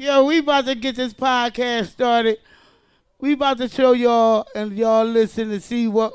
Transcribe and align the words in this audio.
Yo, 0.00 0.24
we 0.24 0.38
about 0.38 0.64
to 0.64 0.74
get 0.74 0.96
this 0.96 1.12
podcast 1.12 1.88
started. 1.88 2.38
We 3.20 3.34
about 3.34 3.58
to 3.58 3.68
show 3.68 3.92
y'all 3.92 4.48
and 4.54 4.72
y'all 4.72 5.04
listen 5.04 5.50
to 5.50 5.60
see 5.60 5.88
what 5.88 6.14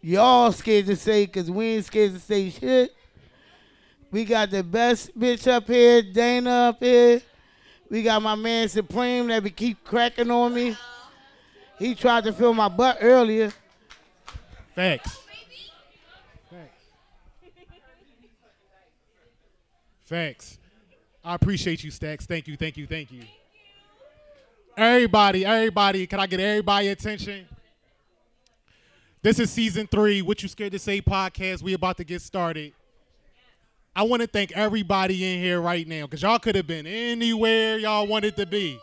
y'all 0.00 0.52
scared 0.52 0.86
to 0.86 0.96
say 0.96 1.26
because 1.26 1.50
we 1.50 1.66
ain't 1.66 1.84
scared 1.84 2.14
to 2.14 2.18
say 2.18 2.48
shit. 2.48 2.96
We 4.10 4.24
got 4.24 4.50
the 4.50 4.64
best 4.64 5.20
bitch 5.20 5.46
up 5.46 5.66
here, 5.66 6.00
Dana 6.00 6.50
up 6.50 6.80
here. 6.80 7.20
We 7.90 8.02
got 8.02 8.22
my 8.22 8.36
man 8.36 8.70
Supreme 8.70 9.26
that 9.26 9.44
be 9.44 9.50
keep 9.50 9.84
cracking 9.84 10.30
on 10.30 10.54
me. 10.54 10.74
He 11.78 11.94
tried 11.94 12.24
to 12.24 12.32
fill 12.32 12.54
my 12.54 12.70
butt 12.70 12.96
earlier. 13.02 13.52
Facts. 14.74 15.14
Facts. 20.06 20.58
I 21.26 21.34
appreciate 21.34 21.82
you, 21.82 21.90
Stacks. 21.90 22.24
Thank 22.24 22.46
you, 22.46 22.56
thank 22.56 22.76
you, 22.76 22.86
thank 22.86 23.10
you. 23.10 23.22
Everybody, 24.76 25.44
everybody, 25.44 26.06
can 26.06 26.20
I 26.20 26.26
get 26.28 26.38
everybody 26.38 26.86
attention? 26.86 27.48
This 29.22 29.40
is 29.40 29.50
season 29.50 29.88
three, 29.88 30.22
What 30.22 30.40
You 30.44 30.48
Scared 30.48 30.70
to 30.70 30.78
Say 30.78 31.02
podcast. 31.02 31.62
We 31.62 31.72
about 31.72 31.96
to 31.96 32.04
get 32.04 32.22
started. 32.22 32.74
I 33.96 34.04
want 34.04 34.22
to 34.22 34.28
thank 34.28 34.52
everybody 34.52 35.34
in 35.34 35.40
here 35.40 35.60
right 35.60 35.88
now 35.88 36.02
because 36.02 36.22
y'all 36.22 36.38
could 36.38 36.54
have 36.54 36.68
been 36.68 36.86
anywhere 36.86 37.76
y'all 37.76 38.06
wanted 38.06 38.36
to 38.36 38.46
be. 38.46 38.78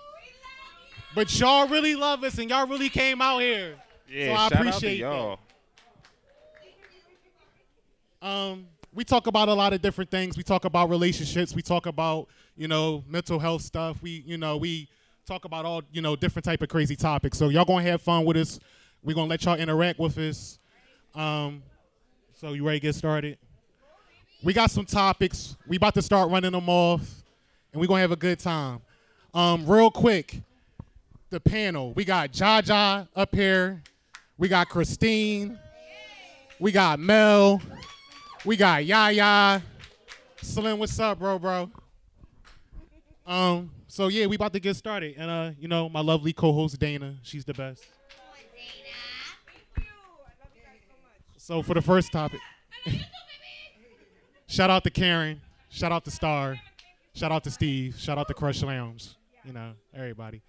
But 1.15 1.39
y'all 1.39 1.69
really 1.69 1.95
love 1.95 2.25
us 2.25 2.37
and 2.39 2.49
y'all 2.49 2.67
really 2.67 2.89
came 2.89 3.21
out 3.21 3.39
here. 3.39 3.75
Yeah, 4.09 4.25
so 4.25 4.33
I 4.33 4.35
shout 4.35 4.51
appreciate 4.51 5.03
out 5.03 5.11
to 5.11 5.17
y'all. 5.17 5.39
that. 8.21 8.27
Um, 8.27 8.67
we 8.95 9.03
talk 9.03 9.27
about 9.27 9.49
a 9.49 9.53
lot 9.53 9.73
of 9.73 9.81
different 9.81 10.11
things. 10.11 10.37
We 10.37 10.43
talk 10.43 10.65
about 10.65 10.89
relationships. 10.89 11.55
We 11.55 11.61
talk 11.61 11.85
about, 11.85 12.27
you 12.55 12.67
know, 12.67 13.03
mental 13.07 13.39
health 13.39 13.61
stuff. 13.61 14.01
We, 14.01 14.23
you 14.25 14.37
know, 14.37 14.57
we 14.57 14.89
talk 15.25 15.45
about 15.45 15.65
all, 15.65 15.81
you 15.91 16.01
know, 16.01 16.15
different 16.15 16.45
type 16.45 16.61
of 16.61 16.69
crazy 16.69 16.95
topics. 16.95 17.37
So 17.37 17.49
y'all 17.49 17.65
gonna 17.65 17.83
have 17.83 18.01
fun 18.01 18.25
with 18.25 18.37
us. 18.37 18.59
We're 19.03 19.15
gonna 19.15 19.29
let 19.29 19.43
y'all 19.45 19.57
interact 19.57 19.99
with 19.99 20.17
us. 20.17 20.59
Um, 21.15 21.63
so 22.33 22.53
you 22.53 22.65
ready 22.65 22.79
to 22.79 22.87
get 22.87 22.95
started? 22.95 23.37
We 24.43 24.53
got 24.53 24.71
some 24.71 24.85
topics. 24.85 25.55
We 25.67 25.77
about 25.77 25.93
to 25.95 26.01
start 26.01 26.29
running 26.29 26.51
them 26.51 26.67
off, 26.67 27.01
and 27.71 27.79
we're 27.79 27.87
gonna 27.87 28.01
have 28.01 28.11
a 28.11 28.17
good 28.17 28.39
time. 28.39 28.81
Um, 29.33 29.65
real 29.65 29.89
quick, 29.89 30.41
the 31.29 31.39
panel. 31.39 31.93
We 31.93 32.05
got 32.05 32.31
Jaja 32.31 33.07
up 33.15 33.33
here. 33.33 33.81
We 34.37 34.47
got 34.47 34.69
Christine. 34.69 35.57
We 36.59 36.71
got 36.71 36.99
Mel. 36.99 37.61
We 38.45 38.57
got 38.57 38.85
Yaya. 38.85 39.61
Slim, 40.41 40.77
what's 40.77 40.99
up, 40.99 41.19
bro, 41.19 41.39
bro? 41.39 41.71
Um, 43.25 43.71
so 43.87 44.07
yeah, 44.07 44.25
we 44.25 44.35
about 44.35 44.53
to 44.53 44.59
get 44.59 44.75
started. 44.75 45.15
And 45.17 45.29
uh, 45.29 45.51
you 45.59 45.67
know, 45.67 45.89
my 45.89 46.01
lovely 46.01 46.33
co-host 46.33 46.79
Dana, 46.79 47.15
she's 47.23 47.45
the 47.45 47.53
best. 47.53 47.83
So 51.37 51.61
for 51.61 51.73
the 51.73 51.81
first 51.81 52.11
topic. 52.11 52.39
shout 54.47 54.69
out 54.69 54.83
to 54.85 54.89
Karen. 54.89 55.41
Shout 55.69 55.91
out 55.91 56.05
to 56.05 56.11
Star. 56.11 56.57
Shout 57.13 57.31
out 57.31 57.43
to 57.43 57.51
Steve. 57.51 57.95
Shout 57.97 58.17
out 58.17 58.27
to 58.27 58.33
Krush 58.33 58.63
Lounge. 58.63 59.09
You 59.43 59.51
know, 59.51 59.73
everybody. 59.93 60.41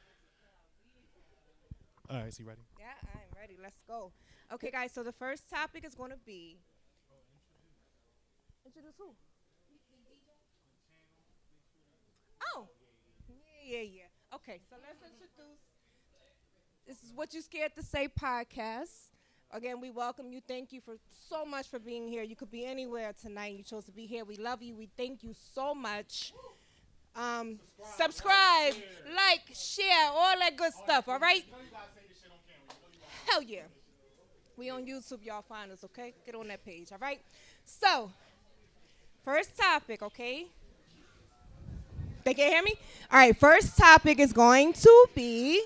All 2.09 2.19
right, 2.19 2.29
is 2.29 2.37
he 2.37 2.45
ready? 2.45 2.61
Yeah, 2.79 2.87
I'm 3.13 3.41
ready. 3.41 3.57
Let's 3.61 3.83
go. 3.89 4.13
Okay, 4.53 4.71
guys. 4.71 4.93
So 4.93 5.03
the 5.03 5.13
first 5.13 5.51
topic 5.51 5.85
is 5.85 5.95
going 5.95 6.11
to 6.11 6.19
be. 6.25 6.59
Introduce 8.65 8.95
who? 8.97 9.15
Oh, 12.53 12.69
yeah, 13.29 13.79
yeah, 13.79 13.83
yeah. 13.83 14.35
Okay, 14.35 14.61
so 14.69 14.77
let's 14.83 15.03
introduce. 15.03 15.63
This 16.87 17.03
is 17.03 17.13
what 17.15 17.33
you 17.33 17.41
scared 17.41 17.75
to 17.77 17.83
say 17.83 18.09
podcast. 18.09 19.11
Again, 19.51 19.81
we 19.81 19.91
welcome 19.91 20.33
you. 20.33 20.41
Thank 20.47 20.73
you 20.73 20.81
for 20.81 20.97
so 21.29 21.45
much 21.45 21.69
for 21.69 21.79
being 21.79 22.09
here. 22.09 22.23
You 22.23 22.35
could 22.35 22.51
be 22.51 22.67
anywhere 22.67 23.13
tonight. 23.21 23.57
You 23.57 23.63
chose 23.63 23.85
to 23.85 23.93
be 23.93 24.07
here. 24.07 24.25
We 24.25 24.37
love 24.37 24.63
you. 24.63 24.75
We 24.75 24.89
thank 24.97 25.23
you 25.23 25.35
so 25.55 25.75
much. 25.75 26.33
Um, 27.17 27.61
subscribe, 27.97 28.75
like, 29.15 29.43
share, 29.55 30.09
all 30.11 30.37
that 30.41 30.57
good 30.57 30.73
stuff. 30.73 31.09
All 31.09 31.21
right. 31.21 31.45
Hell 33.27 33.43
yeah. 33.43 33.63
We 34.57 34.71
on 34.71 34.85
YouTube, 34.85 35.25
y'all 35.25 35.43
find 35.43 35.71
us, 35.73 35.85
okay? 35.85 36.15
Get 36.27 36.35
on 36.35 36.49
that 36.49 36.65
page, 36.65 36.89
all 36.93 36.99
right? 36.99 37.21
So, 37.65 38.11
first 39.25 39.57
topic, 39.57 40.03
okay? 40.03 40.47
They 42.25 42.35
can 42.35 42.51
hear 42.51 42.63
me? 42.63 42.75
All 43.13 43.19
right, 43.19 43.37
first 43.39 43.77
topic 43.77 44.19
is 44.19 44.33
going 44.33 44.73
to 44.73 45.07
be 45.15 45.63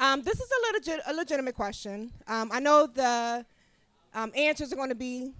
um, 0.00 0.22
this 0.22 0.34
is 0.34 0.48
a, 0.48 0.72
legit, 0.72 1.00
a 1.08 1.12
legitimate 1.12 1.56
question. 1.56 2.12
Um, 2.28 2.50
I 2.52 2.60
know 2.60 2.86
the 2.86 3.44
um, 4.14 4.32
answers 4.36 4.72
are 4.72 4.76
going 4.76 4.90
to 4.90 4.94
be, 4.94 5.32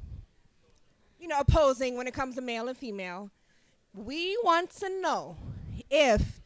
you 1.21 1.29
know, 1.29 1.39
opposing 1.39 1.97
when 1.97 2.09
it 2.09 2.15
comes 2.15 2.35
to 2.35 2.41
male 2.41 2.69
and 2.69 2.77
female. 2.77 3.31
We 3.95 4.37
want 4.43 4.71
to 4.79 5.01
know 5.01 5.37
if 5.91 6.41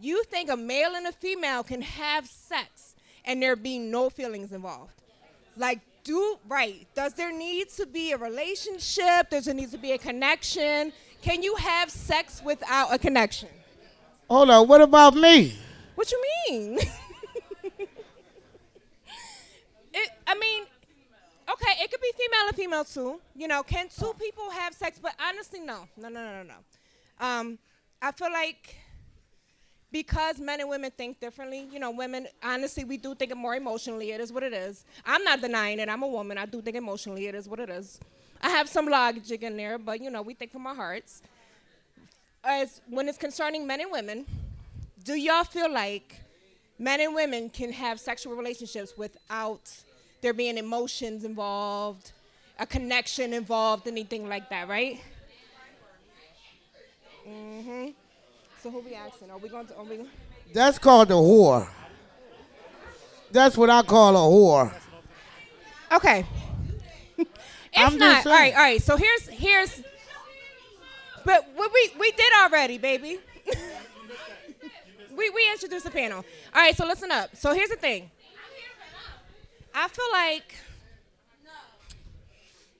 you 0.00 0.22
think 0.24 0.50
a 0.50 0.56
male 0.56 0.94
and 0.94 1.06
a 1.06 1.12
female 1.12 1.62
can 1.62 1.82
have 1.82 2.26
sex 2.26 2.94
and 3.24 3.42
there 3.42 3.54
be 3.54 3.78
no 3.78 4.08
feelings 4.08 4.52
involved. 4.52 5.02
Like, 5.56 5.80
do 6.04 6.38
right? 6.48 6.86
Does 6.94 7.12
there 7.14 7.36
need 7.36 7.68
to 7.70 7.84
be 7.84 8.12
a 8.12 8.16
relationship? 8.16 9.28
Does 9.28 9.44
there 9.44 9.54
need 9.54 9.70
to 9.72 9.78
be 9.78 9.92
a 9.92 9.98
connection? 9.98 10.92
Can 11.22 11.42
you 11.42 11.54
have 11.56 11.90
sex 11.90 12.42
without 12.44 12.92
a 12.94 12.98
connection? 12.98 13.48
Hold 14.30 14.50
on, 14.50 14.68
what 14.68 14.80
about 14.80 15.14
me? 15.14 15.56
What 15.94 16.12
you 16.12 16.22
mean? 16.48 16.78
it, 19.92 20.10
I 20.26 20.38
mean, 20.38 20.64
okay, 21.50 21.72
it 21.82 21.90
could 21.90 22.00
be 22.00 22.12
female 22.16 22.46
and 22.46 22.56
female 22.56 22.84
too. 22.84 23.20
You 23.34 23.48
know, 23.48 23.62
can 23.62 23.88
two 23.88 24.14
people 24.18 24.50
have 24.50 24.74
sex? 24.74 24.98
But 25.02 25.14
honestly, 25.20 25.60
no, 25.60 25.88
no, 25.96 26.08
no, 26.08 26.22
no, 26.22 26.42
no, 26.42 26.54
no. 26.54 27.26
Um, 27.26 27.58
I 28.00 28.12
feel 28.12 28.30
like 28.30 28.76
because 29.90 30.38
men 30.38 30.60
and 30.60 30.68
women 30.68 30.90
think 30.96 31.18
differently, 31.20 31.66
you 31.72 31.78
know, 31.78 31.90
women, 31.90 32.28
honestly, 32.42 32.84
we 32.84 32.96
do 32.96 33.14
think 33.14 33.32
it 33.32 33.36
more 33.36 33.56
emotionally. 33.56 34.12
It 34.12 34.20
is 34.20 34.32
what 34.32 34.42
it 34.42 34.52
is. 34.52 34.84
I'm 35.04 35.24
not 35.24 35.40
denying 35.40 35.78
it. 35.80 35.88
I'm 35.88 36.02
a 36.02 36.06
woman. 36.06 36.38
I 36.38 36.46
do 36.46 36.60
think 36.60 36.76
emotionally. 36.76 37.26
It 37.26 37.34
is 37.34 37.48
what 37.48 37.60
it 37.60 37.70
is. 37.70 37.98
I 38.40 38.50
have 38.50 38.68
some 38.68 38.86
logic 38.86 39.42
in 39.42 39.56
there, 39.56 39.78
but, 39.78 40.00
you 40.00 40.10
know, 40.10 40.22
we 40.22 40.34
think 40.34 40.52
from 40.52 40.66
our 40.66 40.74
hearts. 40.74 41.22
As 42.44 42.80
when 42.88 43.08
it's 43.08 43.18
concerning 43.18 43.66
men 43.66 43.80
and 43.80 43.90
women, 43.90 44.24
do 45.04 45.14
y'all 45.14 45.44
feel 45.44 45.70
like 45.72 46.20
men 46.78 47.00
and 47.00 47.14
women 47.14 47.50
can 47.50 47.72
have 47.72 47.98
sexual 47.98 48.34
relationships 48.36 48.94
without 48.96 49.70
there 50.20 50.32
being 50.32 50.56
emotions 50.56 51.24
involved, 51.24 52.12
a 52.58 52.66
connection 52.66 53.32
involved, 53.32 53.86
anything 53.86 54.28
like 54.28 54.48
that, 54.50 54.68
right? 54.68 55.00
Mm-hmm. 57.28 57.88
So 58.62 58.70
who 58.70 58.80
we 58.80 58.94
asking? 58.94 59.30
Are 59.30 59.38
we 59.38 59.48
going 59.48 59.66
to? 59.66 59.76
Are 59.76 59.84
we? 59.84 59.96
Going 59.96 60.08
That's 60.52 60.78
called 60.78 61.10
a 61.10 61.14
whore. 61.14 61.68
That's 63.30 63.56
what 63.56 63.68
I 63.70 63.82
call 63.82 64.16
a 64.16 64.28
whore. 64.30 64.72
okay. 65.92 66.24
it's 67.72 67.80
I'm 67.80 67.98
not. 67.98 68.26
All 68.26 68.32
right, 68.32 68.54
all 68.54 68.60
right. 68.60 68.82
So 68.82 68.96
here's 68.96 69.28
here's. 69.28 69.82
But 71.24 71.48
we 71.58 71.66
we, 71.66 71.92
we 71.98 72.10
did 72.12 72.32
already, 72.42 72.78
baby. 72.78 73.18
we 75.16 75.30
we 75.30 75.50
introduced 75.52 75.84
the 75.84 75.90
panel. 75.90 76.24
All 76.54 76.62
right. 76.62 76.76
So 76.76 76.86
listen 76.86 77.10
up. 77.10 77.36
So 77.36 77.52
here's 77.52 77.70
the 77.70 77.76
thing. 77.76 78.10
I 79.74 79.88
feel 79.88 80.06
like 80.12 80.56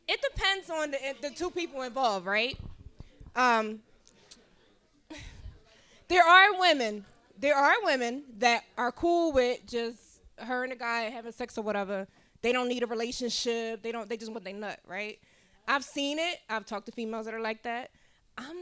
it 0.09 0.21
depends 0.23 0.71
on 0.71 0.91
the, 0.91 0.99
the 1.21 1.31
two 1.31 1.51
people 1.51 1.83
involved, 1.83 2.27
right? 2.27 2.59
Um, 3.37 3.81
there 6.09 6.25
are 6.25 6.59
women, 6.59 7.05
there 7.39 7.55
are 7.55 7.75
women 7.85 8.23
that 8.39 8.65
are 8.79 8.91
cool 8.91 9.33
with 9.33 9.65
just 9.67 9.99
her 10.39 10.65
and 10.65 10.73
a 10.73 10.77
guy 10.77 11.03
having 11.03 11.33
sex 11.33 11.59
or 11.59 11.63
whatever. 11.63 12.09
They 12.43 12.53
don't 12.53 12.69
need 12.69 12.83
a 12.83 12.87
relationship. 12.87 13.83
They 13.83 13.93
don't. 13.93 14.09
They 14.09 14.17
just 14.17 14.31
want 14.31 14.45
their 14.45 14.55
nut, 14.55 14.81
right? 14.87 15.19
I've 15.67 15.85
seen 15.85 16.19
it. 16.19 16.39
I've 16.49 16.65
talked 16.65 16.87
to 16.87 16.93
females 16.93 17.27
that 17.27 17.35
are 17.35 17.41
like 17.41 17.63
that. 17.65 17.91
I'm, 18.39 18.57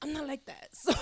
I'm 0.00 0.12
not 0.12 0.26
like 0.26 0.44
that. 0.46 0.68
So 0.72 0.94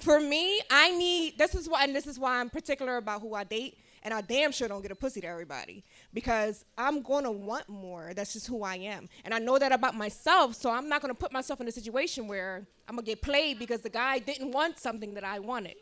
for 0.00 0.20
me, 0.20 0.60
I 0.70 0.90
need. 0.96 1.38
This 1.38 1.54
is 1.54 1.68
why, 1.68 1.84
and 1.84 1.94
this 1.94 2.06
is 2.06 2.18
why 2.18 2.40
I'm 2.40 2.50
particular 2.50 2.96
about 2.96 3.20
who 3.20 3.34
I 3.34 3.44
date. 3.44 3.78
And 4.02 4.14
I 4.14 4.20
damn 4.20 4.52
sure 4.52 4.68
don't 4.68 4.82
get 4.82 4.92
a 4.92 4.94
pussy 4.94 5.20
to 5.20 5.26
everybody 5.26 5.82
because 6.14 6.64
I'm 6.78 7.02
gonna 7.02 7.32
want 7.32 7.68
more. 7.68 8.12
That's 8.14 8.32
just 8.32 8.46
who 8.46 8.62
I 8.62 8.76
am, 8.76 9.08
and 9.24 9.34
I 9.34 9.40
know 9.40 9.58
that 9.58 9.72
about 9.72 9.96
myself. 9.96 10.54
So 10.54 10.70
I'm 10.70 10.88
not 10.88 11.02
gonna 11.02 11.14
put 11.14 11.32
myself 11.32 11.60
in 11.60 11.66
a 11.66 11.72
situation 11.72 12.28
where 12.28 12.66
I'm 12.88 12.94
gonna 12.94 13.06
get 13.06 13.20
played 13.20 13.58
because 13.58 13.80
the 13.80 13.90
guy 13.90 14.20
didn't 14.20 14.52
want 14.52 14.78
something 14.78 15.12
that 15.14 15.24
I 15.24 15.40
wanted. 15.40 15.74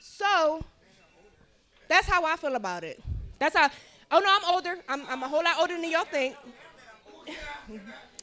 So 0.00 0.62
that's 1.88 2.06
how 2.06 2.24
I 2.24 2.36
feel 2.36 2.56
about 2.56 2.84
it. 2.84 3.02
That's 3.38 3.56
how. 3.56 3.70
Oh 4.10 4.18
no, 4.20 4.26
I'm 4.28 4.54
older. 4.54 4.78
I'm, 4.88 5.02
I'm 5.08 5.22
a 5.22 5.28
whole 5.28 5.42
lot 5.42 5.56
older 5.60 5.74
than 5.80 5.90
y'all 5.90 6.04
think. 6.04 6.36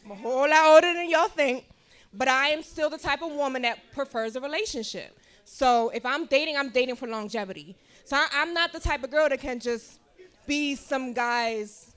I'm 0.06 0.12
a 0.12 0.16
whole 0.16 0.50
lot 0.50 0.66
older 0.76 0.94
than 0.94 1.10
y'all 1.10 1.28
think. 1.28 1.66
But 2.14 2.28
I 2.28 2.50
am 2.50 2.62
still 2.64 2.90
the 2.90 2.98
type 2.98 3.22
of 3.22 3.32
woman 3.32 3.64
that 3.64 3.92
prefers 3.94 4.36
a 4.36 4.42
relationship. 4.42 5.18
So 5.46 5.90
if 5.90 6.06
I'm 6.06 6.26
dating, 6.26 6.58
I'm 6.58 6.70
dating 6.70 6.96
for 6.96 7.08
longevity. 7.08 7.76
So 8.06 8.16
I, 8.16 8.28
I'm 8.34 8.54
not 8.54 8.72
the 8.72 8.80
type 8.80 9.04
of 9.04 9.12
girl 9.12 9.28
that 9.30 9.40
can 9.40 9.60
just 9.60 10.00
be 10.46 10.76
some 10.76 11.14
guy's, 11.14 11.94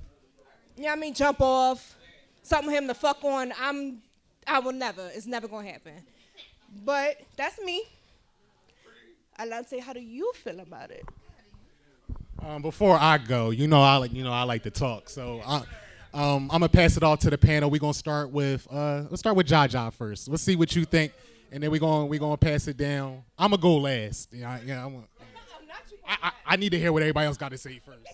you 0.76 0.84
know 0.84 0.88
what 0.88 0.98
I 0.98 1.00
mean, 1.00 1.14
jump 1.14 1.40
off, 1.40 1.96
something 2.42 2.72
him 2.72 2.86
to 2.88 2.94
fuck 2.94 3.22
on. 3.24 3.52
I'm, 3.60 4.02
I 4.46 4.58
will 4.58 4.72
never. 4.72 5.10
It's 5.14 5.26
never 5.26 5.48
gonna 5.48 5.70
happen. 5.70 5.94
But 6.84 7.20
that's 7.36 7.60
me. 7.60 7.84
Alante, 9.38 9.80
how 9.80 9.92
do 9.92 10.00
you 10.00 10.32
feel 10.34 10.60
about 10.60 10.90
it? 10.90 11.04
Um, 12.46 12.62
before 12.62 12.96
I 12.96 13.18
go, 13.18 13.50
you 13.50 13.66
know 13.66 13.82
I 13.82 13.96
like 13.96 14.12
you 14.12 14.22
know 14.22 14.32
I 14.32 14.44
like 14.44 14.62
to 14.62 14.70
talk, 14.70 15.08
so 15.08 15.40
I, 15.44 15.56
um, 16.14 16.48
I'm 16.52 16.60
gonna 16.60 16.68
pass 16.68 16.96
it 16.96 17.02
off 17.02 17.18
to 17.20 17.30
the 17.30 17.36
panel. 17.36 17.70
We're 17.70 17.80
gonna 17.80 17.92
start 17.92 18.30
with 18.30 18.68
uh, 18.70 19.02
let's 19.10 19.18
start 19.18 19.36
with 19.36 19.48
Jaja 19.48 19.92
first. 19.92 20.28
Let's 20.28 20.44
see 20.44 20.54
what 20.54 20.76
you 20.76 20.84
think, 20.84 21.12
and 21.50 21.60
then 21.60 21.72
we're 21.72 21.80
gonna 21.80 22.06
we 22.06 22.18
gonna 22.18 22.36
pass 22.36 22.68
it 22.68 22.76
down. 22.76 23.24
I'm 23.36 23.50
gonna 23.50 23.60
go 23.60 23.78
last. 23.78 24.28
Yeah, 24.32 24.60
yeah. 24.64 24.84
I'm 24.86 24.92
gonna, 24.92 25.06
I, 26.06 26.16
I, 26.22 26.30
I 26.46 26.56
need 26.56 26.70
to 26.70 26.78
hear 26.78 26.92
what 26.92 27.02
everybody 27.02 27.26
else 27.26 27.36
got 27.36 27.50
to 27.50 27.58
say 27.58 27.80
first. 27.84 28.06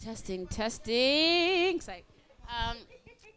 Testing, 0.00 0.48
testing. 0.48 1.80
Um, 2.48 2.78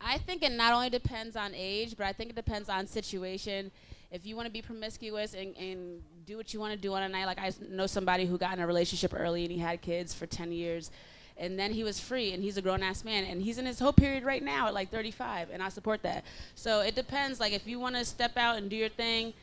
I 0.02 0.18
think 0.18 0.42
it 0.42 0.54
not 0.54 0.74
only 0.74 0.90
depends 0.90 1.36
on 1.36 1.52
age, 1.54 1.96
but 1.96 2.08
I 2.08 2.14
think 2.14 2.32
it 2.32 2.36
depends 2.36 2.68
on 2.68 2.88
situation. 2.88 3.70
If 4.16 4.26
you 4.26 4.38
want 4.38 4.46
to 4.46 4.52
be 4.52 4.62
promiscuous 4.62 5.34
and, 5.34 5.54
and 5.58 6.02
do 6.26 6.38
what 6.38 6.54
you 6.54 6.60
want 6.62 6.72
to 6.72 6.80
do 6.80 6.94
on 6.94 7.04
a 7.04 7.10
night, 7.10 7.26
like 7.26 7.38
I 7.38 7.52
know 7.70 7.86
somebody 7.86 8.26
who 8.26 8.38
got 8.38 8.54
in 8.54 8.64
a 8.64 8.68
relationship 8.68 9.14
early 9.14 9.44
and 9.44 9.52
he 9.52 9.58
had 9.58 9.82
kids 9.82 10.14
for 10.14 10.26
10 10.26 10.54
years, 10.54 10.90
and 11.38 11.60
then 11.60 11.74
he 11.74 11.84
was 11.84 12.00
free 12.00 12.32
and 12.32 12.42
he's 12.42 12.56
a 12.56 12.62
grown 12.62 12.82
ass 12.82 13.04
man 13.04 13.26
and 13.26 13.42
he's 13.42 13.58
in 13.58 13.66
his 13.66 13.78
whole 13.78 13.92
period 13.92 14.24
right 14.24 14.42
now 14.42 14.68
at 14.68 14.74
like 14.74 14.90
35, 14.90 15.50
and 15.52 15.62
I 15.62 15.68
support 15.68 16.02
that. 16.04 16.24
So 16.56 16.80
it 16.80 16.96
depends. 16.96 17.42
Like 17.42 17.52
if 17.52 17.68
you 17.68 17.78
want 17.78 17.96
to 17.96 18.06
step 18.06 18.38
out 18.38 18.56
and 18.58 18.70
do 18.70 18.78
your 18.78 18.88
thing, 18.88 19.34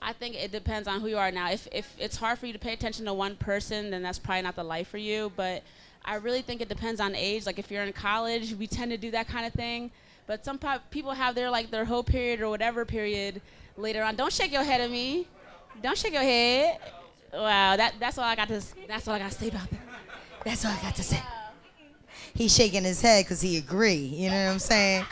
I 0.00 0.12
think 0.12 0.34
it 0.34 0.50
depends 0.50 0.88
on 0.88 1.00
who 1.00 1.06
you 1.06 1.18
are 1.18 1.30
now. 1.30 1.52
If 1.52 1.68
if 1.70 1.94
it's 1.96 2.16
hard 2.16 2.40
for 2.40 2.46
you 2.46 2.52
to 2.54 2.58
pay 2.58 2.72
attention 2.72 3.04
to 3.04 3.14
one 3.14 3.36
person, 3.36 3.90
then 3.90 4.02
that's 4.02 4.18
probably 4.18 4.42
not 4.42 4.56
the 4.56 4.64
life 4.64 4.88
for 4.88 4.98
you. 4.98 5.30
But 5.36 5.62
I 6.04 6.16
really 6.16 6.42
think 6.42 6.60
it 6.60 6.68
depends 6.68 7.00
on 7.00 7.14
age. 7.14 7.46
Like 7.46 7.60
if 7.60 7.70
you're 7.70 7.84
in 7.84 7.92
college, 7.92 8.56
we 8.56 8.66
tend 8.66 8.90
to 8.90 8.98
do 8.98 9.12
that 9.12 9.28
kind 9.28 9.46
of 9.46 9.52
thing. 9.52 9.92
But 10.26 10.44
some 10.44 10.58
people 10.90 11.12
have 11.12 11.36
their 11.36 11.50
like 11.50 11.70
their 11.70 11.84
whole 11.84 12.02
period 12.02 12.40
or 12.40 12.48
whatever 12.48 12.84
period 12.84 13.40
later 13.76 14.02
on. 14.02 14.16
Don't 14.16 14.32
shake 14.32 14.52
your 14.52 14.64
head 14.64 14.80
at 14.80 14.90
me. 14.90 15.26
Don't 15.82 15.96
shake 15.96 16.12
your 16.12 16.22
head. 16.22 16.78
Wow, 17.32 17.76
that 17.76 17.94
that's 17.98 18.18
all 18.18 18.24
I 18.24 18.36
got 18.36 18.48
to 18.48 18.62
that's 18.86 19.08
all 19.08 19.14
I 19.14 19.18
got 19.18 19.32
to 19.32 19.38
say 19.38 19.48
about 19.48 19.70
that. 19.70 19.80
That's 20.44 20.64
all 20.64 20.72
I 20.72 20.82
got 20.82 20.94
to 20.96 21.02
say. 21.02 21.22
He's 22.34 22.54
shaking 22.54 22.84
his 22.84 23.00
head 23.00 23.24
because 23.24 23.40
he 23.40 23.58
agree. 23.58 23.94
You 23.94 24.30
know 24.30 24.46
what 24.46 24.52
I'm 24.52 24.58
saying? 24.58 25.04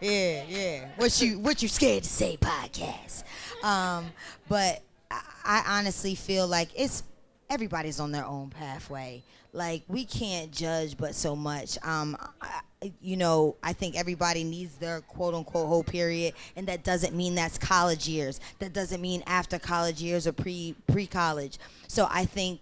Yeah, 0.00 0.44
yeah. 0.48 0.88
What 0.96 1.20
you 1.20 1.38
what 1.38 1.62
you 1.62 1.68
scared 1.68 2.04
to 2.04 2.08
say 2.08 2.36
podcast? 2.40 3.24
Um, 3.64 4.06
but 4.48 4.82
I, 5.10 5.22
I 5.44 5.78
honestly 5.78 6.14
feel 6.14 6.46
like 6.46 6.68
it's 6.76 7.02
everybody's 7.50 8.00
on 8.00 8.12
their 8.12 8.24
own 8.24 8.50
pathway. 8.50 9.22
Like 9.52 9.82
we 9.88 10.04
can't 10.04 10.52
judge 10.52 10.96
but 10.96 11.14
so 11.14 11.34
much. 11.34 11.78
Um, 11.82 12.16
I, 12.40 12.60
you 13.00 13.16
know, 13.16 13.56
I 13.62 13.72
think 13.72 13.96
everybody 13.96 14.44
needs 14.44 14.76
their 14.76 15.00
quote 15.00 15.34
unquote 15.34 15.68
whole 15.68 15.82
period, 15.82 16.34
and 16.54 16.66
that 16.68 16.84
doesn't 16.84 17.14
mean 17.14 17.34
that's 17.34 17.58
college 17.58 18.08
years. 18.08 18.40
That 18.58 18.72
doesn't 18.72 19.00
mean 19.00 19.22
after 19.26 19.58
college 19.58 20.00
years 20.02 20.26
or 20.26 20.32
pre 20.32 20.74
pre 20.86 21.06
college. 21.06 21.58
So 21.88 22.06
I 22.10 22.24
think 22.24 22.60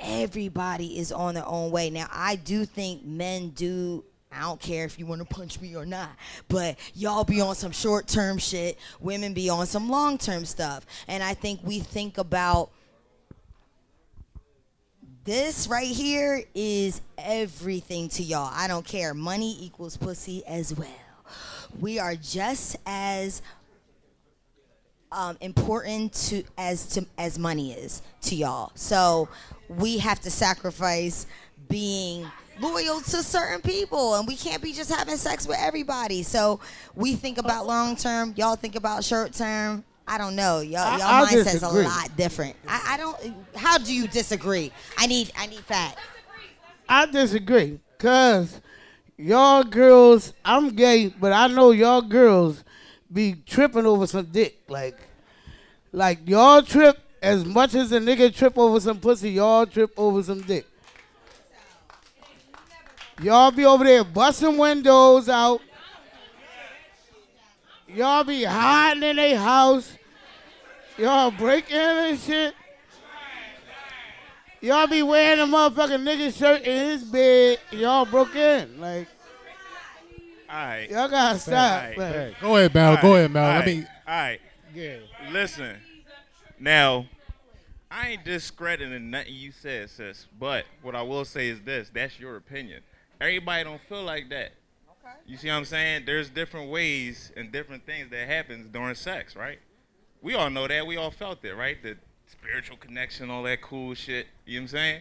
everybody 0.00 0.98
is 0.98 1.12
on 1.12 1.34
their 1.34 1.46
own 1.46 1.70
way. 1.70 1.90
Now, 1.90 2.08
I 2.10 2.36
do 2.36 2.64
think 2.64 3.04
men 3.04 3.50
do. 3.50 4.04
I 4.32 4.42
don't 4.42 4.60
care 4.60 4.84
if 4.84 4.98
you 4.98 5.06
want 5.06 5.20
to 5.28 5.34
punch 5.34 5.60
me 5.60 5.74
or 5.74 5.84
not, 5.84 6.10
but 6.48 6.78
y'all 6.94 7.24
be 7.24 7.40
on 7.40 7.56
some 7.56 7.72
short 7.72 8.06
term 8.06 8.38
shit. 8.38 8.78
Women 9.00 9.34
be 9.34 9.48
on 9.48 9.66
some 9.66 9.88
long 9.88 10.18
term 10.18 10.44
stuff. 10.44 10.86
And 11.08 11.22
I 11.22 11.34
think 11.34 11.60
we 11.64 11.80
think 11.80 12.18
about 12.18 12.70
this 15.30 15.68
right 15.68 15.86
here 15.86 16.42
is 16.56 17.00
everything 17.16 18.08
to 18.08 18.20
y'all. 18.20 18.50
I 18.52 18.66
don't 18.66 18.84
care. 18.84 19.14
Money 19.14 19.56
equals 19.60 19.96
pussy 19.96 20.44
as 20.44 20.74
well. 20.74 20.88
We 21.78 22.00
are 22.00 22.16
just 22.16 22.74
as 22.84 23.40
um, 25.12 25.38
important 25.40 26.14
to 26.14 26.42
as 26.58 26.84
to 26.94 27.06
as 27.16 27.38
money 27.38 27.74
is 27.74 28.02
to 28.22 28.34
y'all. 28.34 28.72
So 28.74 29.28
we 29.68 29.98
have 29.98 30.18
to 30.22 30.32
sacrifice 30.32 31.28
being 31.68 32.26
loyal 32.58 33.00
to 33.00 33.22
certain 33.22 33.60
people, 33.60 34.16
and 34.16 34.26
we 34.26 34.34
can't 34.34 34.60
be 34.60 34.72
just 34.72 34.92
having 34.92 35.16
sex 35.16 35.46
with 35.46 35.58
everybody. 35.60 36.24
So 36.24 36.58
we 36.96 37.14
think 37.14 37.38
about 37.38 37.68
long 37.68 37.94
term. 37.94 38.34
Y'all 38.36 38.56
think 38.56 38.74
about 38.74 39.04
short 39.04 39.32
term. 39.32 39.84
I 40.10 40.18
don't 40.18 40.34
know. 40.34 40.58
Y'all, 40.58 40.80
I- 40.80 40.98
y'all 40.98 41.24
I 41.24 41.26
mindset's 41.32 41.62
a 41.62 41.68
lot 41.68 42.16
different. 42.16 42.56
I, 42.66 42.94
I 42.94 42.96
don't. 42.96 43.16
How 43.54 43.78
do 43.78 43.94
you 43.94 44.08
disagree? 44.08 44.72
I 44.98 45.06
need. 45.06 45.30
I 45.38 45.46
need 45.46 45.60
facts. 45.60 46.02
I 46.88 47.06
disagree, 47.06 47.78
cause 47.98 48.60
y'all 49.16 49.62
girls, 49.62 50.32
I'm 50.44 50.70
gay, 50.70 51.06
but 51.06 51.32
I 51.32 51.46
know 51.46 51.70
y'all 51.70 52.02
girls 52.02 52.64
be 53.12 53.36
tripping 53.46 53.86
over 53.86 54.08
some 54.08 54.24
dick. 54.24 54.58
Like, 54.68 54.98
like 55.92 56.28
y'all 56.28 56.62
trip 56.62 56.98
as 57.22 57.44
much 57.44 57.76
as 57.76 57.92
a 57.92 58.00
nigga 58.00 58.34
trip 58.34 58.58
over 58.58 58.80
some 58.80 58.98
pussy. 58.98 59.30
Y'all 59.30 59.66
trip 59.66 59.92
over 59.96 60.20
some 60.24 60.40
dick. 60.40 60.66
Y'all 63.22 63.52
be 63.52 63.64
over 63.64 63.84
there 63.84 64.02
busting 64.02 64.56
windows 64.56 65.28
out. 65.28 65.60
Y'all 67.86 68.24
be 68.24 68.42
hiding 68.44 69.02
in 69.02 69.18
a 69.18 69.34
house. 69.34 69.96
Y'all 71.00 71.30
break 71.30 71.70
in 71.70 71.78
and 71.78 72.18
shit. 72.20 72.54
Y'all 74.60 74.86
be 74.86 75.02
wearing 75.02 75.40
a 75.40 75.46
motherfucking 75.46 76.04
nigga 76.04 76.36
shirt 76.36 76.60
in 76.60 76.90
his 76.90 77.04
bed. 77.04 77.58
Y'all 77.70 78.04
broke 78.04 78.36
in. 78.36 78.78
Like, 78.78 79.08
All 80.50 80.56
right. 80.56 80.90
y'all 80.90 81.08
gotta 81.08 81.38
stop. 81.38 81.82
Right, 81.82 81.96
Like, 81.96 82.40
go 82.42 82.56
ahead, 82.58 82.74
Mel. 82.74 82.98
Go 83.00 83.16
ahead, 83.16 83.30
Mel. 83.30 83.42
All 83.42 83.48
Let 83.50 83.58
right. 83.60 83.66
me. 83.66 83.86
All 84.06 84.14
right. 84.14 84.40
Yeah. 84.74 84.96
Listen. 85.30 85.78
Now, 86.58 87.06
I 87.90 88.08
ain't 88.08 88.24
discrediting 88.26 89.08
nothing 89.08 89.32
you 89.32 89.52
said, 89.52 89.88
sis. 89.88 90.26
But 90.38 90.66
what 90.82 90.94
I 90.94 91.00
will 91.00 91.24
say 91.24 91.48
is 91.48 91.62
this: 91.62 91.88
that's 91.88 92.20
your 92.20 92.36
opinion. 92.36 92.82
Everybody 93.22 93.64
don't 93.64 93.80
feel 93.88 94.02
like 94.02 94.28
that. 94.28 94.52
Okay. 95.02 95.14
You 95.26 95.38
see 95.38 95.48
what 95.48 95.54
I'm 95.54 95.64
saying? 95.64 96.02
There's 96.04 96.28
different 96.28 96.70
ways 96.70 97.32
and 97.38 97.50
different 97.50 97.86
things 97.86 98.10
that 98.10 98.28
happens 98.28 98.68
during 98.68 98.94
sex, 98.94 99.34
right? 99.34 99.60
We 100.22 100.34
all 100.34 100.50
know 100.50 100.68
that. 100.68 100.86
We 100.86 100.96
all 100.96 101.10
felt 101.10 101.44
it, 101.44 101.54
right? 101.54 101.82
The 101.82 101.96
spiritual 102.26 102.76
connection, 102.76 103.30
all 103.30 103.42
that 103.44 103.62
cool 103.62 103.94
shit. 103.94 104.26
You 104.46 104.60
know 104.60 104.62
what 104.62 104.64
I'm 104.64 104.68
saying? 104.68 105.00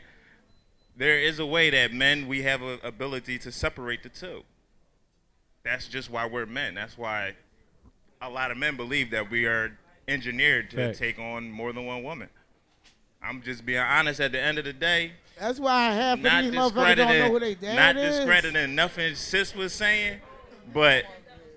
There 0.98 1.20
is 1.20 1.40
a 1.40 1.46
way 1.46 1.70
that 1.70 1.94
men 1.94 2.28
we 2.28 2.42
have 2.44 2.62
a 2.62 2.78
ability 2.84 3.40
to 3.40 3.52
separate 3.52 4.04
the 4.04 4.10
two. 4.10 4.44
That's 5.64 5.88
just 5.88 6.10
why 6.10 6.26
we're 6.26 6.46
men. 6.46 6.76
That's 6.76 6.98
why 6.98 7.36
a 8.22 8.30
lot 8.30 8.52
of 8.52 8.58
men 8.58 8.76
believe 8.76 9.12
that 9.12 9.30
we 9.30 9.46
are 9.46 9.78
engineered 10.08 10.72
to 10.72 10.76
Facts. 10.78 11.00
take 11.00 11.20
on 11.20 11.50
more 11.52 11.72
than 11.72 11.86
one 11.86 12.04
woman. 12.04 12.30
I'm 13.22 13.42
just 13.42 13.66
being 13.66 13.80
honest. 13.80 14.20
At 14.20 14.32
the 14.32 14.40
end 14.42 14.58
of 14.58 14.66
the 14.66 14.74
day, 14.74 15.14
that's 15.40 15.60
why 15.60 15.92
half 15.92 16.18
of 16.18 16.24
not 16.24 16.44
these 16.44 16.54
motherfuckers 16.54 16.96
don't 16.96 17.20
know 17.20 17.30
who 17.32 17.40
they 17.40 17.54
discrediting, 17.54 17.76
dad 17.76 17.96
not 17.96 18.04
is. 18.04 18.16
discrediting 18.18 18.76
nothing 18.76 19.16
sis 19.16 19.56
was 19.56 19.74
saying, 19.74 20.20
but 20.74 21.06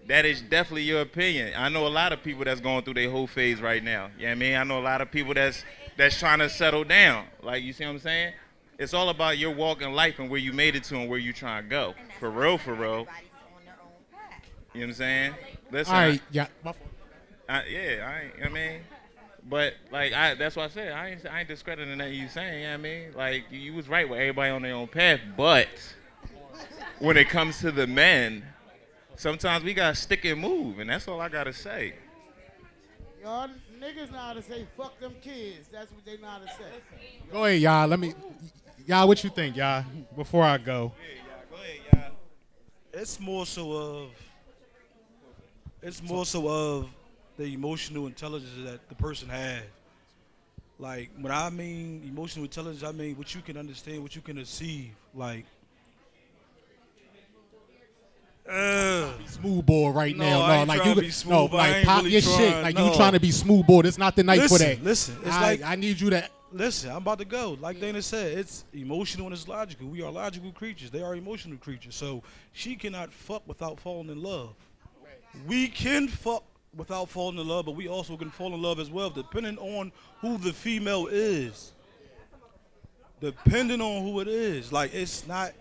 that 0.08 0.24
is 0.24 0.42
definitely 0.42 0.82
your 0.82 1.00
opinion. 1.02 1.52
I 1.56 1.68
know 1.68 1.86
a 1.86 1.88
lot 1.88 2.12
of 2.12 2.22
people 2.22 2.44
that's 2.44 2.60
going 2.60 2.84
through 2.84 2.94
their 2.94 3.10
whole 3.10 3.26
phase 3.26 3.60
right 3.60 3.82
now. 3.82 4.10
You 4.16 4.24
know 4.24 4.28
what 4.28 4.32
I 4.32 4.34
mean? 4.34 4.56
I 4.56 4.64
know 4.64 4.80
a 4.80 4.82
lot 4.82 5.00
of 5.00 5.10
people 5.10 5.34
that's 5.34 5.64
that's 5.96 6.18
trying 6.18 6.40
to 6.40 6.48
settle 6.48 6.84
down. 6.84 7.26
Like 7.42 7.62
you 7.62 7.72
see 7.72 7.84
what 7.84 7.92
I'm 7.92 7.98
saying? 7.98 8.32
It's 8.78 8.94
all 8.94 9.10
about 9.10 9.38
your 9.38 9.52
walk 9.52 9.82
in 9.82 9.92
life 9.92 10.18
and 10.18 10.30
where 10.30 10.40
you 10.40 10.52
made 10.52 10.74
it 10.74 10.84
to 10.84 10.96
and 10.96 11.08
where 11.08 11.18
you 11.18 11.32
trying 11.32 11.64
to 11.64 11.68
go. 11.68 11.94
For 12.18 12.30
real, 12.30 12.58
for 12.58 12.74
real. 12.74 13.06
Everybody's 13.06 13.30
on 13.56 13.64
their 13.64 13.74
own 13.82 13.90
path. 14.12 14.42
You 14.74 14.80
know 14.80 14.86
what 14.86 14.90
I'm 14.90 14.94
saying? 14.94 15.34
Listen, 15.70 15.94
All 15.94 16.00
right. 16.00 16.22
Yeah. 16.30 16.46
my 16.64 16.72
fault. 16.72 16.88
I, 17.48 17.64
yeah, 17.66 18.30
I, 18.40 18.46
I 18.46 18.48
mean, 18.48 18.80
but 19.48 19.74
like 19.90 20.12
I, 20.12 20.34
that's 20.34 20.56
what 20.56 20.64
I 20.64 20.68
said. 20.68 20.92
I 20.92 21.10
ain't, 21.10 21.26
I 21.26 21.40
ain't 21.40 21.48
discrediting 21.48 21.98
that 21.98 22.12
you 22.12 22.28
saying. 22.28 22.60
You 22.60 22.64
know 22.64 22.70
what 22.70 22.74
I 22.74 22.76
mean, 22.78 23.12
like 23.14 23.44
you, 23.50 23.58
you 23.58 23.74
was 23.74 23.88
right 23.88 24.08
with 24.08 24.18
everybody 24.18 24.50
on 24.50 24.62
their 24.62 24.74
own 24.74 24.88
path, 24.88 25.20
but 25.36 25.68
when 26.98 27.16
it 27.16 27.28
comes 27.28 27.58
to 27.60 27.70
the 27.72 27.86
men, 27.86 28.44
sometimes 29.16 29.64
we 29.64 29.74
gotta 29.74 29.94
stick 29.94 30.24
and 30.24 30.40
move, 30.40 30.78
and 30.78 30.90
that's 30.90 31.08
all 31.08 31.20
I 31.20 31.28
gotta 31.28 31.52
say. 31.52 31.94
Y'all 33.22 33.48
niggas 33.80 34.10
know 34.10 34.18
how 34.18 34.32
to 34.32 34.42
say 34.42 34.66
fuck 34.76 34.98
them 35.00 35.14
kids. 35.20 35.68
That's 35.70 35.90
what 35.92 36.04
they 36.04 36.16
know 36.18 36.28
how 36.28 36.38
to 36.38 36.48
say. 36.48 36.70
Go 37.30 37.44
ahead, 37.44 37.60
y'all. 37.60 37.86
Let 37.86 38.00
me. 38.00 38.14
Y'all, 38.86 39.06
what 39.06 39.22
you 39.22 39.30
think, 39.30 39.56
y'all? 39.56 39.84
Before 40.16 40.44
I 40.44 40.58
go. 40.58 40.92
It's 42.92 43.18
more 43.18 43.46
so 43.46 43.72
of 43.72 44.10
it's 45.80 46.02
more 46.02 46.26
so 46.26 46.48
of 46.48 46.88
the 47.36 47.44
emotional 47.44 48.06
intelligence 48.06 48.52
that 48.64 48.88
the 48.88 48.94
person 48.94 49.28
has. 49.28 49.62
Like 50.78 51.10
when 51.18 51.32
I 51.32 51.48
mean 51.50 52.02
emotional 52.06 52.44
intelligence, 52.44 52.84
I 52.84 52.92
mean 52.92 53.16
what 53.16 53.34
you 53.34 53.40
can 53.40 53.56
understand, 53.56 54.02
what 54.02 54.14
you 54.14 54.22
can 54.22 54.36
receive. 54.36 54.90
Like 55.14 55.46
Uh, 58.48 59.12
Smooth 59.28 59.64
boy 59.64 59.90
right 59.90 60.16
No, 60.16 60.24
now. 60.24 60.64
No, 60.64 60.64
like 60.64 60.78
you 60.78 60.84
to 60.90 60.94
could- 60.94 61.04
be 61.04 61.10
smooth. 61.10 61.50
no, 61.52 61.56
like 61.56 61.84
pop 61.84 61.98
really 62.02 62.12
your 62.12 62.20
shit. 62.22 62.62
Like 62.62 62.74
no. 62.74 62.88
you 62.90 62.94
trying 62.96 63.12
to 63.12 63.20
be 63.20 63.30
smooth 63.30 63.66
boy. 63.66 63.80
It's 63.80 63.98
not 63.98 64.16
the 64.16 64.24
night 64.24 64.48
for 64.48 64.58
that. 64.58 64.82
listen, 64.82 65.16
it's 65.24 65.30
I, 65.34 65.40
like- 65.42 65.62
I 65.62 65.76
need 65.76 66.00
you 66.00 66.10
to 66.10 66.28
listen, 66.52 66.90
I'm 66.90 66.96
about 66.98 67.18
to 67.18 67.24
go. 67.24 67.56
Like 67.60 67.80
Dana 67.80 68.02
said, 68.02 68.38
it's 68.38 68.64
emotional 68.74 69.26
and 69.26 69.34
it's 69.34 69.46
logical. 69.48 69.88
We 69.88 70.02
are 70.02 70.10
logical 70.10 70.52
creatures. 70.52 70.90
They 70.90 71.02
are 71.02 71.14
emotional 71.14 71.56
creatures. 71.58 71.94
So 71.94 72.22
she 72.52 72.74
cannot 72.74 73.12
fuck 73.12 73.46
without 73.46 73.80
falling 73.80 74.10
in 74.10 74.22
love. 74.22 74.54
We 75.46 75.68
can 75.68 76.08
fuck 76.08 76.44
without 76.76 77.08
falling 77.08 77.38
in 77.38 77.46
love, 77.48 77.66
but 77.66 77.76
we 77.76 77.88
also 77.88 78.16
can 78.16 78.30
fall 78.30 78.54
in 78.54 78.60
love 78.60 78.80
as 78.80 78.90
well, 78.90 79.08
depending 79.08 79.56
on 79.58 79.92
who 80.20 80.36
the 80.38 80.52
female 80.52 81.06
is. 81.06 81.72
Depending 83.20 83.80
on 83.80 84.02
who 84.02 84.20
it 84.20 84.28
is. 84.28 84.72
Like 84.72 84.92
it's 84.94 85.26
not 85.26 85.52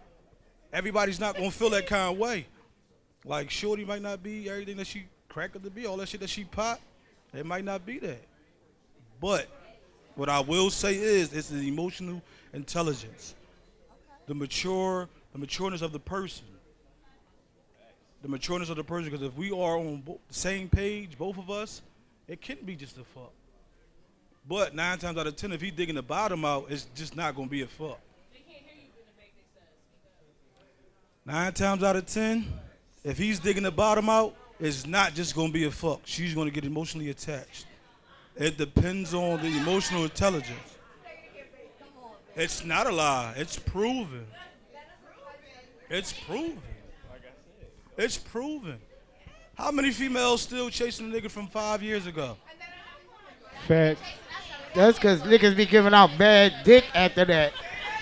everybody's 0.73 1.19
not 1.19 1.35
gonna 1.35 1.51
feel 1.51 1.69
that 1.71 1.85
kind 1.87 2.11
of 2.13 2.17
way. 2.17 2.47
Like 3.23 3.49
Shorty 3.49 3.85
might 3.85 4.01
not 4.01 4.23
be 4.23 4.49
everything 4.49 4.77
that 4.77 4.87
she 4.87 5.03
cracked 5.29 5.55
up 5.55 5.63
to 5.63 5.69
be, 5.69 5.85
all 5.85 5.97
that 5.97 6.09
shit 6.09 6.21
that 6.21 6.29
she 6.29 6.43
pop, 6.43 6.79
it 7.33 7.45
might 7.45 7.63
not 7.63 7.85
be 7.85 7.99
that. 7.99 8.23
But 9.19 9.47
what 10.15 10.29
I 10.29 10.39
will 10.39 10.69
say 10.69 10.95
is 10.95 11.31
it's 11.33 11.49
the 11.49 11.67
emotional 11.67 12.21
intelligence. 12.53 13.35
The 14.25 14.33
mature, 14.33 15.07
the 15.33 15.45
matureness 15.45 15.81
of 15.81 15.91
the 15.91 15.99
person. 15.99 16.45
The 18.21 18.27
matureness 18.27 18.69
of 18.69 18.75
the 18.75 18.83
person, 18.83 19.09
because 19.09 19.25
if 19.25 19.35
we 19.35 19.49
are 19.51 19.77
on 19.77 20.03
the 20.05 20.17
same 20.29 20.69
page, 20.69 21.17
both 21.17 21.37
of 21.37 21.49
us, 21.49 21.81
it 22.27 22.41
can 22.41 22.57
be 22.63 22.75
just 22.75 22.97
a 22.97 23.03
fuck. 23.03 23.31
But 24.47 24.75
nine 24.75 24.97
times 24.97 25.17
out 25.17 25.27
of 25.27 25.35
ten, 25.35 25.51
if 25.51 25.61
he's 25.61 25.71
digging 25.71 25.95
the 25.95 26.01
bottom 26.01 26.45
out, 26.45 26.67
it's 26.69 26.87
just 26.95 27.15
not 27.15 27.35
gonna 27.35 27.47
be 27.47 27.61
a 27.61 27.67
fuck. 27.67 27.99
Nine 31.25 31.53
times 31.53 31.83
out 31.83 31.95
of 31.95 32.05
ten, 32.07 32.45
if 33.03 33.17
he's 33.17 33.39
digging 33.39 33.63
the 33.63 33.71
bottom 33.71 34.09
out, 34.09 34.35
it's 34.59 34.85
not 34.85 35.13
just 35.13 35.35
gonna 35.35 35.51
be 35.51 35.65
a 35.65 35.71
fuck. 35.71 36.01
She's 36.05 36.33
gonna 36.33 36.51
get 36.51 36.65
emotionally 36.65 37.09
attached. 37.09 37.65
It 38.35 38.57
depends 38.57 39.13
on 39.13 39.41
the 39.41 39.57
emotional 39.57 40.03
intelligence. 40.03 40.77
It's 42.35 42.63
not 42.63 42.87
a 42.87 42.91
lie. 42.91 43.33
It's 43.37 43.59
proven. 43.59 44.25
It's 45.89 46.13
proven. 46.13 46.61
It's 47.97 48.17
proven. 48.17 48.79
How 49.55 49.71
many 49.71 49.91
females 49.91 50.41
still 50.41 50.69
chasing 50.69 51.11
a 51.11 51.15
nigga 51.15 51.29
from 51.29 51.47
five 51.47 51.83
years 51.83 52.07
ago? 52.07 52.37
Facts. 53.67 54.01
That's 54.73 54.97
because 54.97 55.21
niggas 55.21 55.57
be 55.57 55.65
giving 55.65 55.93
out 55.93 56.17
bad 56.17 56.63
dick 56.63 56.85
after 56.95 57.25
that. 57.25 57.53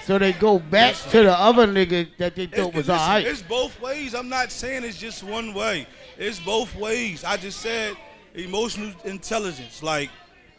So 0.10 0.18
they 0.18 0.34
go 0.34 0.58
back 0.58 0.96
to 1.12 1.22
the 1.22 1.40
other 1.40 1.68
nigga 1.68 2.10
that 2.18 2.36
they 2.36 2.48
thought 2.48 2.70
It's, 2.70 2.78
was 2.78 2.90
alright. 2.90 3.28
it's 3.28 3.44
both 3.44 3.80
ways. 3.80 4.16
I'm 4.16 4.28
not 4.28 4.52
saying 4.52 4.84
it's 4.84 4.98
just 4.98 5.22
one 5.22 5.54
way. 5.54 5.86
It's 6.18 6.40
both 6.40 6.76
ways. 6.76 7.24
I 7.24 7.38
just 7.38 7.60
said 7.60 7.96
emotional 8.34 8.92
intelligence. 9.04 9.84
Like 9.84 10.10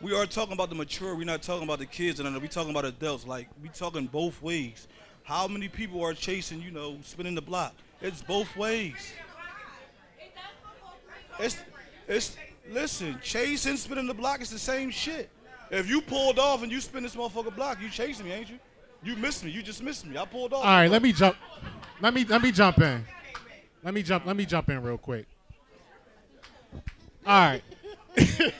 we 0.00 0.14
are 0.14 0.24
talking 0.24 0.52
about 0.52 0.68
the 0.68 0.76
mature. 0.76 1.16
We're 1.16 1.24
not 1.24 1.42
talking 1.42 1.64
about 1.64 1.80
the 1.80 1.86
kids 1.86 2.20
and 2.20 2.32
we're 2.40 2.46
talking 2.46 2.70
about 2.70 2.84
adults. 2.84 3.26
Like 3.26 3.48
we 3.60 3.70
talking 3.70 4.06
both 4.06 4.40
ways. 4.40 4.86
How 5.24 5.48
many 5.48 5.68
people 5.68 6.00
are 6.04 6.14
chasing, 6.14 6.62
you 6.62 6.70
know, 6.70 6.98
spinning 7.02 7.34
the 7.34 7.42
block? 7.42 7.74
It's 8.00 8.22
both 8.22 8.56
ways. 8.56 9.12
It's 11.40 11.56
it's 12.06 12.36
listen, 12.70 13.18
chasing, 13.20 13.76
spinning 13.78 14.06
the 14.06 14.14
block 14.14 14.42
is 14.42 14.50
the 14.50 14.60
same 14.60 14.90
shit. 14.90 15.28
If 15.72 15.88
you 15.88 16.02
pulled 16.02 16.38
off 16.38 16.62
and 16.62 16.70
you 16.70 16.80
spin 16.80 17.02
this 17.02 17.16
motherfucker 17.16 17.56
block, 17.56 17.82
you 17.82 17.90
chasing 17.90 18.26
me, 18.26 18.32
ain't 18.32 18.48
you? 18.48 18.60
You 19.02 19.16
missed 19.16 19.44
me. 19.44 19.50
You 19.50 19.62
just 19.62 19.82
missed 19.82 20.06
me. 20.06 20.16
I 20.18 20.24
pulled 20.26 20.52
off. 20.52 20.64
All 20.64 20.70
right, 20.70 20.90
let 20.90 21.02
me 21.02 21.12
jump. 21.12 21.36
Let 22.00 22.12
me 22.14 22.24
let 22.24 22.42
me 22.42 22.52
jump 22.52 22.78
in. 22.78 23.04
Let 23.82 23.94
me 23.94 24.02
jump. 24.02 24.26
Let 24.26 24.36
me 24.36 24.44
jump 24.44 24.68
in 24.68 24.82
real 24.82 24.98
quick. 24.98 25.26
All 27.26 27.40
right. 27.50 27.62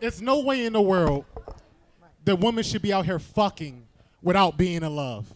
There's 0.00 0.20
no 0.22 0.40
way 0.40 0.66
in 0.66 0.72
the 0.72 0.80
world 0.80 1.24
that 2.24 2.38
women 2.38 2.62
should 2.64 2.82
be 2.82 2.92
out 2.92 3.04
here 3.06 3.18
fucking 3.18 3.86
without 4.22 4.56
being 4.56 4.82
in 4.82 4.94
love. 4.96 5.32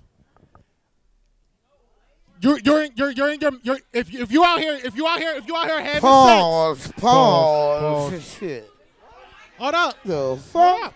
You're 2.43 2.59
you're 2.61 2.85
you're 2.95 3.11
you're 3.11 3.33
in 3.33 3.41
your 3.41 3.53
you're 3.63 3.79
if 3.93 4.13
if 4.15 4.33
you 4.33 4.43
out 4.45 4.61
here 4.61 4.79
if 4.83 4.97
you 4.97 5.07
out 5.07 5.19
here 5.19 5.35
if 5.37 5.47
you 5.47 5.55
out 5.57 5.67
here 5.67 5.79
having 5.81 5.93
sex. 5.93 6.03
Pause, 6.03 6.93
pause, 6.93 8.11
Pause. 8.13 8.35
shit. 8.39 8.71
Hold 9.59 9.75
up. 9.75 9.97
The 10.05 10.17
Hold 10.17 10.41
fuck? 10.41 10.83
up. 10.85 10.95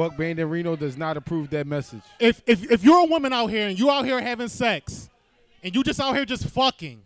Buck 0.00 0.16
Reno 0.16 0.76
does 0.76 0.96
not 0.96 1.18
approve 1.18 1.50
that 1.50 1.66
message. 1.66 2.00
if 2.18 2.40
if 2.46 2.70
if 2.70 2.82
you're 2.82 3.00
a 3.00 3.04
woman 3.04 3.34
out 3.34 3.48
here 3.48 3.68
and 3.68 3.78
you 3.78 3.90
out 3.90 4.06
here 4.06 4.18
having 4.18 4.48
sex, 4.48 5.10
and 5.62 5.74
you 5.74 5.82
just 5.82 6.00
out 6.00 6.16
here 6.16 6.24
just 6.24 6.46
fucking, 6.46 7.02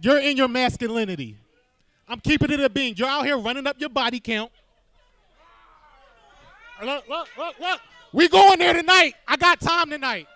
you're 0.00 0.20
in 0.20 0.36
your 0.36 0.46
masculinity. 0.46 1.36
I'm 2.06 2.20
keeping 2.20 2.52
it 2.52 2.60
a 2.60 2.70
being. 2.70 2.94
You're 2.96 3.08
out 3.08 3.24
here 3.24 3.36
running 3.36 3.66
up 3.66 3.74
your 3.80 3.88
body 3.88 4.20
count. 4.20 4.52
Look, 6.80 7.08
look, 7.08 7.28
look, 7.36 7.58
look. 7.58 7.80
We 8.12 8.28
going 8.28 8.60
there 8.60 8.74
tonight. 8.74 9.14
I 9.26 9.36
got 9.36 9.60
time 9.60 9.90
tonight. 9.90 10.28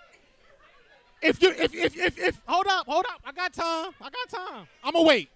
If 1.22 1.40
you 1.40 1.50
if 1.50 1.72
if 1.72 1.96
if, 1.96 2.18
if 2.18 2.42
hold 2.46 2.66
up, 2.66 2.86
hold 2.88 3.04
up. 3.08 3.20
I 3.24 3.30
got 3.30 3.52
time. 3.52 3.92
I 4.00 4.10
got 4.10 4.28
time. 4.28 4.66
I'ma 4.82 5.04
wait. 5.04 5.28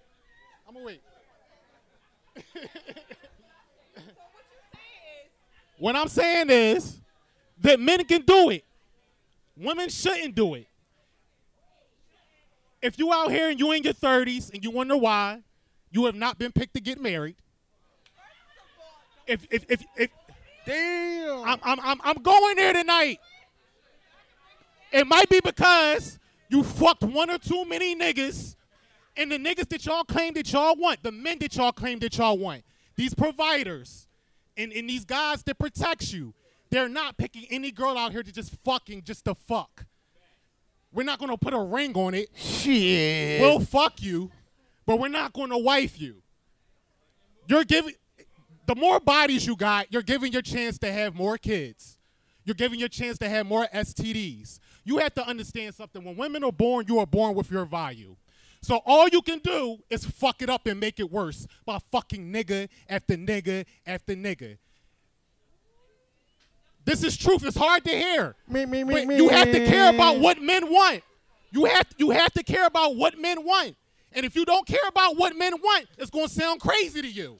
I'ma 0.67 0.81
wait. 0.83 1.01
what 5.81 5.95
I'm 5.95 6.09
saying 6.09 6.51
is 6.51 7.01
that 7.59 7.79
men 7.79 8.03
can 8.05 8.21
do 8.21 8.51
it. 8.51 8.63
Women 9.57 9.89
shouldn't 9.89 10.35
do 10.35 10.53
it. 10.53 10.67
If 12.83 12.99
you 12.99 13.11
out 13.11 13.31
here 13.31 13.49
and 13.49 13.59
you 13.59 13.71
in 13.71 13.81
your 13.81 13.95
30s 13.95 14.53
and 14.53 14.63
you 14.63 14.69
wonder 14.69 14.95
why 14.95 15.41
you 15.89 16.05
have 16.05 16.13
not 16.13 16.37
been 16.37 16.51
picked 16.51 16.75
to 16.75 16.81
get 16.81 17.01
married, 17.01 17.35
if 19.25 19.47
if 19.49 19.65
if, 19.69 19.83
if 19.95 20.09
Damn. 20.67 21.43
I'm, 21.45 21.59
I'm, 21.63 21.79
I'm, 21.79 22.01
I'm 22.03 22.21
going 22.21 22.57
there 22.57 22.73
tonight. 22.73 23.19
It 24.91 25.07
might 25.07 25.29
be 25.29 25.39
because 25.43 26.19
you 26.47 26.61
fucked 26.61 27.01
one 27.01 27.31
or 27.31 27.39
too 27.39 27.65
many 27.65 27.95
niggas, 27.95 28.55
and 29.17 29.31
the 29.31 29.39
niggas 29.39 29.67
that 29.69 29.83
y'all 29.87 30.03
claim 30.03 30.35
that 30.35 30.53
y'all 30.53 30.75
want, 30.75 31.01
the 31.01 31.11
men 31.11 31.39
that 31.39 31.55
y'all 31.55 31.71
claim 31.71 31.97
that 31.99 32.15
y'all 32.19 32.37
want, 32.37 32.61
these 32.95 33.15
providers, 33.15 34.07
and, 34.57 34.71
and 34.71 34.89
these 34.89 35.05
guys 35.05 35.43
that 35.43 35.57
protects 35.57 36.13
you, 36.13 36.33
they're 36.69 36.89
not 36.89 37.17
picking 37.17 37.45
any 37.49 37.71
girl 37.71 37.97
out 37.97 38.11
here 38.11 38.23
to 38.23 38.31
just 38.31 38.55
fucking 38.63 39.03
just 39.03 39.25
to 39.25 39.35
fuck. 39.35 39.85
We're 40.93 41.03
not 41.03 41.19
gonna 41.19 41.37
put 41.37 41.53
a 41.53 41.59
ring 41.59 41.95
on 41.95 42.13
it. 42.13 42.29
Shit. 42.35 43.41
We'll 43.41 43.59
fuck 43.59 44.01
you, 44.01 44.29
but 44.85 44.99
we're 44.99 45.07
not 45.07 45.33
gonna 45.33 45.57
wife 45.57 45.99
you. 45.99 46.21
You're 47.47 47.63
giving 47.63 47.93
the 48.67 48.75
more 48.75 48.99
bodies 48.99 49.45
you 49.45 49.55
got, 49.55 49.91
you're 49.91 50.01
giving 50.01 50.31
your 50.31 50.41
chance 50.41 50.77
to 50.79 50.91
have 50.91 51.15
more 51.15 51.37
kids. 51.37 51.97
You're 52.43 52.55
giving 52.55 52.79
your 52.79 52.89
chance 52.89 53.17
to 53.19 53.29
have 53.29 53.45
more 53.45 53.67
STDs. 53.73 54.59
You 54.83 54.97
have 54.97 55.13
to 55.15 55.27
understand 55.27 55.75
something. 55.75 56.03
When 56.03 56.15
women 56.15 56.43
are 56.43 56.51
born, 56.51 56.85
you 56.87 56.99
are 56.99 57.05
born 57.05 57.35
with 57.35 57.51
your 57.51 57.65
value. 57.65 58.15
So 58.61 58.79
all 58.85 59.07
you 59.07 59.21
can 59.21 59.39
do 59.39 59.77
is 59.89 60.05
fuck 60.05 60.41
it 60.41 60.49
up 60.49 60.67
and 60.67 60.79
make 60.79 60.99
it 60.99 61.11
worse 61.11 61.47
by 61.65 61.79
fucking 61.91 62.31
nigga 62.31 62.69
after 62.87 63.15
nigga 63.15 63.65
after 63.87 64.15
nigga. 64.15 64.57
This 66.85 67.03
is 67.03 67.17
truth. 67.17 67.43
It's 67.45 67.57
hard 67.57 67.83
to 67.85 67.91
hear. 67.91 68.35
Me, 68.47 68.65
me, 68.65 68.83
me, 68.83 68.93
But 68.93 69.07
me. 69.07 69.17
you 69.17 69.29
have 69.29 69.51
to 69.51 69.65
care 69.65 69.89
about 69.93 70.19
what 70.19 70.41
men 70.41 70.71
want. 70.71 71.03
You 71.51 71.65
have 71.65 71.87
you 71.97 72.11
have 72.11 72.33
to 72.33 72.43
care 72.43 72.65
about 72.65 72.95
what 72.95 73.19
men 73.19 73.43
want. 73.43 73.75
And 74.13 74.25
if 74.25 74.35
you 74.35 74.45
don't 74.45 74.67
care 74.67 74.87
about 74.87 75.17
what 75.17 75.35
men 75.35 75.53
want, 75.61 75.87
it's 75.97 76.09
going 76.09 76.27
to 76.27 76.33
sound 76.33 76.59
crazy 76.59 77.01
to 77.01 77.07
you. 77.07 77.39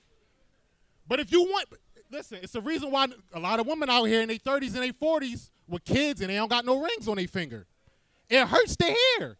But 1.07 1.19
if 1.19 1.31
you 1.31 1.43
want, 1.43 1.67
listen, 2.09 2.39
it's 2.41 2.53
the 2.53 2.61
reason 2.61 2.91
why 2.91 3.07
a 3.33 3.39
lot 3.39 3.59
of 3.59 3.67
women 3.67 3.89
out 3.89 4.05
here 4.05 4.21
in 4.21 4.27
their 4.29 4.37
30s 4.37 4.75
and 4.75 4.83
their 4.83 4.93
40s 4.93 5.49
with 5.67 5.83
kids 5.83 6.21
and 6.21 6.29
they 6.29 6.35
don't 6.35 6.49
got 6.49 6.65
no 6.65 6.81
rings 6.81 7.07
on 7.07 7.17
their 7.17 7.27
finger. 7.27 7.65
It 8.29 8.47
hurts 8.47 8.75
to 8.77 8.85
hear. 8.85 9.37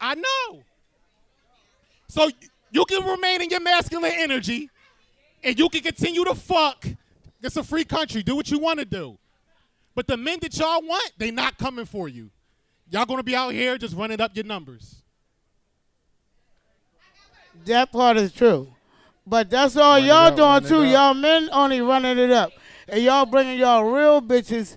I 0.00 0.14
know. 0.14 0.62
So 2.12 2.28
you 2.70 2.84
can 2.84 3.06
remain 3.06 3.40
in 3.40 3.48
your 3.48 3.60
masculine 3.60 4.12
energy 4.14 4.68
and 5.42 5.58
you 5.58 5.66
can 5.70 5.80
continue 5.80 6.22
to 6.26 6.34
fuck. 6.34 6.84
It's 7.42 7.56
a 7.56 7.64
free 7.64 7.84
country. 7.84 8.22
Do 8.22 8.36
what 8.36 8.50
you 8.50 8.58
want 8.58 8.80
to 8.80 8.84
do. 8.84 9.16
But 9.94 10.06
the 10.08 10.18
men 10.18 10.38
that 10.42 10.54
y'all 10.58 10.82
want, 10.82 11.10
they 11.16 11.30
not 11.30 11.56
coming 11.56 11.86
for 11.86 12.10
you. 12.10 12.28
Y'all 12.90 13.06
gonna 13.06 13.22
be 13.22 13.34
out 13.34 13.54
here 13.54 13.78
just 13.78 13.96
running 13.96 14.20
up 14.20 14.36
your 14.36 14.44
numbers. 14.44 14.96
That 17.64 17.90
part 17.90 18.18
is 18.18 18.30
true. 18.30 18.68
But 19.26 19.48
that's 19.48 19.78
all 19.78 19.96
Run 19.96 20.04
y'all 20.04 20.38
up, 20.38 20.64
doing 20.64 20.68
too. 20.68 20.84
Y'all 20.84 21.14
men 21.14 21.48
only 21.50 21.80
running 21.80 22.18
it 22.18 22.30
up. 22.30 22.52
And 22.88 23.02
y'all 23.02 23.24
bringing 23.24 23.58
y'all 23.58 23.84
real 23.84 24.20
bitches 24.20 24.76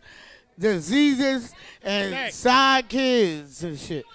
diseases 0.57 1.53
and 1.83 2.13
Facts. 2.13 2.35
side 2.35 2.87
kids 2.87 3.61
and 3.61 3.77
shit. 3.77 4.05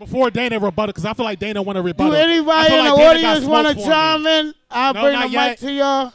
Before 0.00 0.30
Dana 0.30 0.58
rebuttal, 0.58 0.88
because 0.94 1.04
I 1.04 1.12
feel 1.12 1.24
like 1.26 1.38
Dana 1.38 1.60
want 1.62 1.76
to 1.76 1.82
rebuttal. 1.82 2.12
Do 2.12 2.18
anybody 2.18 2.68
feel 2.70 2.78
in 2.78 2.84
like 2.86 2.90
the 2.94 2.96
Dana 2.96 3.10
audience 3.28 3.44
want 3.44 3.66
to 3.68 3.72
smoke 3.74 3.86
me. 3.86 3.92
chime 3.92 4.26
in? 4.26 4.54
I'll 4.70 4.94
No, 4.94 5.02
bring 5.02 5.20
the 5.20 5.28
not 5.28 5.48
mic 5.50 5.58
to 5.58 5.72
y'all. 5.72 5.84
All 5.86 6.12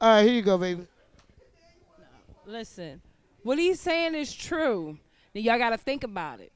right, 0.00 0.22
here 0.24 0.34
you 0.34 0.42
go, 0.42 0.58
baby. 0.58 0.86
Listen, 2.44 3.00
what 3.44 3.58
he's 3.58 3.80
saying 3.80 4.14
is 4.14 4.34
true. 4.34 4.98
Then 5.32 5.44
y'all 5.44 5.58
gotta 5.58 5.78
think 5.78 6.02
about 6.02 6.40
it. 6.40 6.52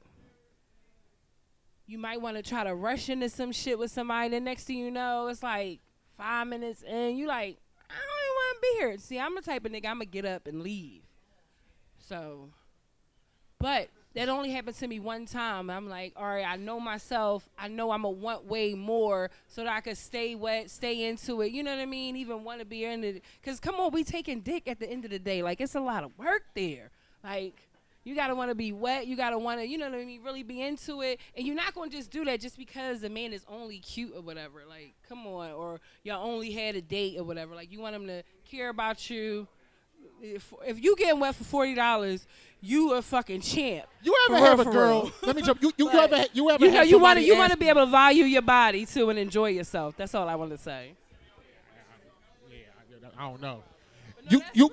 You 1.87 1.97
might 1.97 2.19
want 2.19 2.35
to 2.35 2.43
try 2.43 2.63
to 2.65 2.75
rush 2.75 3.09
into 3.09 3.29
some 3.29 3.51
shit 3.51 3.79
with 3.79 3.91
somebody. 3.91 4.29
The 4.29 4.39
next 4.41 4.65
thing 4.65 4.79
you 4.79 4.91
know, 4.91 5.27
it's 5.27 5.43
like 5.43 5.79
five 6.17 6.47
minutes 6.47 6.81
in. 6.83 7.15
You 7.15 7.27
like, 7.27 7.57
I 7.89 7.93
don't 7.93 8.25
even 8.25 8.35
want 8.35 8.55
to 8.55 8.61
be 8.61 8.67
here. 8.79 8.97
See, 8.97 9.19
I'm 9.19 9.35
the 9.35 9.41
type 9.41 9.65
of 9.65 9.71
nigga. 9.71 9.85
I'm 9.85 9.95
gonna 9.95 10.05
get 10.05 10.25
up 10.25 10.47
and 10.47 10.61
leave. 10.61 11.03
So, 11.99 12.49
but 13.59 13.87
that 14.15 14.29
only 14.29 14.51
happened 14.51 14.77
to 14.77 14.87
me 14.87 14.99
one 14.99 15.25
time. 15.25 15.69
I'm 15.69 15.89
like, 15.89 16.13
all 16.15 16.25
right, 16.25 16.45
I 16.45 16.55
know 16.55 16.79
myself. 16.79 17.47
I 17.57 17.67
know 17.67 17.91
I'm 17.91 18.03
gonna 18.03 18.15
want 18.15 18.45
way 18.45 18.73
more 18.73 19.29
so 19.47 19.63
that 19.63 19.71
I 19.71 19.81
could 19.81 19.97
stay 19.97 20.35
wet, 20.35 20.71
stay 20.71 21.05
into 21.05 21.41
it. 21.41 21.51
You 21.51 21.63
know 21.63 21.71
what 21.71 21.81
I 21.81 21.85
mean? 21.85 22.15
Even 22.15 22.43
want 22.43 22.59
to 22.59 22.65
be 22.65 22.85
in 22.85 23.03
it. 23.03 23.23
Cause 23.43 23.59
come 23.59 23.75
on, 23.75 23.91
we 23.91 24.03
taking 24.03 24.39
dick 24.39 24.67
at 24.67 24.79
the 24.79 24.89
end 24.89 25.05
of 25.05 25.11
the 25.11 25.19
day. 25.19 25.43
Like 25.43 25.59
it's 25.59 25.75
a 25.75 25.81
lot 25.81 26.03
of 26.03 26.17
work 26.17 26.43
there. 26.55 26.91
Like 27.23 27.67
you 28.05 28.15
gotta 28.15 28.35
want 28.35 28.51
to 28.51 28.55
be 28.55 28.71
wet. 28.71 29.07
You 29.07 29.17
gotta 29.17 29.37
want 29.37 29.59
to, 29.59 29.67
you 29.67 29.77
know 29.77 29.89
what 29.89 29.99
I 29.99 30.05
mean, 30.05 30.21
really 30.23 30.43
be 30.43 30.61
into 30.61 31.01
it. 31.01 31.19
And 31.35 31.45
you're 31.45 31.55
not 31.55 31.73
gonna 31.73 31.89
just 31.89 32.11
do 32.11 32.23
that 32.25 32.39
just 32.39 32.57
because 32.57 33.01
the 33.01 33.09
man 33.09 33.33
is 33.33 33.43
only 33.49 33.79
cute 33.79 34.13
or 34.15 34.21
whatever. 34.21 34.61
Like, 34.69 34.93
come 35.09 35.25
on, 35.27 35.51
or 35.51 35.81
y'all 36.03 36.25
only 36.25 36.51
had 36.51 36.75
a 36.75 36.81
date 36.81 37.17
or 37.17 37.23
whatever. 37.23 37.55
Like, 37.55 37.71
you 37.71 37.81
want 37.81 37.95
him 37.95 38.07
to 38.07 38.23
care 38.49 38.69
about 38.69 39.09
you. 39.09 39.47
If, 40.21 40.53
if 40.65 40.83
you 40.83 40.95
getting 40.95 41.19
wet 41.19 41.35
for 41.35 41.43
forty 41.43 41.75
dollars, 41.75 42.25
you 42.61 42.93
a 42.93 43.01
fucking 43.01 43.41
champ. 43.41 43.85
You 44.01 44.15
ever 44.29 44.37
have 44.39 44.59
a 44.59 44.65
girl? 44.65 45.03
real. 45.03 45.11
Let 45.21 45.35
me 45.35 45.41
jump. 45.41 45.61
You, 45.61 45.71
you, 45.77 45.91
you 45.91 45.99
ever 45.99 46.25
you 46.33 46.49
ever 46.49 46.65
you 46.65 46.71
know 46.71 46.77
have 46.77 46.87
you 46.87 46.99
want 46.99 47.19
to 47.19 47.25
you 47.25 47.37
want 47.37 47.51
to 47.51 47.57
be 47.57 47.69
able 47.69 47.85
to 47.85 47.91
value 47.91 48.23
your 48.23 48.41
body 48.41 48.85
too 48.85 49.09
and 49.09 49.19
enjoy 49.19 49.49
yourself. 49.49 49.95
That's 49.97 50.15
all 50.15 50.27
I 50.27 50.35
want 50.35 50.51
to 50.51 50.57
say. 50.57 50.93
Yeah, 52.49 52.57
I 53.17 53.29
don't 53.29 53.41
know. 53.41 53.63
You 54.29 54.41
you. 54.53 54.71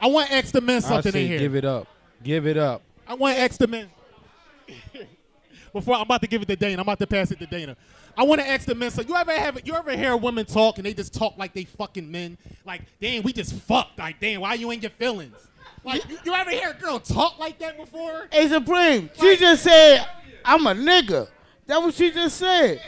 I 0.00 0.06
want 0.06 0.32
X 0.32 0.32
to 0.32 0.36
ask 0.36 0.52
the 0.52 0.60
men 0.60 0.76
I 0.76 0.80
something 0.80 1.12
say 1.12 1.22
in 1.22 1.28
here. 1.28 1.38
give 1.38 1.54
it 1.54 1.64
up. 1.64 1.86
Give 2.24 2.46
it 2.46 2.56
up. 2.56 2.82
I 3.06 3.14
want 3.14 3.38
X 3.38 3.38
to 3.38 3.44
ask 3.44 3.58
the 3.58 3.66
men. 3.68 3.90
Before 5.72 5.94
I'm 5.94 6.02
about 6.02 6.20
to 6.22 6.26
give 6.26 6.42
it 6.42 6.48
to 6.48 6.56
Dana, 6.56 6.74
I'm 6.74 6.80
about 6.80 6.98
to 6.98 7.06
pass 7.06 7.30
it 7.30 7.38
to 7.38 7.46
Dana. 7.46 7.76
I 8.16 8.24
want 8.24 8.40
to 8.40 8.48
ask 8.48 8.66
the 8.66 8.74
men. 8.74 8.90
So 8.90 9.02
you 9.02 9.14
ever 9.16 9.32
have 9.32 9.60
you 9.64 9.74
ever 9.74 9.96
hear 9.96 10.16
women 10.16 10.44
talk 10.44 10.78
and 10.78 10.86
they 10.86 10.94
just 10.94 11.14
talk 11.14 11.38
like 11.38 11.54
they 11.54 11.64
fucking 11.64 12.10
men? 12.10 12.36
Like, 12.64 12.82
damn, 13.00 13.22
we 13.22 13.32
just 13.32 13.54
fucked. 13.54 13.98
Like, 13.98 14.20
damn, 14.20 14.40
why 14.40 14.54
you 14.54 14.70
ain't 14.70 14.82
your 14.82 14.90
feelings? 14.90 15.36
Like, 15.84 16.08
you, 16.08 16.18
you 16.24 16.34
ever 16.34 16.50
hear 16.50 16.70
a 16.70 16.74
girl 16.74 16.98
talk 17.00 17.38
like 17.38 17.58
that 17.58 17.76
before? 17.76 18.28
Hey, 18.30 18.48
Supreme, 18.48 19.10
she 19.18 19.36
just 19.36 19.64
said, 19.64 20.06
I'm 20.44 20.66
a 20.66 20.74
nigga. 20.74 21.28
That's 21.66 21.80
what 21.80 21.94
she 21.94 22.10
just 22.10 22.36
said. 22.36 22.80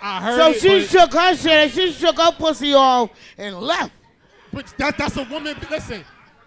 I 0.00 0.22
heard 0.22 0.38
So 0.38 0.50
it, 0.50 0.60
she 0.60 0.86
shook 0.86 1.12
her 1.12 1.34
shit 1.34 1.50
and 1.50 1.70
she 1.70 1.90
shook 1.92 2.18
her 2.18 2.32
pussy 2.32 2.74
off 2.74 3.10
and 3.36 3.58
left. 3.58 3.92
But 4.52 4.72
that, 4.78 4.96
that's 4.96 5.16
a 5.16 5.24
woman. 5.24 5.56
Listen, 5.70 6.04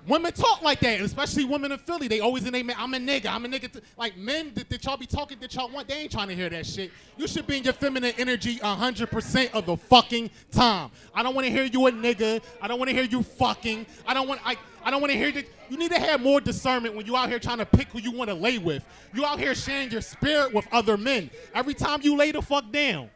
women 0.08 0.32
talk 0.34 0.62
like 0.62 0.80
that, 0.82 1.02
especially 1.02 1.46
women 1.46 1.72
in 1.72 1.80
Philly. 1.80 2.08
They 2.08 2.20
always 2.20 2.46
in 2.46 2.54
they 2.54 2.64
man. 2.64 2.76
I'm 2.80 2.94
a 2.94 2.98
nigga. 2.98 3.28
I'm 3.28 3.46
a 3.46 3.48
nigga. 3.48 3.72
t-" 3.72 3.80
Like 3.98 4.18
men 4.18 4.52
that, 4.56 4.70
that 4.70 4.84
y'all 4.86 4.98
be 4.98 5.06
talking 5.06 5.38
that 5.40 5.54
y'all 5.54 5.70
want. 5.70 5.88
They 5.88 5.96
ain't 5.96 6.12
trying 6.12 6.28
to 6.30 6.36
hear 6.36 6.50
that 6.50 6.66
shit. 6.66 6.92
You 7.18 7.28
should 7.28 7.48
be 7.48 7.58
in 7.58 7.64
your 7.64 7.74
feminine 7.74 8.14
energy 8.18 8.58
hundred 8.58 9.12
percent 9.12 9.54
of 9.54 9.66
the 9.66 9.78
fucking 9.78 10.30
time. 10.52 10.92
I 11.14 11.24
don't 11.24 11.36
want 11.36 11.48
to 11.48 11.52
hear 11.52 11.64
you 11.64 11.88
a 11.88 11.92
nigga. 11.92 12.42
I 12.62 12.68
don't 12.68 12.80
want 12.80 12.90
to 12.90 12.96
hear 12.96 13.06
you 13.06 13.24
fucking. 13.24 13.86
I 14.06 14.14
don't 14.14 14.28
want. 14.28 14.42
I. 14.46 14.56
I 14.84 14.90
don't 14.90 15.00
want 15.00 15.12
to 15.12 15.18
hear 15.18 15.32
that. 15.32 15.46
You 15.70 15.78
need 15.78 15.92
to 15.92 16.00
have 16.00 16.22
more 16.22 16.42
discernment 16.42 16.96
when 16.96 17.06
you 17.06 17.16
out 17.16 17.30
here 17.30 17.40
trying 17.40 17.60
to 17.60 17.66
pick 17.66 17.90
who 17.90 18.00
you 18.00 18.12
want 18.12 18.30
to 18.30 18.34
lay 18.34 18.58
with. 18.58 18.84
You 19.14 19.26
out 19.26 19.40
here 19.40 19.54
sharing 19.54 19.92
your 19.92 20.02
spirit 20.02 20.54
with 20.54 20.68
other 20.72 20.98
men. 20.98 21.30
Every 21.54 21.76
time 21.76 22.02
you 22.02 22.18
lay 22.18 22.32
the 22.32 22.42
fuck 22.42 22.72
down. 22.72 23.10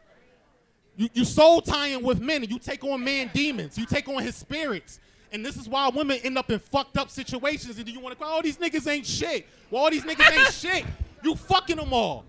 You, 0.96 1.08
you 1.12 1.24
soul 1.24 1.60
tying 1.60 2.02
with 2.02 2.20
men 2.20 2.42
and 2.42 2.50
you 2.50 2.58
take 2.58 2.82
on 2.84 3.04
man 3.04 3.30
demons. 3.34 3.76
You 3.76 3.84
take 3.84 4.08
on 4.08 4.22
his 4.22 4.34
spirits. 4.34 5.00
And 5.32 5.44
this 5.44 5.56
is 5.56 5.68
why 5.68 5.88
women 5.88 6.18
end 6.22 6.38
up 6.38 6.50
in 6.50 6.58
fucked 6.58 6.96
up 6.96 7.10
situations. 7.10 7.76
And 7.76 7.86
do 7.86 7.92
you 7.92 8.00
want 8.00 8.16
to 8.16 8.24
call, 8.24 8.38
oh, 8.38 8.42
these 8.42 8.56
niggas 8.56 8.90
ain't 8.90 9.06
shit. 9.06 9.46
Well, 9.70 9.84
all 9.84 9.90
these 9.90 10.04
niggas 10.04 10.32
ain't 10.32 10.52
shit. 10.52 10.84
You 11.22 11.34
fucking 11.34 11.76
them 11.76 11.92
all. 11.92 12.24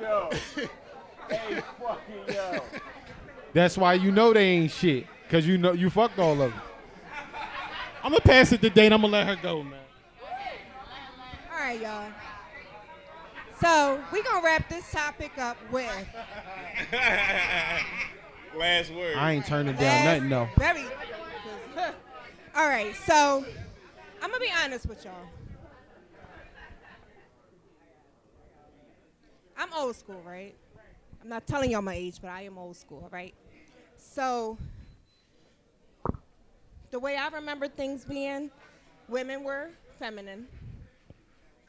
Yo. 0.00 0.30
hey, 1.30 1.62
fucking 1.80 2.34
yo. 2.34 2.60
That's 3.52 3.78
why 3.78 3.94
you 3.94 4.10
know 4.12 4.32
they 4.32 4.44
ain't 4.44 4.70
shit. 4.70 5.06
Cause 5.28 5.46
you 5.46 5.58
know 5.58 5.72
you 5.72 5.90
fucked 5.90 6.18
all 6.18 6.32
of 6.32 6.52
them. 6.52 6.60
I'm 8.02 8.12
gonna 8.12 8.20
pass 8.20 8.52
it 8.52 8.60
to 8.60 8.70
Dane. 8.70 8.92
I'm 8.92 9.00
gonna 9.00 9.12
let 9.12 9.26
her 9.26 9.36
go, 9.42 9.62
man. 9.62 9.80
All 11.52 11.58
right, 11.58 11.80
y'all. 11.80 12.06
So 13.60 14.00
we 14.12 14.22
gonna 14.22 14.44
wrap 14.44 14.68
this 14.68 14.90
topic 14.92 15.32
up 15.38 15.56
with 15.72 15.90
Last 18.56 18.92
word. 18.92 19.16
I 19.16 19.32
ain't 19.32 19.46
turning 19.46 19.74
down 19.76 20.04
nothing 20.04 20.28
though. 20.28 20.48
very. 20.56 20.84
All 22.56 22.66
right, 22.66 22.96
so 23.04 23.44
I'm 24.22 24.30
gonna 24.30 24.42
be 24.42 24.50
honest 24.64 24.86
with 24.86 25.04
y'all. 25.04 25.12
I'm 29.58 29.68
old 29.74 29.94
school, 29.94 30.22
right? 30.24 30.54
I'm 31.20 31.28
not 31.28 31.46
telling 31.46 31.70
y'all 31.70 31.82
my 31.82 31.92
age, 31.92 32.16
but 32.22 32.30
I 32.30 32.42
am 32.42 32.56
old 32.56 32.74
school, 32.78 33.10
right? 33.12 33.34
So 33.98 34.56
the 36.90 36.98
way 36.98 37.18
I 37.18 37.28
remember 37.28 37.68
things 37.68 38.06
being, 38.06 38.50
women 39.06 39.44
were 39.44 39.68
feminine, 39.98 40.46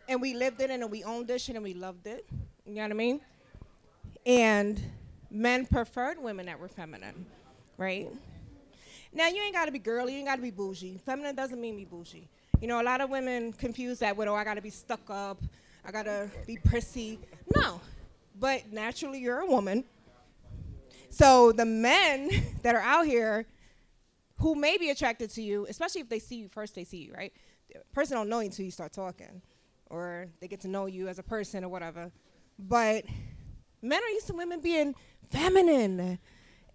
and 0.07 0.21
we 0.21 0.35
lived 0.35 0.61
it 0.61 0.69
and 0.69 0.89
we 0.89 1.03
owned 1.03 1.29
shit 1.29 1.55
and 1.55 1.65
we 1.65 1.73
loved 1.73 2.07
it. 2.07 2.25
You 2.65 2.75
know 2.75 2.83
what 2.83 2.91
I 2.91 2.93
mean? 2.93 3.19
And 4.25 4.81
men 5.29 5.65
preferred 5.65 6.17
women 6.17 6.45
that 6.45 6.57
were 6.57 6.69
feminine, 6.69 7.25
right? 7.77 8.07
Now 9.13 9.27
you 9.27 9.41
ain't 9.41 9.53
gotta 9.53 9.71
be 9.71 9.79
girly, 9.79 10.13
you 10.13 10.19
ain't 10.19 10.27
gotta 10.27 10.41
be 10.41 10.51
bougie. 10.51 10.99
Feminine 11.05 11.35
doesn't 11.35 11.59
mean 11.59 11.75
be 11.75 11.85
bougie. 11.85 12.27
You 12.61 12.67
know, 12.67 12.81
a 12.81 12.83
lot 12.83 13.01
of 13.01 13.09
women 13.09 13.53
confuse 13.53 13.99
that 13.99 14.15
with, 14.17 14.27
oh, 14.27 14.35
I 14.35 14.43
gotta 14.43 14.61
be 14.61 14.69
stuck 14.69 15.09
up, 15.09 15.41
I 15.85 15.91
gotta 15.91 16.29
be 16.45 16.57
prissy. 16.57 17.19
No, 17.55 17.79
but 18.39 18.71
naturally 18.71 19.19
you're 19.19 19.39
a 19.39 19.45
woman. 19.45 19.83
So 21.09 21.51
the 21.51 21.65
men 21.65 22.29
that 22.63 22.75
are 22.75 22.81
out 22.81 23.05
here 23.05 23.45
who 24.39 24.55
may 24.55 24.77
be 24.77 24.89
attracted 24.89 25.29
to 25.31 25.41
you, 25.41 25.65
especially 25.69 26.01
if 26.01 26.09
they 26.09 26.19
see 26.19 26.35
you 26.35 26.47
first, 26.49 26.75
they 26.75 26.83
see 26.83 26.97
you, 26.97 27.13
right? 27.13 27.33
The 27.73 27.79
person 27.93 28.17
don't 28.17 28.29
know 28.29 28.39
you 28.39 28.45
until 28.45 28.65
you 28.65 28.71
start 28.71 28.93
talking, 28.93 29.41
or 29.87 30.27
they 30.39 30.47
get 30.47 30.61
to 30.61 30.67
know 30.67 30.85
you 30.85 31.07
as 31.07 31.19
a 31.19 31.23
person 31.23 31.63
or 31.63 31.69
whatever. 31.69 32.11
But 32.59 33.05
men 33.81 34.01
are 34.01 34.09
used 34.09 34.27
to 34.27 34.33
women 34.33 34.61
being 34.61 34.95
feminine, 35.31 36.19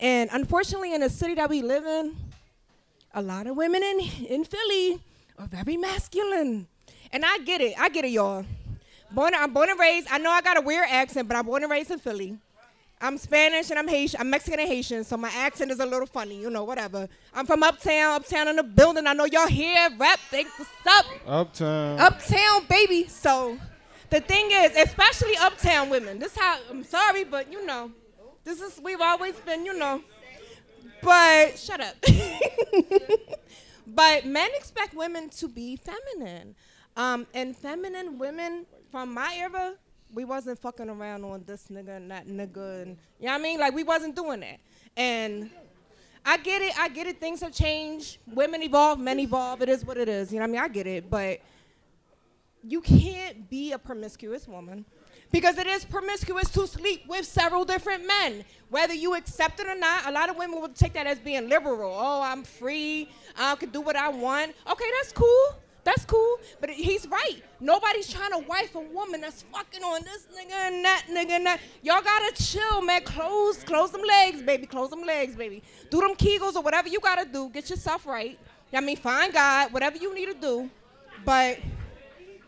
and 0.03 0.29
unfortunately, 0.33 0.93
in 0.93 1.01
the 1.01 1.09
city 1.09 1.35
that 1.37 1.49
we 1.49 1.63
live 1.63 1.87
in, 1.87 2.17
a 3.15 3.23
lot 3.23 3.47
of 3.47 3.57
women 3.57 3.83
in 3.83 4.01
in 4.29 4.45
Philly 4.45 5.01
are 5.39 5.47
very 5.47 5.77
masculine, 5.77 6.67
and 7.13 7.25
I 7.25 7.39
get 7.39 7.61
it. 7.61 7.75
I 7.79 7.89
get 7.89 8.05
it, 8.05 8.11
y'all. 8.11 8.45
Born, 9.13 9.33
I'm 9.35 9.53
born 9.53 9.71
and 9.71 9.79
raised. 9.79 10.09
I 10.11 10.19
know 10.19 10.31
I 10.31 10.41
got 10.41 10.59
a 10.59 10.61
weird 10.61 10.87
accent, 10.91 11.29
but 11.29 11.37
I'm 11.37 11.47
born 11.47 11.63
and 11.63 11.71
raised 11.71 11.91
in 11.91 11.99
Philly. 11.99 12.37
I'm 13.01 13.19
Spanish 13.19 13.71
and 13.71 13.79
I'm 13.79 13.89
Haitian. 13.89 14.21
I'm 14.21 14.31
Mexican 14.31 14.61
and 14.61 14.69
Haitian, 14.69 15.05
so 15.05 15.17
my 15.17 15.31
accent 15.31 15.71
is 15.71 15.81
a 15.81 15.87
little 15.87 16.07
funny, 16.07 16.41
you 16.41 16.51
know, 16.51 16.65
whatever. 16.65 17.09
I'm 17.35 17.47
from 17.47 17.63
Uptown, 17.63 18.15
Uptown 18.15 18.49
in 18.49 18.57
the 18.57 18.63
building. 18.63 19.07
I 19.07 19.13
know 19.13 19.25
y'all 19.25 19.49
here, 19.49 19.89
rap, 19.99 20.19
think, 20.31 20.49
what's 20.57 20.71
up? 20.87 21.07
Uptown. 21.27 21.99
Uptown, 21.99 22.65
baby. 22.69 23.09
So 23.09 23.59
the 24.11 24.21
thing 24.21 24.51
is, 24.53 24.77
especially 24.77 25.37
Uptown 25.37 25.91
women, 25.91 26.21
this 26.21 26.37
how, 26.37 26.59
I'm 26.71 26.85
sorry, 26.85 27.25
but 27.25 27.53
you 27.53 27.67
know, 27.67 27.91
this 28.45 28.61
is, 28.61 28.81
we've 28.83 29.01
always 29.01 29.35
been, 29.41 29.65
you 29.65 29.79
know. 29.79 30.03
But, 31.03 31.59
shut 31.59 31.81
up. 31.81 31.97
but 33.87 34.27
men 34.27 34.51
expect 34.57 34.95
women 34.95 35.29
to 35.31 35.49
be 35.49 35.77
feminine. 35.77 36.55
Um, 36.97 37.27
and 37.35 37.57
feminine 37.57 38.19
women 38.19 38.67
from 38.91 39.15
my 39.15 39.35
era, 39.39 39.75
we 40.15 40.25
wasn't 40.25 40.59
fucking 40.59 40.89
around 40.89 41.25
on 41.25 41.45
this 41.47 41.69
nigga 41.69 41.97
and 41.97 42.11
that 42.11 42.27
nigga 42.27 42.83
and 42.83 42.97
you 43.19 43.27
know 43.27 43.33
what 43.33 43.41
I 43.41 43.43
mean? 43.43 43.59
Like 43.59 43.75
we 43.75 43.83
wasn't 43.83 44.15
doing 44.15 44.41
that. 44.41 44.61
And 44.97 45.51
I 46.25 46.37
get 46.37 46.61
it, 46.63 46.79
I 46.79 46.89
get 46.89 47.07
it, 47.07 47.19
things 47.19 47.41
have 47.41 47.53
changed. 47.53 48.19
Women 48.27 48.63
evolve, 48.63 48.99
men 48.99 49.19
evolve, 49.19 49.63
it 49.63 49.69
is 49.69 49.85
what 49.85 49.97
it 49.97 50.09
is. 50.09 50.33
You 50.33 50.39
know 50.39 50.43
what 50.43 50.51
I 50.51 50.53
mean? 50.53 50.63
I 50.63 50.69
get 50.69 50.87
it, 50.87 51.11
but 51.11 51.41
you 52.63 52.81
can't 52.81 53.49
be 53.49 53.73
a 53.73 53.79
promiscuous 53.79 54.47
woman. 54.47 54.85
Because 55.33 55.57
it 55.59 55.67
is 55.67 55.85
promiscuous 55.85 56.51
to 56.51 56.67
sleep 56.67 57.05
with 57.09 57.25
several 57.25 57.65
different 57.65 58.07
men. 58.07 58.45
Whether 58.69 58.95
you 58.95 59.15
accept 59.15 59.61
it 59.61 59.67
or 59.67 59.75
not, 59.75 60.07
a 60.07 60.13
lot 60.13 60.29
of 60.29 60.37
women 60.37 60.61
will 60.61 60.69
take 60.69 60.93
that 60.93 61.07
as 61.07 61.19
being 61.19 61.49
liberal. 61.49 61.95
Oh, 61.95 62.21
I'm 62.23 62.43
free. 62.43 63.09
I 63.37 63.55
can 63.57 63.71
do 63.71 63.81
what 63.81 63.97
I 63.97 64.11
want. 64.11 64.55
Okay, 64.71 64.85
that's 65.01 65.13
cool. 65.13 65.57
That's 65.85 66.05
cool. 66.05 66.39
But 66.61 66.71
he's 66.71 67.09
right. 67.09 67.43
Nobody's 67.61 68.13
trying 68.13 68.31
to 68.31 68.39
wife 68.47 68.75
a 68.75 68.81
woman 68.81 69.21
that's 69.21 69.43
fucking 69.43 69.83
on 69.83 70.03
this 70.05 70.27
nigga 70.33 70.53
and 70.53 70.85
that 70.85 71.05
nigga 71.11 71.31
and 71.31 71.47
that. 71.47 71.61
Y'all 71.83 72.03
gotta 72.03 72.33
chill, 72.41 72.83
man. 72.83 73.03
Close, 73.03 73.65
close 73.65 73.91
them 73.91 74.03
legs, 74.03 74.43
baby. 74.43 74.67
Close 74.67 74.91
them 74.91 75.03
legs, 75.03 75.35
baby. 75.35 75.63
Do 75.91 76.01
them 76.01 76.15
kegels 76.15 76.55
or 76.55 76.63
whatever 76.63 76.89
you 76.89 77.01
gotta 77.01 77.25
do. 77.25 77.49
Get 77.49 77.71
yourself 77.71 78.07
right. 78.07 78.39
I 78.73 78.81
mean, 78.81 78.97
find 78.97 79.33
God, 79.33 79.73
whatever 79.73 79.97
you 79.97 80.15
need 80.15 80.27
to 80.27 80.35
do. 80.35 80.71
But 81.25 81.59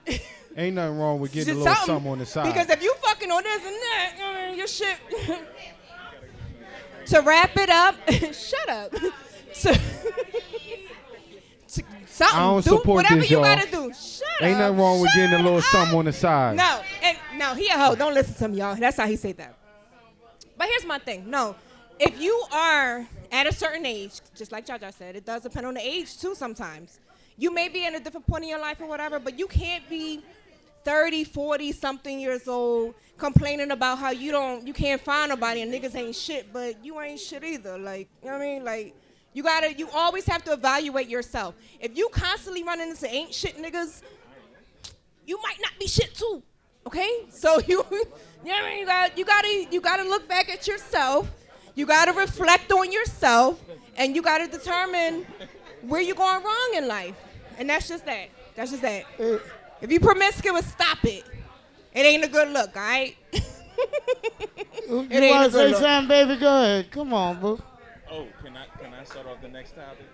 Ain't 0.57 0.77
nothing 0.77 0.99
wrong 0.99 1.19
with 1.19 1.33
getting 1.33 1.55
a 1.55 1.59
little 1.59 1.75
something 1.75 2.13
on 2.13 2.19
the 2.19 2.27
side. 2.27 2.47
Because 2.53 2.71
if 2.71 2.83
you 2.83 2.95
fucking 3.03 3.31
on 3.31 3.43
this 3.43 3.67
and 3.67 3.75
that, 3.75 4.55
your 4.57 4.67
shit. 4.69 4.97
to 7.07 7.21
wrap 7.21 7.57
it 7.57 7.71
up, 7.71 7.97
shut 8.33 8.69
up. 8.69 8.93
to, 9.55 9.81
something. 12.15 12.39
I 12.39 12.41
don't 12.41 12.65
do 12.65 12.71
support 12.71 13.03
whatever 13.03 13.21
this, 13.21 13.31
you 13.31 13.39
y'all. 13.39 13.45
gotta 13.45 13.71
do. 13.71 13.93
Shut 13.93 14.29
Ain't 14.41 14.55
up. 14.55 14.61
nothing 14.61 14.79
wrong 14.79 15.01
with 15.01 15.11
getting 15.15 15.41
a 15.41 15.43
little 15.43 15.61
Shut 15.61 15.73
something 15.73 15.99
on 15.99 16.05
the 16.05 16.13
side. 16.13 16.57
No, 16.57 16.81
and 17.03 17.19
no, 17.37 17.55
he 17.55 17.67
a 17.69 17.73
hoe. 17.73 17.95
Don't 17.97 18.15
listen 18.15 18.35
to 18.35 18.45
him, 18.45 18.55
y'all. 18.55 18.77
That's 18.77 18.97
how 18.97 19.07
he 19.07 19.17
said 19.17 19.37
that. 19.39 19.57
But 20.57 20.69
here's 20.69 20.87
my 20.87 20.99
thing. 20.99 21.29
No, 21.29 21.57
if 21.99 22.21
you 22.21 22.45
are 22.53 23.07
at 23.33 23.47
a 23.49 23.53
certain 23.53 23.85
age, 23.85 24.21
just 24.37 24.53
like 24.53 24.67
Jaja 24.67 24.93
said, 24.93 25.17
it 25.17 25.27
does 25.27 25.43
depend 25.43 25.67
on 25.67 25.75
the 25.75 25.81
age 25.81 26.19
too. 26.19 26.35
Sometimes 26.35 27.01
you 27.37 27.53
may 27.53 27.69
be 27.69 27.85
in 27.85 27.97
a 27.97 28.01
different 28.01 28.27
point 28.27 28.45
in 28.45 28.51
your 28.51 28.61
life 28.61 28.81
or 28.81 28.87
whatever, 28.87 29.19
but 29.19 29.39
you 29.39 29.49
can't 29.49 29.89
be 29.89 30.23
30, 30.85 31.25
40 31.25 31.73
something 31.73 32.21
years 32.21 32.49
old 32.49 32.95
complaining 33.17 33.71
about 33.71 33.99
how 33.99 34.11
you 34.11 34.33
don't, 34.33 34.67
you 34.67 34.73
can't 34.73 35.01
find 35.01 35.31
nobody 35.31 35.63
and 35.63 35.73
niggas 35.73 35.95
ain't 35.95 36.15
shit, 36.15 36.53
but 36.53 36.85
you 36.85 37.01
ain't 37.01 37.21
shit 37.21 37.45
either. 37.45 37.79
Like, 37.79 38.09
you 38.23 38.31
know 38.31 38.39
what 38.39 38.43
I 38.43 38.47
mean? 38.47 38.65
Like. 38.65 38.95
You 39.37 39.43
gotta, 39.43 39.75
you 39.75 39.89
always 39.93 40.27
have 40.27 40.45
to 40.45 40.53
evaluate 40.53 41.09
yourself. 41.09 41.57
If 41.81 41.99
you 41.99 42.09
constantly 42.13 42.63
running 42.63 42.91
into 42.91 43.13
ain't 43.13 43.35
shit 43.35 43.59
niggas, 43.59 44.03
you 45.27 45.41
might 45.43 45.59
not 45.61 45.73
be 45.79 45.89
shit 45.89 46.15
too. 46.15 46.43
Okay? 46.87 47.11
So 47.31 47.59
you 47.67 47.85
you 47.91 48.05
know 48.51 48.53
what 48.53 48.65
I 48.65 48.71
mean? 48.71 48.79
You 48.79 48.87
gotta 48.87 49.13
you 49.17 49.25
gotta 49.25 49.67
you 49.73 49.81
gotta 49.81 50.05
look 50.05 50.29
back 50.29 50.49
at 50.49 50.69
yourself. 50.69 51.29
You 51.75 51.85
gotta 51.85 52.13
reflect 52.13 52.71
on 52.71 52.93
yourself 52.93 53.61
and 53.97 54.15
you 54.15 54.23
gotta 54.23 54.47
determine 54.47 55.27
where 55.83 56.01
you're 56.01 56.15
going 56.15 56.43
wrong 56.43 56.71
in 56.77 56.87
life. 56.87 57.17
And 57.59 57.69
that's 57.69 57.89
just 57.89 58.07
that. 58.07 58.29
That's 58.55 58.71
just 58.71 58.83
that. 58.83 59.05
If 59.85 59.93
you 59.93 60.01
promiscuous, 60.01 60.65
stop 60.67 61.05
it. 61.05 61.25
It 61.93 62.01
ain't 62.01 62.25
a 62.25 62.29
good 62.29 62.49
look, 62.49 62.75
alright? 62.75 63.17
You 64.89 65.01
It 65.11 65.31
want 65.31 65.51
to 65.51 65.57
say 65.59 65.69
look. 65.71 65.81
something, 65.81 66.09
baby? 66.09 66.37
Go 66.39 66.63
ahead. 66.63 66.91
Come 66.91 67.13
on, 67.15 67.41
boo. 67.41 67.59
Oh, 68.11 68.27
can 68.43 68.55
I 68.57 68.67
can 68.83 68.93
I 68.95 69.03
start 69.05 69.27
off 69.27 69.41
the 69.41 69.49
next 69.49 69.75
topic? 69.75 70.07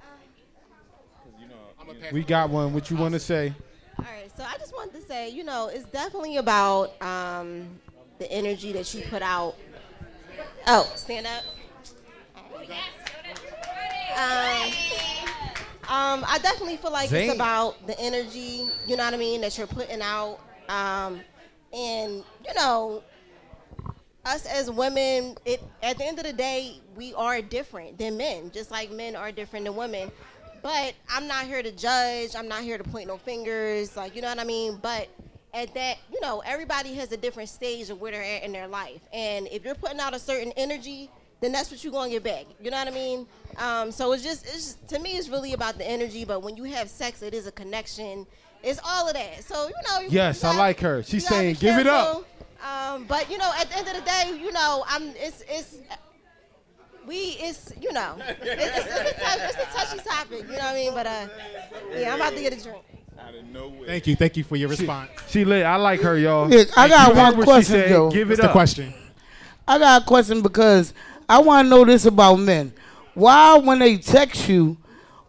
'Cause 0.00 1.32
you 1.40 1.46
know, 1.48 1.54
you 1.94 2.00
know- 2.00 2.08
We 2.12 2.22
got 2.22 2.48
one. 2.48 2.72
What 2.72 2.90
you 2.90 2.96
want 2.96 3.14
to 3.14 3.20
say? 3.20 3.52
All 3.98 4.04
right, 4.04 4.30
so 4.36 4.44
I 4.44 4.56
just 4.58 4.72
wanted 4.72 4.94
to 5.00 5.06
say, 5.06 5.28
you 5.30 5.42
know, 5.44 5.68
it's 5.68 5.84
definitely 5.86 6.36
about 6.36 7.00
um, 7.02 7.68
the 8.18 8.30
energy 8.32 8.72
that 8.72 8.92
you 8.94 9.02
put 9.02 9.22
out. 9.22 9.56
Oh, 10.68 10.90
stand 10.94 11.26
up. 11.26 11.42
Um, 14.16 14.72
um, 15.88 16.24
I 16.26 16.38
definitely 16.42 16.76
feel 16.76 16.92
like 16.92 17.10
Zane. 17.10 17.30
it's 17.30 17.34
about 17.34 17.86
the 17.86 17.98
energy, 17.98 18.68
you 18.86 18.96
know 18.96 19.04
what 19.04 19.14
I 19.14 19.16
mean, 19.16 19.40
that 19.42 19.56
you're 19.56 19.66
putting 19.66 20.00
out. 20.00 20.38
Um, 20.68 21.20
and, 21.72 22.24
you 22.46 22.54
know, 22.56 23.02
us 24.24 24.46
as 24.46 24.70
women, 24.70 25.36
it 25.44 25.62
at 25.82 25.98
the 25.98 26.04
end 26.04 26.18
of 26.18 26.24
the 26.24 26.32
day, 26.32 26.80
we 26.96 27.12
are 27.14 27.42
different 27.42 27.98
than 27.98 28.16
men, 28.16 28.50
just 28.52 28.70
like 28.70 28.90
men 28.90 29.16
are 29.16 29.32
different 29.32 29.64
than 29.66 29.76
women. 29.76 30.10
But 30.62 30.94
I'm 31.10 31.26
not 31.26 31.44
here 31.44 31.62
to 31.62 31.72
judge. 31.72 32.34
I'm 32.34 32.48
not 32.48 32.62
here 32.62 32.78
to 32.78 32.84
point 32.84 33.08
no 33.08 33.18
fingers. 33.18 33.96
Like, 33.96 34.16
you 34.16 34.22
know 34.22 34.28
what 34.28 34.40
I 34.40 34.44
mean? 34.44 34.78
But 34.80 35.08
at 35.52 35.74
that, 35.74 35.98
you 36.10 36.20
know, 36.20 36.42
everybody 36.46 36.94
has 36.94 37.12
a 37.12 37.16
different 37.18 37.50
stage 37.50 37.90
of 37.90 38.00
where 38.00 38.12
they're 38.12 38.22
at 38.22 38.42
in 38.44 38.52
their 38.52 38.66
life. 38.66 39.02
And 39.12 39.46
if 39.48 39.64
you're 39.64 39.74
putting 39.74 40.00
out 40.00 40.14
a 40.14 40.18
certain 40.18 40.52
energy, 40.56 41.10
then 41.40 41.52
that's 41.52 41.70
what 41.70 41.82
you're 41.84 41.92
going 41.92 42.10
to 42.10 42.16
get 42.16 42.24
back. 42.24 42.46
You 42.62 42.70
know 42.70 42.78
what 42.78 42.88
I 42.88 42.90
mean? 42.90 43.26
Um, 43.58 43.92
so 43.92 44.12
it's 44.12 44.22
just, 44.22 44.44
it's 44.44 44.54
just, 44.54 44.88
to 44.88 44.98
me, 44.98 45.16
it's 45.16 45.28
really 45.28 45.52
about 45.52 45.78
the 45.78 45.88
energy. 45.88 46.24
But 46.24 46.42
when 46.42 46.56
you 46.56 46.64
have 46.64 46.88
sex, 46.88 47.22
it 47.22 47.34
is 47.34 47.46
a 47.46 47.52
connection. 47.52 48.26
It's 48.62 48.80
all 48.84 49.08
of 49.08 49.14
that. 49.14 49.44
So, 49.44 49.68
you 49.68 49.74
know. 49.88 50.08
Yes, 50.08 50.42
I 50.42 50.48
gotta- 50.48 50.58
like 50.58 50.80
her. 50.80 51.02
She's 51.02 51.26
saying, 51.26 51.56
"Give 51.56 51.78
it 51.78 51.86
up." 51.86 52.24
Um, 52.64 53.04
but 53.04 53.30
you 53.30 53.36
know, 53.36 53.50
at 53.58 53.68
the 53.68 53.76
end 53.76 53.88
of 53.88 53.94
the 53.94 54.00
day, 54.00 54.38
you 54.40 54.50
know, 54.52 54.84
I'm. 54.88 55.12
It's 55.16 55.42
it's. 55.48 55.76
We 57.06 57.36
it's 57.38 57.70
you 57.78 57.92
know 57.92 58.16
it's, 58.18 58.40
it's, 58.40 58.86
it's, 58.86 59.10
a, 59.10 59.20
touch, 59.20 59.38
it's 59.42 59.56
a 59.56 59.76
touchy 59.76 60.08
topic 60.08 60.40
you 60.40 60.52
know 60.52 60.54
what 60.54 60.64
I 60.64 60.74
mean 60.74 60.94
but 60.94 61.06
uh 61.06 61.26
yeah 61.94 62.14
I'm 62.14 62.18
about 62.18 62.32
to 62.32 62.40
get 62.40 62.54
a 62.54 62.62
drink 62.62 62.82
out 63.18 63.34
of 63.34 63.44
nowhere. 63.46 63.86
Thank 63.86 64.06
you, 64.06 64.16
thank 64.16 64.36
you 64.36 64.44
for 64.44 64.56
your 64.56 64.68
response. 64.68 65.10
She 65.28 65.44
lit. 65.44 65.64
I 65.64 65.76
like 65.76 66.00
her, 66.00 66.18
y'all. 66.18 66.52
Yeah, 66.52 66.64
I 66.76 66.88
got 66.88 67.14
one 67.14 67.42
question, 67.42 67.74
said. 67.74 67.88
Joe. 67.88 68.10
Give 68.10 68.30
it 68.30 68.38
What's 68.38 68.42
the 68.42 68.52
question? 68.52 68.94
I 69.66 69.78
got 69.78 70.02
a 70.02 70.04
question 70.04 70.42
because 70.42 70.92
I 71.28 71.38
want 71.40 71.66
to 71.66 71.70
know 71.70 71.84
this 71.84 72.06
about 72.06 72.36
men. 72.36 72.72
Why, 73.14 73.56
when 73.58 73.78
they 73.78 73.96
text 73.96 74.48
you, 74.48 74.76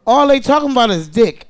all 0.06 0.28
they 0.28 0.40
talking 0.40 0.72
about 0.72 0.90
is 0.90 1.08
dick? 1.08 1.48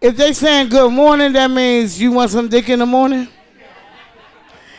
If 0.00 0.16
they 0.16 0.32
saying 0.32 0.70
good 0.70 0.92
morning, 0.92 1.32
that 1.34 1.50
means 1.50 2.00
you 2.00 2.12
want 2.12 2.30
some 2.30 2.48
dick 2.48 2.68
in 2.68 2.78
the 2.78 2.86
morning. 2.86 3.28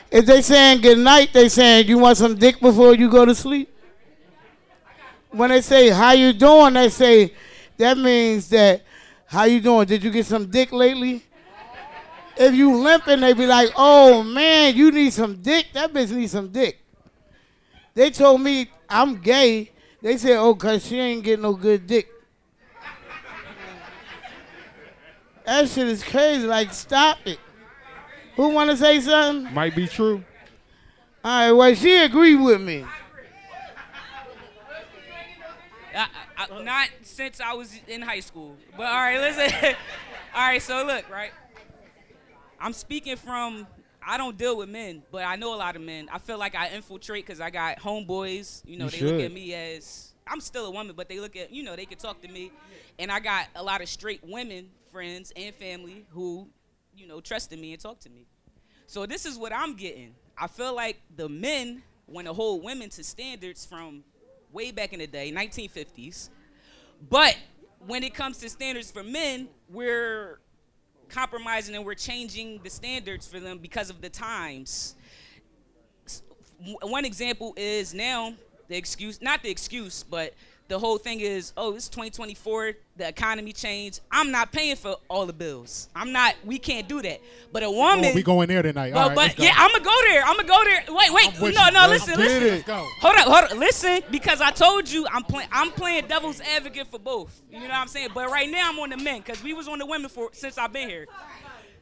If 0.09 0.25
they 0.25 0.41
saying 0.41 0.81
good 0.81 0.97
night, 0.97 1.31
they 1.31 1.47
saying 1.47 1.87
you 1.87 1.99
want 1.99 2.17
some 2.17 2.35
dick 2.35 2.59
before 2.59 2.95
you 2.95 3.09
go 3.09 3.23
to 3.25 3.35
sleep. 3.35 3.69
When 5.29 5.49
they 5.51 5.61
say 5.61 5.89
how 5.89 6.11
you 6.11 6.33
doing, 6.33 6.73
they 6.73 6.89
say 6.89 7.33
that 7.77 7.97
means 7.97 8.49
that 8.49 8.83
how 9.25 9.43
you 9.45 9.61
doing? 9.61 9.87
Did 9.87 10.03
you 10.03 10.11
get 10.11 10.25
some 10.25 10.51
dick 10.51 10.73
lately? 10.73 11.23
If 12.35 12.53
you 12.53 12.75
limping, 12.75 13.21
they 13.21 13.33
be 13.33 13.45
like, 13.45 13.69
oh 13.77 14.23
man, 14.23 14.75
you 14.75 14.91
need 14.91 15.13
some 15.13 15.41
dick. 15.41 15.67
That 15.73 15.93
bitch 15.93 16.11
needs 16.11 16.33
some 16.33 16.49
dick. 16.49 16.80
They 17.93 18.09
told 18.09 18.41
me 18.41 18.69
I'm 18.89 19.17
gay. 19.17 19.71
They 20.01 20.17
said, 20.17 20.37
oh, 20.37 20.55
cause 20.55 20.85
she 20.85 20.97
ain't 20.97 21.23
getting 21.23 21.43
no 21.43 21.53
good 21.53 21.85
dick. 21.87 22.09
That 25.45 25.67
shit 25.69 25.87
is 25.87 26.03
crazy. 26.03 26.47
Like, 26.47 26.73
stop 26.73 27.17
it. 27.25 27.39
Who 28.35 28.49
want 28.49 28.69
to 28.71 28.77
say 28.77 28.99
something? 28.99 29.53
Might 29.53 29.75
be 29.75 29.87
true. 29.87 30.23
All 31.23 31.47
right, 31.47 31.51
well, 31.51 31.75
she 31.75 31.97
agreed 31.97 32.35
with 32.35 32.61
me. 32.61 32.85
I, 35.93 36.07
I, 36.37 36.63
not 36.63 36.89
since 37.03 37.39
I 37.41 37.53
was 37.53 37.77
in 37.87 38.01
high 38.01 38.21
school. 38.21 38.55
But 38.75 38.87
all 38.87 38.95
right, 38.95 39.19
listen. 39.19 39.75
all 40.35 40.41
right, 40.41 40.61
so 40.61 40.83
look, 40.85 41.09
right. 41.09 41.31
I'm 42.59 42.73
speaking 42.73 43.17
from. 43.17 43.67
I 44.05 44.17
don't 44.17 44.37
deal 44.37 44.57
with 44.57 44.69
men, 44.69 45.03
but 45.11 45.23
I 45.23 45.35
know 45.35 45.53
a 45.53 45.57
lot 45.57 45.75
of 45.75 45.81
men. 45.81 46.09
I 46.11 46.17
feel 46.17 46.37
like 46.37 46.55
I 46.55 46.69
infiltrate 46.69 47.25
because 47.25 47.39
I 47.39 47.49
got 47.49 47.77
homeboys. 47.79 48.61
You 48.65 48.77
know, 48.77 48.85
You 48.85 48.91
they 48.91 49.01
look 49.01 49.21
at 49.21 49.31
me 49.31 49.53
as 49.53 50.13
I'm 50.27 50.41
still 50.41 50.65
a 50.65 50.71
woman, 50.71 50.95
but 50.95 51.07
they 51.07 51.19
look 51.19 51.35
at 51.35 51.51
you 51.51 51.63
know 51.63 51.75
they 51.75 51.85
can 51.85 51.97
talk 51.97 52.21
to 52.21 52.27
me, 52.27 52.51
and 52.99 53.11
I 53.11 53.19
got 53.19 53.47
a 53.55 53.63
lot 53.63 53.81
of 53.81 53.89
straight 53.89 54.21
women 54.23 54.69
friends 54.91 55.31
and 55.35 55.55
family 55.55 56.05
who, 56.09 56.47
you 56.95 57.07
know, 57.07 57.21
trusted 57.21 57.59
me 57.59 57.73
and 57.73 57.81
talk 57.81 57.99
to 58.01 58.09
me. 58.09 58.25
So 58.87 59.05
this 59.05 59.25
is 59.25 59.37
what 59.37 59.53
I'm 59.53 59.75
getting. 59.75 60.13
I 60.37 60.47
feel 60.47 60.75
like 60.75 60.99
the 61.15 61.29
men 61.29 61.81
want 62.07 62.27
to 62.27 62.33
hold 62.33 62.63
women 62.63 62.89
to 62.89 63.03
standards 63.03 63.65
from 63.65 64.03
way 64.51 64.71
back 64.71 64.91
in 64.93 64.99
the 64.99 65.07
day, 65.07 65.31
1950s. 65.31 66.29
But 67.09 67.37
when 67.87 68.03
it 68.03 68.13
comes 68.13 68.37
to 68.39 68.49
standards 68.49 68.91
for 68.91 69.03
men, 69.03 69.47
we're 69.69 70.39
compromising 71.11 71.75
and 71.75 71.85
we're 71.85 71.93
changing 71.93 72.59
the 72.63 72.69
standards 72.69 73.27
for 73.27 73.39
them 73.39 73.57
because 73.57 73.89
of 73.89 74.01
the 74.01 74.09
times. 74.09 74.95
One 76.81 77.05
example 77.05 77.53
is 77.57 77.93
now 77.93 78.33
the 78.67 78.77
excuse, 78.77 79.21
not 79.21 79.43
the 79.43 79.49
excuse, 79.49 80.03
but 80.03 80.33
the 80.71 80.79
whole 80.79 80.97
thing 80.97 81.19
is, 81.19 81.51
oh, 81.57 81.75
it's 81.75 81.89
2024, 81.89 82.71
the 82.95 83.05
economy 83.05 83.51
changed. 83.51 83.99
I'm 84.09 84.31
not 84.31 84.53
paying 84.53 84.77
for 84.77 84.95
all 85.09 85.25
the 85.25 85.33
bills. 85.33 85.89
I'm 85.93 86.13
not, 86.13 86.35
we 86.45 86.59
can't 86.59 86.87
do 86.87 87.01
that. 87.01 87.19
But 87.51 87.63
a 87.63 87.65
oh, 87.65 87.71
woman. 87.71 88.05
Oh, 88.05 88.15
we 88.15 88.23
going 88.23 88.47
there 88.47 88.61
tonight. 88.61 88.93
But, 88.93 88.99
All 88.99 89.09
right, 89.09 89.35
but 89.35 89.37
yeah, 89.37 89.51
I'm 89.57 89.69
gonna 89.71 89.83
go 89.83 89.95
there. 90.07 90.23
I'm 90.23 90.37
gonna 90.37 90.47
go 90.47 90.63
there. 90.63 90.83
Wait, 90.87 91.11
wait. 91.41 91.53
No, 91.53 91.69
no. 91.69 91.87
Let's 91.89 92.07
Listen, 92.07 92.17
listen. 92.17 92.43
it. 92.43 92.51
Let's 92.51 92.63
go. 92.63 92.87
Hold 93.01 93.15
up, 93.17 93.25
hold 93.25 93.51
up. 93.51 93.57
Listen, 93.57 94.01
because 94.09 94.39
I 94.39 94.51
told 94.51 94.89
you 94.89 95.05
I'm 95.11 95.23
playing. 95.23 95.49
I'm 95.51 95.71
playing 95.71 96.07
devil's 96.07 96.39
advocate 96.39 96.87
for 96.87 96.99
both. 96.99 97.41
You 97.51 97.59
know 97.59 97.65
what 97.65 97.73
I'm 97.73 97.87
saying? 97.89 98.09
But 98.13 98.31
right 98.31 98.49
now 98.49 98.69
I'm 98.69 98.79
on 98.79 98.91
the 98.91 98.97
men 98.97 99.17
because 99.17 99.43
we 99.43 99.53
was 99.53 99.67
on 99.67 99.77
the 99.77 99.85
women 99.85 100.09
for 100.09 100.29
since 100.31 100.57
I've 100.57 100.71
been 100.71 100.87
here. 100.87 101.07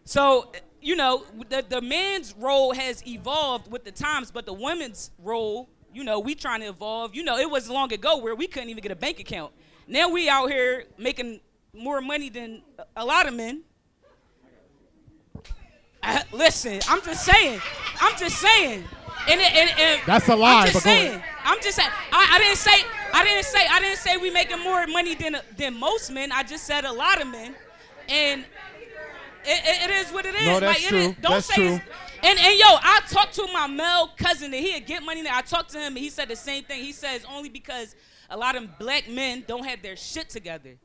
So 0.05 0.51
you 0.81 0.95
know 0.95 1.25
the 1.49 1.63
the 1.67 1.81
man's 1.81 2.33
role 2.35 2.73
has 2.73 3.05
evolved 3.05 3.71
with 3.71 3.83
the 3.83 3.91
times, 3.91 4.31
but 4.31 4.47
the 4.47 4.53
women's 4.53 5.11
role, 5.19 5.69
you 5.93 6.03
know, 6.03 6.19
we 6.19 6.35
trying 6.35 6.61
to 6.61 6.67
evolve. 6.67 7.15
You 7.15 7.23
know, 7.23 7.37
it 7.37 7.49
was 7.49 7.69
long 7.69 7.91
ago 7.93 8.17
where 8.17 8.35
we 8.35 8.47
couldn't 8.47 8.69
even 8.69 8.81
get 8.81 8.91
a 8.91 8.95
bank 8.95 9.19
account. 9.19 9.51
Now 9.87 10.09
we 10.09 10.29
out 10.29 10.49
here 10.49 10.85
making 10.97 11.39
more 11.73 12.01
money 12.01 12.29
than 12.29 12.61
a- 12.95 13.05
lot 13.05 13.27
of 13.27 13.33
men. 13.33 13.63
Uh, 16.01 16.21
listen, 16.31 16.79
I'm 16.87 17.01
just 17.01 17.25
saying. 17.25 17.59
I'm 17.99 18.17
just 18.17 18.37
saying. 18.37 18.83
And, 19.27 19.41
and, 19.41 19.69
and 19.77 20.01
That's 20.05 20.27
a 20.29 20.35
lie, 20.35 20.61
I'm 20.61 20.67
just 20.71 20.83
saying. 20.83 21.21
I'm 21.43 21.61
just 21.61 21.75
saying. 21.75 21.89
I, 22.11 22.35
I 22.35 22.39
didn't 22.39 22.57
say. 22.57 22.85
I 23.13 23.23
didn't 23.25 23.45
say. 23.45 23.59
I 23.69 23.79
didn't 23.81 23.97
say 23.97 24.17
we 24.17 24.29
making 24.29 24.59
more 24.59 24.87
money 24.87 25.15
than 25.15 25.37
than 25.57 25.77
most 25.77 26.09
men. 26.11 26.31
I 26.31 26.43
just 26.43 26.65
said 26.65 26.85
a 26.85 26.91
lot 26.93 27.21
of 27.21 27.27
men, 27.27 27.53
and 28.07 28.41
it, 29.43 29.61
it, 29.65 29.89
it 29.89 29.93
is 30.05 30.11
what 30.13 30.25
it 30.25 30.35
is. 30.35 30.45
No, 30.45 30.59
that's 30.61 30.79
like, 30.81 30.87
true. 30.87 30.97
is- 30.99 31.15
don't 31.21 31.31
That's 31.33 31.47
say 31.47 31.55
true. 31.55 31.79
It's- 32.23 32.29
And 32.31 32.39
and 32.39 32.59
yo, 32.59 32.65
I 32.67 33.01
talked 33.09 33.33
to 33.35 33.47
my 33.53 33.67
male 33.67 34.09
cousin 34.17 34.51
that 34.51 34.57
he'd 34.57 34.85
get 34.85 35.03
money. 35.03 35.21
Now 35.21 35.37
I 35.37 35.41
talked 35.41 35.71
to 35.71 35.77
him 35.79 35.87
and 35.95 35.97
he 35.97 36.09
said 36.09 36.27
the 36.27 36.35
same 36.35 36.63
thing. 36.63 36.83
He 36.83 36.91
says 36.91 37.25
only 37.29 37.49
because 37.49 37.95
a 38.29 38.37
lot 38.37 38.55
of 38.55 38.77
black 38.77 39.07
men 39.09 39.43
don't 39.47 39.65
have 39.65 39.81
their 39.81 39.95
shit 39.95 40.29
together. 40.29 40.77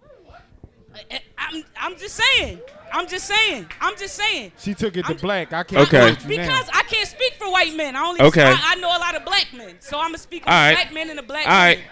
I- 1.11 1.21
I'm 1.37 1.65
I'm 1.77 1.99
just 1.99 2.15
saying. 2.17 2.61
I'm 2.93 3.09
just 3.09 3.27
saying. 3.27 3.67
I'm 3.81 3.97
just 3.97 4.15
saying. 4.15 4.53
She 4.59 4.75
took 4.75 4.97
it 4.97 5.05
to 5.07 5.15
black. 5.17 5.53
I 5.53 5.65
can't 5.65 5.89
Okay. 5.89 6.13
agree 6.13 6.37
Because 6.39 6.67
now. 6.69 6.79
I 6.79 6.83
can't 6.85 7.09
speak 7.09 7.35
for 7.35 7.51
white 7.51 7.75
men. 7.75 7.97
I 7.97 8.05
only 8.07 8.21
Okay. 8.23 8.45
I, 8.45 8.57
I 8.57 8.75
know 8.77 8.89
a 8.89 8.99
lot 9.01 9.17
of 9.17 9.25
black 9.25 9.49
men, 9.53 9.77
so 9.81 9.99
I'm 9.99 10.09
gonna 10.09 10.19
speak 10.19 10.45
for 10.45 10.51
All 10.51 10.55
right. 10.57 10.75
black 10.75 10.93
men 10.93 11.11
and 11.11 11.19
the 11.19 11.23
black 11.25 11.47
All 11.47 11.53
right. 11.53 11.79
women. 11.79 11.91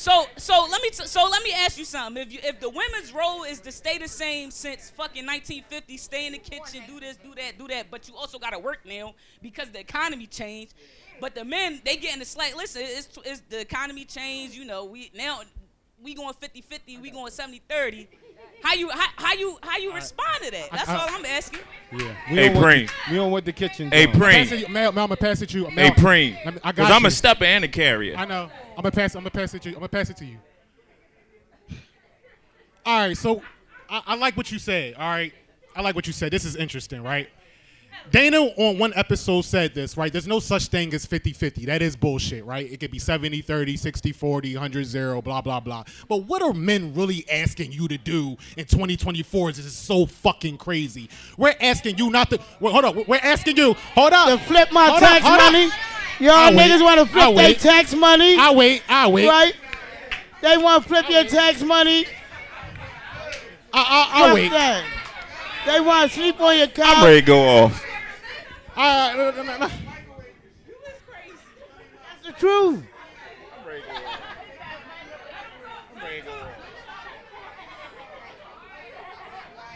So 0.00 0.24
so 0.38 0.66
let 0.70 0.80
me 0.80 0.88
t- 0.88 1.04
so 1.04 1.28
let 1.28 1.42
me 1.42 1.52
ask 1.52 1.76
you 1.76 1.84
something. 1.84 2.22
If 2.22 2.32
you 2.32 2.38
if 2.42 2.58
the 2.58 2.70
women's 2.70 3.12
role 3.12 3.42
is 3.44 3.60
to 3.60 3.70
stay 3.70 3.98
the 3.98 4.08
same 4.08 4.50
since 4.50 4.88
fucking 4.88 5.26
1950, 5.26 5.98
stay 5.98 6.26
in 6.26 6.32
the 6.32 6.38
kitchen, 6.38 6.84
do 6.86 7.00
this, 7.00 7.18
do 7.18 7.34
that, 7.34 7.58
do 7.58 7.68
that, 7.68 7.90
but 7.90 8.08
you 8.08 8.16
also 8.16 8.38
got 8.38 8.54
to 8.54 8.58
work 8.58 8.78
now 8.86 9.14
because 9.42 9.68
the 9.68 9.78
economy 9.78 10.26
changed. 10.26 10.72
But 11.20 11.34
the 11.34 11.44
men 11.44 11.82
they 11.84 11.96
getting 11.96 12.20
the 12.20 12.24
slight. 12.24 12.56
Listen, 12.56 12.80
it's, 12.82 13.10
it's 13.26 13.42
the 13.50 13.60
economy 13.60 14.06
changed. 14.06 14.54
You 14.54 14.64
know 14.64 14.86
we 14.86 15.10
now 15.14 15.42
we 16.02 16.14
going 16.14 16.32
50-50, 16.32 16.98
we 17.02 17.10
going 17.10 17.30
70-30. 17.30 18.06
How 18.62 18.74
you 18.74 18.90
how, 18.90 19.06
how 19.16 19.32
you 19.34 19.58
how 19.62 19.78
you 19.78 19.92
respond 19.94 20.42
to 20.44 20.50
that? 20.50 20.68
That's 20.70 20.88
I- 20.88 20.96
all 20.98 21.08
I'm 21.10 21.24
asking. 21.24 21.60
Yeah. 21.92 22.12
Hey, 22.26 22.48
don't 22.48 22.54
want 22.62 22.66
Preem. 22.66 22.86
the- 22.86 23.10
we 23.10 23.16
don't 23.16 23.32
want 23.32 23.44
the 23.44 23.52
kitchen. 23.52 23.90
Hey, 23.90 24.06
John. 24.06 24.14
Preem. 24.16 24.32
Pass 24.32 24.52
it- 24.52 24.70
Mel, 24.70 24.92
Mel, 24.92 25.04
I'm 25.04 25.08
gonna 25.08 25.16
pass 25.16 25.42
it 25.42 25.48
to 25.50 25.58
you. 25.58 25.64
Hey, 25.66 25.74
Mel, 25.74 25.90
Preem. 25.92 26.44
let 26.44 26.54
me- 26.54 26.60
I 26.62 26.70
Because 26.72 26.88
got 26.88 26.94
I'm 26.96 27.02
you. 27.02 27.08
a 27.08 27.10
stepper 27.10 27.44
and 27.44 27.64
a 27.64 27.68
carrier. 27.68 28.16
I 28.16 28.24
know. 28.26 28.50
I'm 28.76 28.82
gonna 28.82 28.90
pass. 28.92 29.14
I'm 29.14 29.22
gonna 29.22 29.30
pass 29.30 29.54
it 29.54 29.62
to 29.62 29.70
you. 29.70 29.74
I'm 29.76 29.80
gonna 29.80 29.88
pass 29.88 30.10
it 30.10 30.16
to 30.18 30.24
you. 30.26 30.38
All 32.86 33.06
right. 33.08 33.16
So 33.16 33.42
I, 33.88 34.02
I 34.08 34.14
like 34.16 34.36
what 34.36 34.50
you 34.52 34.58
said. 34.58 34.94
All 34.94 35.08
right. 35.10 35.32
I 35.74 35.82
like 35.82 35.94
what 35.94 36.06
you 36.06 36.12
said. 36.12 36.32
This 36.32 36.44
is 36.44 36.56
interesting, 36.56 37.02
right? 37.02 37.28
Dana 38.10 38.38
on 38.40 38.78
one 38.78 38.92
episode 38.96 39.42
said 39.42 39.74
this, 39.74 39.96
right? 39.96 40.12
There's 40.12 40.26
no 40.26 40.40
such 40.40 40.66
thing 40.66 40.92
as 40.94 41.06
50-50. 41.06 41.66
That 41.66 41.80
is 41.82 41.94
bullshit, 41.96 42.44
right? 42.44 42.70
It 42.70 42.80
could 42.80 42.90
be 42.90 42.98
70, 42.98 43.40
30, 43.42 43.76
60, 43.76 44.12
40, 44.12 44.54
100, 44.54 44.84
0, 44.86 45.22
blah, 45.22 45.40
blah, 45.40 45.60
blah. 45.60 45.84
But 46.08 46.24
what 46.24 46.42
are 46.42 46.52
men 46.52 46.92
really 46.94 47.24
asking 47.30 47.72
you 47.72 47.86
to 47.88 47.98
do 47.98 48.36
in 48.56 48.64
2024? 48.64 49.52
This 49.52 49.64
is 49.64 49.76
so 49.76 50.06
fucking 50.06 50.58
crazy. 50.58 51.08
We're 51.36 51.54
asking 51.60 51.98
you 51.98 52.10
not 52.10 52.30
to, 52.30 52.40
well, 52.58 52.72
hold 52.72 52.84
on, 52.84 53.04
We're 53.06 53.20
asking 53.22 53.56
you, 53.56 53.74
hold 53.74 54.12
up. 54.12 54.28
To 54.28 54.38
flip 54.44 54.72
my 54.72 54.86
Hold 54.86 55.00
tax 55.00 55.24
hold 55.24 55.40
up. 55.40 55.52
money. 55.52 55.70
Y'all 56.18 56.32
I'll 56.32 56.52
niggas 56.52 56.82
want 56.82 57.00
to 57.00 57.06
flip 57.06 57.34
their 57.36 57.54
tax 57.54 57.94
money. 57.94 58.36
I 58.36 58.50
wait. 58.52 58.82
I 58.88 59.08
wait. 59.08 59.28
Right? 59.28 59.54
They 60.42 60.56
want 60.58 60.82
to 60.82 60.88
flip 60.88 61.08
your 61.08 61.24
tax 61.24 61.62
money. 61.62 62.06
I, 63.72 63.78
I, 63.80 64.10
I'll 64.12 64.26
Fuck 64.26 64.34
wait. 64.34 64.50
that. 64.50 64.84
They 65.66 65.80
want 65.80 66.10
to 66.10 66.16
sleep 66.16 66.40
on 66.40 66.58
your 66.58 66.68
I'm 66.82 67.04
ready 67.04 67.20
to 67.20 67.26
go 67.26 67.40
off. 67.64 67.86
Uh, 68.82 69.12
no, 69.14 69.30
no, 69.30 69.42
no, 69.42 69.58
no. 69.58 69.68
That's 69.68 69.78
the 72.24 72.32
truth. 72.32 72.82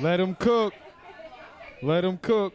Let 0.00 0.20
him 0.20 0.34
cook. 0.34 0.72
Let 1.82 2.04
him 2.04 2.16
cook. 2.16 2.54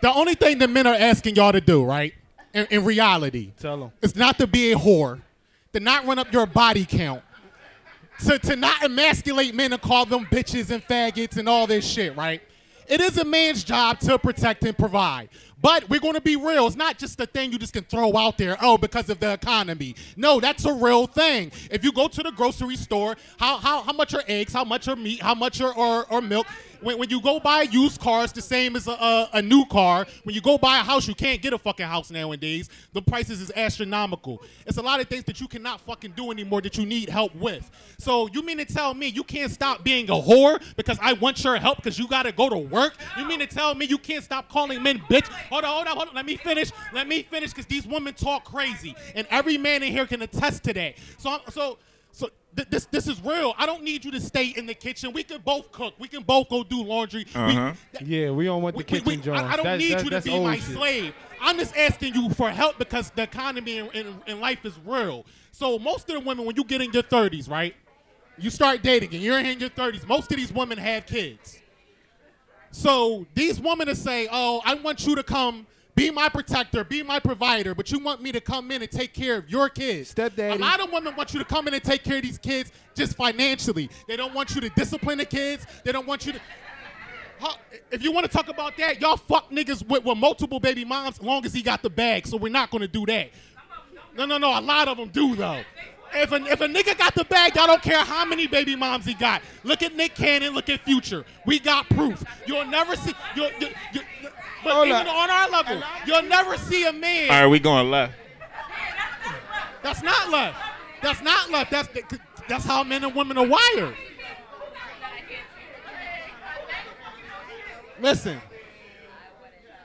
The 0.00 0.12
only 0.12 0.34
thing 0.34 0.58
that 0.58 0.70
men 0.70 0.86
are 0.86 0.94
asking 0.94 1.36
y'all 1.36 1.52
to 1.52 1.60
do, 1.60 1.84
right? 1.84 2.12
In, 2.54 2.66
in 2.70 2.84
reality, 2.84 3.52
Tell 3.58 3.78
them. 3.78 3.92
it's 4.02 4.16
not 4.16 4.38
to 4.38 4.46
be 4.46 4.72
a 4.72 4.76
whore, 4.76 5.20
to 5.72 5.80
not 5.80 6.04
run 6.06 6.18
up 6.18 6.32
your 6.32 6.44
body 6.46 6.84
count, 6.84 7.22
to, 8.26 8.38
to 8.38 8.56
not 8.56 8.82
emasculate 8.82 9.54
men 9.54 9.72
and 9.72 9.82
call 9.82 10.06
them 10.06 10.26
bitches 10.26 10.70
and 10.70 10.82
faggots 10.84 11.36
and 11.36 11.48
all 11.48 11.66
this 11.66 11.86
shit, 11.86 12.16
right? 12.16 12.42
It 12.88 13.00
is 13.00 13.16
a 13.18 13.24
man's 13.24 13.64
job 13.64 14.00
to 14.00 14.18
protect 14.18 14.64
and 14.64 14.76
provide. 14.76 15.28
But 15.62 15.88
we're 15.88 16.00
going 16.00 16.14
to 16.14 16.20
be 16.20 16.34
real. 16.34 16.66
It's 16.66 16.74
not 16.74 16.98
just 16.98 17.20
a 17.20 17.26
thing 17.26 17.52
you 17.52 17.58
just 17.58 17.72
can 17.72 17.84
throw 17.84 18.16
out 18.16 18.36
there, 18.36 18.56
oh, 18.60 18.76
because 18.76 19.08
of 19.08 19.20
the 19.20 19.32
economy. 19.32 19.94
No, 20.16 20.40
that's 20.40 20.64
a 20.64 20.72
real 20.74 21.06
thing. 21.06 21.52
If 21.70 21.84
you 21.84 21.92
go 21.92 22.08
to 22.08 22.22
the 22.22 22.32
grocery 22.32 22.74
store, 22.74 23.16
how, 23.38 23.58
how, 23.58 23.82
how 23.82 23.92
much 23.92 24.12
are 24.12 24.24
eggs? 24.26 24.52
How 24.52 24.64
much 24.64 24.88
are 24.88 24.96
meat? 24.96 25.22
How 25.22 25.36
much 25.36 25.60
are, 25.60 25.72
or, 25.72 26.04
or 26.12 26.20
milk? 26.20 26.48
When, 26.82 26.98
when 26.98 27.10
you 27.10 27.20
go 27.20 27.40
buy 27.40 27.62
used 27.62 28.00
cars, 28.00 28.32
the 28.32 28.42
same 28.42 28.76
as 28.76 28.88
a, 28.88 28.92
a, 28.92 29.30
a 29.34 29.42
new 29.42 29.64
car. 29.66 30.06
When 30.24 30.34
you 30.34 30.40
go 30.40 30.58
buy 30.58 30.78
a 30.78 30.82
house, 30.82 31.06
you 31.06 31.14
can't 31.14 31.40
get 31.40 31.52
a 31.52 31.58
fucking 31.58 31.86
house 31.86 32.10
nowadays. 32.10 32.68
The 32.92 33.02
prices 33.02 33.40
is 33.40 33.52
astronomical. 33.54 34.42
It's 34.66 34.78
a 34.78 34.82
lot 34.82 35.00
of 35.00 35.08
things 35.08 35.24
that 35.24 35.40
you 35.40 35.48
cannot 35.48 35.80
fucking 35.80 36.12
do 36.16 36.30
anymore 36.30 36.60
that 36.62 36.76
you 36.76 36.84
need 36.84 37.08
help 37.08 37.34
with. 37.34 37.70
So 37.98 38.28
you 38.28 38.42
mean 38.42 38.58
to 38.58 38.64
tell 38.64 38.94
me 38.94 39.06
you 39.06 39.24
can't 39.24 39.50
stop 39.50 39.84
being 39.84 40.10
a 40.10 40.14
whore 40.14 40.62
because 40.76 40.98
I 41.00 41.12
want 41.14 41.42
your 41.44 41.56
help 41.56 41.76
because 41.76 41.98
you 41.98 42.08
got 42.08 42.24
to 42.24 42.32
go 42.32 42.48
to 42.48 42.58
work? 42.58 42.96
You 43.16 43.26
mean 43.26 43.38
to 43.38 43.46
tell 43.46 43.74
me 43.74 43.86
you 43.86 43.98
can't 43.98 44.24
stop 44.24 44.48
calling 44.48 44.82
men 44.82 44.98
bitch? 45.10 45.28
Hold 45.50 45.64
on, 45.64 45.70
hold 45.70 45.86
on, 45.86 45.96
hold 45.96 46.08
on. 46.08 46.14
Let 46.14 46.26
me 46.26 46.36
finish. 46.36 46.70
Let 46.92 47.08
me 47.08 47.22
finish 47.22 47.50
because 47.50 47.66
these 47.66 47.86
women 47.86 48.14
talk 48.14 48.44
crazy, 48.44 48.94
and 49.14 49.26
every 49.30 49.58
man 49.58 49.82
in 49.82 49.92
here 49.92 50.06
can 50.06 50.22
attest 50.22 50.64
to 50.64 50.72
that. 50.74 50.94
So, 51.18 51.30
I'm, 51.30 51.40
so, 51.50 51.78
so 52.12 52.28
th- 52.56 52.68
this 52.70 52.86
this 52.86 53.06
is 53.08 53.20
real. 53.24 53.54
I 53.58 53.66
don't 53.66 53.82
need 53.82 54.04
you 54.04 54.10
to 54.12 54.20
stay 54.20 54.46
in 54.48 54.66
the 54.66 54.74
kitchen. 54.74 55.12
We 55.12 55.22
can 55.22 55.40
both 55.40 55.72
cook. 55.72 55.94
We 55.98 56.08
can 56.08 56.22
both 56.22 56.48
go 56.48 56.62
do 56.64 56.82
laundry. 56.82 57.26
Uh-huh. 57.34 57.72
Yeah, 58.00 58.30
we 58.30 58.44
don't 58.44 58.62
want 58.62 58.74
the 58.74 58.78
we- 58.78 58.84
kitchen, 58.84 59.04
we- 59.06 59.16
John. 59.16 59.36
I, 59.36 59.52
I 59.52 59.56
don't 59.56 59.64
That- 59.64 59.78
need 59.78 59.92
that- 59.94 59.98
you 60.04 60.10
to 60.10 60.10
that's 60.10 60.26
be 60.26 60.38
my 60.38 60.56
shit. 60.56 60.64
slave. 60.76 61.14
I'm 61.40 61.58
just 61.58 61.76
asking 61.76 62.14
you 62.14 62.30
for 62.30 62.50
help 62.50 62.78
because 62.78 63.10
the 63.10 63.22
economy 63.22 63.78
and, 63.78 63.90
in, 63.92 64.14
in 64.28 64.40
life 64.40 64.64
is 64.64 64.74
real. 64.84 65.26
So 65.50 65.78
most 65.78 66.08
of 66.08 66.14
the 66.14 66.20
women, 66.20 66.46
when 66.46 66.54
you 66.56 66.62
get 66.64 66.80
in 66.80 66.92
your 66.92 67.02
30s, 67.02 67.50
right, 67.50 67.74
you 68.38 68.48
start 68.48 68.82
dating 68.82 69.12
and 69.12 69.22
you're 69.22 69.38
in 69.40 69.58
your 69.58 69.68
30s. 69.70 70.06
Most 70.06 70.30
of 70.30 70.36
these 70.36 70.52
women 70.52 70.78
have 70.78 71.04
kids. 71.06 71.58
So 72.70 73.26
these 73.34 73.60
women 73.60 73.86
to 73.88 73.94
say, 73.96 74.28
"Oh, 74.30 74.62
I 74.64 74.74
want 74.74 75.06
you 75.06 75.14
to 75.16 75.22
come." 75.22 75.66
Be 75.94 76.10
my 76.10 76.28
protector, 76.30 76.84
be 76.84 77.02
my 77.02 77.20
provider, 77.20 77.74
but 77.74 77.92
you 77.92 77.98
want 77.98 78.22
me 78.22 78.32
to 78.32 78.40
come 78.40 78.70
in 78.70 78.80
and 78.80 78.90
take 78.90 79.12
care 79.12 79.36
of 79.36 79.50
your 79.50 79.68
kids. 79.68 80.10
Stepdaddy. 80.10 80.56
A 80.56 80.58
lot 80.58 80.80
of 80.80 80.90
women 80.90 81.14
want 81.14 81.34
you 81.34 81.38
to 81.38 81.44
come 81.44 81.68
in 81.68 81.74
and 81.74 81.82
take 81.82 82.02
care 82.02 82.16
of 82.16 82.22
these 82.22 82.38
kids 82.38 82.72
just 82.94 83.14
financially. 83.14 83.90
They 84.08 84.16
don't 84.16 84.32
want 84.32 84.54
you 84.54 84.62
to 84.62 84.70
discipline 84.70 85.18
the 85.18 85.26
kids. 85.26 85.66
They 85.84 85.92
don't 85.92 86.06
want 86.06 86.24
you 86.24 86.32
to. 86.32 86.40
If 87.90 88.02
you 88.02 88.12
want 88.12 88.24
to 88.24 88.32
talk 88.32 88.48
about 88.48 88.76
that, 88.78 89.00
y'all 89.00 89.16
fuck 89.16 89.50
niggas 89.50 89.86
with, 89.86 90.04
with 90.04 90.16
multiple 90.16 90.60
baby 90.60 90.84
moms 90.84 91.18
as 91.18 91.22
long 91.22 91.44
as 91.44 91.52
he 91.52 91.60
got 91.60 91.82
the 91.82 91.90
bag. 91.90 92.26
So 92.26 92.36
we're 92.36 92.52
not 92.52 92.70
going 92.70 92.82
to 92.82 92.88
do 92.88 93.04
that. 93.06 93.30
No, 94.16 94.24
no, 94.24 94.38
no. 94.38 94.58
A 94.58 94.60
lot 94.60 94.88
of 94.88 94.96
them 94.96 95.08
do 95.08 95.34
though. 95.36 95.62
If 96.14 96.30
a, 96.30 96.36
if 96.36 96.60
a 96.60 96.66
nigga 96.66 96.96
got 96.98 97.14
the 97.14 97.24
bag, 97.24 97.56
y'all 97.56 97.66
don't 97.66 97.82
care 97.82 98.04
how 98.04 98.24
many 98.24 98.46
baby 98.46 98.76
moms 98.76 99.06
he 99.06 99.14
got. 99.14 99.42
Look 99.64 99.82
at 99.82 99.96
Nick 99.96 100.14
Cannon. 100.14 100.54
Look 100.54 100.68
at 100.68 100.80
Future. 100.80 101.24
We 101.46 101.58
got 101.58 101.88
proof. 101.88 102.22
You'll 102.46 102.66
never 102.66 102.96
see. 102.96 103.14
You'll, 103.34 103.50
you, 103.58 103.68
you, 103.94 104.00
but 104.64 104.72
Hold 104.72 104.88
even 104.88 105.06
up. 105.06 105.14
on 105.14 105.30
our 105.30 105.50
level, 105.50 105.82
you'll 106.06 106.22
never 106.22 106.56
see 106.56 106.84
a 106.84 106.92
man. 106.92 107.30
All 107.30 107.40
right, 107.42 107.46
we 107.46 107.58
going 107.58 107.90
left. 107.90 108.14
That's 109.82 110.02
not 110.02 110.30
left. 110.30 110.56
That's 111.02 111.22
not 111.22 111.50
left. 111.50 111.70
That's 111.70 111.88
that's 112.48 112.64
how 112.64 112.84
men 112.84 113.04
and 113.04 113.14
women 113.14 113.38
are 113.38 113.46
wired. 113.46 113.94
Listen, 118.00 118.40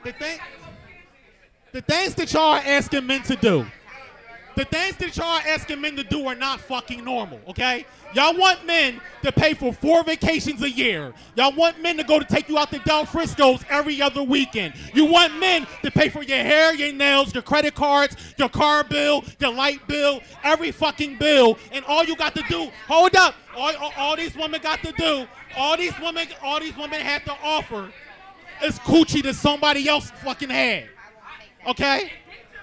the 0.03 0.11
thing, 0.13 0.39
the 1.71 1.81
things 1.81 2.15
that 2.15 2.33
y'all 2.33 2.53
are 2.53 2.61
asking 2.65 3.05
men 3.05 3.21
to 3.23 3.35
do, 3.35 3.65
the 4.55 4.65
things 4.65 4.97
that 4.97 5.15
y'all 5.15 5.25
are 5.25 5.43
asking 5.47 5.79
men 5.81 5.95
to 5.97 6.03
do 6.03 6.25
are 6.27 6.35
not 6.35 6.59
fucking 6.59 7.03
normal. 7.03 7.39
Okay, 7.49 7.85
y'all 8.13 8.37
want 8.37 8.65
men 8.65 8.99
to 9.23 9.31
pay 9.31 9.53
for 9.53 9.73
four 9.73 10.03
vacations 10.03 10.61
a 10.61 10.69
year. 10.69 11.13
Y'all 11.35 11.53
want 11.53 11.81
men 11.81 11.97
to 11.97 12.03
go 12.03 12.19
to 12.19 12.25
take 12.25 12.47
you 12.49 12.57
out 12.57 12.71
to 12.71 12.79
Del 12.79 13.05
Frisco's 13.05 13.61
every 13.69 14.01
other 14.01 14.23
weekend. 14.23 14.73
You 14.93 15.05
want 15.05 15.37
men 15.37 15.67
to 15.83 15.91
pay 15.91 16.09
for 16.09 16.23
your 16.23 16.37
hair, 16.37 16.73
your 16.73 16.93
nails, 16.93 17.33
your 17.33 17.43
credit 17.43 17.75
cards, 17.75 18.15
your 18.37 18.49
car 18.49 18.83
bill, 18.83 19.23
your 19.39 19.53
light 19.53 19.85
bill, 19.87 20.21
every 20.43 20.71
fucking 20.71 21.17
bill, 21.17 21.57
and 21.71 21.83
all 21.85 22.03
you 22.03 22.15
got 22.15 22.35
to 22.35 22.43
do, 22.49 22.69
hold 22.87 23.15
up, 23.15 23.35
all, 23.55 23.75
all, 23.77 23.93
all 23.97 24.15
these 24.15 24.35
women 24.35 24.61
got 24.61 24.81
to 24.83 24.91
do, 24.93 25.27
all 25.57 25.77
these 25.77 25.97
women, 25.99 26.27
all 26.43 26.59
these 26.59 26.75
women 26.77 27.01
have 27.01 27.23
to 27.25 27.35
offer 27.43 27.91
is 28.63 28.79
coochie 28.79 29.23
that 29.23 29.35
somebody 29.35 29.87
else 29.87 30.11
fucking 30.11 30.49
had. 30.49 30.89
Okay? 31.67 32.11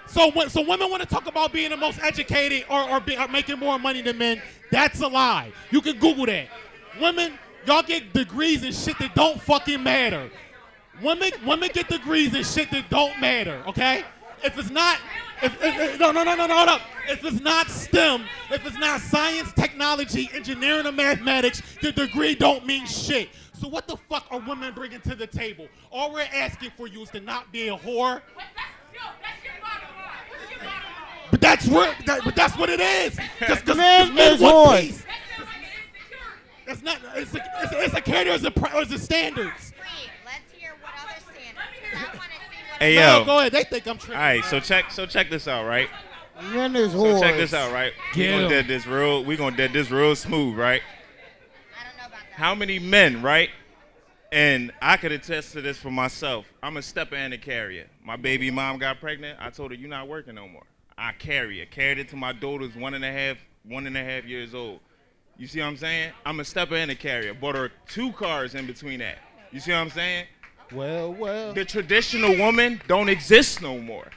So 0.07 0.31
so 0.49 0.63
women 0.63 0.91
want 0.91 1.03
to 1.03 1.09
talk 1.09 1.27
about 1.27 1.53
being 1.53 1.71
the 1.71 1.77
most 1.77 1.99
educated 2.01 2.67
or, 2.71 2.89
or, 2.89 3.01
be, 3.01 3.17
or 3.17 3.29
making 3.29 3.59
more 3.59 3.79
money 3.79 4.03
than 4.03 4.19
men, 4.19 4.41
that's 4.71 5.01
a 5.01 5.09
lie. 5.09 5.53
You 5.71 5.81
can 5.81 5.99
Google 5.99 6.27
that. 6.27 6.49
Women, 7.01 7.39
y'all 7.67 7.83
get 7.83 8.13
degrees 8.13 8.63
and 8.63 8.75
shit 8.75 8.99
that 8.99 9.15
don't 9.15 9.41
fucking 9.41 9.83
matter. 9.83 10.31
Women, 11.03 11.33
women 11.45 11.71
get 11.73 11.89
degrees 11.89 12.35
and 12.35 12.47
shit 12.47 12.71
that 12.71 12.89
don't 12.91 13.21
matter. 13.21 13.63
Okay? 13.67 14.05
If 14.45 14.59
it's 14.59 14.71
not, 14.71 14.99
if, 15.43 15.55
if, 15.63 15.77
if- 15.95 16.01
no, 16.01 16.13
no, 16.13 16.23
no, 16.23 16.35
no, 16.35 16.47
no, 16.47 16.65
no. 16.65 16.79
If 17.09 17.25
it's 17.25 17.41
not 17.41 17.69
STEM, 17.69 18.25
if 18.51 18.65
it's 18.67 18.79
not 18.79 19.01
science, 19.01 19.53
technology, 19.53 20.31
engineering, 20.33 20.87
or 20.87 20.93
mathematics, 20.93 21.63
the 21.83 21.93
degree 21.93 22.35
don't 22.35 22.65
mean 22.65 22.87
shit. 22.87 23.29
So 23.53 23.69
what 23.69 23.87
the 23.87 23.97
fuck 23.97 24.27
are 24.31 24.41
women 24.41 24.75
bringing 24.75 25.01
to 25.03 25.15
the 25.15 25.27
table? 25.27 25.69
All 25.91 26.13
we're 26.13 26.27
asking 26.33 26.71
for 26.77 26.87
you 26.87 27.03
is 27.03 27.11
to 27.11 27.21
not 27.21 27.51
be 27.53 27.69
a 27.69 27.77
whore. 27.77 28.21
But 31.35 31.41
that's 31.41 31.67
what. 31.67 31.97
That, 32.07 32.21
but 32.25 32.37
that's 32.37 32.57
what 32.57 32.71
it 32.71 32.79
is. 32.79 33.19
Just 33.41 33.67
'cause- 33.67 33.77
Men 33.77 34.07
'cause 34.07 34.15
men 34.15 34.33
is 34.35 34.41
want 34.41 34.81
peace. 34.83 35.05
It's 36.69 36.81
not. 36.83 36.99
It's 37.17 37.35
a, 37.35 37.39
it's 37.61 37.73
a, 37.73 37.83
it's 37.87 37.95
a 37.95 38.01
category. 38.01 38.37
It's 38.37 38.45
a, 38.45 38.51
pri- 38.53 38.71
it's 38.81 38.93
a 38.93 38.99
standards. 39.01 39.73
Let's 40.25 40.39
hear 40.57 40.75
what 40.81 40.93
other 41.03 41.21
standards. 41.33 42.15
Hey 42.79 42.95
No, 42.95 43.19
yo. 43.19 43.25
go 43.25 43.39
ahead. 43.41 43.51
They 43.51 43.65
think 43.65 43.85
I'm 43.89 43.99
tripping. 43.99 44.15
All 44.15 44.23
right, 44.23 44.45
so 44.45 44.61
check 44.61 44.93
so 44.93 45.07
check 45.07 45.29
this 45.29 45.49
out, 45.49 45.67
right? 45.67 45.89
Men 46.53 46.77
is 46.77 46.93
So 46.93 47.21
check 47.21 47.35
this 47.35 47.53
out, 47.53 47.73
right? 47.73 47.93
We 48.15 48.23
Get 48.23 48.31
gonna 48.31 48.45
'em. 48.45 48.51
dead 48.51 48.69
this 48.69 48.87
real. 48.87 49.25
We 49.25 49.37
gonna 49.37 49.57
dead 49.57 49.73
this 49.73 49.91
real 49.91 50.15
smooth, 50.15 50.57
right? 50.57 50.83
I 51.81 51.85
don't 51.89 51.97
know 51.97 52.07
about 52.07 52.21
that. 52.31 52.39
How 52.41 52.55
many 52.55 52.79
men, 52.79 53.23
right? 53.23 53.51
And 54.31 54.71
I 54.81 54.99
could 54.99 55.11
attest 55.11 55.53
to 55.55 55.63
this 55.63 55.79
for 55.79 55.91
myself. 55.91 56.47
I'm 56.63 56.77
a 56.77 56.83
stepper 56.83 57.17
and 57.17 57.35
a 57.35 57.39
carrier. 57.39 57.89
My 58.05 58.15
baby 58.15 58.53
mom 58.53 58.79
got 58.79 59.01
pregnant. 59.01 59.37
I 59.41 59.51
told 59.51 59.73
her, 59.73 59.77
"You're 59.77 59.91
not 59.91 60.07
working 60.07 60.37
no 60.37 60.47
more." 60.47 60.63
I 60.97 61.13
carry 61.13 61.61
it. 61.61 61.71
Carried 61.71 61.99
it 61.99 62.09
to 62.11 62.17
my 62.17 62.33
daughter's 62.33 62.75
one 62.75 62.95
and 62.95 63.05
a 63.05 63.13
half, 63.13 63.39
one 63.65 63.87
and 63.87 63.97
a 63.97 64.05
half 64.05 64.25
years 64.25 64.55
old. 64.55 64.81
You 65.37 65.47
see 65.49 65.61
what 65.61 65.67
I'm 65.67 65.77
saying? 65.77 66.13
I'm 66.25 66.39
a 66.39 66.45
stepper 66.45 66.77
and 66.77 66.91
a 66.91 66.95
carrier. 66.95 67.35
Bought 67.35 67.57
her 67.57 67.73
two 67.89 68.13
cars 68.13 68.55
in 68.55 68.67
between 68.67 69.01
that. 69.01 69.19
You 69.51 69.61
see 69.61 69.73
what 69.73 69.79
I'm 69.79 69.91
saying? 69.91 70.27
Well, 70.73 71.13
well. 71.13 71.53
The 71.53 71.65
traditional 71.65 72.37
woman 72.37 72.81
don't 72.87 73.09
exist 73.09 73.61
no 73.61 73.79
more. 73.79 74.09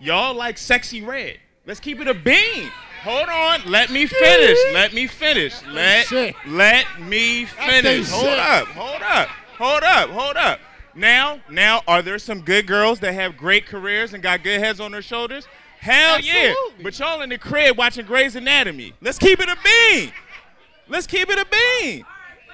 Y'all 0.00 0.34
like 0.34 0.56
Sexyy 0.56 1.06
Red. 1.06 1.38
Let's 1.66 1.80
keep 1.80 2.00
it 2.00 2.08
a 2.08 2.14
bean. 2.14 2.70
Hold 3.02 3.28
on. 3.28 3.70
Let 3.70 3.90
me 3.90 4.06
finish. 4.06 4.58
Let 4.72 4.92
me 4.92 5.06
finish. 5.06 5.54
Let 5.66 6.10
let 6.46 6.86
me 7.00 7.44
finish. 7.44 8.10
Hold 8.10 8.26
up. 8.26 8.66
Hold 8.68 9.02
up. 9.02 9.28
Hold 9.58 9.82
up. 9.82 10.10
Hold 10.10 10.36
up. 10.36 10.60
Now, 10.94 11.40
now, 11.50 11.82
are 11.88 12.02
there 12.02 12.18
some 12.18 12.42
good 12.42 12.66
girls 12.66 13.00
that 13.00 13.14
have 13.14 13.36
great 13.36 13.66
careers 13.66 14.14
and 14.14 14.22
got 14.22 14.42
good 14.42 14.60
heads 14.60 14.80
on 14.80 14.92
their 14.92 15.02
shoulders? 15.02 15.46
Hell 15.84 16.18
yeah. 16.20 16.54
But 16.82 16.98
y'all 16.98 17.20
in 17.20 17.28
the 17.28 17.36
crib 17.36 17.76
watching 17.76 18.06
Grey's 18.06 18.36
Anatomy. 18.36 18.94
Let's 19.02 19.18
keep 19.18 19.38
it 19.38 19.50
a 19.50 19.56
bean. 19.62 20.12
Let's 20.88 21.06
keep 21.06 21.28
it 21.28 21.38
a 21.38 21.44
bean. 21.44 22.06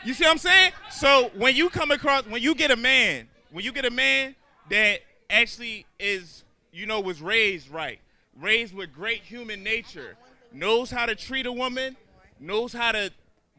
You 0.05 0.15
see 0.15 0.25
what 0.25 0.33
I'm 0.33 0.39
saying? 0.39 0.73
So 0.91 1.31
when 1.37 1.55
you 1.55 1.71
come 1.71 1.93
across, 1.93 2.27
when 2.27 2.43
you 2.43 2.57
get 2.57 2.73
a 2.73 2.77
man, 2.77 3.29
when 3.53 3.65
you 3.65 3.71
get 3.71 3.85
a 3.85 3.91
man 3.91 4.35
that 4.69 5.03
actually 5.29 5.87
is, 6.01 6.43
you 6.73 6.87
know, 6.87 7.01
was 7.01 7.23
raised 7.23 7.71
right, 7.71 8.01
raised 8.37 8.75
with 8.75 8.93
great 8.93 9.23
human 9.23 9.63
nature, 9.63 10.17
knows 10.53 10.91
how 10.91 11.07
to 11.07 11.15
treat 11.15 11.47
a 11.47 11.53
woman, 11.53 11.97
knows 12.41 12.73
how 12.73 12.91
to 12.91 13.13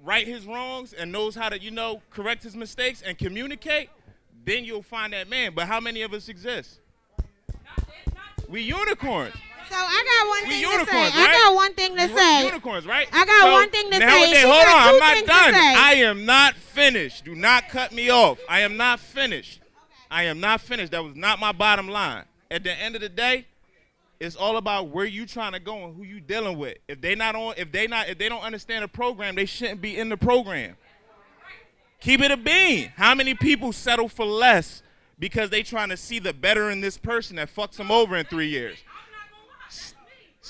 right 0.03 0.27
his 0.27 0.45
wrongs, 0.45 0.91
and 0.91 1.13
knows 1.13 1.33
how 1.33 1.47
to, 1.47 1.57
you 1.57 1.71
know, 1.71 2.01
correct 2.09 2.43
his 2.43 2.57
mistakes 2.57 3.01
and 3.01 3.17
communicate, 3.17 3.89
then 4.43 4.65
you'll 4.65 4.83
find 4.83 5.13
that 5.13 5.29
man. 5.29 5.53
But 5.55 5.67
how 5.67 5.79
many 5.79 6.01
of 6.01 6.13
us 6.13 6.27
exist? 6.27 6.79
We 8.49 8.63
unicorns. 8.63 9.35
So 9.71 9.77
I 9.77 10.03
got 10.03 10.27
one 10.27 10.43
We 10.49 10.61
thing 10.61 10.85
to 10.85 10.91
say. 10.91 10.97
right? 10.97 11.15
I 11.15 11.31
got 11.31 11.55
one 11.55 11.73
thing 11.73 11.95
to 11.97 12.07
We 12.07 12.17
say. 12.19 12.45
Unicorns, 12.45 12.85
right? 12.85 13.07
I 13.13 13.25
got 13.25 13.41
So 13.43 13.51
one 13.53 13.69
thing 13.69 13.85
to 13.89 13.93
say. 13.93 13.99
nowadays- 13.99 14.43
hold 14.43 14.67
on, 14.67 14.93
I'm 14.93 14.99
not 14.99 15.25
done. 15.25 15.53
I 15.55 15.93
am 15.95 16.25
not 16.25 16.55
finished. 16.55 17.23
Do 17.25 17.35
not 17.35 17.69
cut 17.69 17.91
me 17.93 18.09
off. 18.09 18.39
I 18.49 18.59
am 18.61 18.75
not 18.75 18.99
finished. 18.99 19.59
I 20.09 20.23
am 20.23 20.41
not 20.41 20.59
finished. 20.59 20.91
That 20.91 21.03
was 21.05 21.15
not 21.15 21.39
my 21.39 21.53
bottom 21.53 21.87
line. 21.87 22.25
At 22.49 22.63
the 22.65 22.73
end 22.73 22.95
of 22.95 23.01
the 23.01 23.07
day, 23.07 23.45
it's 24.19 24.35
all 24.35 24.57
about 24.57 24.89
where 24.89 25.05
you 25.05 25.25
trying 25.25 25.53
to 25.53 25.59
go 25.59 25.85
and 25.85 25.95
who 25.95 26.03
you 26.03 26.19
dealing 26.19 26.57
with. 26.57 26.77
If 26.89 26.99
they 26.99 27.15
not 27.15 27.35
on, 27.35 27.53
if 27.55 27.71
they 27.71 27.87
not, 27.87 28.09
if 28.09 28.17
they 28.17 28.27
don't 28.27 28.41
understand 28.43 28.83
the 28.83 28.89
program, 28.89 29.35
they 29.35 29.45
shouldn't 29.45 29.81
be 29.81 29.97
in 29.97 30.09
the 30.09 30.17
program. 30.17 30.75
Keep 32.01 32.21
it 32.21 32.31
a 32.31 32.37
bean. 32.37 32.91
How 32.97 33.15
many 33.15 33.35
people 33.35 33.71
settle 33.71 34.09
for 34.09 34.25
less 34.25 34.83
because 35.17 35.49
they 35.49 35.63
trying 35.63 35.89
to 35.89 35.97
see 35.97 36.19
the 36.19 36.33
better 36.33 36.69
in 36.69 36.81
this 36.81 36.97
person 36.97 37.35
that 37.37 37.55
fucks 37.55 37.77
them 37.77 37.89
over 37.91 38.17
in 38.17 38.25
three 38.25 38.47
years? 38.47 38.77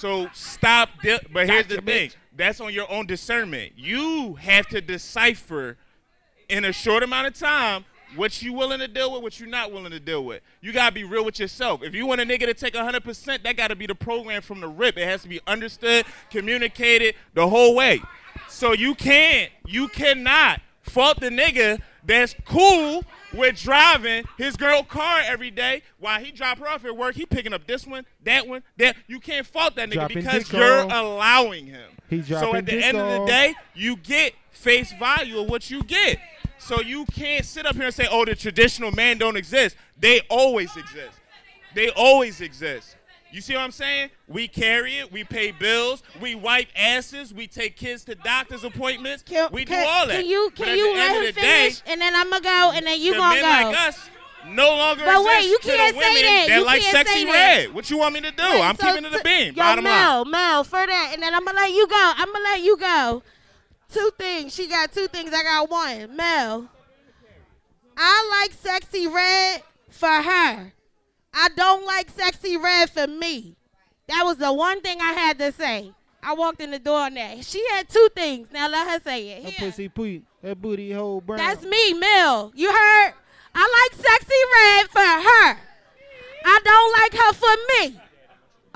So 0.02 0.28
stop. 0.34 0.90
Di- 1.04 1.20
but 1.32 1.48
here's 1.48 1.68
the 1.68 1.80
thing. 1.80 2.10
That's 2.36 2.60
on 2.60 2.74
your 2.74 2.90
own 2.92 3.06
discernment. 3.06 3.74
You 3.76 4.34
have 4.34 4.66
to 4.70 4.82
decipher 4.82 5.78
in 6.50 6.66
a 6.66 6.74
short 6.74 7.04
amount 7.04 7.28
of 7.28 7.36
time 7.36 7.86
what 8.16 8.42
you 8.42 8.52
willing 8.52 8.80
to 8.80 8.88
deal 8.88 9.14
with, 9.14 9.22
what 9.22 9.40
you're 9.40 9.48
not 9.48 9.72
willing 9.72 9.92
to 9.92 10.00
deal 10.00 10.26
with. 10.26 10.42
You 10.60 10.74
gotta 10.74 10.92
be 10.92 11.04
real 11.04 11.24
with 11.24 11.40
yourself. 11.40 11.84
If 11.84 11.94
you 11.94 12.08
want 12.08 12.20
a 12.20 12.26
nigga 12.26 12.48
to 12.48 12.56
take 12.56 12.74
100%, 12.74 13.44
that 13.44 13.56
gotta 13.56 13.76
be 13.76 13.86
the 13.86 13.94
program 13.94 14.42
from 14.42 14.60
the 14.60 14.68
rip. 14.68 14.98
It 14.98 15.06
has 15.06 15.22
to 15.22 15.30
be 15.30 15.40
understood, 15.46 16.06
communicated 16.32 17.14
the 17.36 17.48
whole 17.48 17.76
way. 17.76 18.02
So 18.50 18.74
you 18.74 18.96
can't, 18.96 19.52
you 19.68 19.88
cannot 19.88 20.62
fault 20.82 21.20
the 21.20 21.30
nigga 21.30 21.80
that's 22.04 22.36
cool 22.46 23.04
with 23.34 23.62
driving 23.62 24.26
his 24.38 24.58
girl 24.58 24.84
car 24.84 25.22
every 25.26 25.52
day 25.52 25.84
while 26.00 26.20
he 26.24 26.32
drop 26.32 26.58
her 26.60 26.68
off 26.68 26.86
at 26.86 26.96
work. 26.96 27.16
He 27.16 27.26
picking 27.26 27.54
up 27.54 27.68
this 27.68 27.86
one, 27.86 28.06
that 28.24 28.48
one, 28.48 28.64
that. 28.78 28.96
You 29.08 29.20
can't 29.20 29.46
fault 29.46 29.76
that 29.76 29.90
nigga 29.90 29.94
Dropping 29.94 30.18
because 30.24 30.52
you're 30.52 30.82
off. 30.86 30.92
allowing 30.92 31.68
him. 31.68 31.90
He 32.10 32.22
So 32.24 32.56
at 32.56 32.66
the 32.66 32.84
end 32.84 32.98
of 32.98 33.22
the 33.22 33.26
day, 33.26 33.56
you 33.74 33.96
get 33.96 34.34
face 34.52 34.92
value 34.94 35.40
of 35.40 35.50
what 35.50 35.70
you 35.70 35.84
get. 35.84 36.20
So 36.58 36.82
you 36.82 37.06
can't 37.06 37.46
sit 37.46 37.66
up 37.66 37.76
here 37.76 37.86
and 37.86 37.94
say, 37.94 38.08
"Oh, 38.10 38.26
the 38.26 38.36
traditional 38.36 38.92
man 38.92 39.18
don't 39.18 39.36
exist." 39.38 39.76
They 40.00 40.22
always 40.30 40.76
exist. 40.76 41.18
They 41.74 41.90
always 41.90 42.42
exist. 42.42 42.96
You 43.32 43.42
see 43.42 43.54
what 43.54 43.62
I'm 43.62 43.72
saying? 43.72 44.10
We 44.28 44.48
carry 44.48 44.98
it. 44.98 45.12
We 45.12 45.24
pay 45.24 45.52
bills. 45.52 46.04
We 46.20 46.36
wipe 46.36 46.68
asses. 46.76 47.34
We 47.34 47.48
take 47.48 47.78
kids 47.78 48.04
to 48.06 48.16
doctor's 48.16 48.64
appointments. 48.64 49.24
we 49.52 49.66
do 49.66 49.74
all 49.74 50.08
that. 50.08 50.18
Can 50.18 50.26
you 50.26 50.52
can 50.56 50.78
you 50.78 50.94
let 50.94 51.16
him 51.16 51.26
the 51.26 51.32
day, 51.32 51.70
finish, 51.70 51.82
and 51.88 52.02
then 52.02 52.16
I'm 52.16 52.30
gonna 52.30 52.44
go, 52.44 52.72
and 52.76 52.86
then 52.86 53.00
you 53.00 53.14
the 53.14 53.20
gonna 53.20 53.42
men 53.42 53.64
go. 53.64 53.70
like 53.70 53.88
us 53.88 54.10
no 54.48 54.70
longer 54.70 55.06
But 55.06 55.24
wait, 55.24 55.46
you 55.46 55.60
can't 55.62 55.96
say 55.96 56.48
that. 56.48 56.56
You 56.56 56.66
like 56.66 56.82
Sexyy 56.82 57.26
Red. 57.26 57.74
What 57.74 57.90
you 57.90 57.98
want 57.98 58.14
me 58.14 58.22
to 58.22 58.32
do? 58.32 58.44
Wait, 58.44 58.62
I'm 58.62 58.76
so 58.76 58.88
keeping 58.88 59.06
it 59.06 59.20
a 59.20 59.24
bean. 59.24 59.48
Yo, 59.48 59.54
Bottom 59.54 59.84
Mel, 59.84 60.24
line. 60.24 60.32
Mel, 60.32 60.64
for 60.64 60.86
that, 60.86 61.12
and 61.14 61.24
then 61.24 61.34
I'm 61.34 61.46
gonna 61.46 61.58
let 61.58 61.72
you 61.72 61.88
go. 61.88 61.96
I'm 62.18 62.32
gonna 62.32 62.44
let 62.44 62.62
you 62.62 62.78
go. 62.78 63.24
Two 63.92 64.12
things. 64.18 64.54
She 64.54 64.68
got 64.68 64.92
two 64.92 65.08
things. 65.08 65.32
I 65.34 65.44
got 65.44 65.70
one. 65.70 66.16
Mel, 66.16 66.70
I 67.98 68.42
like 68.42 68.54
Sexyy 68.54 69.14
Red 69.14 69.64
for 69.90 70.08
her. 70.08 70.74
I 71.34 71.50
don't 71.56 71.86
like 71.86 72.16
Sexyy 72.16 72.62
Red 72.62 72.90
for 72.90 73.08
me. 73.08 73.56
That 74.08 74.24
was 74.26 74.38
the 74.38 74.52
one 74.52 74.82
thing 74.82 75.00
I 75.00 75.14
had 75.14 75.40
to 75.40 75.52
say. 75.52 75.92
I 76.24 76.34
walked 76.34 76.62
in 76.62 76.72
the 76.72 76.80
door 76.80 77.00
on 77.02 77.14
that. 77.16 77.44
She 77.46 77.66
had 77.72 77.90
two 77.90 78.10
things. 78.16 78.50
Now 78.52 78.68
let 78.70 78.88
her 78.88 79.00
say 79.04 79.30
it. 79.30 79.44
That 79.44 79.58
pussy 79.58 79.90
poo, 79.90 80.22
that 80.44 80.62
booty 80.62 80.92
hole 80.92 81.22
brown. 81.22 81.38
That's 81.38 81.64
me, 81.64 81.94
Mel. 81.94 82.52
You 82.56 82.72
heard? 82.72 83.14
I 83.56 83.90
like 83.92 84.00
Sexyy 84.00 84.44
Red 84.56 84.90
for 84.90 85.00
her. 85.00 85.58
I 86.46 86.60
don't 86.64 86.94
like 87.00 87.14
her 87.14 87.34
for 87.34 87.56
me. 87.74 88.00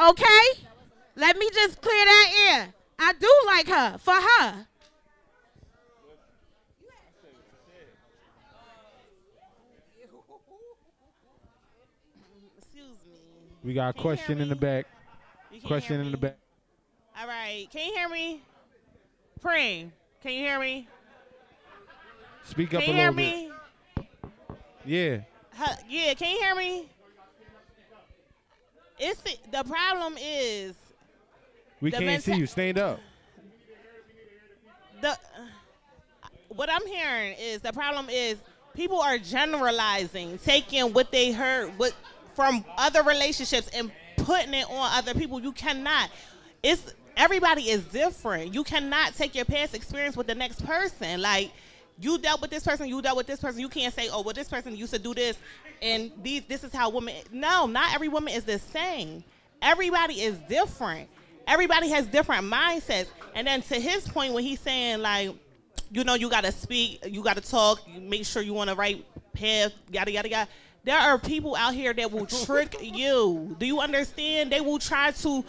Okay? 0.09 0.67
Let 1.15 1.37
me 1.37 1.49
just 1.53 1.81
clear 1.81 2.05
that 2.05 2.49
air. 2.49 2.73
I 2.99 3.13
do 3.13 3.31
like 3.45 3.67
her 3.67 3.97
for 3.97 4.13
her. 4.13 4.67
Excuse 12.57 12.97
me. 13.07 13.19
We 13.65 13.73
got 13.73 13.89
a 13.89 13.93
Can 13.93 14.01
question 14.03 14.41
in 14.41 14.49
the 14.49 14.55
back. 14.55 14.85
Question 15.65 15.99
in 15.99 16.11
the 16.11 16.17
back. 16.17 16.37
All 17.19 17.27
right. 17.27 17.67
Can 17.71 17.87
you 17.87 17.95
hear 17.95 18.07
me? 18.07 18.41
Preem, 19.43 19.89
can 20.21 20.33
you 20.33 20.39
hear 20.39 20.59
me? 20.59 20.87
Speak 22.43 22.69
Can 22.69 22.77
up 22.77 22.87
you 22.87 22.93
a 22.93 22.95
hear 22.95 23.11
little 23.11 23.15
bit. 23.15 23.49
me? 23.97 24.07
Yeah. 24.85 25.17
Huh, 25.55 25.75
yeah, 25.89 26.13
can 26.13 26.31
you 26.31 26.39
hear 26.39 26.55
me? 26.55 26.89
It's 28.99 29.21
the 29.51 29.63
problem 29.63 30.15
is 30.21 30.75
We 31.81 31.91
can't 31.91 32.21
see 32.21 32.35
you. 32.35 32.45
Stand 32.45 32.77
up. 32.77 32.99
the 35.01 35.17
what 36.49 36.69
I'm 36.71 36.85
hearing 36.87 37.35
is 37.39 37.61
the 37.61 37.73
problem 37.73 38.09
is 38.09 38.37
people 38.75 38.99
are 38.99 39.17
generalizing, 39.17 40.37
taking 40.39 40.93
what 40.93 41.11
they 41.11 41.31
heard 41.31 41.77
what 41.77 41.93
from 42.35 42.65
other 42.77 43.03
relationships 43.03 43.69
and 43.73 43.91
putting 44.17 44.53
it 44.53 44.65
on 44.69 44.97
other 44.97 45.13
people. 45.13 45.41
You 45.41 45.51
cannot. 45.51 46.09
It's 46.61 46.93
everybody 47.17 47.63
is 47.69 47.83
different. 47.85 48.53
You 48.53 48.63
cannot 48.63 49.15
take 49.15 49.35
your 49.35 49.45
past 49.45 49.73
experience 49.73 50.17
with 50.17 50.27
the 50.27 50.35
next 50.35 50.65
person. 50.65 51.21
Like 51.21 51.51
you 51.99 52.17
dealt 52.17 52.41
with 52.41 52.51
this 52.51 52.63
person, 52.63 52.87
you 52.87 53.01
dealt 53.01 53.17
with 53.17 53.27
this 53.27 53.39
person. 53.39 53.59
You 53.59 53.69
can't 53.69 53.93
say, 53.93 54.09
"Oh, 54.11 54.21
well, 54.21 54.33
this 54.33 54.49
person 54.49 54.75
used 54.75 54.93
to 54.93 54.99
do 54.99 55.13
this, 55.13 55.37
and 55.81 56.11
these 56.21 56.43
this 56.45 56.63
is 56.63 56.73
how 56.73 56.89
women." 56.89 57.15
No, 57.31 57.67
not 57.67 57.93
every 57.93 58.09
woman 58.09 58.33
is 58.33 58.43
the 58.43 58.59
same. 58.59 59.23
Everybody 59.61 60.15
is 60.21 60.37
different. 60.49 61.09
Everybody 61.47 61.89
has 61.89 62.07
different 62.07 62.45
mindsets. 62.45 63.07
And 63.33 63.47
then 63.47 63.61
to 63.63 63.79
his 63.79 64.07
point, 64.07 64.33
when 64.33 64.43
he's 64.43 64.59
saying 64.59 65.01
like, 65.01 65.31
you 65.91 66.03
know, 66.03 66.15
you 66.15 66.29
gotta 66.29 66.51
speak, 66.51 67.03
you 67.07 67.23
gotta 67.23 67.41
talk, 67.41 67.81
make 67.99 68.25
sure 68.25 68.41
you 68.41 68.57
on 68.57 68.67
the 68.67 68.75
right 68.75 69.05
path, 69.33 69.71
yada 69.91 70.11
yada 70.11 70.29
yada. 70.29 70.49
There 70.85 70.97
are 70.97 71.17
people 71.17 71.55
out 71.55 71.73
here 71.73 71.93
that 71.93 72.11
will 72.11 72.27
trick 72.27 72.75
you. 72.79 73.55
Do 73.59 73.65
you 73.65 73.79
understand? 73.79 74.51
They 74.51 74.61
will 74.61 74.77
try 74.77 75.11
to 75.11 75.43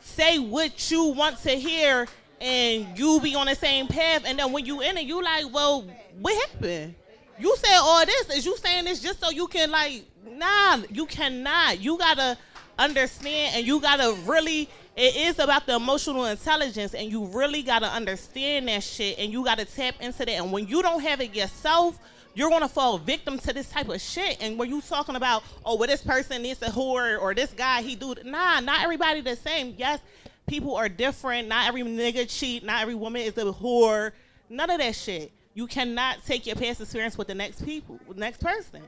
say 0.00 0.40
what 0.40 0.90
you 0.90 1.04
want 1.04 1.38
to 1.42 1.50
hear 1.50 2.08
and 2.40 2.98
you 2.98 3.20
be 3.20 3.36
on 3.36 3.46
the 3.46 3.54
same 3.54 3.86
path. 3.86 4.24
And 4.26 4.40
then 4.40 4.50
when 4.50 4.66
you 4.66 4.82
in 4.82 4.98
it 4.98 5.06
you 5.06 5.22
like 5.22 5.52
well 5.52 5.86
what 6.20 6.50
happened? 6.50 6.96
You 7.38 7.54
said 7.56 7.78
all 7.78 8.04
this. 8.04 8.30
Is 8.30 8.44
you 8.44 8.56
saying 8.56 8.84
this 8.84 9.00
just 9.00 9.20
so 9.20 9.30
you 9.30 9.46
can 9.46 9.70
like 9.70 10.04
nah 10.28 10.78
you 10.90 11.06
cannot. 11.06 11.80
You 11.80 11.96
gotta 11.96 12.36
understand 12.76 13.54
and 13.54 13.64
you 13.64 13.80
gotta 13.80 14.12
really 14.24 14.68
it 14.96 15.16
is 15.16 15.38
about 15.38 15.66
the 15.66 15.76
emotional 15.76 16.24
intelligence 16.24 16.94
and 16.94 17.08
you 17.12 17.26
really 17.26 17.62
gotta 17.62 17.86
understand 17.86 18.66
that 18.66 18.82
shit 18.82 19.20
and 19.20 19.32
you 19.32 19.44
gotta 19.44 19.64
tap 19.64 19.94
into 20.00 20.26
that. 20.26 20.32
And 20.32 20.50
when 20.50 20.66
you 20.66 20.82
don't 20.82 21.00
have 21.00 21.20
it 21.20 21.32
yourself 21.32 21.96
you're 22.34 22.50
gonna 22.50 22.68
fall 22.68 22.98
victim 22.98 23.38
to 23.38 23.52
this 23.52 23.68
type 23.68 23.88
of 23.88 24.00
shit. 24.00 24.38
And 24.40 24.58
when 24.58 24.70
you 24.70 24.80
talking 24.80 25.16
about, 25.16 25.42
oh, 25.64 25.76
well, 25.76 25.88
this 25.88 26.02
person 26.02 26.44
is 26.44 26.60
a 26.62 26.66
whore 26.66 27.20
or 27.20 27.34
this 27.34 27.52
guy 27.52 27.82
he 27.82 27.94
do, 27.94 28.14
nah, 28.24 28.60
not 28.60 28.82
everybody 28.82 29.20
the 29.20 29.36
same. 29.36 29.74
Yes, 29.76 30.00
people 30.46 30.74
are 30.76 30.88
different. 30.88 31.48
Not 31.48 31.68
every 31.68 31.82
nigga 31.82 32.28
cheat. 32.28 32.64
Not 32.64 32.82
every 32.82 32.94
woman 32.94 33.22
is 33.22 33.36
a 33.36 33.44
whore. 33.44 34.12
None 34.48 34.70
of 34.70 34.78
that 34.78 34.94
shit. 34.94 35.32
You 35.54 35.66
cannot 35.66 36.24
take 36.24 36.46
your 36.46 36.56
past 36.56 36.80
experience 36.80 37.18
with 37.18 37.28
the 37.28 37.34
next 37.34 37.64
people, 37.64 37.98
next 38.16 38.40
person. 38.40 38.82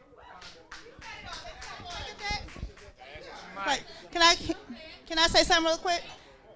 Can 4.10 4.22
I 4.22 4.34
can 5.06 5.18
I 5.18 5.26
say 5.26 5.42
something 5.42 5.66
real 5.66 5.76
quick? 5.78 6.02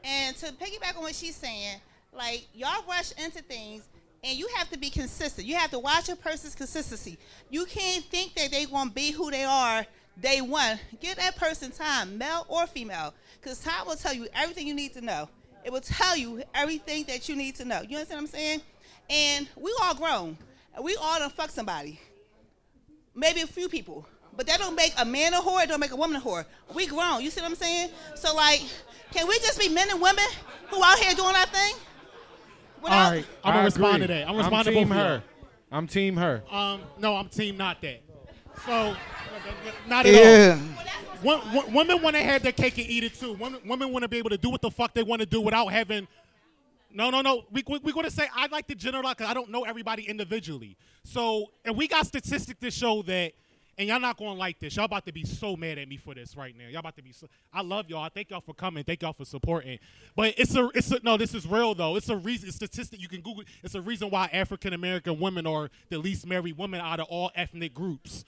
And 0.04 0.36
to 0.36 0.46
piggyback 0.52 0.96
on 0.96 1.02
what 1.02 1.14
she's 1.14 1.36
saying, 1.36 1.80
like 2.12 2.46
y'all 2.54 2.84
rush 2.88 3.12
into 3.12 3.42
things 3.42 3.82
and 4.24 4.36
you 4.36 4.48
have 4.56 4.70
to 4.70 4.78
be 4.78 4.90
consistent. 4.90 5.46
You 5.46 5.56
have 5.56 5.70
to 5.70 5.78
watch 5.78 6.08
a 6.08 6.16
person's 6.16 6.54
consistency. 6.54 7.18
You 7.50 7.64
can't 7.64 8.04
think 8.04 8.34
that 8.34 8.50
they're 8.50 8.66
gonna 8.66 8.90
be 8.90 9.10
who 9.12 9.30
they 9.30 9.44
are 9.44 9.86
day 10.20 10.40
one. 10.40 10.78
Give 11.00 11.16
that 11.16 11.36
person 11.36 11.70
time, 11.70 12.18
male 12.18 12.44
or 12.48 12.66
female, 12.66 13.14
because 13.40 13.60
time 13.60 13.86
will 13.86 13.96
tell 13.96 14.12
you 14.12 14.26
everything 14.34 14.66
you 14.66 14.74
need 14.74 14.92
to 14.94 15.00
know. 15.00 15.28
It 15.64 15.72
will 15.72 15.80
tell 15.80 16.16
you 16.16 16.42
everything 16.54 17.04
that 17.04 17.28
you 17.28 17.36
need 17.36 17.56
to 17.56 17.64
know. 17.64 17.82
You 17.82 17.96
understand 17.96 18.22
what 18.22 18.28
I'm 18.30 18.34
saying? 18.34 18.60
And 19.10 19.48
we 19.56 19.74
all 19.82 19.94
grown. 19.94 20.36
We 20.82 20.96
all 20.96 21.18
done 21.18 21.30
fuck 21.30 21.50
somebody. 21.50 22.00
Maybe 23.14 23.40
a 23.40 23.46
few 23.46 23.68
people. 23.68 24.06
But 24.36 24.46
that 24.46 24.60
don't 24.60 24.76
make 24.76 24.92
a 24.96 25.04
man 25.04 25.34
a 25.34 25.38
whore, 25.38 25.64
it 25.64 25.68
don't 25.68 25.80
make 25.80 25.90
a 25.90 25.96
woman 25.96 26.16
a 26.16 26.20
whore. 26.20 26.44
We 26.72 26.86
grown. 26.86 27.22
You 27.22 27.30
see 27.30 27.40
what 27.40 27.50
I'm 27.50 27.56
saying? 27.56 27.90
So 28.14 28.34
like, 28.34 28.62
can 29.10 29.26
we 29.26 29.36
just 29.40 29.58
be 29.58 29.68
men 29.68 29.90
and 29.90 30.00
women 30.00 30.24
who 30.68 30.82
out 30.82 30.98
here 30.98 31.14
doing 31.14 31.34
our 31.34 31.46
thing? 31.46 31.74
All 32.82 32.88
right, 33.10 33.24
I'm 33.44 33.52
gonna 33.52 33.60
I 33.60 33.64
respond 33.64 33.94
agree. 33.96 34.06
to 34.08 34.12
that. 34.14 34.20
I'm 34.22 34.34
gonna 34.34 34.38
respond 34.38 34.64
to 34.66 34.72
both 34.74 34.88
her. 34.88 34.94
y'all. 35.14 35.22
I'm 35.70 35.86
team 35.86 36.16
her. 36.16 36.42
Um, 36.50 36.80
no, 36.98 37.14
I'm 37.16 37.28
team 37.28 37.56
not 37.56 37.80
that. 37.82 38.00
So, 38.64 38.96
not 39.86 40.06
at 40.06 40.14
Yeah. 40.14 40.58
all. 40.60 40.84
Wo- 41.22 41.42
wo- 41.52 41.66
Women 41.74 42.00
want 42.02 42.16
to 42.16 42.22
have 42.22 42.42
their 42.42 42.52
cake 42.52 42.78
and 42.78 42.86
eat 42.88 43.04
it 43.04 43.14
too. 43.14 43.32
Women, 43.34 43.60
women 43.66 43.92
want 43.92 44.02
to 44.04 44.08
be 44.08 44.18
able 44.18 44.30
to 44.30 44.38
do 44.38 44.50
what 44.50 44.62
the 44.62 44.70
fuck 44.70 44.94
they 44.94 45.02
want 45.02 45.20
to 45.20 45.26
do 45.26 45.40
without 45.40 45.66
having. 45.66 46.06
No, 46.92 47.10
no, 47.10 47.20
no. 47.22 47.44
We, 47.50 47.62
we, 47.68 47.78
we're 47.80 47.92
going 47.92 48.04
to 48.06 48.10
say, 48.10 48.28
I'd 48.34 48.50
like 48.52 48.66
to 48.68 48.74
generalize 48.74 49.14
because 49.16 49.30
I 49.30 49.34
don't 49.34 49.50
know 49.50 49.64
everybody 49.64 50.04
individually. 50.08 50.76
So, 51.04 51.46
and 51.64 51.76
we 51.76 51.86
got 51.88 52.06
statistics 52.06 52.60
to 52.60 52.70
show 52.70 53.02
that, 53.02 53.32
and 53.78 53.88
y'all 53.88 54.00
not 54.00 54.16
going 54.16 54.32
to 54.34 54.38
like 54.38 54.58
this. 54.58 54.76
Y'all 54.76 54.84
about 54.86 55.06
to 55.06 55.12
be 55.12 55.24
so 55.24 55.56
mad 55.56 55.78
at 55.78 55.88
me 55.88 55.96
for 55.96 56.12
this 56.14 56.36
right 56.36 56.54
now. 56.58 56.66
Y'all 56.68 56.80
about 56.80 56.96
to 56.96 57.02
be 57.02 57.12
so. 57.12 57.28
I 57.52 57.62
love 57.62 57.88
y'all. 57.88 58.02
I 58.02 58.08
thank 58.08 58.30
y'all 58.30 58.40
for 58.40 58.52
coming. 58.54 58.82
Thank 58.84 59.02
y'all 59.02 59.12
for 59.12 59.24
supporting. 59.24 59.78
But 60.16 60.34
it's 60.36 60.54
a, 60.56 60.68
it's 60.74 60.90
a, 60.90 61.00
no, 61.02 61.16
this 61.16 61.32
is 61.34 61.46
real 61.46 61.74
though. 61.74 61.96
It's 61.96 62.08
a 62.08 62.16
reason, 62.16 62.48
it's 62.48 62.56
statistic. 62.56 63.00
You 63.00 63.08
can 63.08 63.20
Google 63.20 63.44
It's 63.62 63.74
a 63.74 63.80
reason 63.80 64.10
why 64.10 64.28
African 64.32 64.72
American 64.72 65.20
women 65.20 65.46
are 65.46 65.70
the 65.90 65.98
least 65.98 66.26
married 66.26 66.58
women 66.58 66.80
out 66.80 67.00
of 67.00 67.06
all 67.08 67.30
ethnic 67.34 67.72
groups. 67.72 68.24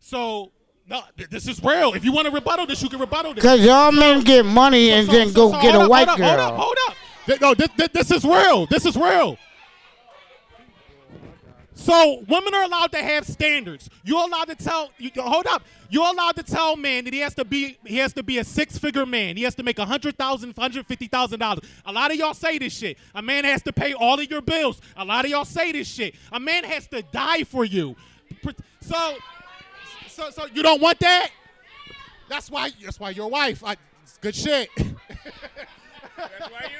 So, 0.00 0.50
no, 0.88 1.02
th- 1.16 1.30
this 1.30 1.46
is 1.46 1.62
real. 1.62 1.94
If 1.94 2.04
you 2.04 2.12
want 2.12 2.26
to 2.26 2.32
rebuttal 2.32 2.66
this, 2.66 2.82
you 2.82 2.88
can 2.88 2.98
rebuttal 2.98 3.34
this. 3.34 3.44
Cause 3.44 3.60
y'all 3.60 3.92
men 3.92 4.22
get 4.24 4.44
money 4.44 4.90
and 4.90 5.06
So- 5.06 5.12
then 5.12 5.28
so- 5.28 5.34
go 5.34 5.52
so 5.52 5.62
get 5.62 5.74
a 5.74 5.80
up, 5.80 5.90
white 5.90 6.08
hold 6.08 6.18
girl. 6.18 6.28
up, 6.28 6.54
Hold 6.56 6.76
up, 6.88 6.96
hold 6.96 7.36
up. 7.36 7.40
No, 7.40 7.54
this, 7.54 7.68
this, 7.76 7.88
this 7.92 8.10
is 8.10 8.24
real. 8.24 8.66
This 8.66 8.84
is 8.84 8.96
real. 8.96 9.38
So 11.74 12.24
women 12.28 12.54
are 12.54 12.64
allowed 12.64 12.92
to 12.92 12.98
have 12.98 13.26
standards. 13.26 13.88
You're 14.04 14.22
allowed 14.22 14.48
to 14.48 14.54
tell. 14.54 14.90
You, 14.98 15.10
hold 15.16 15.46
up. 15.46 15.64
You're 15.90 16.06
allowed 16.06 16.36
to 16.36 16.42
tell 16.42 16.76
man 16.76 17.04
that 17.04 17.14
he 17.14 17.20
has 17.20 17.34
to 17.34 17.44
be. 17.44 17.78
He 17.84 17.96
has 17.98 18.12
to 18.14 18.22
be 18.22 18.38
a 18.38 18.44
six-figure 18.44 19.06
man. 19.06 19.36
He 19.36 19.42
has 19.44 19.54
to 19.56 19.62
make 19.62 19.78
a 19.78 19.84
hundred 19.84 20.18
thousand, 20.18 20.56
hundred 20.56 20.86
fifty 20.86 21.06
thousand 21.06 21.40
dollars. 21.40 21.64
A 21.86 21.92
lot 21.92 22.10
of 22.10 22.16
y'all 22.18 22.34
say 22.34 22.58
this 22.58 22.72
shit. 22.74 22.98
A 23.14 23.22
man 23.22 23.44
has 23.44 23.62
to 23.62 23.72
pay 23.72 23.94
all 23.94 24.20
of 24.20 24.30
your 24.30 24.42
bills. 24.42 24.80
A 24.96 25.04
lot 25.04 25.24
of 25.24 25.30
y'all 25.30 25.44
say 25.44 25.72
this 25.72 25.88
shit. 25.88 26.14
A 26.30 26.38
man 26.38 26.64
has 26.64 26.86
to 26.88 27.02
die 27.02 27.44
for 27.44 27.64
you. 27.64 27.96
So, 28.80 29.16
so, 30.08 30.30
so 30.30 30.46
you 30.52 30.62
don't 30.62 30.80
want 30.80 30.98
that. 31.00 31.30
That's 32.28 32.50
why. 32.50 32.70
That's 32.82 33.00
why 33.00 33.10
your 33.10 33.28
wife. 33.28 33.64
I, 33.64 33.76
good 34.20 34.34
shit. 34.34 34.68
That's, 34.76 36.50
why, 36.50 36.70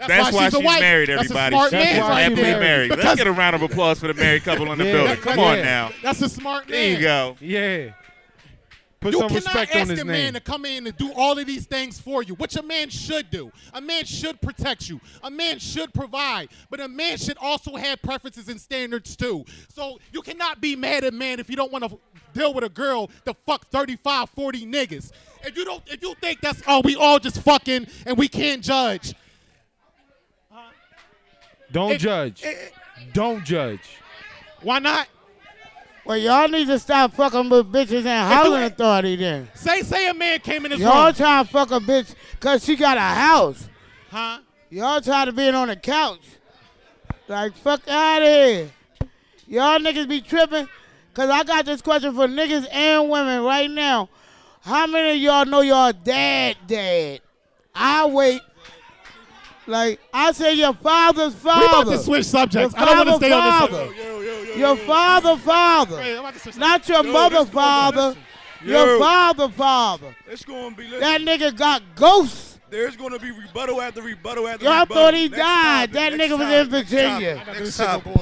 she's 0.00 0.32
why, 0.34 0.48
she's 0.50 0.62
wife. 0.62 0.80
married, 0.80 1.08
That's 1.08 1.18
a 1.18 1.24
everybody. 1.24 1.54
smart 1.54 1.70
she's 1.70 1.72
man 1.72 2.00
right 2.00 2.20
happily 2.22 2.42
there. 2.42 2.60
married. 2.60 2.88
Because- 2.90 3.04
Let's 3.04 3.16
get 3.18 3.26
a 3.26 3.32
round 3.32 3.56
of 3.56 3.62
applause 3.62 3.98
for 4.00 4.08
the 4.08 4.14
married 4.14 4.44
couple 4.44 4.70
in 4.72 4.78
the 4.78 4.84
Yeah. 4.84 4.92
building. 4.92 5.16
Come 5.18 5.38
Yeah. 5.38 5.44
on 5.44 5.58
now. 5.62 5.92
That's 6.02 6.20
a 6.22 6.28
smart 6.28 6.68
man. 6.68 6.78
There 6.80 6.90
you 6.90 7.00
go. 7.00 7.36
Yeah. 7.40 7.90
Put 8.98 9.12
you 9.12 9.18
some 9.20 9.28
cannot 9.28 9.44
respect 9.44 9.70
ask 9.72 9.80
on 9.82 9.88
his 9.90 10.00
a 10.00 10.04
name. 10.04 10.06
man 10.12 10.32
to 10.34 10.40
come 10.40 10.64
in 10.64 10.86
and 10.86 10.96
do 10.96 11.12
all 11.12 11.38
of 11.38 11.46
these 11.46 11.66
things 11.66 12.00
for 12.00 12.22
you, 12.22 12.34
which 12.34 12.56
a 12.56 12.62
man 12.62 12.88
should 12.88 13.30
do. 13.30 13.52
A 13.74 13.80
man 13.80 14.04
should 14.06 14.40
protect 14.40 14.88
you. 14.88 15.00
A 15.22 15.30
man 15.30 15.58
should 15.58 15.92
provide. 15.92 16.48
But 16.70 16.80
a 16.80 16.88
man 16.88 17.18
should 17.18 17.36
also 17.38 17.76
have 17.76 18.00
preferences 18.02 18.48
and 18.48 18.58
standards 18.60 19.14
too. 19.14 19.44
So 19.72 19.98
you 20.12 20.22
cannot 20.22 20.60
be 20.62 20.74
mad 20.76 21.04
at 21.04 21.12
a 21.12 21.16
man 21.16 21.38
if 21.40 21.50
you 21.50 21.56
don't 21.56 21.70
want 21.70 21.84
to 21.88 21.98
deal 22.32 22.52
with 22.54 22.64
a 22.64 22.68
girl 22.70 23.10
that 23.24 23.36
fuck 23.46 23.66
35, 23.70 24.30
40 24.30 24.66
niggas. 24.66 25.12
If 25.44 25.56
you 25.56 25.64
don't 25.66 25.82
if 25.86 26.02
you 26.02 26.14
think 26.20 26.40
that's 26.40 26.62
oh 26.66 26.80
we 26.82 26.96
all 26.96 27.18
just 27.18 27.40
fucking 27.42 27.86
and 28.06 28.16
we 28.16 28.28
can't 28.28 28.62
judge. 28.64 29.14
Don't 31.72 31.92
It- 31.92 31.98
judge. 31.98 32.42
Don't 33.12 33.44
judge. 33.44 33.80
Why 34.62 34.78
not? 34.78 35.08
Well, 36.04 36.16
y'all 36.16 36.46
need 36.48 36.68
to 36.68 36.78
stop 36.78 37.14
fucking 37.14 37.48
with 37.48 37.72
bitches 37.72 38.06
and 38.06 38.32
housing 38.32 38.62
authority 38.62 39.16
then. 39.16 39.48
Say 39.54 39.82
say 39.82 40.08
a 40.08 40.14
man 40.14 40.38
came 40.38 40.64
in 40.64 40.70
this 40.70 40.80
Y'all 40.80 41.06
room. 41.06 41.14
trying 41.14 41.44
to 41.44 41.50
fuck 41.50 41.70
a 41.72 41.80
bitch 41.80 42.14
because 42.32 42.64
she 42.64 42.76
got 42.76 42.96
a 42.96 43.00
house. 43.00 43.68
Huh? 44.10 44.38
Y'all 44.70 45.00
tired 45.00 45.28
of 45.30 45.36
being 45.36 45.54
on 45.54 45.66
the 45.68 45.76
couch. 45.76 46.20
Like, 47.28 47.56
fuck 47.56 47.86
out 47.88 48.22
of 48.22 48.28
here. 48.28 48.70
Y'all 49.48 49.78
niggas 49.80 50.08
be 50.08 50.20
tripping. 50.20 50.68
Because 51.12 51.30
I 51.30 51.42
got 51.44 51.64
this 51.64 51.80
question 51.82 52.14
for 52.14 52.28
niggas 52.28 52.68
and 52.70 53.08
women 53.10 53.42
right 53.42 53.70
now. 53.70 54.08
How 54.60 54.86
many 54.86 55.12
of 55.12 55.16
y'all 55.16 55.44
know 55.44 55.60
y'all 55.62 55.92
dad 55.92 56.56
dad? 56.66 57.20
I 57.74 58.06
wait. 58.06 58.42
Like, 59.66 60.00
I 60.12 60.32
say 60.32 60.54
your 60.54 60.74
father's 60.74 61.34
father. 61.34 61.60
We 61.60 61.66
about 61.66 61.84
to 61.92 61.98
switch 61.98 62.24
subjects. 62.24 62.74
Your 62.74 62.82
I 62.82 62.84
don't 62.86 63.06
want 63.08 63.22
to 63.22 63.28
father, 63.30 63.70
stay 63.70 63.76
on 63.76 63.90
this. 63.90 63.96
father. 63.96 64.58
Your 64.58 64.76
father, 64.76 65.36
father. 65.36 66.02
Hey, 66.02 66.12
I'm 66.16 66.24
about 66.24 66.34
to 66.34 66.58
Not 66.58 66.88
your 66.88 67.04
Yo, 67.04 67.12
mother, 67.12 67.44
father. 67.46 68.00
listen. 68.08 68.22
Your 68.64 68.98
father, 68.98 69.48
father. 69.50 70.16
It's 70.28 70.44
going 70.44 70.70
to 70.70 70.76
be 70.76 70.88
That 70.98 71.20
nigga 71.20 71.56
got 71.56 71.82
ghosts. 71.94 72.58
There's 72.70 72.96
going 72.96 73.12
to 73.12 73.18
be 73.18 73.30
rebuttal 73.30 73.80
after 73.80 74.02
rebuttal 74.02 74.48
after 74.48 74.64
Y'all 74.64 74.80
rebuttal. 74.80 74.96
thought 75.04 75.14
he 75.14 75.28
Next 75.28 75.36
died. 75.36 75.92
topic, 75.92 75.92
that 75.92 76.16
next 76.16 76.32
nigga 76.32 76.38
was 76.38 76.48
in 76.52 76.68
Virginia. 76.70 77.36
topic, 77.36 77.60
Next 77.60 77.76
topic. 77.76 78.14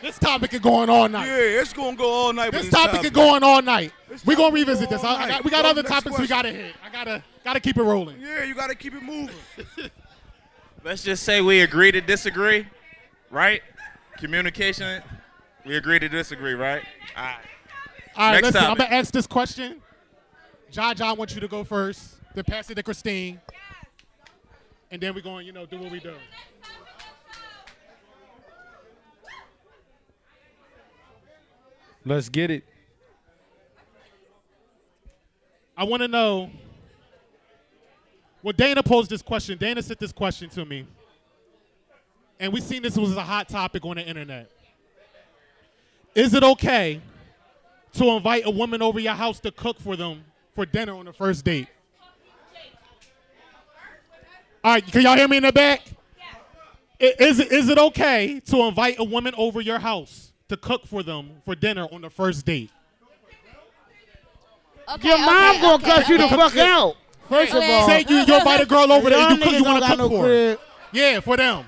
This 0.00 0.18
topic 0.18 0.54
is 0.54 0.60
going 0.60 0.88
all 0.90 1.08
night. 1.08 1.26
Yeah, 1.26 1.60
it's 1.60 1.72
going 1.72 1.96
to 1.96 1.98
go 1.98 2.10
all 2.10 2.32
night. 2.32 2.52
This 2.52 2.62
with 2.64 2.70
topic 2.72 3.04
is 3.04 3.10
going 3.10 3.42
all 3.42 3.60
night. 3.62 3.92
We're 4.24 4.36
gonna 4.36 4.54
revisit 4.54 4.88
this. 4.88 5.04
I, 5.04 5.24
I 5.24 5.28
got, 5.28 5.44
we 5.44 5.50
got 5.50 5.64
Go 5.64 5.70
other 5.70 5.82
next 5.82 5.92
topics 5.92 6.18
we 6.18 6.26
gotta 6.26 6.50
hit. 6.50 6.74
I 6.84 6.88
gotta 6.90 7.22
gotta 7.44 7.60
keep 7.60 7.76
it 7.76 7.82
rolling. 7.82 8.20
Yeah, 8.20 8.42
you 8.44 8.54
got 8.54 8.68
to 8.68 8.74
keep 8.74 8.94
it 8.94 9.02
moving. 9.02 9.34
Let's 10.84 11.02
just 11.02 11.24
say 11.24 11.40
we 11.40 11.60
agree 11.60 11.90
to 11.92 12.00
disagree, 12.00 12.66
right? 13.30 13.62
Communication. 14.16 15.02
We 15.66 15.76
agree 15.76 15.98
to 15.98 16.08
disagree, 16.08 16.54
right? 16.54 16.82
All 17.16 17.24
right. 17.24 17.36
All 18.16 18.32
right, 18.32 18.42
Next 18.42 18.54
listen. 18.54 18.70
I'm 18.70 18.76
gonna 18.76 18.94
ask 18.94 19.12
this 19.12 19.26
question. 19.26 19.82
John, 20.70 20.94
John, 20.94 21.08
I 21.08 21.12
want 21.12 21.34
you 21.34 21.40
to 21.40 21.48
go 21.48 21.64
first. 21.64 22.14
Then 22.34 22.44
pass 22.44 22.70
it 22.70 22.76
to 22.76 22.82
Christine. 22.82 23.40
And 24.90 25.00
then 25.02 25.14
we're 25.14 25.20
going, 25.20 25.46
you 25.46 25.52
know, 25.52 25.66
do 25.66 25.78
what 25.78 25.90
we 25.90 26.00
do. 26.00 26.14
Let's 32.04 32.28
get 32.28 32.50
it. 32.50 32.64
I 35.76 35.84
want 35.84 36.02
to 36.02 36.08
know. 36.08 36.50
Well, 38.48 38.54
Dana 38.56 38.82
posed 38.82 39.10
this 39.10 39.20
question. 39.20 39.58
Dana 39.58 39.82
sent 39.82 40.00
this 40.00 40.10
question 40.10 40.48
to 40.48 40.64
me. 40.64 40.86
And 42.40 42.50
we 42.50 42.62
seen 42.62 42.80
this 42.80 42.96
was 42.96 43.14
a 43.14 43.22
hot 43.22 43.46
topic 43.46 43.84
on 43.84 43.96
the 43.96 44.02
internet. 44.02 44.50
Is 46.14 46.32
it 46.32 46.42
okay 46.42 47.02
to 47.92 48.04
invite 48.06 48.46
a 48.46 48.50
woman 48.50 48.80
over 48.80 48.98
your 49.00 49.12
house 49.12 49.38
to 49.40 49.50
cook 49.50 49.78
for 49.78 49.96
them 49.96 50.24
for 50.54 50.64
dinner 50.64 50.94
on 50.94 51.04
the 51.04 51.12
first 51.12 51.44
date? 51.44 51.68
All 54.64 54.72
right, 54.72 54.86
can 54.86 55.02
y'all 55.02 55.14
hear 55.14 55.28
me 55.28 55.36
in 55.36 55.42
the 55.42 55.52
back? 55.52 55.82
I- 56.98 57.16
Is 57.20 57.68
it 57.68 57.76
okay 57.76 58.40
to 58.46 58.62
invite 58.62 58.98
a 58.98 59.04
woman 59.04 59.34
over 59.36 59.60
your 59.60 59.78
house 59.78 60.32
to 60.48 60.56
cook 60.56 60.86
for 60.86 61.02
them 61.02 61.42
for 61.44 61.54
dinner 61.54 61.86
on 61.92 62.00
the 62.00 62.08
first 62.08 62.46
date? 62.46 62.70
Okay, 64.94 65.06
Your 65.08 65.18
mom 65.18 65.50
okay, 65.50 65.60
gonna 65.60 65.74
okay, 65.74 65.84
cuss 65.84 66.08
you 66.08 66.16
the 66.16 66.28
fuck 66.28 66.56
out. 66.56 66.96
First 67.28 67.54
of 67.54 67.62
all, 67.62 67.86
Say 67.88 68.04
you, 68.08 68.16
you 68.16 68.36
invite 68.36 68.60
a 68.60 68.66
girl 68.66 68.90
over 68.92 69.10
there, 69.10 69.18
Y'all 69.18 69.36
cook, 69.36 69.52
you 69.52 69.64
want 69.64 69.82
to 69.82 69.88
got 69.88 69.90
cook 69.90 69.98
no 69.98 70.08
for 70.08 70.22
her. 70.22 70.56
crib. 70.56 70.60
Yeah, 70.92 71.20
for 71.20 71.36
them. 71.36 71.64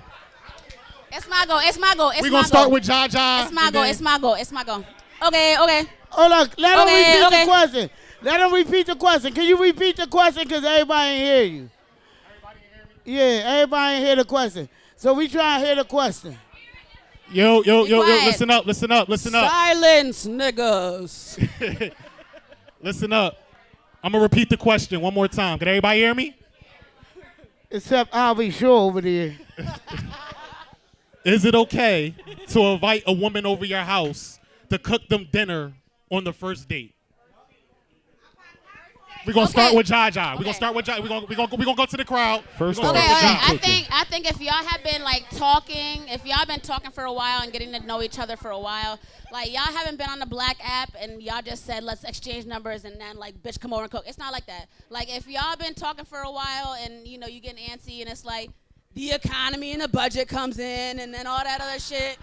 It's 1.13 1.29
my 1.29 1.45
go. 1.47 1.59
It's 1.63 1.79
my 1.79 1.95
go. 1.97 2.11
It's 2.11 2.23
We're 2.23 2.29
my 2.29 2.39
gonna 2.39 2.47
start 2.49 2.67
go. 2.69 2.73
with 2.75 2.85
Jaja. 2.85 3.43
It's 3.45 3.53
my 3.53 3.65
and 3.65 3.73
go. 3.75 3.81
then- 3.83 3.91
It's 3.91 4.01
my 4.01 4.19
go. 4.19 4.35
It's 4.35 4.53
my 4.53 4.65
go. 4.65 4.85
Okay. 5.27 5.57
Okay. 5.61 5.85
Hold 6.11 6.33
on, 6.33 6.49
let 6.59 6.73
him 6.77 6.83
Okay, 6.89 7.13
repeat 7.21 7.27
okay. 7.27 7.45
the 7.45 7.51
question. 7.51 7.91
Let 8.23 8.41
him 8.41 8.53
repeat 8.55 8.87
the 8.87 8.97
question. 8.97 9.33
Can 9.33 9.45
you 9.45 9.57
repeat 9.59 9.97
the 9.97 10.07
question? 10.07 10.43
Because 10.43 10.65
everybody 10.65 11.09
ain't 11.11 11.25
hear 11.25 11.43
you. 11.45 11.71
Everybody 12.27 12.59
hear 13.05 13.15
me? 13.15 13.19
Yeah, 13.45 13.51
everybody 13.55 13.97
ain't 13.97 14.07
hear 14.07 14.17
the 14.17 14.25
question. 14.25 14.69
So 14.97 15.13
we 15.15 15.29
try 15.29 15.61
to 15.61 15.67
hear 15.67 15.75
the 15.77 15.85
question. 15.85 16.37
Yo, 17.33 17.63
yo, 17.63 17.85
Be 17.85 17.91
yo, 17.91 18.05
yo, 18.05 18.27
listen 18.27 18.51
up, 18.51 18.67
listen 18.67 18.91
up, 18.91 19.09
listen 19.09 19.35
up. 19.37 19.49
Silence, 19.49 20.27
niggas. 20.27 21.93
Listen 22.83 23.13
up. 23.13 23.37
I'm 24.03 24.13
gonna 24.13 24.23
repeat 24.23 24.49
the 24.49 24.57
question 24.57 25.01
one 25.01 25.13
more 25.13 25.29
time. 25.29 25.59
Can 25.59 25.69
everybody 25.69 26.01
hear 26.01 26.15
me? 26.15 26.37
Except 27.71 28.11
I'll 28.15 28.35
be 28.35 28.51
sure 28.51 28.71
over 28.71 29.01
there. 29.01 29.37
Is 31.25 31.45
it 31.45 31.55
okay 31.55 32.15
to 32.49 32.61
invite 32.61 33.03
a 33.07 33.13
woman 33.13 33.45
over 33.45 33.65
your 33.65 33.83
house 33.83 34.41
to 34.71 34.79
cook 34.79 35.07
them 35.09 35.29
dinner 35.31 35.75
on 36.11 36.25
the 36.25 36.33
first 36.33 36.67
date? 36.69 36.95
We're 39.27 39.33
gonna 39.35 39.47
start 39.49 39.69
Okay. 39.69 39.77
with 39.77 39.87
Jaja. 39.87 40.37
We're 40.39 40.45
gonna 40.45 40.55
start 40.55 40.75
with 40.75 40.87
Jaja. 40.87 41.03
We're 41.03 41.09
gonna, 41.09 41.27
we're 41.29 41.37
gonna, 41.37 41.55
we're 41.57 41.65
gonna 41.65 41.77
go 41.77 41.87
to 41.87 41.97
the 41.97 42.05
crowd. 42.05 42.43
First 42.57 42.81
Okay, 42.81 42.89
okay. 42.89 42.99
Jaja. 42.99 43.51
I 43.51 43.57
think 43.59 43.87
I 43.93 44.05
think 44.05 44.31
if 44.31 44.41
y'all 44.41 44.65
have 44.65 44.83
been 44.83 45.03
like 45.03 45.29
talking, 45.31 46.09
if 46.09 46.25
y'all 46.25 46.47
been 46.47 46.61
talking 46.61 46.91
for 46.91 47.05
a 47.05 47.13
while 47.13 47.43
and 47.43 47.53
getting 47.53 47.73
to 47.73 47.81
know 47.81 48.03
each 48.03 48.19
other 48.19 48.37
for 48.37 48.51
a 48.51 48.59
while, 48.59 48.99
like 49.33 49.53
y'all 49.53 49.61
haven't 49.73 49.99
been 49.99 50.09
on 50.09 50.19
the 50.21 50.27
black 50.27 50.57
app 50.65 50.95
and 50.99 51.23
y'all 51.23 51.43
just 51.43 51.67
said 51.67 51.83
let's 51.85 52.03
exchange 52.05 52.47
numbers 52.47 52.85
and 52.85 52.99
then 53.01 53.17
like 53.17 53.41
bitch 53.43 53.61
come 53.61 53.73
over 53.75 53.83
and 53.83 53.91
cook. 53.91 54.05
It's 54.07 54.19
not 54.19 54.33
like 54.33 54.47
that. 54.47 54.67
Like 54.89 55.15
if 55.15 55.29
y'all 55.29 55.57
been 55.57 55.75
talking 55.75 56.05
for 56.07 56.21
a 56.21 56.31
while 56.31 56.77
and 56.83 57.07
you 57.07 57.19
know 57.19 57.27
you 57.27 57.41
getting 57.41 57.63
antsy 57.67 58.01
and 58.01 58.09
it's 58.09 58.25
like 58.25 58.51
the 58.95 59.11
economy 59.11 59.73
and 59.73 59.83
the 59.83 59.89
budget 59.89 60.29
comes 60.29 60.59
in 60.59 60.99
and 60.99 61.13
then 61.13 61.27
all 61.27 61.45
that 61.45 61.61
other 61.61 61.79
shit. 61.79 62.17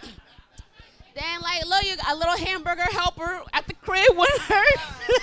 Then 1.14 1.42
like 1.42 1.66
look, 1.66 1.84
you 1.84 1.96
got 1.96 2.12
a 2.14 2.16
little 2.16 2.38
hamburger 2.38 2.84
helper 2.92 3.42
at 3.54 3.68
the 3.68 3.74
crib 3.76 4.16
with 4.16 4.38
her. 4.48 4.64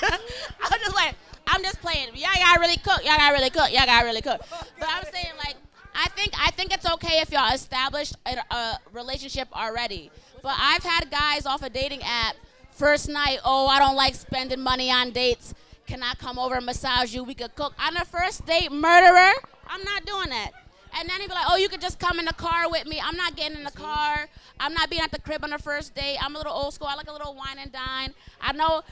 I'm 0.64 0.80
just 0.80 0.94
like, 0.94 1.14
I'm 1.46 1.62
just 1.62 1.80
playing. 1.80 2.08
Y'all 2.14 2.30
gotta 2.34 2.60
really 2.60 2.76
cook. 2.76 3.04
Y'all 3.04 3.16
gotta 3.16 3.34
really 3.34 3.50
cook. 3.50 3.70
Y'all 3.72 3.86
gotta 3.86 4.06
really 4.06 4.22
cook. 4.22 4.40
But 4.78 4.88
I'm 4.88 5.04
saying 5.04 5.34
like, 5.38 5.56
I 5.94 6.08
think 6.10 6.32
I 6.38 6.50
think 6.50 6.72
it's 6.72 6.88
okay 6.92 7.20
if 7.20 7.30
y'all 7.30 7.52
established 7.52 8.14
a, 8.26 8.36
a 8.54 8.78
relationship 8.92 9.48
already. 9.56 10.10
But 10.42 10.54
I've 10.58 10.82
had 10.82 11.10
guys 11.10 11.46
off 11.46 11.62
a 11.62 11.70
dating 11.70 12.02
app 12.02 12.36
first 12.70 13.08
night. 13.08 13.38
Oh, 13.44 13.66
I 13.66 13.78
don't 13.78 13.96
like 13.96 14.14
spending 14.14 14.60
money 14.60 14.90
on 14.90 15.10
dates. 15.10 15.54
Can 15.86 16.02
I 16.02 16.14
come 16.14 16.38
over 16.38 16.54
and 16.54 16.66
massage 16.66 17.14
you? 17.14 17.24
We 17.24 17.34
could 17.34 17.54
cook 17.54 17.74
on 17.78 17.96
a 17.96 18.04
first 18.04 18.46
date, 18.46 18.72
murderer. 18.72 19.32
I'm 19.66 19.82
not 19.84 20.04
doing 20.06 20.30
that. 20.30 20.50
And 20.96 21.08
then 21.08 21.20
he'd 21.20 21.28
be 21.28 21.34
like, 21.34 21.46
"Oh, 21.48 21.56
you 21.56 21.68
could 21.68 21.80
just 21.80 21.98
come 21.98 22.18
in 22.18 22.24
the 22.24 22.32
car 22.32 22.70
with 22.70 22.86
me. 22.86 23.00
I'm 23.04 23.16
not 23.16 23.36
getting 23.36 23.58
in 23.58 23.64
the 23.64 23.70
car. 23.72 24.28
I'm 24.60 24.72
not 24.72 24.90
being 24.90 25.02
at 25.02 25.10
the 25.10 25.20
crib 25.20 25.42
on 25.44 25.50
the 25.50 25.58
first 25.58 25.94
date. 25.94 26.16
I'm 26.22 26.34
a 26.34 26.38
little 26.38 26.52
old 26.52 26.72
school. 26.72 26.86
I 26.86 26.94
like 26.94 27.08
a 27.08 27.12
little 27.12 27.34
wine 27.34 27.58
and 27.58 27.72
dine. 27.72 28.14
I 28.40 28.52
know. 28.52 28.82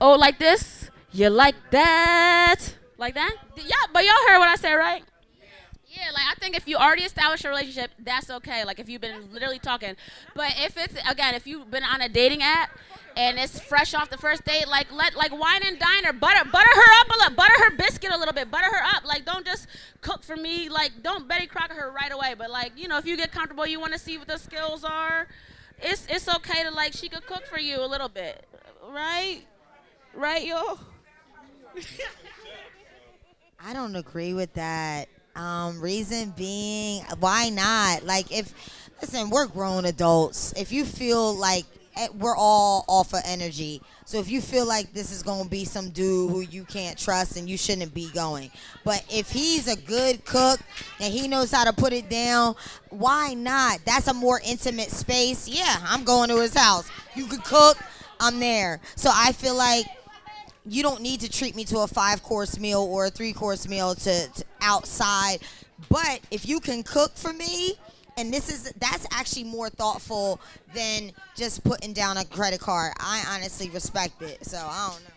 Oh, 0.00 0.14
like 0.14 0.38
this? 0.38 0.90
You 1.12 1.30
like 1.30 1.56
that? 1.70 2.60
Like 2.98 3.14
that? 3.14 3.36
Yeah, 3.56 3.74
but 3.92 4.04
y'all 4.04 4.14
heard 4.28 4.38
what 4.38 4.48
I 4.48 4.56
said, 4.56 4.74
right? 4.74 5.02
Yeah, 5.88 6.10
like 6.12 6.24
I 6.30 6.34
think 6.38 6.56
if 6.56 6.68
you 6.68 6.76
already 6.76 7.02
established 7.02 7.44
a 7.44 7.48
relationship, 7.48 7.90
that's 7.98 8.30
okay. 8.30 8.64
Like 8.64 8.78
if 8.78 8.88
you've 8.88 9.00
been 9.00 9.32
literally 9.32 9.58
talking. 9.58 9.96
But 10.34 10.52
if 10.58 10.76
it's 10.76 10.94
again, 11.08 11.34
if 11.34 11.46
you've 11.46 11.70
been 11.70 11.82
on 11.82 12.02
a 12.02 12.08
dating 12.08 12.42
app 12.42 12.70
and 13.16 13.38
it's 13.38 13.58
fresh 13.58 13.94
off 13.94 14.10
the 14.10 14.18
first 14.18 14.44
date, 14.44 14.68
like 14.68 14.92
let 14.92 15.16
like 15.16 15.32
wine 15.32 15.62
and 15.64 15.78
dine 15.78 16.04
her, 16.04 16.12
butter 16.12 16.48
butter 16.50 16.70
her 16.74 17.00
up 17.00 17.08
a 17.08 17.18
little, 17.18 17.34
butter 17.34 17.54
her 17.64 17.70
biscuit 17.76 18.12
a 18.12 18.18
little 18.18 18.34
bit, 18.34 18.50
butter 18.50 18.66
her 18.66 18.84
up. 18.94 19.04
Like 19.04 19.24
don't 19.24 19.46
just 19.46 19.66
cook 20.02 20.22
for 20.22 20.36
me. 20.36 20.68
Like 20.68 21.02
don't 21.02 21.26
Betty 21.26 21.46
Crocker 21.46 21.74
her 21.74 21.90
right 21.90 22.12
away. 22.12 22.34
But 22.36 22.50
like 22.50 22.72
you 22.76 22.86
know, 22.86 22.98
if 22.98 23.06
you 23.06 23.16
get 23.16 23.32
comfortable, 23.32 23.66
you 23.66 23.80
want 23.80 23.94
to 23.94 23.98
see 23.98 24.18
what 24.18 24.28
the 24.28 24.36
skills 24.36 24.84
are. 24.84 25.26
It's 25.80 26.06
it's 26.10 26.28
okay 26.28 26.62
to 26.64 26.70
like 26.70 26.92
she 26.92 27.08
could 27.08 27.26
cook 27.26 27.46
for 27.46 27.58
you 27.58 27.82
a 27.82 27.86
little 27.86 28.10
bit, 28.10 28.46
right? 28.88 29.40
Right, 30.18 30.44
yo. 30.44 30.76
I 33.60 33.72
don't 33.72 33.94
agree 33.94 34.34
with 34.34 34.52
that. 34.54 35.08
Um, 35.36 35.80
reason 35.80 36.34
being, 36.36 37.04
why 37.20 37.50
not? 37.50 38.02
Like, 38.04 38.36
if 38.36 38.52
listen, 39.00 39.30
we're 39.30 39.46
grown 39.46 39.84
adults. 39.84 40.52
If 40.56 40.72
you 40.72 40.84
feel 40.84 41.36
like 41.36 41.66
eh, 41.96 42.08
we're 42.18 42.34
all 42.36 42.84
off 42.88 43.14
of 43.14 43.20
energy, 43.26 43.80
so 44.06 44.18
if 44.18 44.28
you 44.28 44.40
feel 44.40 44.66
like 44.66 44.92
this 44.92 45.12
is 45.12 45.22
gonna 45.22 45.48
be 45.48 45.64
some 45.64 45.90
dude 45.90 46.32
who 46.32 46.40
you 46.40 46.64
can't 46.64 46.98
trust 46.98 47.36
and 47.36 47.48
you 47.48 47.56
shouldn't 47.56 47.94
be 47.94 48.10
going, 48.10 48.50
but 48.82 49.04
if 49.08 49.30
he's 49.30 49.68
a 49.68 49.76
good 49.76 50.24
cook 50.24 50.58
and 50.98 51.14
he 51.14 51.28
knows 51.28 51.52
how 51.52 51.62
to 51.62 51.72
put 51.72 51.92
it 51.92 52.10
down, 52.10 52.56
why 52.90 53.34
not? 53.34 53.78
That's 53.84 54.08
a 54.08 54.14
more 54.14 54.40
intimate 54.44 54.90
space. 54.90 55.46
Yeah, 55.46 55.76
I'm 55.84 56.02
going 56.02 56.28
to 56.30 56.40
his 56.40 56.54
house. 56.54 56.90
You 57.14 57.26
could 57.26 57.44
cook. 57.44 57.78
I'm 58.20 58.40
there. 58.40 58.80
So 58.96 59.10
I 59.14 59.30
feel 59.30 59.54
like 59.54 59.86
you 60.68 60.82
don't 60.82 61.00
need 61.00 61.20
to 61.20 61.30
treat 61.30 61.54
me 61.56 61.64
to 61.64 61.78
a 61.78 61.86
five 61.86 62.22
course 62.22 62.58
meal 62.58 62.80
or 62.82 63.06
a 63.06 63.10
three 63.10 63.32
course 63.32 63.66
meal 63.68 63.94
to, 63.94 64.28
to 64.32 64.44
outside 64.62 65.38
but 65.88 66.20
if 66.30 66.46
you 66.48 66.60
can 66.60 66.82
cook 66.82 67.16
for 67.16 67.32
me 67.32 67.74
and 68.16 68.32
this 68.32 68.50
is 68.50 68.72
that's 68.78 69.06
actually 69.12 69.44
more 69.44 69.68
thoughtful 69.70 70.40
than 70.74 71.10
just 71.36 71.62
putting 71.64 71.92
down 71.92 72.16
a 72.16 72.24
credit 72.24 72.60
card 72.60 72.92
i 73.00 73.22
honestly 73.34 73.70
respect 73.70 74.20
it 74.22 74.44
so 74.44 74.58
i 74.58 74.88
don't 74.90 75.02
know 75.04 75.10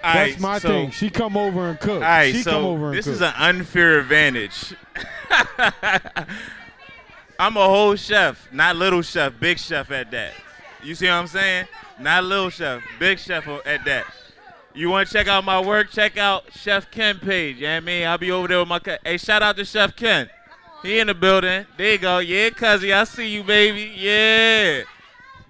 That's 0.00 0.14
Alright, 0.16 0.40
my 0.40 0.58
so- 0.60 0.68
thing. 0.68 0.90
She 0.92 1.10
come 1.10 1.36
over 1.36 1.70
and 1.70 1.80
cook. 1.80 1.94
All 1.96 2.00
right, 2.00 2.32
she 2.32 2.42
so 2.42 2.52
come 2.52 2.64
over 2.66 2.86
and 2.90 2.96
this 2.98 3.06
cook. 3.06 3.14
is 3.14 3.20
an 3.20 3.34
unfair 3.36 3.98
advantage. 3.98 4.74
I'm 7.40 7.56
a 7.56 7.64
whole 7.64 7.96
chef, 7.96 8.48
not 8.52 8.76
little 8.76 9.02
chef, 9.02 9.32
big 9.40 9.58
chef 9.58 9.90
at 9.90 10.12
that. 10.12 10.34
You 10.82 10.94
see 10.94 11.06
what 11.06 11.14
I'm 11.14 11.26
saying? 11.26 11.66
Not 11.98 12.24
little 12.24 12.50
chef, 12.50 12.82
big 12.98 13.18
chef 13.18 13.46
at 13.66 13.84
that. 13.84 14.04
You 14.74 14.90
want 14.90 15.08
to 15.08 15.12
check 15.12 15.26
out 15.26 15.44
my 15.44 15.60
work? 15.60 15.90
Check 15.90 16.16
out 16.16 16.44
Chef 16.52 16.88
Ken 16.90 17.18
page. 17.18 17.56
You 17.56 17.62
know 17.62 17.68
what 17.74 17.76
I 17.78 17.80
mean? 17.80 18.06
I'll 18.06 18.18
be 18.18 18.30
over 18.30 18.46
there 18.46 18.60
with 18.60 18.68
my. 18.68 18.78
cu- 18.78 18.96
Hey, 19.04 19.16
shout 19.16 19.42
out 19.42 19.56
to 19.56 19.64
Chef 19.64 19.96
Ken. 19.96 20.30
He 20.82 21.00
in 21.00 21.08
the 21.08 21.14
building. 21.14 21.66
There 21.76 21.92
you 21.92 21.98
go. 21.98 22.18
Yeah, 22.20 22.50
cuzzy, 22.50 22.94
I 22.94 23.02
see 23.02 23.28
you, 23.28 23.42
baby. 23.42 23.92
Yeah. 23.96 24.82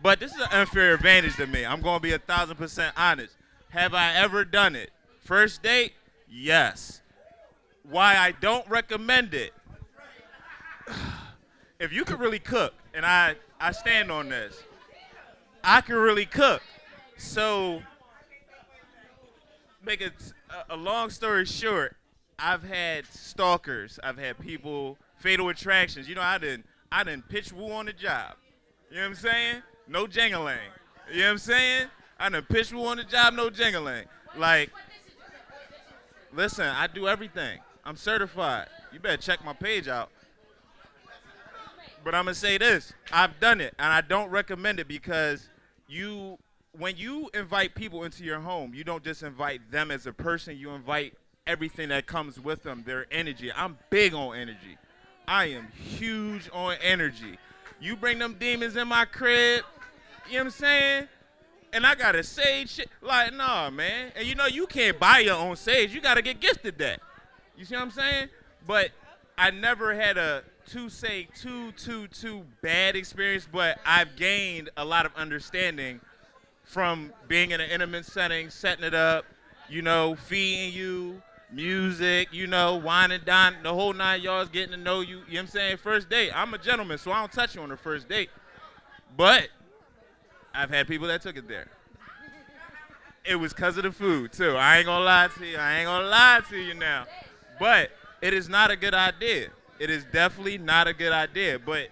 But 0.03 0.21
this 0.21 0.33
is 0.35 0.41
an 0.41 0.49
unfair 0.53 0.95
advantage 0.95 1.37
to 1.37 1.47
me. 1.47 1.67
I'm 1.67 1.83
gonna 1.83 2.01
be 2.01 2.13
a 2.13 2.19
thousand 2.19 2.57
percent 2.57 2.95
honest. 2.97 3.35
Have 3.71 3.93
I 3.93 4.15
ever 4.15 4.47
done 4.47 4.75
it? 4.75 4.91
First 5.21 5.63
date? 5.63 5.93
Yes. 6.31 7.03
Why 7.83 8.17
I 8.17 8.33
don't 8.33 8.67
recommend 8.69 9.35
it? 9.35 9.53
If 11.81 11.93
you 11.93 12.05
could 12.05 12.19
really 12.19 12.41
cook, 12.41 12.75
and 12.93 13.07
I 13.07 13.37
I 13.61 13.71
stand 13.71 14.11
on 14.11 14.29
this, 14.31 14.61
I 15.63 15.81
can 15.81 15.97
really 15.97 16.27
cook. 16.27 16.63
So, 17.17 17.83
make 19.85 20.01
it 20.01 20.13
a, 20.51 20.75
a 20.75 20.77
long 20.77 21.11
story 21.11 21.45
short, 21.45 21.97
I've 22.39 22.63
had 22.63 23.07
stalkers. 23.07 23.99
I've 24.03 24.19
had 24.19 24.39
people 24.39 24.97
fatal 25.19 25.49
attractions. 25.49 26.09
You 26.09 26.15
know, 26.15 26.23
I 26.23 26.39
didn't 26.39 26.67
I 26.91 27.05
didn't 27.05 27.29
pitch 27.29 27.53
woo 27.53 27.73
on 27.73 27.87
the 27.87 27.93
job. 27.93 28.35
You 28.91 28.97
know 28.97 29.03
what 29.03 29.09
I'm 29.09 29.15
saying? 29.17 29.63
No 29.87 30.07
jingling. 30.07 30.59
You 31.11 31.21
know 31.21 31.25
what 31.25 31.31
I'm 31.33 31.39
saying? 31.39 31.89
I 32.19 32.29
done 32.29 32.43
pitch 32.43 32.73
woo 32.73 32.87
on 32.87 32.97
the 32.97 33.05
job, 33.05 33.35
no 33.35 33.51
jingling. 33.51 34.05
Like, 34.37 34.71
listen, 36.33 36.67
I 36.67 36.87
do 36.87 37.09
everything. 37.09 37.61
I'm 37.85 37.97
certified. 37.97 38.69
You 38.93 39.01
better 39.01 39.17
check 39.17 39.45
my 39.45 39.53
page 39.53 39.89
out. 39.89 40.11
But 42.05 42.15
I'm 42.15 42.25
gonna 42.25 42.35
say 42.35 42.59
this: 42.59 42.93
I've 43.13 43.39
done 43.41 43.61
it, 43.61 43.75
and 43.79 43.93
I 43.93 44.01
don't 44.01 44.31
recommend 44.31 44.81
it 44.81 44.89
because 44.89 45.49
you, 45.89 46.39
when 46.73 46.97
you 46.97 47.31
invite 47.35 47.75
people 47.75 48.05
into 48.05 48.25
your 48.25 48.41
home, 48.41 48.75
you 48.75 48.85
don't 48.85 49.05
just 49.05 49.23
invite 49.23 49.71
them 49.71 49.91
as 49.91 50.07
a 50.07 50.13
person. 50.13 50.57
You 50.57 50.71
invite 50.71 51.15
everything 51.47 51.89
that 51.89 52.07
comes 52.07 52.39
with 52.39 52.63
them, 52.63 52.85
their 52.87 53.07
energy. 53.11 53.51
I'm 53.53 53.79
big 53.91 54.15
on 54.15 54.37
energy. 54.37 54.77
I 55.27 55.47
am 55.47 55.69
huge 55.73 56.49
on 56.53 56.77
energy. 56.83 57.39
You 57.81 57.97
bring 57.97 58.19
them 58.19 58.37
demons 58.39 58.77
in 58.77 58.89
my 58.89 59.05
crib, 59.05 59.65
you 60.27 60.35
know 60.35 60.41
what 60.41 60.45
I'm 60.47 60.51
saying? 60.51 61.09
And 61.73 61.87
I 61.87 61.95
gotta 61.95 62.23
sage 62.23 62.71
shit. 62.71 62.89
Like, 63.03 63.35
nah, 63.35 63.71
man. 63.71 64.13
And 64.17 64.27
you 64.27 64.35
know, 64.35 64.47
you 64.47 64.67
can't 64.67 64.99
buy 64.99 65.19
your 65.19 65.37
own 65.37 65.57
sage. 65.57 65.95
You 65.95 66.01
gotta 66.01 66.23
get 66.23 66.41
gifted 66.41 66.79
that. 66.79 67.01
You 67.57 67.65
see 67.65 67.75
what 67.75 67.83
I'm 67.83 67.91
saying? 67.91 68.29
But 68.67 68.91
I 69.37 69.51
never 69.51 69.95
had 69.95 70.17
a 70.17 70.43
to 70.69 70.89
say 70.89 71.29
too 71.35 71.73
too 71.73 72.09
too 72.09 72.45
bad 72.63 72.97
experience, 72.97 73.49
but 73.51 73.79
I've 73.87 74.17
gained 74.17 74.71
a 74.77 74.85
lot 74.85 75.07
of 75.07 75.15
understanding 75.17 76.01
from 76.65 77.13
being 77.27 77.51
in 77.51 77.61
an 77.61 77.71
intimate 77.71 78.05
setting, 78.05 78.51
setting 78.51 78.85
it 78.85 78.95
up, 78.95 79.25
you 79.69 79.83
know, 79.83 80.15
feeding 80.15 80.75
you, 80.75 81.23
music, 81.51 82.29
you 82.33 82.47
know, 82.47 82.77
wine 82.77 83.11
and 83.11 83.25
dine, 83.25 83.55
the 83.63 83.73
whole 83.73 83.93
nine 83.93 84.21
yards, 84.21 84.51
getting 84.51 84.73
to 84.73 84.77
know 84.77 85.01
you. 85.01 85.09
You 85.09 85.15
know 85.17 85.23
what 85.27 85.41
I'm 85.41 85.47
saying? 85.47 85.77
First 85.79 86.11
date. 86.11 86.31
I'm 86.35 86.53
a 86.53 86.59
gentleman, 86.59 86.99
so 86.99 87.11
I 87.11 87.21
don't 87.21 87.33
touch 87.33 87.55
you 87.55 87.63
on 87.63 87.71
the 87.71 87.77
first 87.77 88.09
date. 88.09 88.31
But 89.17 89.49
I've 90.55 90.71
had 90.71 90.87
people 90.87 91.09
that 91.09 91.23
took 91.23 91.37
it 91.37 91.49
there. 91.49 91.69
It 93.25 93.37
was 93.37 93.53
because 93.53 93.77
of 93.77 93.83
the 93.83 93.93
food, 93.93 94.33
too. 94.33 94.57
I 94.57 94.79
ain't 94.79 94.87
gonna 94.87 95.05
lie 95.05 95.29
to 95.39 95.47
you. 95.47 95.57
I 95.57 95.79
ain't 95.79 95.87
gonna 95.87 96.09
lie 96.09 96.41
to 96.49 96.57
you 96.57 96.75
now. 96.75 97.07
But 97.59 97.91
it 98.21 98.33
is 98.33 98.49
not 98.49 98.71
a 98.71 98.77
good 98.77 98.95
idea. 98.95 99.49
It 99.79 99.91
is 99.91 100.05
definitely 100.13 100.59
not 100.59 100.89
a 100.89 100.93
good 100.93 101.13
idea. 101.13 101.59
But 101.59 101.89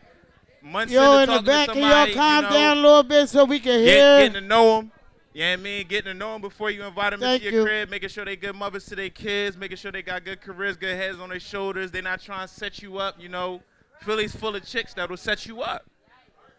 months 0.62 0.92
Yo, 0.92 1.18
into 1.18 1.36
in 1.36 1.44
the 1.44 1.50
back, 1.50 1.68
can 1.68 1.80
somebody, 1.80 2.12
y'all 2.12 2.20
calm 2.20 2.44
you 2.44 2.50
know, 2.50 2.56
down 2.56 2.78
a 2.78 2.80
little 2.80 3.02
bit 3.02 3.28
so 3.28 3.44
we 3.44 3.58
can 3.60 3.84
get, 3.84 3.96
hear? 3.96 4.18
getting 4.18 4.32
to 4.34 4.40
know 4.40 4.76
them. 4.76 4.92
You 5.32 5.42
know 5.42 5.52
I 5.52 5.56
mean? 5.56 5.86
Getting 5.86 6.12
to 6.12 6.18
know 6.18 6.32
them 6.32 6.40
before 6.40 6.70
you 6.70 6.82
invite 6.82 7.12
them 7.12 7.20
Thank 7.20 7.42
into 7.42 7.52
your 7.52 7.62
you. 7.62 7.68
crib, 7.68 7.90
making 7.90 8.08
sure 8.08 8.24
they 8.24 8.36
good 8.36 8.56
mothers 8.56 8.86
to 8.86 8.96
their 8.96 9.10
kids, 9.10 9.56
making 9.56 9.76
sure 9.76 9.92
they 9.92 10.02
got 10.02 10.24
good 10.24 10.40
careers, 10.40 10.76
good 10.76 10.96
heads 10.96 11.18
on 11.18 11.28
their 11.28 11.40
shoulders. 11.40 11.90
They're 11.90 12.02
not 12.02 12.20
trying 12.20 12.48
to 12.48 12.52
set 12.52 12.82
you 12.82 12.98
up, 12.98 13.16
you 13.20 13.28
know. 13.28 13.60
Philly's 14.00 14.34
full 14.34 14.54
of 14.56 14.64
chicks 14.64 14.94
that 14.94 15.08
will 15.08 15.16
set 15.16 15.46
you 15.46 15.62
up. 15.62 15.86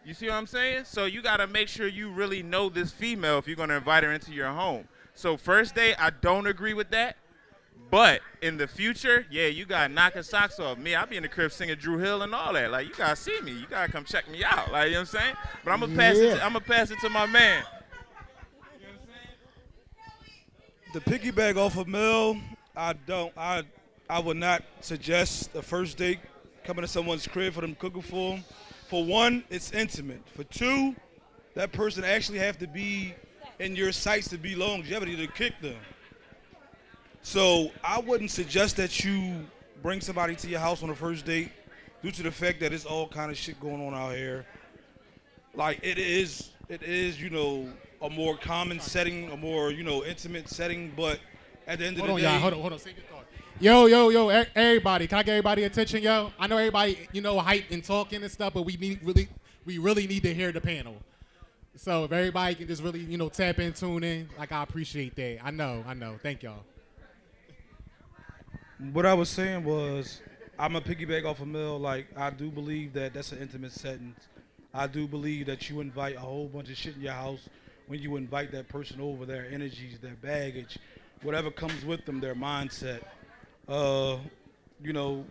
You 0.04 0.14
see 0.14 0.26
what 0.26 0.36
I'm 0.36 0.46
saying? 0.46 0.84
So 0.84 1.04
you 1.04 1.22
got 1.22 1.38
to 1.38 1.46
make 1.46 1.68
sure 1.68 1.86
you 1.86 2.10
really 2.10 2.42
know 2.42 2.68
this 2.68 2.90
female 2.90 3.38
if 3.38 3.46
you're 3.46 3.56
going 3.56 3.68
to 3.68 3.76
invite 3.76 4.04
her 4.04 4.12
into 4.12 4.32
your 4.32 4.48
home. 4.48 4.88
So 5.14 5.36
first 5.36 5.74
date, 5.74 5.96
I 5.98 6.10
don't 6.10 6.46
agree 6.46 6.72
with 6.72 6.90
that 6.90 7.16
But 7.90 8.20
in 8.42 8.58
the 8.58 8.68
future, 8.68 9.26
yeah, 9.30 9.46
you 9.46 9.64
gotta 9.64 9.92
knock 9.92 10.12
her 10.12 10.22
socks 10.22 10.60
off. 10.60 10.76
Me, 10.78 10.94
I'll 10.94 11.06
be 11.06 11.16
in 11.16 11.22
the 11.22 11.28
crib 11.28 11.52
singing 11.52 11.76
Dru 11.76 11.98
Hill 11.98 12.22
and 12.22 12.34
all 12.34 12.52
that. 12.52 12.70
Like 12.70 12.86
you 12.86 12.94
gotta 12.94 13.16
see 13.16 13.40
me. 13.40 13.52
You 13.52 13.66
gotta 13.68 13.90
come 13.90 14.04
check 14.04 14.30
me 14.30 14.44
out. 14.44 14.70
Like 14.70 14.86
you 14.86 14.92
know 14.92 15.00
what 15.00 15.14
I'm 15.14 15.20
saying? 15.20 15.34
But 15.64 15.70
I'm 15.72 15.80
gonna 15.80 15.96
pass 15.96 16.16
it. 16.16 16.36
To, 16.36 16.44
I'm 16.44 16.52
gonna 16.52 16.64
pass 16.64 16.90
it 16.90 16.98
to 17.00 17.08
my 17.08 17.26
man. 17.26 17.64
The 20.92 21.00
piggyback 21.00 21.56
off 21.56 21.76
of 21.76 21.88
Mel, 21.88 22.38
I 22.76 22.92
don't. 22.92 23.32
I 23.36 23.62
I 24.10 24.20
would 24.20 24.36
not 24.36 24.62
suggest 24.80 25.52
the 25.52 25.62
first 25.62 25.96
date 25.96 26.18
coming 26.64 26.82
to 26.82 26.88
someone's 26.88 27.26
crib 27.26 27.54
for 27.54 27.62
them 27.62 27.74
cooking 27.74 28.02
for 28.02 28.34
them. 28.34 28.44
For 28.88 29.04
one, 29.04 29.44
it's 29.50 29.72
intimate. 29.72 30.22
For 30.34 30.44
two, 30.44 30.94
that 31.54 31.72
person 31.72 32.04
actually 32.04 32.38
have 32.38 32.58
to 32.58 32.66
be 32.66 33.14
in 33.58 33.76
your 33.76 33.92
sights 33.92 34.28
to 34.28 34.38
be 34.38 34.54
longevity 34.54 35.16
to 35.16 35.26
kick 35.26 35.60
them. 35.60 35.76
So 37.22 37.70
I 37.84 38.00
wouldn't 38.00 38.30
suggest 38.30 38.76
that 38.76 39.04
you 39.04 39.46
bring 39.82 40.00
somebody 40.00 40.34
to 40.36 40.48
your 40.48 40.60
house 40.60 40.82
on 40.82 40.90
a 40.90 40.94
first 40.94 41.26
date 41.26 41.50
due 42.02 42.10
to 42.10 42.22
the 42.22 42.30
fact 42.30 42.60
that 42.60 42.72
it's 42.72 42.84
all 42.84 43.08
kind 43.08 43.30
of 43.30 43.36
shit 43.36 43.60
going 43.60 43.84
on 43.86 43.94
out 43.94 44.14
here. 44.14 44.46
Like 45.54 45.80
it 45.82 45.98
is, 45.98 46.50
it 46.68 46.82
is, 46.82 47.20
you 47.20 47.30
know, 47.30 47.68
a 48.00 48.08
more 48.08 48.36
common 48.36 48.80
setting, 48.80 49.30
a 49.30 49.36
more, 49.36 49.70
you 49.70 49.82
know, 49.82 50.04
intimate 50.04 50.48
setting. 50.48 50.92
But 50.96 51.18
at 51.66 51.80
the 51.80 51.86
end 51.86 51.98
Hold 51.98 52.10
of 52.10 52.14
on, 52.14 52.20
the 52.20 52.26
day, 52.26 52.32
y'all. 52.32 52.40
Hold 52.40 52.54
on, 52.54 52.60
hold 52.60 52.72
on. 52.72 52.78
Save 52.78 52.96
your 52.96 53.06
thought. 53.06 53.24
Yo, 53.60 53.86
yo, 53.86 54.08
yo, 54.10 54.28
everybody. 54.54 55.08
Can 55.08 55.18
I 55.18 55.22
get 55.24 55.32
everybody 55.32 55.64
attention, 55.64 56.02
yo? 56.02 56.30
I 56.38 56.46
know 56.46 56.58
everybody, 56.58 57.08
you 57.12 57.20
know, 57.20 57.40
hype 57.40 57.70
and 57.72 57.82
talking 57.82 58.22
and 58.22 58.30
stuff, 58.30 58.54
but 58.54 58.62
we 58.62 58.76
need 58.76 59.00
really, 59.02 59.28
we 59.64 59.78
really 59.78 60.06
need 60.06 60.22
to 60.22 60.32
hear 60.32 60.52
the 60.52 60.60
panel. 60.60 60.94
So 61.74 62.04
if 62.04 62.12
everybody 62.12 62.54
can 62.54 62.68
just 62.68 62.82
really, 62.82 63.00
you 63.00 63.18
know, 63.18 63.28
tap 63.28 63.58
in, 63.58 63.72
tune 63.72 64.04
in, 64.04 64.28
like 64.38 64.52
I 64.52 64.62
appreciate 64.62 65.16
that. 65.16 65.38
I 65.44 65.50
know, 65.50 65.84
I 65.86 65.94
know. 65.94 66.18
Thank 66.22 66.44
y'all. 66.44 66.62
What 68.92 69.06
I 69.06 69.14
was 69.14 69.28
saying 69.28 69.64
was, 69.64 70.20
I'm 70.58 70.76
a 70.76 70.80
piggyback 70.80 71.24
off 71.24 71.40
of 71.40 71.48
Mill. 71.48 71.78
Like 71.78 72.06
I 72.16 72.30
do 72.30 72.50
believe 72.50 72.92
that 72.94 73.14
that's 73.14 73.32
an 73.32 73.38
intimate 73.38 73.72
setting. 73.72 74.14
I 74.72 74.86
do 74.86 75.06
believe 75.08 75.46
that 75.46 75.68
you 75.68 75.80
invite 75.80 76.16
a 76.16 76.20
whole 76.20 76.46
bunch 76.46 76.70
of 76.70 76.76
shit 76.76 76.96
in 76.96 77.02
your 77.02 77.12
house 77.12 77.48
when 77.86 78.00
you 78.00 78.16
invite 78.16 78.52
that 78.52 78.68
person 78.68 79.00
over, 79.00 79.24
their 79.24 79.46
energies, 79.50 79.98
their 79.98 80.16
baggage, 80.22 80.78
whatever 81.22 81.50
comes 81.50 81.84
with 81.84 82.04
them, 82.04 82.20
their 82.20 82.34
mindset. 82.34 83.02
Uh, 83.66 84.18
you 84.82 84.92
know, 84.92 85.24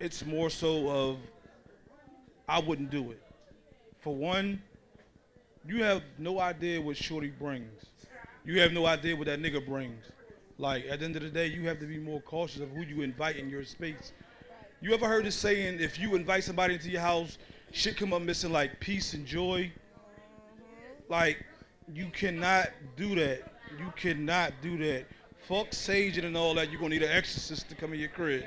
it's 0.00 0.24
more 0.24 0.50
so 0.50 0.88
of 0.88 1.16
I 2.48 2.60
wouldn't 2.60 2.90
do 2.90 3.10
it. 3.10 3.22
For 4.00 4.14
one, 4.14 4.62
you 5.66 5.82
have 5.82 6.02
no 6.16 6.40
idea 6.40 6.80
what 6.80 6.96
Shorty 6.96 7.28
brings. 7.28 7.84
You 8.44 8.60
have 8.60 8.72
no 8.72 8.86
idea 8.86 9.16
what 9.16 9.26
that 9.26 9.40
nigga 9.40 9.64
brings. 9.66 10.04
Like 10.58 10.86
at 10.90 10.98
the 10.98 11.04
end 11.04 11.16
of 11.16 11.22
the 11.22 11.30
day, 11.30 11.46
you 11.46 11.66
have 11.68 11.78
to 11.80 11.86
be 11.86 11.98
more 11.98 12.20
cautious 12.20 12.60
of 12.60 12.70
who 12.70 12.82
you 12.82 13.02
invite 13.02 13.36
in 13.36 13.48
your 13.48 13.64
space. 13.64 14.12
You 14.80 14.92
ever 14.92 15.06
heard 15.06 15.24
the 15.24 15.30
saying, 15.30 15.80
if 15.80 15.98
you 15.98 16.14
invite 16.16 16.44
somebody 16.44 16.74
into 16.74 16.90
your 16.90 17.00
house, 17.00 17.38
shit 17.72 17.96
come 17.96 18.12
up 18.12 18.22
missing 18.22 18.52
like 18.52 18.80
peace 18.80 19.14
and 19.14 19.24
joy? 19.24 19.72
Like, 21.08 21.44
you 21.92 22.08
cannot 22.12 22.68
do 22.96 23.14
that. 23.14 23.42
You 23.78 23.92
cannot 23.96 24.52
do 24.60 24.76
that. 24.78 25.06
Fuck 25.48 25.72
Sage 25.72 26.18
and 26.18 26.36
all 26.36 26.54
that. 26.54 26.70
You're 26.70 26.80
gonna 26.80 26.94
need 26.94 27.02
an 27.02 27.10
exorcist 27.10 27.68
to 27.70 27.74
come 27.74 27.92
in 27.92 28.00
your 28.00 28.08
crib. 28.08 28.44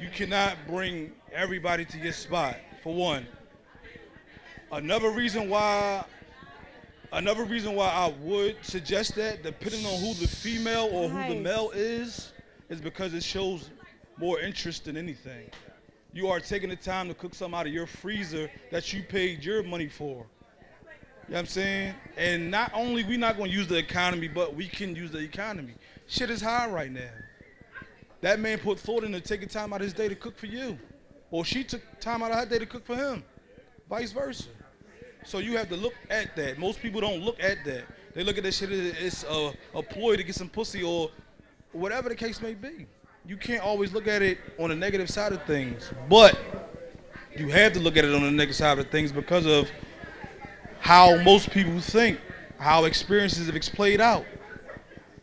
You 0.00 0.08
cannot 0.08 0.56
bring 0.66 1.12
everybody 1.32 1.84
to 1.86 1.98
your 1.98 2.12
spot, 2.12 2.56
for 2.82 2.94
one. 2.94 3.26
Another 4.72 5.10
reason 5.10 5.48
why 5.48 6.04
another 7.12 7.44
reason 7.44 7.74
why 7.74 7.88
I 7.88 8.14
would 8.22 8.56
suggest 8.62 9.14
that, 9.16 9.42
depending 9.42 9.84
on 9.86 10.00
who 10.00 10.14
the 10.14 10.28
female 10.28 10.88
or 10.92 11.08
who 11.08 11.18
the 11.28 11.34
Nice. 11.34 11.42
male 11.44 11.70
is, 11.74 12.32
is 12.68 12.80
because 12.80 13.14
it 13.14 13.22
shows 13.22 13.70
more 14.16 14.40
interest 14.40 14.84
than 14.84 14.96
anything. 14.96 15.50
You 16.12 16.28
are 16.28 16.40
taking 16.40 16.70
the 16.70 16.76
time 16.76 17.08
to 17.08 17.14
cook 17.14 17.34
something 17.34 17.58
out 17.58 17.66
of 17.66 17.72
your 17.72 17.86
freezer 17.86 18.50
that 18.70 18.92
you 18.92 19.02
paid 19.02 19.44
your 19.44 19.62
money 19.62 19.88
for. 19.88 20.26
You 21.28 21.34
know 21.34 21.36
what 21.36 21.38
I'm 21.38 21.46
saying? 21.46 21.94
And 22.16 22.50
not 22.50 22.72
only 22.74 23.04
we 23.04 23.16
not 23.16 23.36
gonna 23.36 23.50
use 23.50 23.68
the 23.68 23.76
economy, 23.76 24.26
but 24.26 24.54
we 24.56 24.66
can 24.66 24.96
use 24.96 25.12
the 25.12 25.20
economy. 25.20 25.74
Shit 26.08 26.28
is 26.30 26.40
high 26.42 26.68
right 26.68 26.90
now. 26.90 27.10
That 28.20 28.40
man 28.40 28.58
put 28.58 28.78
thought 28.80 29.04
into 29.04 29.20
taking 29.20 29.48
time 29.48 29.72
out 29.72 29.80
of 29.80 29.84
his 29.84 29.92
day 29.94 30.08
to 30.08 30.16
cook 30.16 30.36
for 30.36 30.46
you. 30.46 30.78
Or 31.30 31.44
she 31.44 31.62
took 31.62 31.80
time 32.00 32.22
out 32.24 32.32
of 32.32 32.38
her 32.38 32.46
day 32.46 32.58
to 32.58 32.66
cook 32.66 32.84
for 32.84 32.96
him. 32.96 33.22
Vice 33.88 34.10
versa. 34.10 34.48
So 35.24 35.38
you 35.38 35.56
have 35.56 35.68
to 35.68 35.76
look 35.76 35.94
at 36.08 36.34
that. 36.36 36.58
Most 36.58 36.80
people 36.80 37.00
don't 37.00 37.20
look 37.22 37.42
at 37.42 37.58
that. 37.64 37.84
They 38.14 38.24
look 38.24 38.38
at 38.38 38.44
that 38.44 38.54
shit 38.54 38.70
as 38.70 38.94
it's 38.98 39.24
a, 39.24 39.52
a 39.74 39.82
ploy 39.82 40.16
to 40.16 40.22
get 40.22 40.34
some 40.34 40.48
pussy 40.48 40.82
or 40.82 41.10
whatever 41.72 42.08
the 42.08 42.14
case 42.14 42.40
may 42.40 42.54
be. 42.54 42.86
You 43.26 43.36
can't 43.36 43.62
always 43.62 43.92
look 43.92 44.08
at 44.08 44.22
it 44.22 44.38
on 44.58 44.70
the 44.70 44.76
negative 44.76 45.10
side 45.10 45.32
of 45.32 45.42
things. 45.44 45.90
But 46.08 46.38
you 47.36 47.48
have 47.48 47.72
to 47.74 47.80
look 47.80 47.96
at 47.96 48.04
it 48.04 48.14
on 48.14 48.22
the 48.22 48.30
negative 48.30 48.56
side 48.56 48.78
of 48.78 48.88
things 48.88 49.12
because 49.12 49.46
of 49.46 49.70
how 50.80 51.22
most 51.22 51.50
people 51.50 51.80
think, 51.80 52.18
how 52.58 52.84
experiences 52.84 53.46
have 53.48 53.62
played 53.74 54.00
out. 54.00 54.24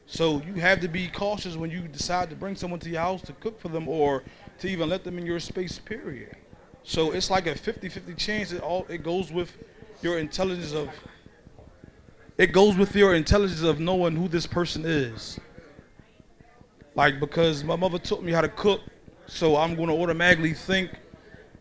So 0.05 0.41
you 0.43 0.53
have 0.55 0.79
to 0.81 0.87
be 0.87 1.09
cautious 1.09 1.57
when 1.57 1.69
you 1.69 1.81
decide 1.81 2.29
to 2.29 2.35
bring 2.35 2.55
someone 2.55 2.79
to 2.79 2.89
your 2.89 3.01
house 3.01 3.21
to 3.23 3.33
cook 3.33 3.59
for 3.59 3.67
them 3.67 3.89
or 3.89 4.23
to 4.59 4.69
even 4.69 4.87
let 4.87 5.03
them 5.03 5.17
in 5.17 5.25
your 5.25 5.39
space, 5.39 5.79
period. 5.79 6.35
So 6.83 7.11
it's 7.11 7.29
like 7.29 7.45
a 7.47 7.53
50-50 7.55 8.15
chance. 8.15 8.53
It 8.53 8.61
all 8.61 8.85
it 8.87 9.03
goes 9.03 9.31
with 9.33 9.51
your 10.01 10.19
intelligence 10.19 10.73
of 10.73 10.89
it 12.37 12.51
goes 12.51 12.75
with 12.75 12.95
your 12.95 13.15
intelligence 13.15 13.63
of 13.63 13.79
knowing 13.79 14.15
who 14.15 14.27
this 14.27 14.45
person 14.45 14.83
is. 14.85 15.39
Like 16.95 17.19
because 17.19 17.63
my 17.63 17.75
mother 17.75 17.97
taught 17.97 18.23
me 18.23 18.31
how 18.31 18.41
to 18.41 18.49
cook, 18.49 18.81
so 19.25 19.55
I'm 19.55 19.75
gonna 19.75 19.95
automatically 19.95 20.53
think 20.53 20.91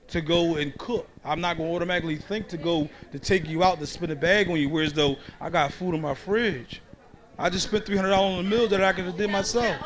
to 0.08 0.20
go 0.20 0.56
and 0.56 0.76
cook. 0.78 1.08
I'm 1.24 1.40
not 1.40 1.56
gonna 1.56 1.72
automatically 1.72 2.16
think 2.16 2.48
to 2.48 2.56
go 2.56 2.88
to 3.12 3.18
take 3.18 3.48
you 3.48 3.62
out 3.62 3.78
to 3.80 3.86
spin 3.86 4.10
a 4.10 4.16
bag 4.16 4.48
on 4.48 4.56
you, 4.56 4.68
whereas 4.68 4.92
though 4.92 5.16
I 5.40 5.50
got 5.50 5.72
food 5.72 5.94
in 5.94 6.00
my 6.00 6.14
fridge. 6.14 6.82
I 7.38 7.50
just 7.50 7.68
spent 7.68 7.84
three 7.84 7.96
hundred 7.96 8.10
dollars 8.10 8.38
on 8.38 8.46
a 8.46 8.48
meal 8.48 8.68
that 8.68 8.82
I 8.82 8.92
could 8.92 9.04
have 9.04 9.16
did 9.16 9.30
myself. 9.30 9.76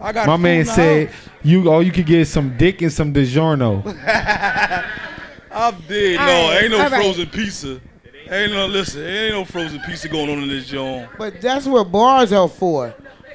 I 0.00 0.12
got 0.12 0.26
My 0.26 0.36
man 0.36 0.64
said 0.66 1.10
you 1.42 1.70
all 1.70 1.82
you 1.82 1.92
could 1.92 2.06
get 2.06 2.26
some 2.26 2.56
dick 2.56 2.82
and 2.82 2.92
some 2.92 3.14
DiGiorno. 3.14 3.82
I'm 5.56 5.80
dead. 5.88 6.18
All 6.18 6.26
no, 6.26 6.48
right, 6.50 6.62
ain't 6.62 6.70
no 6.70 6.76
all 6.78 6.90
right. 6.90 7.02
frozen 7.02 7.26
pizza. 7.28 7.80
Ain't 8.28 8.52
no 8.52 8.66
listen. 8.66 9.04
Ain't 9.04 9.34
no 9.34 9.44
frozen 9.44 9.80
pizza 9.86 10.08
going 10.08 10.30
on 10.30 10.42
in 10.42 10.48
this 10.48 10.66
joint. 10.68 11.08
But 11.16 11.40
that's 11.40 11.66
what 11.66 11.90
bars 11.90 12.32
are 12.32 12.48
for. 12.48 12.94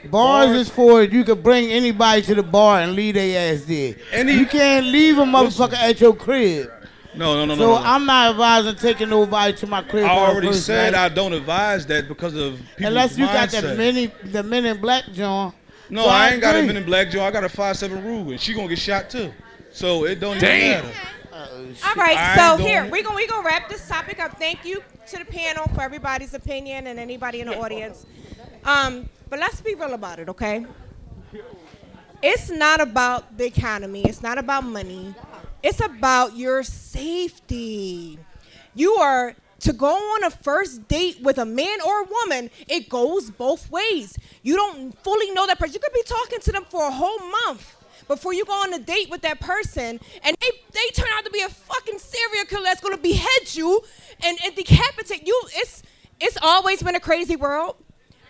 Bars, 0.10 0.50
is 0.52 0.70
for 0.70 1.04
you 1.04 1.24
can 1.24 1.42
bring 1.42 1.70
anybody 1.72 2.22
to 2.24 2.36
the 2.36 2.44
bar 2.44 2.82
and 2.82 2.94
leave 2.94 3.14
their 3.14 3.54
ass 3.54 3.64
there. 3.66 3.96
you 4.28 4.46
can't 4.48 4.88
leave 4.88 5.18
a 5.18 5.24
motherfucker 5.24 5.76
at 5.76 6.02
your 6.02 6.16
crib. 6.16 6.72
No, 7.14 7.34
no, 7.36 7.46
no, 7.46 7.56
so 7.56 7.60
no, 7.60 7.68
no. 7.80 7.86
I'm 7.86 8.06
not 8.06 8.32
advising 8.32 8.76
taking 8.76 9.10
nobody 9.10 9.56
to 9.58 9.68
my 9.68 9.82
crib. 9.82 10.06
I 10.06 10.10
already 10.10 10.48
first 10.48 10.66
said 10.66 10.94
night. 10.94 11.12
I 11.12 11.14
don't 11.14 11.34
advise 11.34 11.86
that 11.88 12.08
because 12.08 12.36
of 12.36 12.58
people's 12.78 12.88
Unless 12.88 13.18
you 13.18 13.26
got 13.26 13.50
the 13.52 13.76
mini, 13.76 14.08
the 14.24 14.44
men 14.44 14.66
in 14.66 14.80
black 14.80 15.04
John. 15.12 15.54
No, 15.90 16.04
So 16.04 16.10
I 16.10 16.30
ain't 16.30 16.42
got 16.42 16.56
a 16.56 16.60
agree. 16.60 16.68
men 16.68 16.78
in 16.78 16.86
black 16.86 17.10
Joe. 17.10 17.24
I 17.24 17.32
got 17.32 17.44
a 17.44 17.50
five 17.50 17.78
seven 17.78 18.02
Ruger, 18.02 18.32
and 18.32 18.40
she 18.40 18.54
gonna 18.54 18.70
get 18.70 18.80
shot 18.80 19.10
too. 19.10 19.32
So 19.74 20.06
it 20.06 20.20
don't 20.22 20.40
Damn. 20.40 20.80
even 20.86 20.90
matter. 20.92 21.08
All 21.86 21.96
right, 21.96 22.36
so 22.38 22.58
here 22.58 22.86
it. 22.86 22.92
we 22.92 23.04
gonna 23.04 23.16
we 23.16 23.28
gonna 23.28 23.46
wrap 23.46 23.70
this 23.70 23.88
topic 23.88 24.20
up. 24.20 24.38
Thank 24.38 24.66
you 24.66 24.84
to 25.08 25.18
the 25.18 25.26
panel 25.26 25.68
for 25.74 25.82
everybody's 25.82 26.34
opinion 26.34 26.88
and 26.88 27.00
anybody 27.00 27.42
in 27.42 27.48
the 27.48 27.58
audience. 27.58 28.06
Um, 28.64 29.10
but 29.30 29.40
let's 29.40 29.62
be 29.62 29.76
real 29.76 29.94
about 29.94 30.20
it, 30.20 30.30
okay? 30.30 30.66
It's 32.22 32.50
not 32.50 32.82
about 32.82 33.38
the 33.38 33.46
economy. 33.46 34.04
It's 34.04 34.22
not 34.22 34.38
about 34.38 34.64
money. 34.64 35.16
It's 35.64 35.80
about 35.80 36.36
your 36.36 36.64
safety. 36.64 38.20
You 38.76 38.94
are 38.94 39.36
to 39.62 39.74
go 39.74 39.88
on 39.88 40.24
a 40.24 40.30
first 40.30 40.88
date 40.88 41.22
with 41.22 41.38
a 41.38 41.46
man 41.46 41.82
or 41.82 42.02
a 42.02 42.06
woman. 42.06 42.50
It 42.68 42.90
goes 42.90 43.30
both 43.30 43.70
ways. 43.72 44.18
You 44.44 44.56
don't 44.56 44.98
fully 45.04 45.32
know 45.32 45.48
that 45.48 45.60
person. 45.60 45.74
You 45.74 45.80
could 45.80 45.94
be 45.94 46.04
talking 46.04 46.40
to 46.40 46.52
them 46.52 46.66
for 46.70 46.88
a 46.88 46.92
whole 46.92 47.20
month 47.46 47.76
before 48.08 48.34
you 48.34 48.46
go 48.46 48.54
on 48.54 48.74
a 48.74 48.80
date 48.80 49.10
with 49.10 49.22
that 49.22 49.40
person, 49.40 50.00
and 50.24 50.36
they, 50.42 50.50
they 50.72 50.88
turn 50.94 51.08
out 51.18 51.26
to 51.26 51.32
be 51.32 51.42
a 51.42 51.50
fucking 51.50 52.00
serial 52.00 52.46
killer 52.46 52.64
that's 52.64 52.82
gonna 52.82 52.98
behead 52.98 53.54
you 53.56 53.82
and, 54.24 54.38
and 54.46 54.56
decapitate 54.56 55.26
you. 55.28 55.42
It's 55.56 55.84
it's 56.20 56.38
always 56.42 56.84
been 56.84 56.96
a 56.96 57.00
crazy 57.00 57.36
world. 57.36 57.76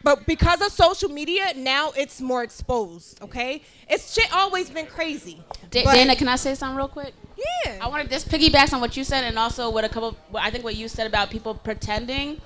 But 0.03 0.25
because 0.25 0.61
of 0.61 0.71
social 0.71 1.09
media, 1.09 1.53
now 1.55 1.91
it's 1.95 2.21
more 2.21 2.41
exposed. 2.41 3.21
Okay, 3.21 3.61
it's 3.87 4.13
shit 4.13 4.33
always 4.33 4.69
been 4.69 4.87
crazy. 4.87 5.43
Da- 5.69 5.83
But- 5.83 5.93
Dana, 5.93 6.15
can 6.15 6.27
I 6.27 6.37
say 6.37 6.55
something 6.55 6.75
real 6.75 6.87
quick? 6.87 7.13
Yeah. 7.65 7.77
I 7.81 7.87
wanted 7.87 8.09
this 8.09 8.23
piggybacks 8.23 8.73
on 8.73 8.81
what 8.81 8.95
you 8.97 9.03
said 9.03 9.23
and 9.25 9.37
also 9.37 9.69
what 9.69 9.83
a 9.83 9.89
couple. 9.89 10.15
I 10.35 10.49
think 10.51 10.63
what 10.63 10.75
you 10.75 10.87
said 10.87 11.05
about 11.07 11.29
people 11.29 11.53
pretending. 11.53 12.41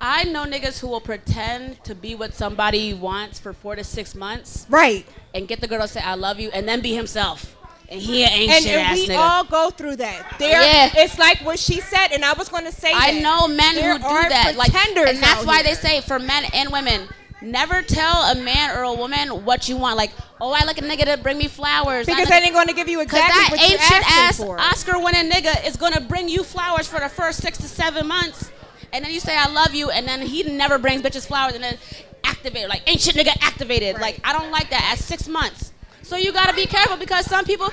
I 0.00 0.24
know 0.24 0.44
niggas 0.44 0.80
who 0.80 0.88
will 0.88 1.00
pretend 1.00 1.82
to 1.84 1.94
be 1.94 2.14
what 2.14 2.34
somebody 2.34 2.94
wants 2.94 3.38
for 3.38 3.52
four 3.52 3.76
to 3.76 3.84
six 3.84 4.14
months. 4.14 4.66
Right. 4.68 5.06
And 5.34 5.48
get 5.48 5.60
the 5.60 5.68
girl 5.68 5.80
to 5.82 5.88
say 5.88 6.00
I 6.00 6.14
love 6.14 6.38
you 6.40 6.50
and 6.50 6.68
then 6.68 6.80
be 6.80 6.94
himself. 6.94 7.56
And 7.88 8.00
he 8.00 8.22
ain't 8.22 8.50
and, 8.50 8.64
shit 8.64 8.76
and 8.78 8.94
we 8.98 9.08
nigga. 9.08 9.18
all 9.18 9.44
go 9.44 9.70
through 9.70 9.96
that. 9.96 10.36
There, 10.38 10.60
Yeah. 10.60 10.90
it's 10.96 11.18
like 11.18 11.38
what 11.44 11.58
she 11.58 11.80
said, 11.80 12.08
and 12.12 12.24
I 12.24 12.32
was 12.32 12.48
going 12.48 12.64
to 12.64 12.72
say. 12.72 12.90
I 12.92 13.12
that. 13.12 13.22
know 13.22 13.46
men 13.46 13.74
There 13.74 13.92
who 13.92 13.98
do 13.98 14.04
are 14.06 14.28
that, 14.28 14.56
like, 14.56 14.74
and 14.74 15.22
that's 15.22 15.44
why 15.44 15.56
here. 15.56 15.64
they 15.64 15.74
say 15.74 16.00
for 16.00 16.18
men 16.18 16.44
and 16.54 16.72
women, 16.72 17.08
Never 17.44 17.82
tell 17.82 18.22
a 18.22 18.34
man 18.36 18.74
or 18.74 18.84
a 18.84 18.94
woman 18.94 19.44
what 19.44 19.68
you 19.68 19.76
want. 19.76 19.98
Like, 19.98 20.12
oh, 20.40 20.52
I 20.52 20.64
like 20.64 20.78
a 20.78 20.80
nigga 20.82 21.04
to 21.14 21.22
bring 21.22 21.36
me 21.36 21.46
flowers. 21.46 22.06
Because 22.06 22.30
I 22.30 22.40
they 22.40 22.46
ain't 22.46 22.54
gonna 22.54 22.72
give 22.72 22.88
you 22.88 23.00
exactly 23.00 23.34
that 23.34 23.48
what 23.50 23.60
you're 23.60 23.78
ancient 23.80 24.12
asking 24.12 24.24
ass 24.24 24.36
for. 24.38 24.58
Oscar 24.58 24.98
winning 24.98 25.30
nigga 25.30 25.66
is 25.66 25.76
gonna 25.76 26.00
bring 26.00 26.30
you 26.30 26.42
flowers 26.42 26.86
for 26.86 27.00
the 27.00 27.08
first 27.10 27.42
six 27.42 27.58
to 27.58 27.64
seven 27.64 28.06
months, 28.06 28.50
and 28.94 29.04
then 29.04 29.12
you 29.12 29.20
say 29.20 29.36
I 29.36 29.48
love 29.50 29.74
you, 29.74 29.90
and 29.90 30.06
then 30.06 30.22
he 30.22 30.44
never 30.44 30.78
brings 30.78 31.02
bitches 31.02 31.26
flowers, 31.26 31.54
and 31.54 31.62
then 31.62 31.76
activated 32.22 32.70
like 32.70 32.82
ancient 32.86 33.16
nigga 33.16 33.36
activated. 33.42 34.00
Like 34.00 34.20
I 34.24 34.32
don't 34.32 34.50
like 34.50 34.70
that 34.70 34.88
at 34.92 34.98
six 34.98 35.28
months. 35.28 35.72
So 36.02 36.16
you 36.16 36.32
gotta 36.32 36.54
be 36.54 36.66
careful 36.66 36.96
because 36.96 37.26
some 37.26 37.44
people, 37.44 37.70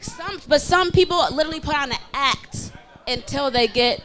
some 0.00 0.40
but 0.48 0.62
some 0.62 0.90
people 0.90 1.18
literally 1.32 1.60
put 1.60 1.76
on 1.76 1.92
an 1.92 1.98
act 2.14 2.72
until 3.06 3.50
they 3.50 3.68
get 3.68 4.02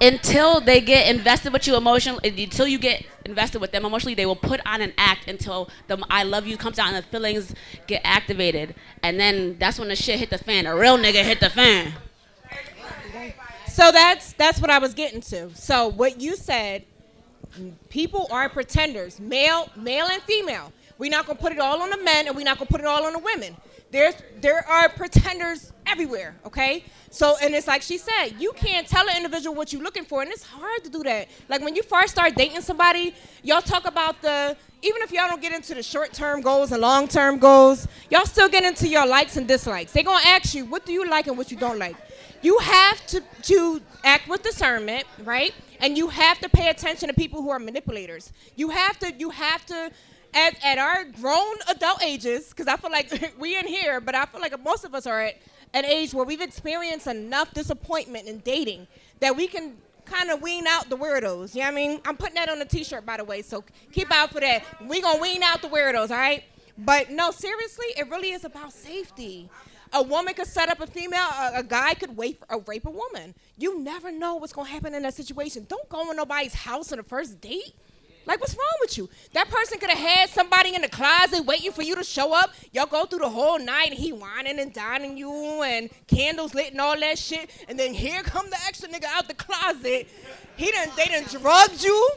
until 0.00 0.60
they 0.60 0.80
get 0.80 1.08
invested 1.14 1.52
with 1.52 1.66
you 1.68 1.76
emotionally 1.76 2.42
until 2.42 2.66
you 2.66 2.78
get 2.78 3.06
invested 3.24 3.60
with 3.60 3.70
them 3.70 3.84
emotionally 3.84 4.14
they 4.14 4.26
will 4.26 4.34
put 4.34 4.60
on 4.66 4.80
an 4.80 4.92
act 4.98 5.28
until 5.28 5.70
the 5.86 5.96
i 6.10 6.24
love 6.24 6.48
you 6.48 6.56
comes 6.56 6.80
out 6.80 6.88
and 6.88 6.96
the 6.96 7.02
feelings 7.02 7.54
get 7.86 8.00
activated 8.04 8.74
and 9.04 9.20
then 9.20 9.56
that's 9.58 9.78
when 9.78 9.86
the 9.86 9.94
shit 9.94 10.18
hit 10.18 10.30
the 10.30 10.38
fan 10.38 10.66
a 10.66 10.74
real 10.74 10.98
nigga 10.98 11.22
hit 11.22 11.38
the 11.38 11.48
fan 11.48 11.92
So 13.74 13.90
that's 13.90 14.34
that's 14.34 14.60
what 14.60 14.70
I 14.70 14.78
was 14.78 14.94
getting 14.94 15.20
to. 15.22 15.52
So 15.56 15.88
what 15.88 16.20
you 16.20 16.36
said, 16.36 16.84
people 17.88 18.28
are 18.30 18.48
pretenders, 18.48 19.18
male, 19.18 19.68
male 19.74 20.06
and 20.06 20.22
female. 20.22 20.72
We're 20.96 21.10
not 21.10 21.26
gonna 21.26 21.40
put 21.40 21.50
it 21.50 21.58
all 21.58 21.82
on 21.82 21.90
the 21.90 21.98
men, 21.98 22.28
and 22.28 22.36
we're 22.36 22.44
not 22.44 22.58
gonna 22.58 22.70
put 22.70 22.80
it 22.80 22.86
all 22.86 23.04
on 23.04 23.14
the 23.14 23.18
women. 23.18 23.56
There's 23.90 24.14
there 24.40 24.64
are 24.68 24.88
pretenders 24.90 25.72
everywhere. 25.86 26.36
Okay. 26.46 26.84
So 27.10 27.34
and 27.42 27.52
it's 27.52 27.66
like 27.66 27.82
she 27.82 27.98
said, 27.98 28.36
you 28.38 28.52
can't 28.52 28.86
tell 28.86 29.08
an 29.08 29.16
individual 29.16 29.56
what 29.56 29.72
you're 29.72 29.82
looking 29.82 30.04
for, 30.04 30.22
and 30.22 30.30
it's 30.30 30.44
hard 30.44 30.84
to 30.84 30.90
do 30.90 31.02
that. 31.02 31.26
Like 31.48 31.60
when 31.60 31.74
you 31.74 31.82
first 31.82 32.12
start 32.12 32.36
dating 32.36 32.60
somebody, 32.60 33.12
y'all 33.42 33.60
talk 33.60 33.88
about 33.88 34.22
the 34.22 34.56
even 34.82 35.02
if 35.02 35.10
y'all 35.10 35.26
don't 35.26 35.42
get 35.42 35.52
into 35.52 35.74
the 35.74 35.82
short-term 35.82 36.42
goals 36.42 36.70
and 36.70 36.80
long-term 36.80 37.38
goals, 37.38 37.88
y'all 38.08 38.26
still 38.26 38.48
get 38.48 38.62
into 38.62 38.86
your 38.86 39.04
likes 39.04 39.36
and 39.36 39.48
dislikes. 39.48 39.90
They're 39.90 40.04
gonna 40.04 40.28
ask 40.28 40.54
you 40.54 40.64
what 40.64 40.86
do 40.86 40.92
you 40.92 41.08
like 41.10 41.26
and 41.26 41.36
what 41.36 41.50
you 41.50 41.56
don't 41.56 41.80
like 41.80 41.96
you 42.44 42.58
have 42.58 43.06
to, 43.06 43.22
to 43.42 43.80
act 44.04 44.28
with 44.28 44.42
discernment, 44.42 45.04
right? 45.20 45.54
And 45.80 45.96
you 45.96 46.08
have 46.08 46.38
to 46.40 46.48
pay 46.48 46.68
attention 46.68 47.08
to 47.08 47.14
people 47.14 47.40
who 47.40 47.48
are 47.48 47.58
manipulators. 47.58 48.32
You 48.54 48.68
have 48.68 48.98
to, 48.98 49.12
you 49.14 49.30
have 49.30 49.64
to, 49.66 49.90
at, 50.34 50.62
at 50.62 50.76
our 50.76 51.04
grown 51.04 51.56
adult 51.70 52.02
ages, 52.04 52.50
because 52.50 52.66
I 52.66 52.76
feel 52.76 52.90
like 52.90 53.34
we 53.38 53.58
in 53.58 53.66
here, 53.66 53.98
but 53.98 54.14
I 54.14 54.26
feel 54.26 54.42
like 54.42 54.62
most 54.62 54.84
of 54.84 54.94
us 54.94 55.06
are 55.06 55.22
at 55.22 55.36
an 55.72 55.86
age 55.86 56.12
where 56.12 56.26
we've 56.26 56.42
experienced 56.42 57.06
enough 57.06 57.54
disappointment 57.54 58.28
in 58.28 58.40
dating 58.40 58.86
that 59.20 59.34
we 59.34 59.46
can 59.46 59.78
kind 60.04 60.30
of 60.30 60.42
wean 60.42 60.66
out 60.66 60.90
the 60.90 60.98
weirdos. 60.98 61.54
You 61.54 61.62
know 61.62 61.68
what 61.68 61.72
I 61.72 61.74
mean? 61.74 62.00
I'm 62.04 62.16
putting 62.18 62.34
that 62.34 62.50
on 62.50 62.60
a 62.60 62.66
t-shirt, 62.66 63.06
by 63.06 63.16
the 63.16 63.24
way, 63.24 63.40
so 63.40 63.64
keep 63.90 64.12
out 64.12 64.32
for 64.32 64.40
that. 64.40 64.64
We 64.86 65.00
gonna 65.00 65.20
wean 65.20 65.42
out 65.42 65.62
the 65.62 65.68
weirdos, 65.68 66.10
all 66.10 66.18
right? 66.18 66.44
But 66.76 67.10
no, 67.10 67.30
seriously, 67.30 67.86
it 67.96 68.10
really 68.10 68.32
is 68.32 68.44
about 68.44 68.72
safety. 68.72 69.48
A 69.94 70.02
woman 70.02 70.34
could 70.34 70.48
set 70.48 70.68
up 70.68 70.80
a 70.80 70.86
female, 70.86 71.20
a, 71.20 71.52
a 71.58 71.62
guy 71.62 71.94
could 71.94 72.16
wait 72.16 72.40
for, 72.40 72.52
uh, 72.52 72.58
rape 72.66 72.84
a 72.84 72.90
woman. 72.90 73.34
You 73.56 73.80
never 73.80 74.10
know 74.10 74.34
what's 74.34 74.52
gonna 74.52 74.68
happen 74.68 74.92
in 74.92 75.02
that 75.04 75.14
situation. 75.14 75.66
Don't 75.68 75.88
go 75.88 76.10
in 76.10 76.16
nobody's 76.16 76.52
house 76.52 76.92
on 76.92 76.98
the 76.98 77.04
first 77.04 77.40
date. 77.40 77.74
Like, 78.26 78.40
what's 78.40 78.54
wrong 78.54 78.78
with 78.80 78.96
you? 78.96 79.08
That 79.34 79.48
person 79.48 79.78
could 79.78 79.90
have 79.90 79.98
had 79.98 80.30
somebody 80.30 80.74
in 80.74 80.82
the 80.82 80.88
closet 80.88 81.44
waiting 81.44 81.72
for 81.72 81.82
you 81.82 81.94
to 81.94 82.04
show 82.04 82.32
up. 82.32 82.52
Y'all 82.72 82.86
go 82.86 83.04
through 83.04 83.18
the 83.20 83.28
whole 83.28 83.58
night 83.58 83.90
and 83.90 83.98
he 83.98 84.12
whining 84.12 84.58
and 84.58 84.72
dining 84.72 85.16
you 85.16 85.30
and 85.62 85.90
candles 86.06 86.54
lit 86.54 86.72
and 86.72 86.80
all 86.80 86.98
that 86.98 87.18
shit. 87.18 87.50
And 87.68 87.78
then 87.78 87.92
here 87.92 88.22
come 88.22 88.48
the 88.48 88.58
extra 88.66 88.88
nigga 88.88 89.04
out 89.04 89.28
the 89.28 89.34
closet. 89.34 90.08
He 90.56 90.70
done, 90.72 90.88
they 90.96 91.06
done 91.06 91.24
drugged 91.24 91.84
you. 91.84 92.10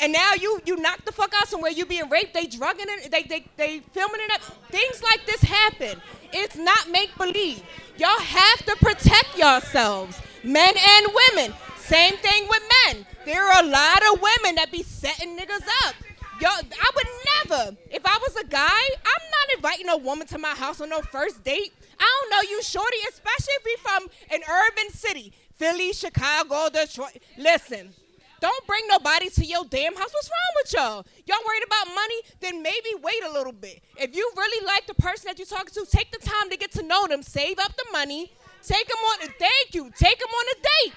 And 0.00 0.12
now 0.12 0.32
you 0.34 0.60
you 0.64 0.76
knock 0.76 1.04
the 1.04 1.12
fuck 1.12 1.32
out 1.34 1.48
somewhere. 1.48 1.70
You 1.70 1.84
being 1.84 2.08
raped. 2.08 2.34
They 2.34 2.46
drugging 2.46 2.86
it. 2.88 3.10
They 3.10 3.22
they 3.22 3.44
they 3.56 3.80
filming 3.92 4.20
it 4.20 4.32
up. 4.32 4.40
Things 4.70 5.02
like 5.02 5.26
this 5.26 5.42
happen. 5.42 6.00
It's 6.32 6.56
not 6.56 6.90
make 6.90 7.16
believe. 7.18 7.62
Y'all 7.98 8.18
have 8.18 8.64
to 8.64 8.76
protect 8.76 9.36
yourselves, 9.36 10.20
men 10.42 10.74
and 10.76 11.06
women. 11.14 11.54
Same 11.76 12.16
thing 12.16 12.46
with 12.48 12.62
men. 12.86 13.06
There 13.26 13.44
are 13.44 13.62
a 13.62 13.66
lot 13.66 14.02
of 14.12 14.22
women 14.22 14.54
that 14.54 14.70
be 14.72 14.82
setting 14.82 15.36
niggas 15.36 15.66
up. 15.84 15.94
Yo, 16.40 16.48
I 16.48 16.90
would 16.94 17.06
never. 17.36 17.76
If 17.90 18.06
I 18.06 18.16
was 18.16 18.36
a 18.36 18.46
guy, 18.46 18.80
I'm 19.04 19.30
not 19.30 19.56
inviting 19.56 19.88
a 19.90 19.98
woman 19.98 20.26
to 20.28 20.38
my 20.38 20.54
house 20.54 20.80
on 20.80 20.88
no 20.88 21.02
first 21.02 21.44
date. 21.44 21.74
I 21.98 22.20
don't 22.22 22.30
know 22.30 22.50
you, 22.50 22.62
shorty, 22.62 22.96
especially 23.10 23.52
if 23.58 23.64
we 23.64 23.76
from 23.82 24.08
an 24.30 24.40
urban 24.48 24.90
city, 24.92 25.34
Philly, 25.56 25.92
Chicago, 25.92 26.70
Detroit. 26.72 27.18
Listen, 27.36 27.92
don't 28.40 28.66
bring 28.66 28.82
nobody 28.88 29.28
to 29.30 29.44
your 29.44 29.64
damn 29.64 29.94
house. 29.94 30.10
What's 30.12 30.30
wrong 30.30 30.54
with 30.56 30.72
y'all? 30.72 31.06
Y'all 31.26 31.44
worried 31.46 31.64
about 31.66 31.94
money? 31.94 32.20
Then 32.40 32.62
maybe 32.62 32.88
wait 33.02 33.22
a 33.28 33.32
little 33.32 33.52
bit. 33.52 33.82
If 33.96 34.16
you 34.16 34.30
really 34.36 34.66
like 34.66 34.86
the 34.86 34.94
person 34.94 35.28
that 35.28 35.38
you're 35.38 35.46
talking 35.46 35.74
to, 35.74 35.86
take 35.90 36.10
the 36.10 36.18
time 36.18 36.50
to 36.50 36.56
get 36.56 36.72
to 36.72 36.82
know 36.82 37.06
them. 37.06 37.22
Save 37.22 37.58
up 37.58 37.76
the 37.76 37.86
money. 37.92 38.32
Take 38.62 38.88
them 38.88 38.98
on 39.12 39.28
a 39.28 39.32
thank 39.38 39.74
you. 39.74 39.90
Take 39.96 40.18
them 40.18 40.28
on 40.28 40.46
a 40.52 40.56
date. 40.62 40.94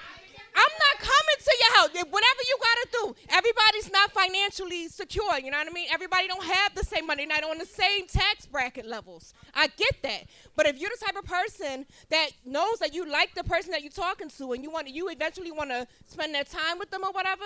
I'm 0.56 0.74
not 0.86 1.00
coming 1.00 1.40
to 1.40 1.54
your 1.60 1.74
house. 1.78 1.90
Whatever 2.10 2.42
you 2.48 2.58
gotta 2.62 2.88
do. 2.92 3.16
Everybody's 3.30 3.92
not 3.92 4.12
financially 4.12 4.88
secure. 4.88 5.40
You 5.40 5.52
know 5.52 5.58
what 5.58 5.68
I 5.68 5.74
mean? 5.74 5.88
Everybody 5.92 6.28
don't 6.28 6.44
have 6.44 6.76
the 6.76 6.84
same 6.84 7.08
money. 7.08 7.26
Not 7.26 7.44
on 7.44 7.58
the 7.58 7.66
same 7.66 8.08
tax 8.08 8.46
bracket 8.46 8.86
levels. 8.86 9.34
I 9.56 9.68
get 9.68 10.02
that. 10.04 10.26
But 10.56 10.68
if 10.68 10.80
you're 10.80 10.92
the 10.92 11.06
type 11.06 11.18
of 11.18 11.26
person 11.26 11.86
that 12.10 12.30
knows 12.46 12.80
that 12.80 12.94
you 12.94 13.10
like 13.10 13.34
the 13.36 13.44
person 13.44 13.72
that 13.72 13.82
you're 13.82 13.92
talking 13.92 14.30
to, 14.30 14.54
and 14.54 14.64
you 14.64 14.70
want 14.70 14.88
you 14.88 15.10
eventually 15.10 15.52
want 15.52 15.72
to 15.72 15.88
spend 16.08 16.36
that 16.36 16.50
time 16.50 16.78
with 16.78 16.92
them 16.92 17.04
or 17.04 17.12
whatever, 17.12 17.46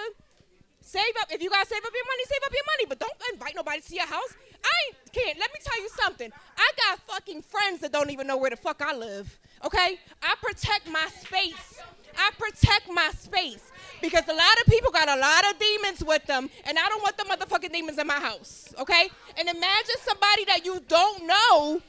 save 0.81 1.13
up. 1.21 1.31
If 1.31 1.41
you 1.41 1.49
gotta 1.49 1.67
save 1.67 1.83
up 1.85 1.91
your 1.93 2.05
money, 2.05 2.23
save 2.25 2.43
up 2.45 2.53
your 2.53 2.65
money. 2.65 2.85
But 2.87 2.99
don't 2.99 3.33
invite 3.33 3.55
nobody 3.55 3.81
to 3.81 3.95
your 3.95 4.07
house. 4.07 4.33
I 4.63 4.91
can't. 5.13 5.39
Let 5.39 5.51
me 5.53 5.59
tell 5.63 5.81
you 5.81 5.89
something. 5.89 6.31
I 6.57 6.71
got 6.85 6.99
fucking 6.99 7.41
friends 7.43 7.81
that 7.81 7.91
don't 7.91 8.11
even 8.11 8.27
know 8.27 8.37
where 8.37 8.49
the 8.49 8.57
fuck 8.57 8.81
I 8.81 8.95
live. 8.95 9.39
Okay? 9.65 9.99
I 10.21 10.35
protect 10.41 10.89
my 10.89 11.07
space. 11.21 11.81
I 12.17 12.31
protect 12.37 12.89
my 12.91 13.11
space 13.17 13.71
because 14.01 14.27
a 14.27 14.33
lot 14.33 14.61
of 14.61 14.67
people 14.67 14.91
got 14.91 15.09
a 15.09 15.19
lot 15.19 15.43
of 15.49 15.59
demons 15.59 16.03
with 16.03 16.25
them, 16.25 16.49
and 16.65 16.77
I 16.77 16.87
don't 16.89 17.01
want 17.01 17.17
the 17.17 17.23
motherfucking 17.23 17.71
demons 17.71 17.97
in 17.97 18.07
my 18.07 18.19
house. 18.19 18.73
Okay? 18.79 19.09
And 19.37 19.47
imagine 19.47 19.95
somebody 20.01 20.45
that 20.45 20.65
you 20.65 20.81
don't 20.87 21.25
know 21.25 21.81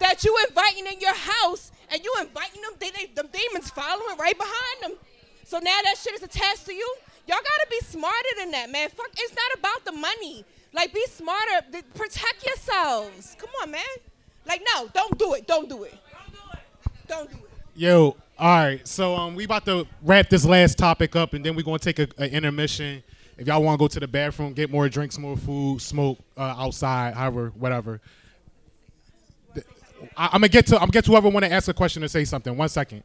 that 0.00 0.24
you 0.24 0.36
inviting 0.48 0.86
in 0.86 1.00
your 1.00 1.14
house, 1.14 1.70
and 1.90 2.02
you 2.02 2.12
inviting 2.20 2.62
them, 2.62 2.72
they, 2.78 2.90
they, 2.90 3.06
them 3.06 3.28
demons 3.32 3.70
following 3.70 4.18
right 4.18 4.36
behind 4.36 4.82
them. 4.82 4.92
So 5.44 5.58
now 5.58 5.78
that 5.84 5.96
shit 5.98 6.14
is 6.14 6.22
attached 6.22 6.66
to 6.66 6.74
you. 6.74 6.96
Y'all 7.26 7.38
gotta 7.38 7.66
be 7.70 7.80
smarter 7.80 8.28
than 8.38 8.50
that, 8.50 8.70
man. 8.70 8.88
Fuck, 8.90 9.10
it's 9.16 9.34
not 9.34 9.58
about 9.58 9.84
the 9.84 9.92
money. 9.92 10.44
Like, 10.72 10.92
be 10.92 11.04
smarter. 11.06 11.64
Protect 11.94 12.44
yourselves. 12.44 13.36
Come 13.38 13.50
on, 13.62 13.70
man. 13.70 13.82
Like, 14.46 14.62
no, 14.74 14.88
don't 14.92 15.16
do 15.18 15.34
it. 15.34 15.46
Don't 15.46 15.68
do 15.68 15.84
it. 15.84 15.94
Don't 17.06 17.30
do 17.30 17.36
it. 17.36 17.43
Yo, 17.76 18.16
all 18.38 18.56
right. 18.56 18.86
So 18.86 19.16
um, 19.16 19.34
we 19.34 19.44
about 19.44 19.64
to 19.64 19.84
wrap 20.02 20.28
this 20.28 20.44
last 20.44 20.78
topic 20.78 21.16
up, 21.16 21.34
and 21.34 21.44
then 21.44 21.56
we're 21.56 21.62
gonna 21.64 21.80
take 21.80 21.98
a, 21.98 22.06
a 22.18 22.30
intermission. 22.30 23.02
If 23.36 23.48
y'all 23.48 23.62
want 23.64 23.78
to 23.80 23.82
go 23.82 23.88
to 23.88 23.98
the 23.98 24.06
bathroom, 24.06 24.52
get 24.52 24.70
more 24.70 24.88
drinks, 24.88 25.18
more 25.18 25.36
food, 25.36 25.82
smoke 25.82 26.18
uh, 26.36 26.54
outside, 26.56 27.14
however, 27.14 27.52
whatever. 27.56 28.00
I, 30.16 30.26
I'm 30.26 30.32
gonna 30.34 30.48
get 30.48 30.68
to 30.68 30.76
I'm 30.76 30.82
gonna 30.82 30.92
get 30.92 31.04
to 31.06 31.10
whoever 31.10 31.28
want 31.28 31.44
to 31.44 31.52
ask 31.52 31.66
a 31.66 31.74
question 31.74 32.04
or 32.04 32.08
say 32.08 32.24
something. 32.24 32.56
One 32.56 32.68
second. 32.68 33.02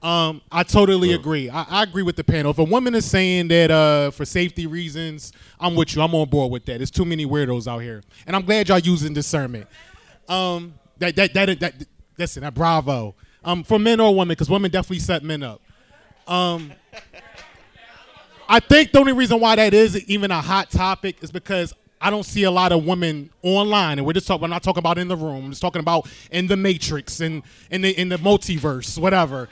Um, 0.00 0.42
I 0.52 0.62
totally 0.62 1.12
agree. 1.12 1.50
I, 1.50 1.62
I 1.64 1.82
agree 1.82 2.04
with 2.04 2.14
the 2.14 2.22
panel. 2.22 2.52
If 2.52 2.58
a 2.58 2.64
woman 2.64 2.94
is 2.94 3.04
saying 3.04 3.48
that 3.48 3.72
uh, 3.72 4.12
for 4.12 4.24
safety 4.24 4.68
reasons, 4.68 5.32
I'm 5.58 5.74
with 5.74 5.96
you. 5.96 6.02
I'm 6.02 6.14
on 6.14 6.28
board 6.28 6.52
with 6.52 6.66
that. 6.66 6.76
There's 6.76 6.92
too 6.92 7.04
many 7.04 7.26
weirdos 7.26 7.66
out 7.66 7.78
here, 7.78 8.04
and 8.28 8.36
I'm 8.36 8.42
glad 8.42 8.68
y'all 8.68 8.78
using 8.78 9.12
discernment. 9.12 9.66
Um, 10.28 10.74
that 10.98 11.16
that 11.16 11.34
that 11.34 11.58
that. 11.58 11.74
Listen, 12.16 12.42
that 12.42 12.54
bravo. 12.54 13.16
Um, 13.48 13.64
for 13.64 13.78
men 13.78 13.98
or 13.98 14.14
women, 14.14 14.28
because 14.28 14.50
women 14.50 14.70
definitely 14.70 14.98
set 14.98 15.22
men 15.22 15.42
up. 15.42 15.62
Um, 16.26 16.70
I 18.46 18.60
think 18.60 18.92
the 18.92 18.98
only 18.98 19.14
reason 19.14 19.40
why 19.40 19.56
that 19.56 19.72
is 19.72 20.04
even 20.06 20.30
a 20.30 20.42
hot 20.42 20.70
topic 20.70 21.16
is 21.22 21.30
because 21.32 21.72
I 21.98 22.10
don't 22.10 22.24
see 22.24 22.42
a 22.42 22.50
lot 22.50 22.72
of 22.72 22.84
women 22.84 23.30
online, 23.40 23.96
and 23.96 24.06
we're 24.06 24.12
just 24.12 24.26
talking. 24.26 24.42
We're 24.42 24.48
not 24.48 24.62
talking 24.62 24.80
about 24.80 24.98
in 24.98 25.08
the 25.08 25.16
room. 25.16 25.46
I'm 25.46 25.50
just 25.50 25.62
talking 25.62 25.80
about 25.80 26.06
in 26.30 26.46
the 26.46 26.58
Matrix 26.58 27.20
and 27.20 27.42
in 27.70 27.80
the 27.80 27.98
in 27.98 28.10
the 28.10 28.18
multiverse, 28.18 28.98
whatever. 28.98 29.48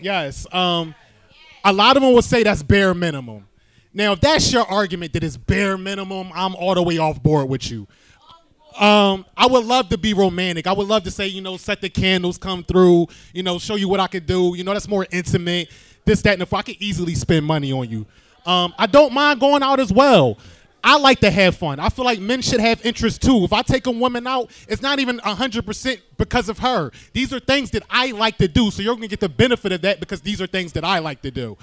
Yes. 0.00 0.52
Um, 0.52 0.96
a 1.64 1.72
lot 1.72 1.96
of 1.96 2.02
them 2.02 2.14
will 2.14 2.22
say 2.22 2.42
that's 2.42 2.64
bare 2.64 2.94
minimum. 2.94 3.46
Now, 3.94 4.14
if 4.14 4.20
that's 4.20 4.52
your 4.52 4.64
argument 4.64 5.12
that 5.12 5.22
it's 5.22 5.36
bare 5.36 5.78
minimum, 5.78 6.32
I'm 6.34 6.56
all 6.56 6.74
the 6.74 6.82
way 6.82 6.98
off 6.98 7.22
board 7.22 7.48
with 7.48 7.70
you. 7.70 7.86
Um, 8.78 9.24
I 9.36 9.46
would 9.46 9.64
love 9.64 9.88
to 9.88 9.98
be 9.98 10.12
romantic. 10.12 10.66
I 10.66 10.72
would 10.72 10.86
love 10.86 11.04
to 11.04 11.10
say, 11.10 11.26
you 11.26 11.40
know, 11.40 11.56
set 11.56 11.80
the 11.80 11.88
candles, 11.88 12.36
come 12.36 12.62
through, 12.62 13.06
you 13.32 13.42
know, 13.42 13.58
show 13.58 13.76
you 13.76 13.88
what 13.88 14.00
I 14.00 14.06
could 14.06 14.26
do. 14.26 14.54
You 14.56 14.64
know, 14.64 14.72
that's 14.72 14.88
more 14.88 15.06
intimate. 15.10 15.70
This, 16.04 16.22
that, 16.22 16.34
and 16.34 16.42
if 16.42 16.52
I 16.52 16.62
could 16.62 16.76
easily 16.78 17.14
spend 17.14 17.46
money 17.46 17.72
on 17.72 17.88
you. 17.88 18.06
Um, 18.44 18.74
I 18.78 18.86
don't 18.86 19.12
mind 19.12 19.40
going 19.40 19.62
out 19.62 19.80
as 19.80 19.92
well. 19.92 20.38
I 20.84 20.98
like 20.98 21.18
to 21.20 21.30
have 21.30 21.56
fun. 21.56 21.80
I 21.80 21.88
feel 21.88 22.04
like 22.04 22.20
men 22.20 22.42
should 22.42 22.60
have 22.60 22.84
interest 22.86 23.22
too. 23.22 23.42
If 23.42 23.52
I 23.52 23.62
take 23.62 23.86
a 23.86 23.90
woman 23.90 24.24
out, 24.26 24.50
it's 24.68 24.82
not 24.82 25.00
even 25.00 25.18
100% 25.18 26.00
because 26.16 26.48
of 26.48 26.60
her. 26.60 26.92
These 27.12 27.32
are 27.32 27.40
things 27.40 27.72
that 27.72 27.82
I 27.90 28.12
like 28.12 28.38
to 28.38 28.46
do. 28.46 28.70
So 28.70 28.82
you're 28.82 28.94
going 28.94 29.02
to 29.02 29.08
get 29.08 29.18
the 29.18 29.28
benefit 29.28 29.72
of 29.72 29.80
that 29.82 29.98
because 29.98 30.20
these 30.20 30.40
are 30.40 30.46
things 30.46 30.72
that 30.74 30.84
I 30.84 31.00
like 31.00 31.22
to 31.22 31.32
do. 31.32 31.56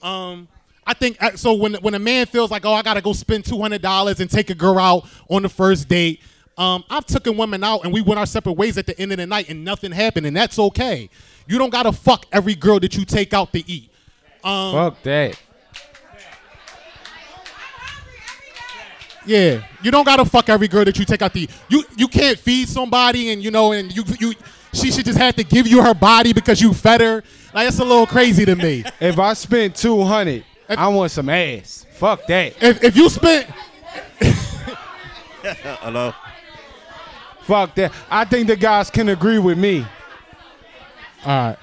Um, 0.00 0.46
I 0.86 0.94
think 0.94 1.22
uh, 1.22 1.36
so. 1.36 1.52
When 1.52 1.74
when 1.74 1.94
a 1.94 1.98
man 1.98 2.24
feels 2.26 2.50
like, 2.50 2.64
oh, 2.64 2.72
I 2.72 2.80
gotta 2.80 3.02
go 3.02 3.12
spend 3.12 3.44
two 3.44 3.60
hundred 3.60 3.82
dollars 3.82 4.20
and 4.20 4.30
take 4.30 4.48
a 4.48 4.54
girl 4.54 4.78
out 4.78 5.06
on 5.28 5.42
the 5.42 5.48
first 5.50 5.86
date, 5.86 6.22
um, 6.58 6.84
I've 6.90 7.06
taken 7.06 7.36
women 7.36 7.62
out 7.62 7.84
and 7.84 7.92
we 7.92 8.02
went 8.02 8.18
our 8.18 8.26
separate 8.26 8.54
ways 8.54 8.76
at 8.76 8.86
the 8.86 8.98
end 9.00 9.12
of 9.12 9.18
the 9.18 9.26
night 9.26 9.48
and 9.48 9.64
nothing 9.64 9.92
happened, 9.92 10.26
and 10.26 10.36
that's 10.36 10.58
okay. 10.58 11.08
You 11.46 11.56
don't 11.56 11.70
gotta 11.70 11.92
fuck 11.92 12.26
every 12.32 12.56
girl 12.56 12.80
that 12.80 12.96
you 12.96 13.04
take 13.04 13.32
out 13.32 13.52
to 13.52 13.70
eat. 13.70 13.90
Um, 14.44 14.72
Fuck 14.72 15.02
that. 15.04 15.40
Yeah, 19.24 19.62
you 19.82 19.90
don't 19.90 20.04
gotta 20.04 20.24
fuck 20.24 20.48
every 20.48 20.68
girl 20.68 20.84
that 20.84 20.98
you 20.98 21.04
take 21.04 21.22
out 21.22 21.32
the. 21.32 21.48
You 21.68 21.84
you 21.96 22.08
can't 22.08 22.38
feed 22.38 22.68
somebody 22.68 23.30
and 23.30 23.42
you 23.42 23.50
know 23.50 23.72
and 23.72 23.94
you 23.94 24.02
you 24.18 24.34
she 24.72 24.90
should 24.90 25.04
just 25.04 25.18
have 25.18 25.36
to 25.36 25.44
give 25.44 25.66
you 25.66 25.82
her 25.82 25.94
body 25.94 26.32
because 26.32 26.60
you 26.60 26.72
fed 26.72 27.00
her. 27.00 27.22
Like 27.54 27.66
that's 27.66 27.78
a 27.78 27.84
little 27.84 28.06
crazy 28.06 28.44
to 28.44 28.56
me. 28.56 28.84
If 29.00 29.18
I 29.18 29.34
spent 29.34 29.76
two 29.76 30.02
hundred, 30.02 30.44
I 30.68 30.88
want 30.88 31.10
some 31.12 31.28
ass. 31.28 31.86
Fuck 31.92 32.26
that. 32.26 32.54
If 32.62 32.82
if 32.82 32.96
you 32.96 33.08
spent 33.08 33.46
Hello. 35.42 36.12
Fuck 37.48 37.76
that. 37.76 37.94
I 38.10 38.26
think 38.26 38.46
the 38.46 38.56
guys 38.56 38.90
can 38.90 39.08
agree 39.08 39.38
with 39.38 39.56
me. 39.56 39.86
All 41.24 41.48
right. 41.48 41.56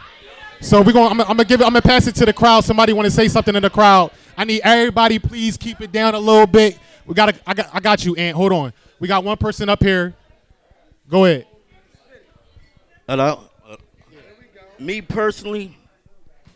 So 0.59 0.81
we're 0.81 0.93
going. 0.93 1.11
I'm, 1.11 1.21
I'm 1.21 1.27
gonna 1.27 1.45
give 1.45 1.61
it. 1.61 1.63
I'm 1.63 1.73
gonna 1.73 1.83
pass 1.83 2.07
it 2.07 2.15
to 2.15 2.25
the 2.25 2.33
crowd. 2.33 2.63
Somebody 2.63 2.91
want 2.91 3.05
to 3.05 3.11
say 3.11 3.27
something 3.27 3.53
in 3.53 3.61
the 3.61 3.69
crowd? 3.69 4.09
I 4.35 4.45
need 4.45 4.61
everybody. 4.63 5.19
Please 5.19 5.57
keep 5.57 5.81
it 5.81 5.91
down 5.91 6.15
a 6.15 6.19
little 6.19 6.47
bit. 6.47 6.79
We 7.05 7.13
got. 7.13 7.27
to 7.27 7.39
I 7.45 7.53
got. 7.53 7.69
I 7.71 7.79
got 7.79 8.03
you, 8.03 8.15
Ant. 8.15 8.35
Hold 8.35 8.51
on. 8.51 8.73
We 8.99 9.07
got 9.07 9.23
one 9.23 9.37
person 9.37 9.69
up 9.69 9.83
here. 9.83 10.15
Go 11.07 11.25
ahead. 11.25 11.45
Hello. 13.07 13.41
Uh, 13.69 13.75
me 14.79 15.03
personally, 15.03 15.77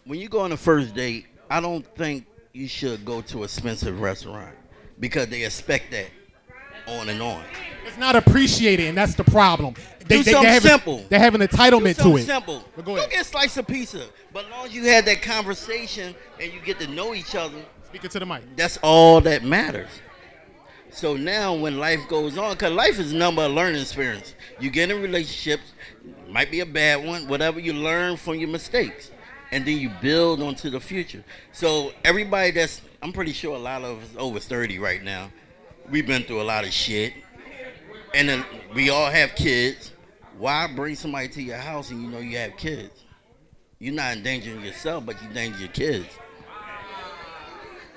when 0.06 0.20
you 0.20 0.28
go 0.28 0.40
on 0.40 0.52
a 0.54 0.58
first 0.58 0.96
date, 0.96 1.28
I 1.52 1.62
don't 1.62 1.86
think 1.96 2.26
you 2.52 2.68
should 2.68 3.06
go 3.06 3.22
to 3.22 3.44
expensive 3.44 4.02
restaurant 4.02 4.56
because 5.00 5.28
they 5.28 5.44
expect 5.44 5.92
that 5.92 6.08
on 6.90 7.10
and 7.10 7.22
on. 7.22 7.44
It's 7.86 7.98
not 7.98 8.16
appreciated, 8.16 8.88
and 8.88 8.98
that's 8.98 9.16
the 9.16 9.24
problem. 9.24 9.76
They, 10.06 10.18
Do 10.18 10.24
they, 10.24 10.32
something 10.32 10.50
have 10.52 10.64
simple. 10.64 11.06
They 11.10 11.20
have 11.20 11.36
an 11.36 11.42
entitlement 11.42 11.98
Do 11.98 12.12
to 12.12 12.18
it. 12.18 12.26
Simple. 12.26 12.64
But 12.76 12.86
go 12.86 12.96
Go 12.96 13.08
get 13.08 13.22
a 13.22 13.24
slice 13.24 13.58
of 13.58 13.68
pizza. 13.68 14.06
But 14.34 14.46
as 14.46 14.52
long 14.52 14.66
as 14.66 14.74
you 14.74 14.86
have 14.86 15.06
that 15.06 15.22
conversation 15.22 16.16
and 16.42 16.52
you 16.52 16.60
get 16.62 16.80
to 16.80 16.88
know 16.88 17.14
each 17.14 17.36
other, 17.36 17.58
speaking 17.86 18.10
to 18.10 18.20
the 18.20 18.26
mic. 18.26 18.44
That's 18.56 18.78
all 18.84 19.22
that 19.22 19.44
matters. 19.44 19.90
So 20.92 21.16
now, 21.16 21.54
when 21.54 21.78
life 21.78 22.08
goes 22.08 22.38
on, 22.38 22.54
because 22.54 22.74
life 22.74 23.00
is 23.00 23.14
number 23.14 23.44
of 23.44 23.52
learning 23.52 23.82
experience. 23.82 24.34
You 24.60 24.70
get 24.70 24.90
in 24.90 25.02
relationships, 25.02 25.74
might 26.28 26.50
be 26.50 26.62
a 26.62 26.66
bad 26.66 27.06
one, 27.06 27.28
whatever 27.28 27.60
you 27.60 27.74
learn 27.74 28.18
from 28.18 28.36
your 28.36 28.50
mistakes, 28.50 29.12
and 29.52 29.66
then 29.66 29.78
you 29.78 29.92
build 30.02 30.42
onto 30.42 30.70
the 30.70 30.80
future. 30.80 31.24
So 31.52 31.94
everybody 32.04 32.52
that's, 32.52 32.82
I'm 33.02 33.14
pretty 33.14 33.34
sure 33.34 33.56
a 33.56 33.60
lot 33.60 33.84
of 33.84 34.02
us 34.04 34.10
over 34.18 34.40
30 34.40 34.80
right 34.80 35.04
now, 35.04 35.32
we've 35.90 36.06
been 36.08 36.24
through 36.24 36.42
a 36.42 36.44
lot 36.44 36.64
of 36.66 36.72
shit, 36.74 37.14
and 38.14 38.30
then 38.30 38.46
we 38.74 38.90
all 38.90 39.10
have 39.10 39.36
kids. 39.36 39.92
Why 40.38 40.68
bring 40.74 40.96
somebody 40.96 41.28
to 41.30 41.42
your 41.42 41.58
house 41.58 41.92
and 41.92 42.02
you 42.02 42.10
know 42.10 42.20
you 42.20 42.38
have 42.38 42.56
kids? 42.58 43.04
You're 43.80 43.94
not 43.94 44.16
endangering 44.18 44.64
yourself, 44.64 45.06
but 45.06 45.22
you 45.22 45.28
endanger 45.30 45.60
your 45.60 45.68
kids. 45.70 46.08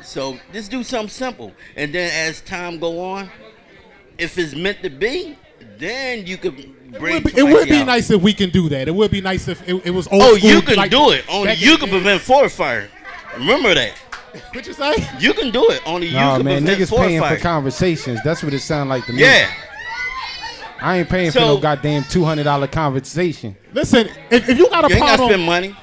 So 0.03 0.39
just 0.53 0.71
do 0.71 0.83
something 0.83 1.09
simple, 1.09 1.53
and 1.77 1.95
then 1.95 2.11
as 2.29 2.41
time 2.41 2.79
go 2.81 3.01
on, 3.05 3.31
if 4.19 4.37
it's 4.37 4.55
meant 4.55 4.83
to 4.83 4.91
be, 4.91 5.39
then 5.79 6.27
you 6.27 6.37
could 6.37 6.57
bring. 6.99 7.17
It 7.19 7.25
would 7.25 7.35
be, 7.35 7.41
it 7.41 7.45
would 7.45 7.69
be 7.69 7.85
nice 7.85 8.11
if 8.11 8.21
we 8.21 8.33
can 8.33 8.51
do 8.51 8.69
that. 8.71 8.89
It 8.89 8.95
would 8.95 9.13
be 9.13 9.21
nice 9.21 9.47
if 9.47 9.67
it, 9.69 9.87
it 9.87 9.91
was 9.91 10.09
old 10.09 10.23
Oh, 10.23 10.37
school, 10.37 10.51
you 10.51 10.63
can 10.63 10.75
like- 10.77 10.91
do 10.91 11.11
it. 11.11 11.25
Only 11.29 11.55
you 11.55 11.77
can 11.79 11.89
prevent 11.89 12.21
forest 12.21 12.57
fire. 12.57 12.89
Remember 13.37 13.75
that. 13.75 13.95
What 14.53 14.67
you 14.67 14.73
say? 14.73 14.95
You 15.19 15.35
can 15.35 15.51
do 15.51 15.69
it. 15.71 15.81
Only 15.87 16.07
you 16.09 16.15
Nah, 16.15 16.37
can 16.37 16.45
man, 16.47 16.63
prevent 16.63 16.81
niggas 16.81 16.89
forest 16.91 17.09
paying 17.09 17.21
fire. 17.21 17.37
for 17.37 17.43
conversations. 17.43 18.21
That's 18.25 18.43
what 18.43 18.53
it 18.55 18.61
sound 18.61 18.89
like 18.91 19.05
to 19.07 19.13
me. 19.13 19.21
Yeah. 19.21 19.51
I 20.81 20.99
ain't 20.99 21.09
paying 21.09 21.31
for 21.31 21.39
So- 21.39 21.47
no 21.55 21.59
goddamn 21.59 22.05
two 22.05 22.25
hundred 22.25 22.45
dollar 22.45 22.67
conversation. 22.67 23.57
Listen, 23.73 24.09
if, 24.31 24.49
if 24.49 24.59
you 24.59 24.69
got 24.71 24.85
a 24.85 24.89
You 24.89 24.95
ain't 24.95 25.01
gotta 25.05 25.17
problem, 25.19 25.29
spend 25.31 25.47
money. 25.47 25.77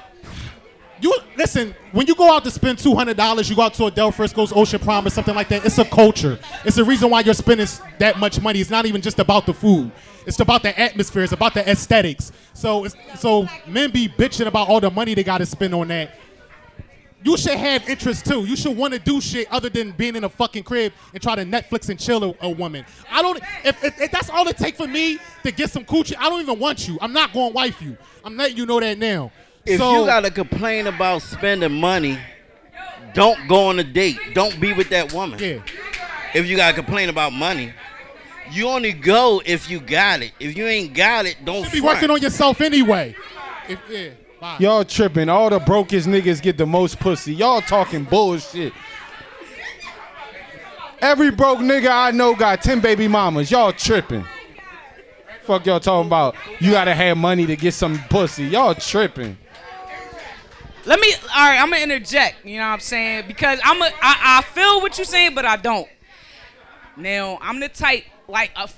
You 1.02 1.16
listen 1.38 1.74
when 1.92 2.06
you 2.06 2.14
go 2.14 2.30
out 2.30 2.44
to 2.44 2.50
spend 2.50 2.78
two 2.78 2.94
hundred 2.94 3.16
dollars, 3.16 3.48
you 3.48 3.56
go 3.56 3.62
out 3.62 3.74
to 3.74 3.86
a 3.86 3.90
Del 3.90 4.12
Frisco's 4.12 4.52
Ocean 4.52 4.78
Prime 4.78 5.06
or 5.06 5.10
something 5.10 5.34
like 5.34 5.48
that. 5.48 5.64
It's 5.64 5.78
a 5.78 5.84
culture. 5.86 6.38
It's 6.64 6.76
the 6.76 6.84
reason 6.84 7.08
why 7.08 7.20
you're 7.20 7.32
spending 7.34 7.64
s- 7.64 7.80
that 7.98 8.18
much 8.18 8.40
money. 8.42 8.60
It's 8.60 8.68
not 8.70 8.84
even 8.84 9.00
just 9.00 9.18
about 9.18 9.46
the 9.46 9.54
food. 9.54 9.90
It's 10.26 10.38
about 10.40 10.62
the 10.62 10.78
atmosphere. 10.78 11.22
It's 11.22 11.32
about 11.32 11.54
the 11.54 11.66
aesthetics. 11.68 12.30
So, 12.52 12.84
it's, 12.84 12.94
so 13.18 13.48
men 13.66 13.90
be 13.90 14.06
bitching 14.06 14.46
about 14.46 14.68
all 14.68 14.78
the 14.78 14.90
money 14.90 15.14
they 15.14 15.24
got 15.24 15.38
to 15.38 15.46
spend 15.46 15.74
on 15.74 15.88
that. 15.88 16.14
You 17.22 17.36
should 17.36 17.58
have 17.58 17.88
interest 17.88 18.24
too. 18.24 18.44
You 18.46 18.56
should 18.56 18.76
want 18.76 18.94
to 18.94 18.98
do 18.98 19.20
shit 19.20 19.46
other 19.52 19.68
than 19.68 19.90
being 19.92 20.16
in 20.16 20.24
a 20.24 20.28
fucking 20.28 20.62
crib 20.62 20.92
and 21.12 21.22
try 21.22 21.34
to 21.34 21.44
Netflix 21.44 21.90
and 21.90 22.00
chill 22.00 22.24
a, 22.24 22.34
a 22.40 22.50
woman. 22.50 22.84
I 23.10 23.20
don't. 23.20 23.38
If, 23.62 23.84
if, 23.84 24.00
if 24.00 24.10
that's 24.10 24.30
all 24.30 24.48
it 24.48 24.56
take 24.56 24.76
for 24.76 24.86
me 24.86 25.18
to 25.42 25.52
get 25.52 25.70
some 25.70 25.84
coochie, 25.84 26.14
I 26.18 26.30
don't 26.30 26.40
even 26.40 26.58
want 26.58 26.88
you. 26.88 26.96
I'm 27.00 27.12
not 27.12 27.32
going 27.32 27.50
to 27.50 27.54
wife 27.54 27.82
you. 27.82 27.96
I'm 28.24 28.36
letting 28.36 28.56
you 28.56 28.64
know 28.66 28.80
that 28.80 28.96
now. 28.98 29.30
If 29.66 29.78
so, 29.78 30.00
you 30.00 30.06
gotta 30.06 30.30
complain 30.30 30.86
about 30.86 31.20
spending 31.20 31.72
money, 31.72 32.18
don't 33.12 33.46
go 33.46 33.66
on 33.68 33.78
a 33.78 33.84
date. 33.84 34.18
Don't 34.32 34.58
be 34.58 34.72
with 34.72 34.88
that 34.88 35.12
woman. 35.12 35.38
Yeah. 35.38 35.60
If 36.34 36.46
you 36.46 36.56
gotta 36.56 36.74
complain 36.74 37.10
about 37.10 37.34
money, 37.34 37.72
you 38.50 38.68
only 38.68 38.92
go 38.92 39.42
if 39.44 39.68
you 39.70 39.80
got 39.80 40.22
it. 40.22 40.32
If 40.40 40.56
you 40.56 40.66
ain't 40.66 40.94
got 40.94 41.26
it, 41.26 41.36
don't 41.44 41.64
You 41.64 41.70
be 41.70 41.80
front. 41.80 41.96
working 41.96 42.10
on 42.10 42.22
yourself 42.22 42.60
anyway. 42.62 43.14
If, 43.68 43.78
yeah. 43.90 44.08
Y'all 44.58 44.84
tripping. 44.84 45.28
All 45.28 45.50
the 45.50 45.58
brokest 45.58 46.08
niggas 46.08 46.40
get 46.40 46.56
the 46.56 46.66
most 46.66 46.98
pussy. 46.98 47.34
Y'all 47.34 47.60
talking 47.60 48.04
bullshit. 48.04 48.72
Every 51.00 51.30
broke 51.30 51.60
nigga 51.60 51.90
I 51.90 52.10
know 52.10 52.34
got 52.34 52.62
10 52.62 52.80
baby 52.80 53.08
mamas. 53.08 53.50
Y'all 53.50 53.72
tripping. 53.72 54.24
Fuck 55.44 55.66
y'all 55.66 55.80
talking 55.80 56.06
about. 56.06 56.36
You 56.58 56.70
gotta 56.72 56.94
have 56.94 57.16
money 57.16 57.46
to 57.46 57.56
get 57.56 57.74
some 57.74 57.98
pussy. 58.10 58.44
Y'all 58.44 58.74
tripping. 58.74 59.36
Let 60.86 61.00
me. 61.00 61.12
All 61.12 61.48
right, 61.48 61.58
I'm 61.60 61.70
gonna 61.70 61.82
interject. 61.82 62.44
You 62.44 62.58
know 62.58 62.66
what 62.66 62.74
I'm 62.74 62.80
saying? 62.80 63.24
Because 63.26 63.60
I'm 63.64 63.80
a. 63.80 63.86
I, 64.02 64.38
I 64.38 64.42
feel 64.42 64.80
what 64.80 64.96
you're 64.98 65.04
saying, 65.04 65.34
but 65.34 65.44
I 65.44 65.56
don't. 65.56 65.88
Now 66.96 67.38
I'm 67.40 67.60
the 67.60 67.68
type 67.68 68.04
like 68.28 68.50
a, 68.56 68.68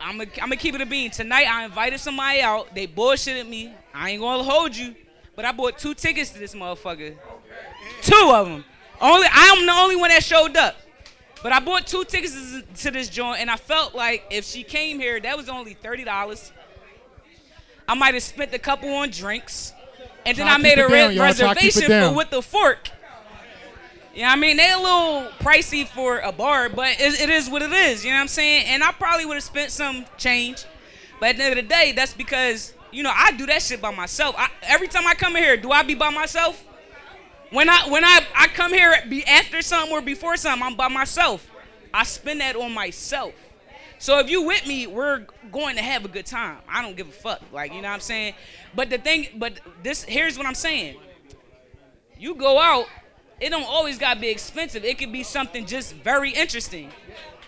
I'm 0.00 0.18
gonna 0.18 0.56
keep 0.56 0.74
it 0.74 0.80
a 0.80 0.86
bean. 0.86 1.10
Tonight 1.10 1.46
I 1.48 1.64
invited 1.64 1.98
somebody 2.00 2.40
out. 2.40 2.74
They 2.74 2.86
bullshitted 2.86 3.48
me. 3.48 3.72
I 3.94 4.10
ain't 4.10 4.20
gonna 4.20 4.42
hold 4.42 4.76
you, 4.76 4.94
but 5.34 5.44
I 5.44 5.52
bought 5.52 5.78
two 5.78 5.94
tickets 5.94 6.30
to 6.30 6.38
this 6.38 6.54
motherfucker. 6.54 7.14
Two 8.02 8.30
of 8.32 8.46
them. 8.48 8.64
Only 9.00 9.26
I'm 9.30 9.66
the 9.66 9.72
only 9.72 9.96
one 9.96 10.10
that 10.10 10.22
showed 10.22 10.56
up. 10.56 10.76
But 11.42 11.52
I 11.52 11.60
bought 11.60 11.86
two 11.86 12.04
tickets 12.04 12.32
to- 12.34 12.62
to 12.84 12.90
this 12.90 13.08
joint, 13.08 13.40
and 13.40 13.48
I 13.50 13.56
felt 13.56 13.94
like 13.94 14.24
if 14.30 14.44
she 14.44 14.64
came 14.64 14.98
here, 14.98 15.20
that 15.20 15.36
was 15.36 15.48
only 15.48 15.74
thirty 15.74 16.04
dollars. 16.04 16.52
I 17.88 17.94
might 17.94 18.14
have 18.14 18.22
spent 18.22 18.52
a 18.54 18.58
couple 18.58 18.92
on 18.94 19.10
drinks, 19.10 19.72
and 20.26 20.36
then 20.36 20.46
I 20.48 20.58
made 20.58 20.78
a 20.78 20.86
re- 20.88 20.98
down, 20.98 21.12
y'all. 21.14 21.32
Try 21.32 21.54
to 21.54 21.60
keep 21.60 21.76
it 21.76 21.88
reservation 21.88 22.10
for 22.10 22.16
with 22.16 22.30
the 22.30 22.42
fork. 22.42 22.90
What 24.26 24.32
I 24.32 24.36
mean? 24.36 24.56
They 24.56 24.70
a 24.72 24.76
little 24.76 25.30
pricey 25.38 25.86
for 25.86 26.18
a 26.18 26.32
bar, 26.32 26.68
but 26.68 27.00
it, 27.00 27.20
it 27.20 27.30
is 27.30 27.48
what 27.48 27.62
it 27.62 27.72
is. 27.72 28.04
You 28.04 28.10
know 28.10 28.16
what 28.16 28.22
I'm 28.22 28.28
saying? 28.28 28.66
And 28.66 28.82
I 28.82 28.90
probably 28.92 29.26
would 29.26 29.34
have 29.34 29.44
spent 29.44 29.70
some 29.70 30.06
change, 30.16 30.64
but 31.20 31.30
at 31.30 31.36
the 31.36 31.44
end 31.44 31.58
of 31.58 31.64
the 31.64 31.68
day, 31.68 31.92
that's 31.92 32.14
because 32.14 32.74
you 32.90 33.02
know 33.02 33.12
I 33.14 33.32
do 33.32 33.46
that 33.46 33.62
shit 33.62 33.80
by 33.80 33.94
myself. 33.94 34.34
I, 34.36 34.48
every 34.62 34.88
time 34.88 35.06
I 35.06 35.14
come 35.14 35.36
in 35.36 35.42
here, 35.42 35.56
do 35.56 35.70
I 35.70 35.82
be 35.82 35.94
by 35.94 36.10
myself? 36.10 36.64
When 37.50 37.68
I 37.68 37.88
when 37.88 38.04
I, 38.04 38.20
I 38.34 38.48
come 38.48 38.72
here 38.72 38.94
be 39.08 39.24
after 39.24 39.62
something 39.62 39.92
or 39.92 40.00
before 40.00 40.36
something, 40.36 40.66
I'm 40.66 40.74
by 40.74 40.88
myself. 40.88 41.48
I 41.94 42.04
spend 42.04 42.40
that 42.40 42.56
on 42.56 42.72
myself. 42.74 43.32
So 43.98 44.18
if 44.20 44.30
you 44.30 44.42
with 44.42 44.66
me, 44.66 44.86
we're 44.86 45.26
going 45.50 45.76
to 45.76 45.82
have 45.82 46.04
a 46.04 46.08
good 46.08 46.26
time. 46.26 46.58
I 46.68 46.82
don't 46.82 46.96
give 46.96 47.08
a 47.08 47.12
fuck. 47.12 47.42
Like, 47.52 47.72
you 47.72 47.82
know 47.82 47.88
what 47.88 47.94
I'm 47.94 48.00
saying? 48.00 48.34
But 48.74 48.90
the 48.90 48.98
thing, 48.98 49.28
but 49.36 49.60
this 49.82 50.02
here's 50.04 50.36
what 50.36 50.46
I'm 50.46 50.54
saying. 50.54 50.96
You 52.18 52.34
go 52.34 52.58
out, 52.58 52.86
it 53.40 53.50
don't 53.50 53.64
always 53.64 53.98
gotta 53.98 54.20
be 54.20 54.28
expensive. 54.28 54.84
It 54.84 54.98
could 54.98 55.12
be 55.12 55.22
something 55.22 55.66
just 55.66 55.94
very 55.94 56.30
interesting. 56.30 56.90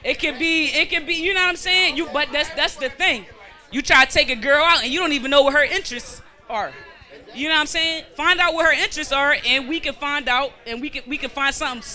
It 0.02 0.18
could 0.18 0.38
be, 0.38 0.66
it 0.66 0.88
could 0.88 1.06
be, 1.06 1.14
you 1.14 1.34
know 1.34 1.40
what 1.40 1.50
I'm 1.50 1.56
saying? 1.56 1.96
You 1.96 2.08
but 2.12 2.28
that's 2.32 2.48
that's 2.50 2.76
the 2.76 2.88
thing. 2.88 3.26
You 3.70 3.82
try 3.82 4.04
to 4.04 4.10
take 4.10 4.30
a 4.30 4.36
girl 4.36 4.62
out 4.62 4.82
and 4.82 4.92
you 4.92 5.00
don't 5.00 5.12
even 5.12 5.30
know 5.30 5.42
what 5.42 5.52
her 5.54 5.64
interests 5.64 6.22
are. 6.48 6.72
You 7.34 7.48
know 7.48 7.54
what 7.54 7.60
I'm 7.60 7.66
saying? 7.66 8.04
Find 8.16 8.40
out 8.40 8.54
what 8.54 8.66
her 8.66 8.72
interests 8.72 9.12
are, 9.12 9.36
and 9.46 9.68
we 9.68 9.78
can 9.78 9.94
find 9.94 10.28
out, 10.28 10.52
and 10.66 10.80
we 10.80 10.90
can 10.90 11.02
we 11.06 11.16
can 11.16 11.30
find 11.30 11.54
something, 11.54 11.86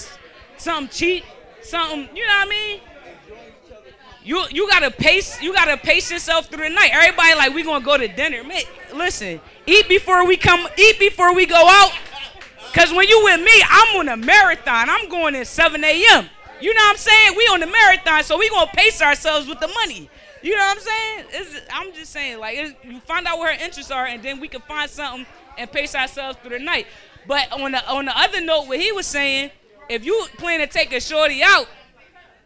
something 0.57 0.89
cheap, 0.89 1.25
something. 1.61 2.07
You 2.15 2.25
know 2.25 2.33
what 2.39 2.47
I 2.47 2.49
mean? 2.49 2.79
You 4.23 4.43
you 4.49 4.67
gotta 4.69 4.91
pace 4.91 5.41
you 5.41 5.53
gotta 5.53 5.77
pace 5.77 6.09
yourself 6.09 6.47
through 6.47 6.69
the 6.69 6.73
night. 6.73 6.91
Everybody 6.93 7.35
like 7.35 7.53
we 7.53 7.63
gonna 7.63 7.83
go 7.83 7.97
to 7.97 8.07
dinner. 8.07 8.43
Man, 8.43 8.61
listen, 8.93 9.41
eat 9.65 9.87
before 9.87 10.25
we 10.25 10.37
come, 10.37 10.67
eat 10.77 10.99
before 10.99 11.35
we 11.35 11.45
go 11.45 11.67
out. 11.67 11.91
Cause 12.75 12.91
when 12.91 13.07
you 13.07 13.23
with 13.23 13.39
me, 13.39 13.53
I'm 13.69 13.99
on 13.99 14.09
a 14.09 14.17
marathon. 14.17 14.89
I'm 14.89 15.07
going 15.07 15.33
at 15.35 15.47
7 15.47 15.81
a.m. 15.81 16.29
You 16.59 16.73
know 16.73 16.81
what 16.81 16.91
I'm 16.91 16.97
saying? 16.97 17.33
We 17.37 17.43
on 17.45 17.61
the 17.61 17.67
marathon, 17.67 18.21
so 18.23 18.37
we 18.37 18.49
gonna 18.49 18.69
pace 18.73 19.01
ourselves 19.01 19.47
with 19.47 19.61
the 19.61 19.69
money. 19.69 20.09
You 20.41 20.51
know 20.51 20.57
what 20.57 20.77
I'm 20.77 20.83
saying? 20.83 21.25
It's, 21.31 21.61
I'm 21.71 21.93
just 21.93 22.11
saying, 22.11 22.37
like, 22.37 22.77
you 22.83 22.99
find 22.99 23.25
out 23.27 23.39
where 23.39 23.53
her 23.53 23.63
interests 23.63 23.91
are, 23.91 24.05
and 24.05 24.21
then 24.21 24.41
we 24.41 24.49
can 24.49 24.59
find 24.61 24.89
something 24.89 25.25
and 25.57 25.71
pace 25.71 25.95
ourselves 25.95 26.37
through 26.41 26.57
the 26.57 26.59
night. 26.59 26.87
But 27.25 27.49
on 27.53 27.71
the 27.71 27.89
on 27.89 28.05
the 28.05 28.17
other 28.17 28.41
note, 28.41 28.67
what 28.67 28.79
he 28.79 28.91
was 28.91 29.07
saying, 29.07 29.51
if 29.89 30.03
you 30.03 30.27
plan 30.37 30.59
to 30.59 30.67
take 30.67 30.91
a 30.91 30.99
shorty 30.99 31.41
out, 31.43 31.67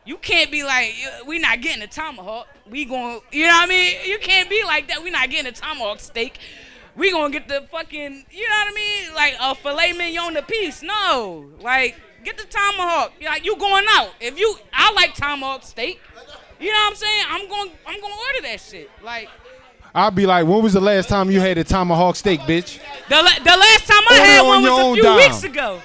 you 0.05 0.17
can't 0.17 0.51
be 0.51 0.63
like, 0.63 0.93
we 1.25 1.39
not 1.39 1.59
getting 1.61 1.81
a 1.81 1.87
tomahawk. 1.87 2.47
We 2.69 2.85
going, 2.85 3.19
you 3.31 3.47
know 3.47 3.53
what 3.53 3.63
I 3.63 3.67
mean? 3.67 3.97
You 4.05 4.19
can't 4.19 4.49
be 4.49 4.63
like 4.63 4.87
that. 4.89 5.03
We 5.03 5.09
not 5.09 5.29
getting 5.29 5.51
a 5.51 5.55
tomahawk 5.55 5.99
steak. 5.99 6.37
We 6.99 7.11
gonna 7.11 7.31
get 7.31 7.47
the 7.47 7.65
fucking, 7.71 8.25
you 8.29 8.47
know 8.47 8.55
what 8.55 8.67
I 8.67 8.73
mean? 8.75 9.15
Like 9.15 9.35
a 9.39 9.55
filet 9.55 9.93
mignon 9.93 10.35
a 10.37 10.41
piece. 10.41 10.83
No, 10.83 11.49
like 11.61 11.95
get 12.23 12.37
the 12.37 12.43
tomahawk. 12.43 13.13
Like 13.23 13.45
you 13.45 13.55
going 13.57 13.85
out. 13.91 14.09
If 14.19 14.37
you, 14.37 14.55
I 14.73 14.91
like 14.93 15.15
tomahawk 15.15 15.63
steak. 15.63 15.99
You 16.59 16.67
know 16.67 16.73
what 16.79 16.89
I'm 16.91 16.95
saying? 16.95 17.23
I'm 17.29 17.47
going, 17.47 17.71
I'm 17.87 18.01
gonna 18.01 18.13
order 18.13 18.41
that 18.43 18.59
shit. 18.59 18.91
Like 19.01 19.29
I'll 19.95 20.11
be 20.11 20.25
like, 20.25 20.45
when 20.45 20.61
was 20.61 20.73
the 20.73 20.81
last 20.81 21.07
time 21.09 21.31
you 21.31 21.39
had 21.39 21.57
a 21.57 21.63
tomahawk 21.63 22.15
steak, 22.17 22.41
bitch? 22.41 22.79
the 23.07 23.15
la- 23.15 23.43
the 23.43 23.57
last 23.57 23.87
time 23.87 24.03
I 24.09 24.19
Order 24.19 24.25
had 24.25 24.39
on 24.41 24.47
one 24.47 24.63
was 24.63 24.71
a 24.71 24.93
few 24.95 25.03
dime. 25.03 25.17
weeks 25.17 25.43
ago. 25.43 25.81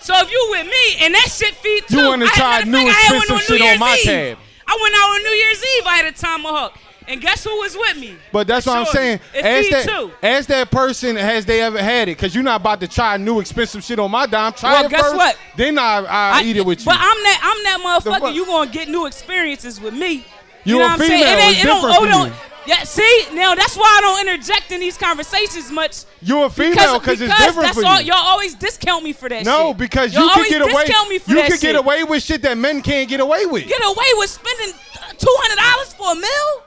So 0.00 0.14
if 0.18 0.30
you 0.30 0.46
with 0.50 0.66
me 0.66 0.96
and 1.06 1.14
that 1.14 1.28
shit 1.30 1.54
feed 1.54 1.84
too, 1.88 1.98
You 1.98 2.06
wanna 2.08 2.26
I 2.26 2.28
try 2.34 2.62
new 2.64 2.72
fact, 2.72 2.88
I 2.88 2.90
had 2.90 3.12
one 3.14 3.22
expensive 3.22 3.34
on 3.34 3.40
shit 3.40 3.50
New 3.50 3.56
on 3.56 3.62
Year's 3.70 3.80
my 3.80 3.96
Eve. 3.98 4.04
tab. 4.04 4.38
I 4.68 4.78
went 4.82 4.94
out 4.96 5.10
on 5.14 5.22
New 5.22 5.30
Year's 5.30 5.64
Eve. 5.78 5.86
I 5.86 5.96
had 5.96 6.06
a 6.06 6.12
tomahawk, 6.12 6.78
and 7.08 7.20
guess 7.20 7.44
who 7.44 7.50
was 7.58 7.76
with 7.76 7.98
me? 7.98 8.16
But 8.32 8.46
that's 8.46 8.66
what 8.66 8.76
I'm 8.78 8.86
saying. 8.86 9.20
It 9.34 9.44
Ask 9.44 9.70
that, 9.70 9.88
too. 9.88 10.10
ask 10.22 10.48
that 10.48 10.70
person, 10.70 11.16
has 11.16 11.44
they 11.46 11.60
ever 11.62 11.80
had 11.82 12.08
it? 12.08 12.16
Because 12.16 12.34
you're 12.34 12.44
not 12.44 12.60
about 12.60 12.80
to 12.80 12.88
try 12.88 13.16
new 13.16 13.40
expensive 13.40 13.82
shit 13.84 13.98
on 13.98 14.10
my 14.10 14.26
dime. 14.26 14.52
Try 14.52 14.72
Well, 14.72 14.84
it 14.86 14.90
guess 14.90 15.00
first, 15.02 15.16
what? 15.16 15.38
Then 15.56 15.78
I, 15.78 16.04
I, 16.04 16.42
eat 16.42 16.56
it 16.56 16.64
with 16.66 16.80
you. 16.80 16.86
But 16.86 16.96
I'm 16.98 17.22
that 17.22 17.40
I'm 17.42 17.62
that 17.82 18.00
motherfucker. 18.02 18.20
fuck? 18.20 18.34
You 18.34 18.46
gonna 18.46 18.70
get 18.70 18.88
new 18.88 19.06
experiences 19.06 19.80
with 19.80 19.94
me. 19.94 20.26
You 20.64 20.78
know 20.78 20.80
a 20.80 20.84
what 20.88 20.90
I'm 20.92 20.98
saying? 21.06 21.22
female, 21.22 21.38
It 21.38 21.40
ain't- 21.42 21.58
it 21.60 21.66
don't- 21.66 21.84
oh, 21.84 22.06
don't- 22.06 22.32
Yeah, 22.66 22.82
see 22.82 23.26
now 23.32 23.54
that's 23.54 23.76
why 23.76 23.84
I 23.86 24.00
don't 24.00 24.26
interject 24.26 24.72
in 24.72 24.80
these 24.80 24.96
conversations 24.98 25.70
much. 25.70 25.98
You're 26.20 26.46
a 26.46 26.50
female 26.50 26.98
because 26.98 27.20
it's 27.20 27.32
different 27.38 27.68
that's 27.68 27.78
for 27.78 27.86
all, 27.86 28.00
you. 28.00 28.08
Y'all 28.08 28.16
always 28.16 28.56
discount 28.56 29.04
me 29.04 29.12
for 29.12 29.28
that. 29.28 29.44
no, 29.44 29.68
shit. 29.68 29.78
because 29.78 30.12
Y'all 30.12 30.28
can 30.30 30.48
get 30.48 30.62
away. 30.62 30.84
You 31.28 31.42
can 31.44 31.58
get 31.60 31.76
away 31.76 32.02
with 32.02 32.24
shit 32.24 32.42
that 32.42 32.58
men 32.58 32.82
can't 32.82 33.08
get 33.08 33.20
away 33.20 33.46
with. 33.46 33.68
Get 33.68 33.80
away 33.84 34.06
with 34.14 34.30
spending 34.30 34.74
two 35.16 35.36
hundred 35.38 35.62
dollars 35.62 35.92
for 35.94 36.10
a 36.10 36.14
meal? 36.16 36.65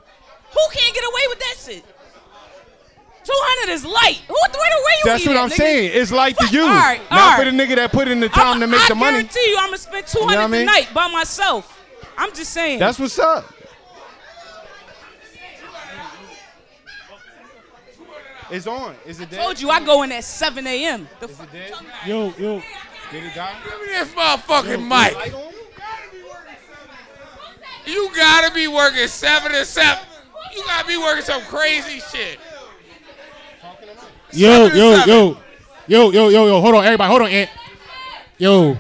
Who 0.52 0.60
can't 0.74 0.94
get 0.96 1.04
away 1.04 1.22
with 1.30 1.40
that 1.40 1.56
shit? 1.66 1.86
Two 3.24 3.34
hundred 3.36 3.74
is 3.74 3.86
light. 3.86 4.22
Who? 4.28 4.34
Where 4.34 4.50
the 4.50 4.58
where 4.58 4.70
you 4.98 5.04
That's 5.06 5.24
eat 5.24 5.28
what 5.28 5.38
at, 5.38 5.44
I'm 5.44 5.50
nigga? 5.50 5.56
saying. 5.58 5.92
It's 5.94 6.12
like 6.12 6.36
to 6.38 6.48
you, 6.48 6.64
all 6.64 6.68
right, 6.70 7.02
all 7.12 7.18
not 7.18 7.38
for 7.40 7.46
the 7.46 7.52
nigga 7.52 7.76
that 7.76 7.92
put 7.92 8.08
in 8.08 8.20
the 8.20 8.30
time 8.30 8.60
to 8.60 8.66
make 8.68 8.82
I 8.82 8.88
the 8.88 8.96
money. 8.96 9.18
I 9.18 9.22
guarantee 9.22 9.50
you, 9.50 9.58
I'm 9.60 9.68
gonna 9.68 9.78
spend 9.78 10.08
200 10.08 10.32
You 10.32 10.38
know 10.38 10.44
I 10.44 10.48
mean? 10.48 10.62
tonight 10.62 10.88
by 10.94 11.08
myself. 11.10 11.80
I'm 12.18 12.34
just 12.34 12.52
saying. 12.52 12.80
That's 12.80 12.98
what's 12.98 13.20
up. 13.20 13.46
It's 18.52 18.66
on. 18.66 18.96
Is 19.06 19.20
it 19.20 19.30
dead? 19.30 19.40
told 19.40 19.62
you 19.62 19.70
I 19.70 19.84
go 19.84 20.02
in 20.04 20.12
at 20.12 20.24
7 20.24 20.66
a.m. 20.66 21.08
The 21.20 21.28
Is 21.30 21.40
it 21.40 21.52
dead? 21.52 21.74
Yo, 22.08 22.34
yo. 22.40 22.64
Did 23.12 23.24
it 23.26 23.36
die? 23.36 23.56
Give 23.64 23.80
me 23.80 23.88
this 23.88 24.10
motherfucking 24.14 24.88
mic. 24.88 25.34
You 27.86 28.10
gotta 28.16 28.54
be 28.54 28.68
working 28.68 29.08
seven 29.08 29.52
to 29.52 29.66
seven. 29.66 30.04
You 30.56 30.64
gotta 30.66 30.88
be 30.88 30.98
working 30.98 31.24
some 31.24 31.42
crazy 31.44 32.00
shit. 32.00 32.40
Yo, 34.32 34.68
yo, 34.68 35.04
yo, 35.06 35.38
yo, 35.88 36.12
yo, 36.12 36.30
yo, 36.30 36.46
yo. 36.48 36.62
Hold 36.62 36.76
on, 36.76 36.86
everybody. 36.86 37.10
Hold 37.10 37.22
on, 37.24 37.30
Ant. 37.30 37.50
Yo, 38.38 38.78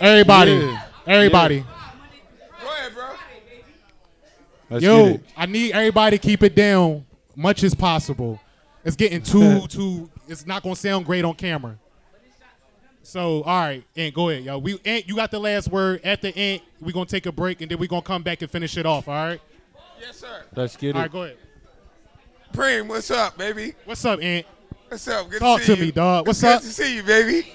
everybody, 0.00 0.52
Yeah. 0.52 0.82
everybody. 1.06 1.64
Let's 4.68 4.84
Yo, 4.84 5.04
get 5.06 5.14
it. 5.16 5.24
I 5.36 5.46
need 5.46 5.72
everybody 5.72 6.18
to 6.18 6.22
keep 6.26 6.42
it 6.42 6.54
down 6.54 7.04
much 7.36 7.62
as 7.62 7.74
possible. 7.74 8.40
It's 8.84 8.96
getting 8.96 9.22
too, 9.22 9.66
too. 9.68 10.10
It's 10.28 10.46
not 10.46 10.62
gonna 10.62 10.76
sound 10.76 11.04
great 11.04 11.24
on 11.24 11.34
camera. 11.34 11.76
So, 13.04 13.42
all 13.42 13.60
right, 13.60 13.84
Ant, 13.96 14.14
go 14.14 14.28
ahead, 14.30 14.44
yo. 14.44 14.58
We, 14.58 14.78
Ant, 14.84 15.08
you 15.08 15.16
got 15.16 15.30
the 15.30 15.38
last 15.38 15.68
word. 15.68 16.00
At 16.04 16.22
the 16.22 16.34
end, 16.36 16.62
we 16.80 16.92
gonna 16.92 17.04
take 17.06 17.26
a 17.26 17.32
break 17.32 17.60
and 17.60 17.70
then 17.70 17.78
we 17.78 17.86
gonna 17.86 18.00
come 18.02 18.22
back 18.22 18.42
and 18.42 18.50
finish 18.50 18.76
it 18.76 18.86
off. 18.86 19.08
All 19.08 19.14
right. 19.14 19.40
Yes, 20.02 20.16
sir. 20.16 20.42
Let's 20.56 20.76
get 20.76 20.90
it. 20.90 20.96
All 20.96 21.02
right, 21.02 21.12
go 21.12 21.22
ahead. 21.22 21.36
Preem, 22.52 22.88
what's 22.88 23.10
up, 23.10 23.38
baby? 23.38 23.74
What's 23.84 24.04
up, 24.04 24.20
Ant? 24.20 24.44
What's 24.88 25.06
up? 25.06 25.30
Good 25.30 25.38
Talk 25.38 25.60
to 25.60 25.64
see 25.66 25.74
to 25.74 25.80
you. 25.80 25.86
me, 25.86 25.92
dog. 25.92 26.26
What's 26.26 26.40
Good 26.40 26.48
up? 26.56 26.60
to 26.62 26.66
see 26.66 26.96
you, 26.96 27.02
baby. 27.04 27.52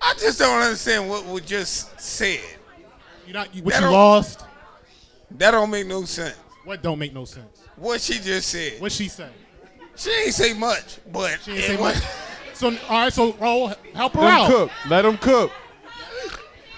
I 0.00 0.14
just 0.14 0.38
don't 0.38 0.62
understand 0.62 1.10
what 1.10 1.26
was 1.26 1.42
just 1.42 2.00
said. 2.00 2.38
You 3.26 3.32
not 3.32 3.48
what 3.48 3.74
That 3.74 3.82
you 3.82 3.90
lost? 3.90 4.44
That 5.32 5.50
don't 5.50 5.70
make 5.70 5.86
no 5.88 6.04
sense. 6.04 6.36
What 6.64 6.82
don't 6.82 6.98
make 7.00 7.12
no 7.12 7.24
sense? 7.24 7.62
What 7.74 8.00
she 8.00 8.14
just 8.20 8.48
said. 8.48 8.80
What 8.80 8.92
she 8.92 9.08
say? 9.08 9.28
She 9.96 10.10
ain't 10.10 10.34
say 10.34 10.54
much, 10.54 10.98
but 11.12 11.40
She 11.44 11.52
ain't 11.52 11.64
say 11.64 11.76
much. 11.76 11.96
So, 12.54 12.68
all 12.68 13.00
right, 13.02 13.12
so 13.12 13.34
roll, 13.34 13.70
help 13.92 14.14
her 14.14 14.20
Let 14.22 14.32
out. 14.32 14.46
him 14.46 14.50
cook. 14.56 14.70
Let 14.88 15.04
him 15.04 15.18
cook. 15.18 15.52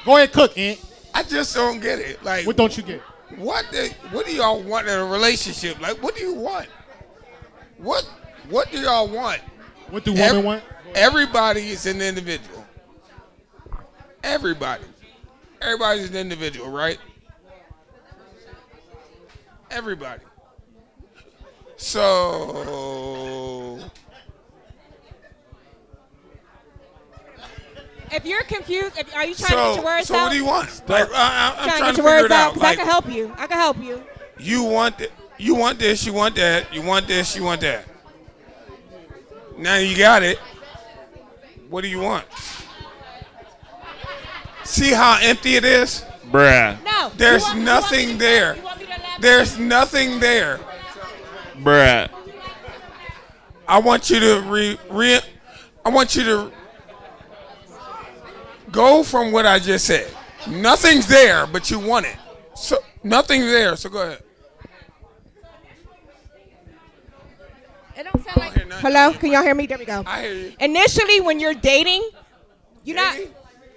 Go 0.04 0.16
ahead, 0.16 0.32
cook, 0.32 0.58
Ant. 0.58 0.84
I 1.14 1.22
just 1.22 1.54
don't 1.54 1.78
get 1.78 2.00
it. 2.00 2.20
Like, 2.24 2.48
What 2.48 2.56
don't 2.56 2.76
you 2.76 2.82
get? 2.82 3.00
What 3.36 3.66
the, 3.70 3.94
What 4.10 4.26
do 4.26 4.34
y'all 4.34 4.62
want 4.62 4.88
in 4.88 4.98
a 4.98 5.04
relationship? 5.04 5.80
Like, 5.80 6.02
what 6.02 6.16
do 6.16 6.22
you 6.22 6.34
want? 6.34 6.66
What 7.76 8.04
What 8.48 8.72
do 8.72 8.80
y'all 8.80 9.08
want? 9.08 9.40
What 9.90 10.04
do 10.04 10.12
women 10.12 10.44
want? 10.44 10.62
Everybody 10.94 11.68
is 11.68 11.86
an 11.86 12.00
individual. 12.00 12.64
Everybody. 14.22 14.84
Everybody's 15.60 16.10
an 16.10 16.16
individual, 16.16 16.70
right? 16.70 16.98
Everybody. 19.70 20.22
So 21.76 23.78
If 28.12 28.24
you're 28.24 28.42
confused, 28.44 28.98
if, 28.98 29.14
are 29.14 29.24
you 29.26 29.34
trying 29.34 29.50
So- 29.50 29.56
to 29.56 29.62
get 29.62 29.76
your 29.76 29.84
words 29.84 30.08
so 30.08 30.16
out? 30.16 30.22
what 30.24 30.30
do 30.32 30.36
you 30.36 30.44
want? 30.44 30.88
Like, 30.88 31.08
I- 31.14 31.54
I'm 31.58 31.68
trying, 31.68 31.68
trying 31.68 31.78
to 31.78 31.78
to 31.78 31.78
get 31.78 31.80
your 31.80 31.92
figure 31.94 32.04
words 32.04 32.24
it 32.24 32.32
out 32.32 32.46
out, 32.48 32.54
because 32.54 32.68
I 32.68 32.76
can 32.76 32.86
help 32.86 33.08
you. 33.10 33.34
I 33.38 33.46
can 33.46 33.56
help 33.58 33.82
you. 33.82 34.02
you 34.38 34.62
want 34.62 34.98
th- 34.98 35.10
you 35.36 35.54
want 35.54 35.78
this, 35.78 36.04
you 36.04 36.12
want 36.12 36.34
that, 36.36 36.72
you 36.74 36.82
want 36.82 37.06
this, 37.06 37.36
you 37.36 37.44
want 37.44 37.60
that. 37.60 37.84
Now 39.56 39.76
you 39.76 39.96
got 39.96 40.22
it. 40.22 40.38
What 41.68 41.82
do 41.82 41.88
you 41.88 42.00
want? 42.00 42.24
See 44.64 44.92
how 44.92 45.18
empty 45.22 45.56
it 45.56 45.64
is? 45.64 46.04
Bruh. 46.30 46.82
No. 46.84 47.10
There's 47.16 47.54
nothing 47.54 48.18
there. 48.18 48.56
There's 49.20 49.58
nothing 49.58 50.20
there. 50.20 50.60
Bruh. 51.56 52.08
I 53.66 53.78
want 53.78 54.10
you 54.10 54.20
to 54.20 54.40
re, 54.46 54.78
re 54.90 55.20
I 55.84 55.88
want 55.90 56.14
you 56.16 56.24
to 56.24 56.52
go 58.70 59.02
from 59.02 59.32
what 59.32 59.46
I 59.46 59.58
just 59.58 59.86
said. 59.86 60.10
Nothing's 60.46 61.06
there, 61.06 61.46
but 61.46 61.70
you 61.70 61.78
want 61.78 62.06
it. 62.06 62.16
So 62.54 62.78
nothing's 63.02 63.46
there. 63.46 63.76
So 63.76 63.88
go 63.88 64.02
ahead. 64.02 64.22
It 67.96 68.04
don't 68.04 68.24
sound 68.24 68.36
like. 68.36 68.52
Hello, 68.80 69.12
can 69.12 69.32
y'all 69.32 69.42
hear 69.42 69.54
me? 69.54 69.66
There 69.66 69.78
we 69.78 69.84
go. 69.84 70.04
I 70.06 70.22
hear 70.22 70.34
you. 70.34 70.52
Initially, 70.60 71.20
when 71.20 71.40
you're 71.40 71.54
dating, 71.54 72.08
you're 72.84 72.96
not 72.96 73.18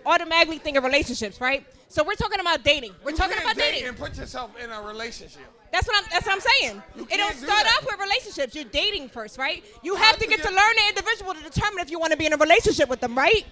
automatically 0.06 0.60
thinking 0.60 0.78
of 0.78 0.84
relationships, 0.84 1.42
right? 1.42 1.66
So 1.90 2.04
we're 2.04 2.16
talking 2.16 2.40
about 2.40 2.64
dating. 2.64 2.94
We're 3.04 3.12
talking 3.12 3.34
can't 3.34 3.46
about 3.46 3.58
date 3.58 3.72
dating. 3.72 3.90
and 3.90 3.98
put 3.98 4.18
yourself 4.18 4.52
in 4.64 4.70
a 4.70 4.82
relationship. 4.82 5.42
That's 5.72 5.88
what 5.88 5.98
I'm. 5.98 6.10
That's 6.12 6.26
what 6.26 6.36
I'm 6.36 6.42
saying. 6.42 6.84
It 6.96 6.98
don't 6.98 7.10
can't 7.10 7.40
do 7.40 7.46
start 7.46 7.64
that. 7.64 7.80
off 7.80 7.86
with 7.86 8.00
relationships. 8.00 8.56
You're 8.56 8.66
dating 8.66 9.10
first, 9.10 9.38
right? 9.38 9.64
You 9.84 9.96
have 9.96 10.18
to 10.18 10.28
get 10.28 10.42
to 10.42 10.50
learn 10.50 10.76
the 10.78 10.88
individual 10.90 11.34
to 11.34 11.42
determine 11.42 11.80
if 11.80 11.90
you 11.90 12.00
want 12.00 12.12
to 12.12 12.18
be 12.18 12.26
in 12.26 12.34
a 12.34 12.38
relationship 12.38 12.90
with 12.90 13.00
them, 13.00 13.18
right? 13.18 13.46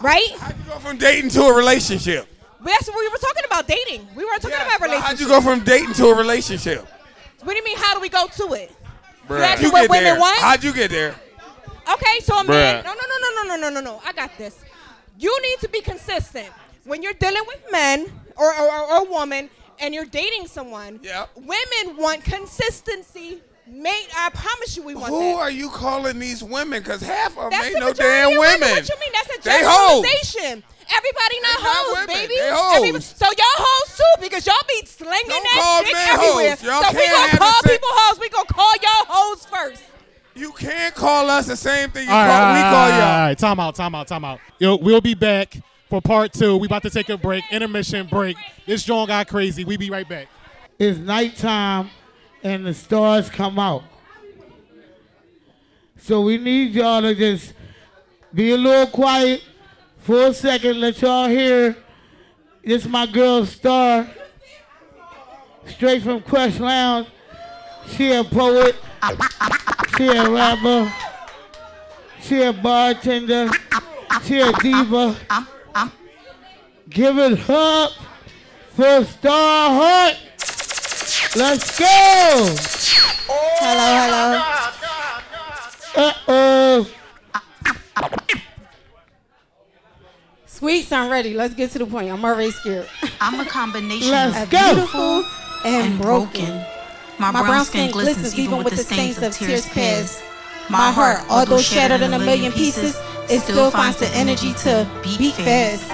Right? 0.00 0.30
How'd 0.38 0.56
you 0.58 0.64
go 0.64 0.78
from 0.78 0.98
dating 0.98 1.30
to 1.30 1.42
a 1.42 1.54
relationship? 1.54 2.28
But 2.60 2.70
that's 2.70 2.88
what 2.88 2.98
we 2.98 3.08
were 3.08 3.18
talking 3.18 3.44
about. 3.46 3.66
Dating. 3.66 4.06
We 4.14 4.24
weren't 4.24 4.42
talking 4.42 4.56
about 4.56 4.80
But 4.80 4.86
relationships. 4.90 5.08
How'd 5.08 5.20
you 5.20 5.28
go 5.28 5.40
from 5.40 5.64
dating 5.64 5.94
to 5.94 6.06
a 6.08 6.14
relationship? 6.16 6.86
What 7.42 7.52
do 7.52 7.58
you 7.58 7.64
mean? 7.64 7.78
How 7.78 7.94
do 7.94 8.00
we 8.00 8.08
go 8.08 8.26
to 8.26 8.52
it? 8.54 8.72
Bruh. 9.28 9.40
asked 9.40 9.62
You 9.62 9.68
me 9.68 9.72
what 9.72 9.90
women 9.90 10.04
there. 10.04 10.20
want? 10.20 10.38
How'd 10.40 10.64
you 10.64 10.72
get 10.72 10.90
there? 10.90 11.14
Okay, 11.92 12.20
so 12.20 12.38
a 12.38 12.44
man. 12.44 12.84
No, 12.84 12.92
no, 12.92 13.00
no, 13.08 13.18
no, 13.20 13.42
no, 13.42 13.56
no, 13.56 13.56
no, 13.70 13.80
no, 13.80 13.80
no. 13.92 14.02
I 14.04 14.12
got 14.12 14.36
this. 14.36 14.64
You 15.18 15.36
need 15.42 15.58
to 15.60 15.68
be 15.68 15.80
consistent 15.80 16.48
when 16.84 17.02
you're 17.02 17.12
dealing 17.14 17.42
with 17.46 17.62
men 17.70 18.06
or 18.36 18.52
or, 18.54 18.70
or, 18.70 18.80
or 19.00 19.06
a 19.06 19.10
woman 19.10 19.48
and 19.78 19.94
you're 19.94 20.04
dating 20.04 20.46
someone. 20.48 20.98
Yeah. 21.02 21.26
Women 21.36 21.96
want 21.96 22.24
consistency. 22.24 23.40
Mate, 23.68 24.08
I 24.16 24.30
promise 24.30 24.76
you, 24.76 24.84
we 24.84 24.94
want 24.94 25.08
Who 25.12 25.18
that. 25.18 25.36
are 25.36 25.50
you 25.50 25.68
calling 25.70 26.18
these 26.20 26.42
women? 26.42 26.80
Because 26.80 27.00
half 27.02 27.36
of 27.36 27.44
them 27.44 27.50
That's 27.50 27.64
ain't 27.66 27.74
the 27.74 27.80
no 27.80 27.86
majority 27.88 28.14
damn 28.14 28.32
of 28.32 28.38
women. 28.38 28.70
What 28.70 28.88
you 28.88 28.96
mean? 29.00 29.10
That's 29.12 29.36
a 29.36 29.42
They 29.42 29.60
hoes. 29.64 30.02
generalization. 30.06 30.62
Everybody 30.86 31.40
not 31.42 31.50
not 31.50 31.66
hoes, 31.66 31.92
women. 31.94 32.06
baby. 32.14 32.34
They 32.38 32.50
hoes. 32.52 32.86
Every- 32.88 33.00
so 33.00 33.26
y'all 33.26 33.58
hoes 33.58 33.96
too, 33.96 34.22
because 34.22 34.46
y'all 34.46 34.54
be 34.68 34.86
slinging 34.86 35.26
Don't 35.28 35.42
that 35.42 35.58
call 35.60 35.82
dick 35.82 35.92
men 35.94 36.08
everywhere. 36.14 36.50
hoes. 36.50 36.62
Y'all 36.62 36.82
so 36.84 36.88
we 36.90 36.94
can't 36.94 37.10
gonna 37.12 37.28
have 37.28 37.38
call 37.40 37.48
the 37.62 37.68
same- 37.68 37.74
people 37.78 37.88
hoes. 37.90 38.18
We 38.20 38.28
gonna 38.28 38.46
call 38.46 38.72
y'all 38.82 39.06
hoes 39.08 39.46
first. 39.50 39.82
You 40.36 40.52
can't 40.52 40.94
call 40.94 41.28
us 41.30 41.46
the 41.46 41.56
same 41.56 41.90
thing 41.90 42.06
you 42.06 42.14
All 42.14 42.20
right, 42.22 42.28
call 42.30 42.42
all 42.46 42.52
we 42.54 42.60
right, 42.60 42.70
call 42.70 42.74
all 42.84 42.90
right, 42.90 42.98
y'all. 42.98 43.08
all 43.20 43.26
right. 43.26 43.38
Time 43.38 43.58
out, 43.60 43.74
time 43.74 43.94
out, 43.96 44.06
time 44.06 44.24
out. 44.24 44.38
Yo, 44.60 44.76
we'll 44.76 45.00
be 45.00 45.14
back 45.14 45.56
for 45.90 46.00
part 46.00 46.32
two. 46.32 46.56
We 46.56 46.66
about 46.68 46.82
to 46.84 46.90
take 46.90 47.08
a 47.08 47.16
break, 47.16 47.42
intermission 47.50 48.06
break. 48.06 48.36
This 48.64 48.84
joint 48.84 49.08
got 49.08 49.26
crazy. 49.26 49.64
We 49.64 49.76
be 49.76 49.90
right 49.90 50.08
back. 50.08 50.28
It's 50.78 50.98
nighttime 50.98 51.90
and 52.42 52.66
the 52.66 52.74
stars 52.74 53.28
come 53.30 53.58
out. 53.58 53.82
So 55.98 56.20
we 56.20 56.38
need 56.38 56.72
y'all 56.72 57.02
to 57.02 57.14
just 57.14 57.52
be 58.32 58.52
a 58.52 58.56
little 58.56 58.86
quiet 58.86 59.42
for 59.98 60.26
a 60.28 60.34
second, 60.34 60.80
let 60.80 61.00
y'all 61.02 61.28
hear. 61.28 61.76
This 62.64 62.86
my 62.86 63.06
girl 63.06 63.44
Star, 63.44 64.08
straight 65.66 66.02
from 66.02 66.20
Quest 66.20 66.60
Lounge. 66.60 67.08
She 67.88 68.12
a 68.12 68.22
poet. 68.22 68.76
She 69.96 70.08
a 70.08 70.30
rapper. 70.30 70.92
She 72.20 72.42
a 72.42 72.52
bartender. 72.52 73.48
She 74.24 74.40
a 74.40 74.52
diva. 74.52 75.16
Give 76.88 77.18
it 77.18 77.50
up 77.50 77.92
for 78.70 79.04
Star 79.04 79.70
Heart. 79.70 80.16
Let's 81.36 81.78
go. 81.78 81.84
Hello, 83.60 83.88
hello. 84.00 84.40
Uh 85.94 86.12
oh. 86.28 86.90
Sweets, 90.46 90.90
I'm 90.92 91.10
ready. 91.10 91.34
Let's 91.34 91.52
get 91.52 91.72
to 91.72 91.78
the 91.78 91.84
point. 91.84 92.10
I'm 92.10 92.24
already 92.24 92.52
scared. 92.52 92.88
I'm 93.20 93.38
a 93.38 93.44
combination 93.44 94.12
Let's 94.12 94.44
of 94.44 94.50
go. 94.50 94.74
beautiful 94.74 95.24
and 95.66 96.00
broken. 96.00 96.64
My, 97.18 97.32
brown 97.32 97.66
skin 97.66 97.90
glistens 97.90 98.38
even 98.38 98.64
with 98.64 98.74
the 98.74 98.82
stains 98.82 99.22
of 99.22 99.34
tears 99.34 99.68
past. 99.68 100.22
My 100.70 100.90
heart, 100.90 101.20
although 101.28 101.58
shattered 101.58 102.00
in 102.00 102.14
a 102.14 102.18
million 102.18 102.50
pieces, 102.50 102.98
it 103.28 103.40
still 103.40 103.70
finds 103.70 103.98
the 103.98 104.08
energy 104.08 104.54
to 104.54 104.88
beat 105.02 105.34
fast. 105.34 105.84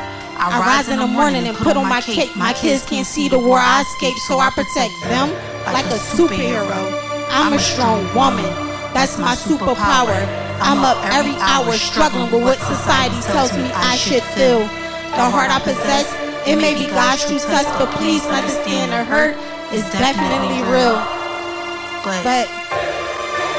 I 0.43 0.59
rise 0.59 0.89
in 0.89 0.99
the 0.99 1.07
morning 1.07 1.47
and 1.47 1.57
put 1.57 1.77
on 1.77 1.89
my 1.89 2.01
cape. 2.01 2.35
My 2.35 2.53
kids 2.53 2.85
can't 2.85 3.07
see 3.07 3.29
the 3.29 3.39
war 3.39 3.63
I 3.63 3.83
escaped, 3.87 4.19
so 4.27 4.41
I 4.41 4.51
protect 4.51 4.91
them 5.07 5.31
like 5.71 5.87
a 5.87 6.03
superhero. 6.03 6.83
I'm 7.31 7.53
a 7.53 7.61
strong 7.61 8.03
woman. 8.11 8.51
That's 8.91 9.23
my 9.23 9.39
superpower. 9.39 10.19
I'm 10.59 10.83
up 10.83 10.99
every 11.15 11.39
hour 11.39 11.71
struggling 11.79 12.27
with 12.33 12.43
what 12.43 12.59
society 12.59 13.15
tells 13.31 13.55
me 13.55 13.71
I 13.71 13.95
should 13.95 14.25
feel. 14.35 14.67
The 15.15 15.31
heart 15.31 15.47
I 15.55 15.63
possess, 15.63 16.11
it 16.43 16.57
may 16.57 16.75
be 16.75 16.91
God's 16.91 17.23
true 17.23 17.39
test, 17.39 17.71
but 17.79 17.95
please 17.95 18.27
understand 18.27 18.91
the 18.91 19.07
hurt 19.07 19.39
is 19.71 19.87
definitely 19.95 20.59
real. 20.67 20.99
But 22.03 22.51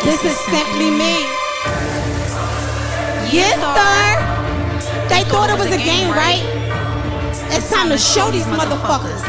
this 0.04 0.20
is 0.28 0.36
simply 0.52 0.92
me. 0.92 1.24
Yes, 3.32 3.56
sir. 3.72 4.20
They 5.08 5.24
thought 5.32 5.48
it 5.48 5.58
was 5.58 5.72
a 5.72 5.80
game, 5.80 6.12
right? 6.12 6.44
It's 7.56 7.70
time 7.70 7.90
to 7.90 8.00
show 8.00 8.32
these 8.32 8.46
motherfuckers. 8.46 9.22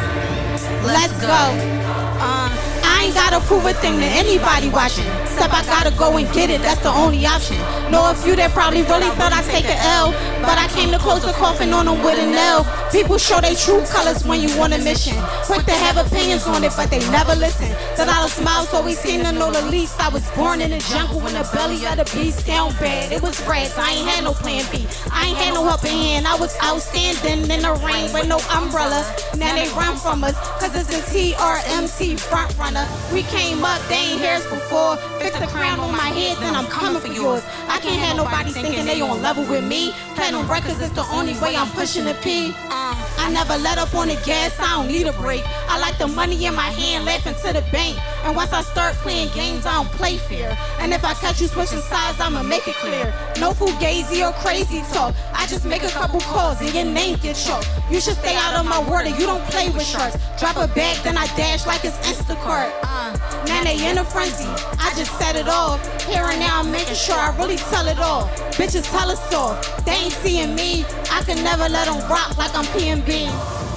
Let's 0.87 1.13
go. 1.21 1.29
Uh, 1.29 2.64
I 3.05 3.09
ain't 3.09 3.17
gotta 3.17 3.41
prove 3.45 3.67
a 3.67 3.75
thing 3.75 4.01
to 4.01 4.07
anybody 4.17 4.71
watching. 4.71 5.05
Except 5.29 5.53
I 5.53 5.63
gotta 5.65 5.91
go 5.91 6.17
and 6.17 6.25
get 6.33 6.49
it, 6.49 6.63
that's 6.63 6.81
the 6.81 6.89
only 6.89 7.27
option. 7.27 7.59
Know 7.93 8.09
a 8.11 8.15
few 8.15 8.35
that 8.37 8.53
probably 8.53 8.81
really 8.81 9.13
thought 9.21 9.29
I'd 9.31 9.45
take 9.45 9.67
a 9.67 9.77
L. 10.01 10.13
But 10.41 10.57
I 10.57 10.69
came 10.73 10.91
to 10.91 10.99
close 10.99 11.21
the 11.21 11.33
coffin 11.33 11.75
on 11.75 11.85
them 11.85 12.03
with 12.03 12.19
an 12.19 12.33
L. 12.33 12.65
People 12.91 13.19
show 13.19 13.43
their 13.43 13.55
true 13.55 13.85
colors 13.93 14.25
when 14.25 14.41
you 14.41 14.49
on 14.57 14.73
a 14.73 14.79
mission. 14.79 15.13
Quick 15.45 15.67
to 15.67 15.73
have 15.73 16.01
opinions 16.01 16.47
on 16.47 16.65
it, 16.65 16.73
but 16.77 16.89
they 16.89 17.01
never 17.13 17.37
listen. 17.37 17.69
The 17.97 18.07
dollar 18.09 18.29
smiles 18.29 18.73
always 18.73 18.99
seem 18.99 19.21
to 19.25 19.33
know 19.33 19.53
the 19.53 19.61
least. 19.69 20.01
I 20.01 20.09
was 20.09 20.25
born 20.33 20.63
in 20.63 20.71
the 20.71 20.81
jungle 20.89 21.21
in 21.27 21.35
the 21.35 21.45
belly 21.53 21.85
of 21.85 22.01
the 22.01 22.09
beast. 22.17 22.47
Down 22.47 22.73
bad, 22.81 23.13
it 23.13 23.21
was 23.21 23.37
rats. 23.47 23.77
I 23.77 23.93
ain't 23.93 24.09
had 24.09 24.25
no 24.25 24.33
plan 24.33 24.65
B. 24.73 24.87
I 25.13 25.29
ain't 25.29 25.37
had 25.37 25.53
no 25.53 25.65
helping 25.65 25.93
hand. 25.93 26.27
I 26.27 26.37
was 26.37 26.57
outstanding 26.65 27.51
in 27.51 27.61
the 27.61 27.75
rain 27.85 28.13
with 28.15 28.29
no 28.29 28.41
umbrella. 28.49 29.05
Now 29.37 29.55
they 29.55 29.69
run 29.77 29.97
from 29.97 30.25
us, 30.25 30.37
cause 30.57 30.75
it's 30.75 30.89
a 30.89 31.03
TRMC 31.13 32.19
front 32.19 32.57
runner. 32.57 32.89
We 33.13 33.23
came 33.23 33.65
up, 33.65 33.81
they 33.89 33.97
ain't 33.97 34.21
heard 34.21 34.43
us 34.43 34.47
before. 34.51 34.97
Fix 35.21 35.39
the 35.39 35.47
crown 35.47 35.81
on 35.81 35.93
my 35.93 36.11
head, 36.11 36.39
then 36.39 36.55
I'm 36.55 36.67
coming 36.67 37.01
for 37.01 37.13
yours. 37.13 37.45
I 37.69 37.79
can't 37.81 38.01
have 38.01 38.17
nobody 38.17 38.51
thinking 38.51 38.85
they 38.87 39.01
on 39.01 39.23
level 39.23 39.45
with 39.45 39.65
me. 39.65 39.93
Platinum 40.15 40.51
records 40.51 40.81
is 40.81 40.93
the 40.93 41.05
only 41.13 41.35
way 41.41 41.57
I'm 41.57 41.71
pushing 41.71 42.05
the 42.05 42.15
P. 42.23 42.55
Uh, 42.71 42.95
never 43.35 43.59
let 43.59 43.79
up 43.79 43.93
on 43.95 44.07
the 44.07 44.15
gas, 44.25 44.59
I 44.61 44.77
don't 44.77 44.87
need 44.87 45.07
a 45.09 45.13
break. 45.15 45.43
I 45.69 45.81
like 45.81 45.99
the 45.99 46.07
money 46.07 46.47
in 46.47 46.55
my 46.55 46.71
hand, 46.71 47.05
laughing 47.05 47.35
to 47.35 47.53
the 47.53 47.65
bank. 47.73 47.99
And 48.25 48.37
once 48.37 48.53
I 48.53 48.63
start 48.63 48.95
playing 49.03 49.29
games, 49.35 49.67
I 49.67 49.75
don't 49.75 49.91
play 49.91 50.17
fair. 50.17 50.57
And 50.79 50.95
if 50.95 51.05
I 51.05 51.15
catch 51.15 51.41
you 51.41 51.49
switching 51.49 51.81
sides, 51.81 52.21
I'ma 52.21 52.45
make 52.45 52.67
it 52.69 52.77
clear. 52.77 53.13
No 53.41 53.53
fugazi 53.53 54.23
or 54.27 54.33
crazy 54.35 54.83
talk. 54.95 55.15
I 55.35 55.47
just 55.47 55.65
make 55.65 55.83
a 55.83 55.91
couple 55.91 56.21
calls 56.21 56.61
and 56.61 56.73
your 56.73 56.85
name 56.85 57.19
gets 57.19 57.45
short. 57.45 57.69
You 57.91 58.01
should 58.01 58.17
stay 58.17 58.37
out 58.37 58.55
of 58.55 58.67
my 58.67 58.79
water, 58.79 59.09
you 59.09 59.27
don't 59.27 59.45
play 59.51 59.69
with 59.69 59.85
sharks. 59.85 60.17
Drop 60.39 60.57
a 60.57 60.73
bag, 60.73 61.03
then 61.03 61.19
I 61.19 61.27
dash 61.37 61.67
like 61.67 61.85
it's 61.85 61.99
Instacart. 62.07 62.71
Uh, 62.83 63.17
now 63.47 63.63
they 63.65 63.89
in 63.89 63.99
a 63.99 64.05
frenzy, 64.05 64.49
I 64.79 64.93
just 64.97 65.17
set 65.19 65.37
it 65.37 65.49
off. 65.49 65.81
Here 66.05 66.25
and 66.25 66.41
now 66.41 66.61
I'm 66.61 66.71
making 66.71 66.95
sure 66.95 67.17
I 67.17 67.37
really 67.37 67.57
tell 67.57 67.87
it 67.87 67.99
all. 67.99 68.29
Bitches 68.59 68.91
tell 68.91 69.11
us 69.11 69.33
off, 69.33 69.85
they 69.85 69.93
ain't 69.93 70.13
seeing 70.13 70.55
me. 70.55 70.85
I 71.11 71.23
can 71.25 71.43
never 71.43 71.69
let 71.69 71.87
them 71.87 71.99
rock 72.11 72.37
like 72.37 72.55
I'm 72.55 72.65
PNB. 72.67 73.74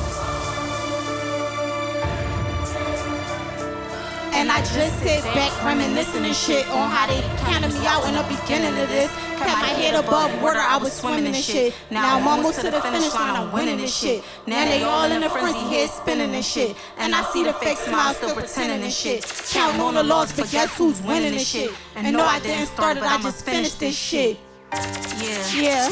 And 4.38 4.52
I 4.52 4.60
just 4.60 5.00
sit 5.00 5.24
back 5.34 5.52
reminiscing 5.66 6.24
and 6.24 6.36
shit 6.36 6.70
on 6.70 6.92
how 6.92 7.08
they 7.08 7.22
counted 7.44 7.74
me 7.74 7.88
out 7.88 8.06
in 8.08 8.14
the 8.14 8.22
beginning 8.30 8.80
of 8.80 8.88
this. 8.88 9.10
Kept 9.36 9.62
my 9.62 9.74
head 9.74 9.96
above 9.96 10.30
water, 10.44 10.60
I 10.60 10.78
was 10.78 10.94
swimming 10.94 11.26
and 11.26 11.36
shit. 11.36 11.74
Now 11.90 12.16
I'm 12.16 12.28
almost 12.28 12.62
to 12.62 12.70
the 12.70 12.80
finish 12.80 13.12
line, 13.16 13.36
I'm 13.36 13.52
winning 13.52 13.78
this 13.78 13.98
shit. 13.98 14.24
Now 14.46 14.64
they 14.66 14.84
all 14.84 15.12
in 15.12 15.24
a 15.24 15.30
frenzy, 15.30 15.60
head 15.60 15.90
spinning 15.90 16.36
and 16.36 16.46
shit. 16.46 16.78
And 17.00 17.16
I 17.16 17.24
see 17.32 17.44
the 17.44 17.54
fake 17.54 17.80
smile 17.80 18.14
still 18.14 18.36
pretending 18.36 18.84
and 18.84 18.94
shit. 18.94 19.26
Counting 19.50 19.82
on 19.82 19.96
the 19.96 20.04
loss, 20.04 20.32
but 20.32 20.52
guess 20.52 20.78
who's 20.78 21.02
winning 21.02 21.34
this 21.34 21.48
shit? 21.48 21.72
And 21.96 22.14
no, 22.14 22.24
I 22.24 22.40
didn't 22.40 22.68
start 22.68 22.98
it, 22.98 23.04
I 23.04 23.20
just 23.20 23.44
finished 23.44 23.80
this 23.80 23.98
shit. 23.98 24.38
Yeah. 24.72 25.50
Yeah. 25.56 25.90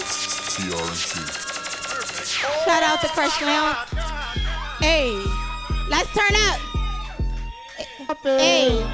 Shout 2.63 2.83
out 2.83 3.01
to 3.01 3.07
Krush 3.07 3.41
Lounge. 3.41 3.77
Hey, 4.79 5.09
let's 5.89 6.13
turn 6.13 6.35
up. 6.51 6.64
Hey. 8.07 8.85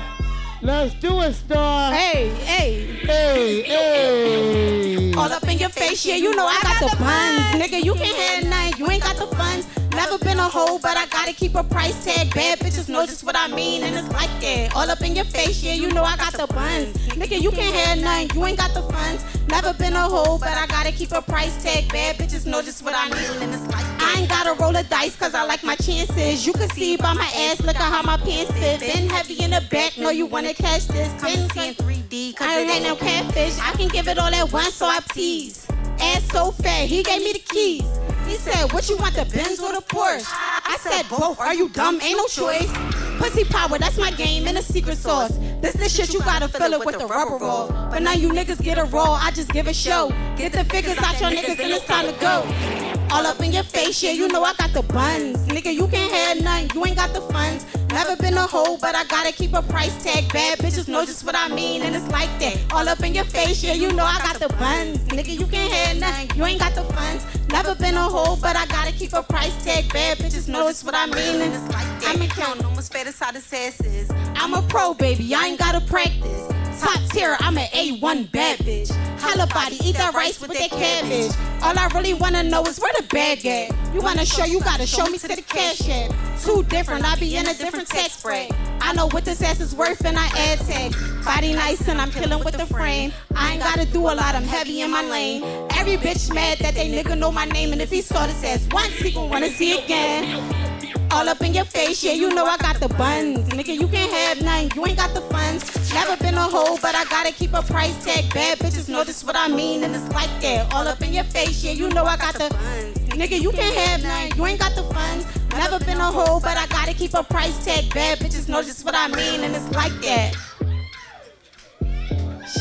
Let's 0.62 0.93
do 0.95 1.22
it, 1.22 1.34
Star. 1.34 1.91
Hey, 1.91 2.30
hey. 2.30 2.86
Hey, 3.01 3.62
hey. 3.64 5.14
All 5.16 5.32
up 5.32 5.43
in 5.43 5.57
your 5.59 5.70
face, 5.70 6.05
yeah, 6.05 6.16
you 6.16 6.36
know 6.36 6.45
I 6.45 6.59
got 6.62 6.80
the 6.80 6.97
buns. 6.97 7.62
Nigga, 7.62 7.84
you 7.84 7.93
can't 7.95 8.16
have 8.16 8.43
nothing, 8.49 8.80
you 8.80 8.91
ain't 8.91 9.03
got 9.03 9.18
the 9.18 9.28
funds. 9.36 9.68
Never 10.02 10.18
been 10.18 10.39
a 10.39 10.49
hoe, 10.49 10.80
but 10.80 10.97
I 10.97 11.06
gotta 11.06 11.32
keep 11.32 11.54
a 11.54 11.64
price 11.64 12.04
tag. 12.04 12.34
Bad 12.34 12.58
bitches 12.58 12.89
know 12.89 13.06
just 13.06 13.24
what 13.24 13.36
I 13.36 13.47
mean, 13.49 13.84
and 13.84 13.95
it's 13.95 14.12
like 14.12 14.32
that. 14.41 14.76
All 14.76 14.89
up 14.89 14.99
in 15.02 15.16
your 15.16 15.26
face, 15.26 15.62
yeah, 15.62 15.74
you 15.74 15.89
know 15.89 16.02
I 16.02 16.18
got 16.18 16.34
the 16.34 16.47
buns. 16.52 16.97
Nigga, 17.20 17.39
you 17.39 17.52
can't 17.52 17.76
have 17.76 17.99
nothing, 17.99 18.36
you 18.36 18.43
ain't 18.47 18.58
got 18.58 18.74
the 18.74 18.82
funds. 18.82 19.24
Never 19.47 19.74
been 19.76 19.93
a 19.93 20.10
hoe, 20.10 20.39
but 20.39 20.58
I 20.58 20.66
gotta 20.66 20.91
keep 20.91 21.12
a 21.12 21.22
price 21.22 21.62
tag. 21.62 21.88
Bad 21.89 22.16
bitches 22.16 22.47
know 22.47 22.64
just 22.64 22.84
what 22.84 22.95
I 22.97 23.10
mean, 23.10 23.43
and 23.43 23.54
it's 23.54 23.68
like 23.68 23.86
that. 23.86 24.16
I 24.16 24.22
ain't 24.22 24.30
gotta 24.30 24.60
roll 24.60 24.76
a 24.76 24.84
dice, 24.84 25.16
cause 25.16 25.36
I 25.36 25.45
like 25.45 25.64
my 25.64 25.76
chances. 25.76 26.47
You 26.47 26.54
can 26.54 26.70
see 26.72 26.97
by 26.97 27.14
my 27.14 27.30
ass, 27.36 27.62
look 27.62 27.76
at 27.76 27.93
how 27.93 28.02
my 28.02 28.18
pants 28.18 28.52
fit. 28.54 28.80
Been 28.80 29.08
heavy 29.08 29.36
in 29.43 29.52
the 29.52 29.64
back, 29.70 29.99
know 29.99 30.10
you 30.10 30.26
wanna 30.26 30.56
catch 30.56 30.88
this. 30.88 31.10
Been 31.22 31.41
in 31.64 31.76
3D, 31.76 32.36
cause 32.36 32.47
I 32.47 32.62
ain't 32.62 32.86
no 32.86 32.95
catfish. 32.95 33.60
I 33.60 33.74
can 33.74 33.88
give 33.88 34.08
it 34.08 34.18
all 34.18 34.34
at 34.34 34.52
once, 34.52 34.74
so 34.74 34.88
I 34.88 34.99
tease. 35.14 35.68
Ass 35.99 36.28
so 36.32 36.52
fat, 36.52 36.88
he 36.88 37.03
gave 37.03 37.22
me 37.22 37.34
the 37.34 37.44
keys. 37.53 37.86
He 38.32 38.38
said, 38.38 38.72
What 38.72 38.88
you 38.88 38.95
want, 38.95 39.14
the 39.14 39.26
Benz 39.26 39.60
or 39.60 39.74
the 39.74 39.82
Porsche? 39.82 40.26
I 40.26 40.78
said, 40.80 41.03
Both. 41.10 41.41
Are 41.41 41.53
you 41.53 41.68
dumb? 41.68 41.99
Ain't 42.02 42.16
no 42.16 42.26
choice. 42.28 42.72
Pussy 43.18 43.44
power, 43.44 43.78
that's 43.78 43.98
my 43.98 44.10
game 44.12 44.48
and 44.48 44.58
a 44.58 44.62
secret 44.62 44.98
sauce. 44.98 45.38
This 45.60 45.74
the 45.74 45.90
shit 45.90 46.14
you 46.14 46.22
gotta 46.22 46.48
fill 46.48 46.72
it 46.72 46.86
with 46.86 46.98
the 46.98 47.08
rubber 47.08 47.36
roll. 47.36 47.68
But 47.68 48.02
now 48.03 48.14
you 48.14 48.30
niggas 48.30 48.64
get 48.64 48.78
a 48.78 48.86
roll, 48.86 49.12
I 49.12 49.32
just 49.32 49.49
give 49.49 49.68
a 49.68 49.74
show. 49.74 50.14
Get 50.38 50.53
the 50.53 50.64
figures 50.64 50.98
out 50.99 51.20
your 51.20 51.30
niggas 51.30 51.60
and 51.60 51.72
it's 51.72 51.86
time 51.86 52.06
to 52.06 52.20
go. 52.22 52.90
All 53.12 53.28
up 53.28 53.42
in 53.42 53.52
your 53.52 53.64
face, 53.64 54.02
yeah, 54.02 54.12
you 54.12 54.30
know 54.30 54.42
I 54.42 54.54
got 54.54 54.72
the 54.72 54.84
buns. 54.84 55.46
Nigga, 55.48 55.74
you 55.74 55.86
can't 55.90 56.14
have 56.14 56.42
none, 56.42 56.70
you 56.74 56.86
ain't 56.86 56.96
got 56.96 57.14
the 57.14 57.20
funds. 57.20 57.66
Never 57.90 58.16
been 58.16 58.36
a 58.36 58.48
hoe, 58.48 58.78
but 58.78 58.96
I 58.96 59.04
gotta 59.04 59.34
keep 59.34 59.54
a 59.54 59.62
price 59.62 60.02
tag. 60.02 60.32
Bad 60.32 60.60
bitches 60.60 60.88
know 60.88 61.04
just 61.06 61.26
what 61.26 61.36
I 61.36 61.50
mean, 61.50 61.82
and 61.82 61.94
it's 61.94 62.08
like 62.08 62.30
that. 62.40 62.58
All 62.72 62.88
up 62.88 63.04
in 63.04 63.14
your 63.14 63.26
face, 63.26 63.62
yeah, 63.66 63.74
you 63.74 63.92
know 63.92 64.06
I 64.06 64.18
got 64.20 64.40
the 64.40 64.48
buns. 64.56 65.00
Nigga, 65.10 65.38
you 65.38 65.46
can't 65.46 65.74
have 65.74 65.98
none, 66.00 66.38
you 66.38 66.46
ain't 66.46 66.62
got 66.62 66.74
the 66.74 66.84
funds. 66.94 67.26
Never 67.50 67.76
been 67.76 67.96
a 67.96 68.08
hoe, 68.08 68.38
but 68.38 68.56
I 68.56 68.66
gotta 68.68 68.94
keep 68.94 69.12
a 69.12 69.24
price 69.24 69.62
tag. 69.66 69.92
Bad 69.92 70.20
bitches 70.20 70.48
know 70.48 70.70
just 70.70 70.86
what 70.86 70.96
I 70.96 71.08
mean, 71.08 71.42
and 71.42 71.54
it's 71.54 71.68
like 71.74 71.88
that. 72.00 72.16
I'm 72.18 72.26
counting 72.30 72.64
almost 72.64 72.94
fed 72.94 73.08
aside 73.08 73.36
the 73.36 73.40
sasses. 73.40 74.10
I'm 74.38 74.54
a 74.54 74.62
pro, 74.70 74.94
baby, 74.94 75.36
I 75.36 75.48
ain't 75.48 75.60
gotta 75.60 75.82
practice. 75.82 76.61
Top 76.82 76.99
tier, 77.12 77.38
I'm 77.41 77.60
an 77.60 77.68
A1 77.68 78.32
bad 78.32 78.58
bitch. 78.58 78.90
Hella 79.22 79.45
body, 79.53 79.78
eat 79.86 79.98
that 79.98 80.16
rice 80.16 80.41
with 80.41 80.52
that 80.53 80.72
cabbage. 80.72 81.32
All 81.62 81.78
I 81.78 81.88
really 81.94 82.16
wanna 82.16 82.41
know 82.41 82.64
is 82.64 82.80
where 82.80 82.91
the 82.98 83.03
bag 83.03 83.45
at. 83.45 83.70
You 83.94 84.02
wanna 84.02 84.26
show, 84.26 84.45
you 84.45 84.60
gotta 84.62 84.88
show 84.88 85.06
me 85.06 85.20
to 85.20 85.28
the 85.28 85.44
cash 85.44 85.88
at. 85.88 86.10
Two 86.41 86.64
different, 86.64 87.06
I 87.06 87.16
be 87.18 87.36
in 87.36 87.45
a 87.45 87.53
different 87.53 87.88
tax 87.88 88.14
spread. 88.14 88.52
I 88.82 88.94
know 88.94 89.06
what 89.10 89.26
this 89.26 89.44
ass 89.44 89.60
is 89.60 89.76
worth 89.76 90.03
and 90.06 90.18
I 90.18 90.26
add 90.36 90.58
tag. 90.62 90.95
Body 91.24 91.53
nice 91.53 91.88
and 91.88 92.02
I'm 92.02 92.10
killing 92.10 92.44
with 92.44 92.58
the 92.58 92.66
frame. 92.66 93.14
I 93.36 93.53
ain't 93.53 93.62
gotta 93.62 93.86
do 93.86 93.99
a 93.99 94.16
lot, 94.16 94.34
I'm 94.34 94.44
heavy 94.44 94.82
in 94.82 94.90
my 94.90 95.03
lane. 95.03 95.44
Every 95.78 95.98
bitch 95.98 96.34
mad 96.34 96.58
that 96.62 96.74
they 96.74 96.90
nigga 96.90 97.16
know 97.16 97.32
my 97.32 97.45
name 97.45 97.74
and 97.74 97.82
if 97.82 97.91
he 97.91 98.02
saw 98.02 98.26
this 98.26 98.44
ass 98.44 98.68
once, 98.72 98.94
he 98.94 99.12
gon' 99.12 99.30
wanna 99.30 99.52
see 99.52 99.78
again. 99.78 100.70
All 101.14 101.28
up 101.28 101.42
in 101.42 101.54
your 101.54 101.66
face. 101.66 102.02
Yeah, 102.04 102.14
you 102.14 102.30
know 102.30 102.46
I 102.46 102.58
got 102.58 102.80
the 102.80 102.88
buns. 102.88 103.50
Nigga, 103.50 103.78
you 103.78 103.88
can't 103.90 104.12
have 104.12 104.42
none, 104.42 104.70
you 104.74 104.86
ain't 104.88 104.98
got 104.98 105.14
the 105.14 105.20
funds. 105.22 105.94
Never 105.94 106.16
been 106.16 106.36
a 106.36 106.44
hoe, 106.44 106.78
but 106.82 106.96
I 106.96 107.04
gotta 107.06 107.34
keep 107.34 107.54
a 107.54 107.62
price 107.62 108.04
tag. 108.06 108.34
Bad 108.34 108.60
bitches 108.60 108.88
know 108.88 109.04
this 109.04 109.22
what 109.22 109.36
I 109.36 109.50
mean, 109.50 109.84
and 109.84 109.94
it's 109.94 110.08
like 110.14 110.30
that. 110.42 110.74
All 110.74 110.88
up 110.88 111.02
in 111.02 111.14
your 111.14 111.26
face, 111.26 111.64
yeah, 111.66 111.74
you 111.74 111.90
know 111.90 112.06
I 112.06 112.16
got 112.16 112.36
the 112.36 112.50
funds. 112.50 113.00
Nigga, 113.10 113.42
you 113.42 113.52
can't 113.52 113.76
have 113.76 114.04
none, 114.04 114.38
you 114.38 114.46
ain't 114.46 114.60
got 114.60 114.74
the 114.74 114.84
funds. 114.84 115.26
Never 115.52 115.84
been 115.84 115.98
a 115.98 116.12
hoe, 116.12 116.40
but 116.40 116.56
I 116.58 116.66
gotta 116.68 116.94
keep 116.94 117.14
a 117.14 117.24
price 117.24 117.66
tag. 117.66 117.94
Bad 117.94 118.20
bitches 118.20 118.48
know 118.48 118.64
just 118.64 118.86
what 118.86 118.96
I 118.96 119.10
mean, 119.10 119.42
and 119.42 119.54
it's 119.54 119.70
like 119.72 119.94
that. 120.02 120.34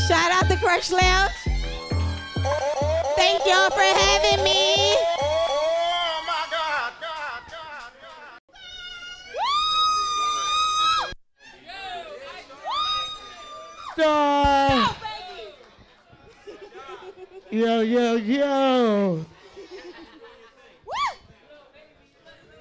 Shout 0.07 0.31
out 0.31 0.49
to 0.49 0.55
Krush 0.57 0.91
Lounge. 0.91 1.31
Thank 3.15 3.45
y'all 3.45 3.69
for 3.69 3.79
having 3.79 4.43
me. 4.43 5.30
Star. 13.93 14.95
Yo, 17.49 17.81
yo, 17.81 18.15
yo. 18.15 19.25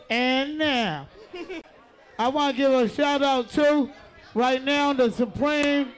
And 0.09 0.59
now, 0.59 1.07
I 2.19 2.28
want 2.28 2.57
to 2.57 2.62
give 2.62 2.73
a 2.73 2.89
shout 2.89 3.23
out 3.23 3.48
to 3.51 3.89
right 4.35 4.62
now 4.65 4.93
the 4.93 5.12
Supreme 5.12 5.93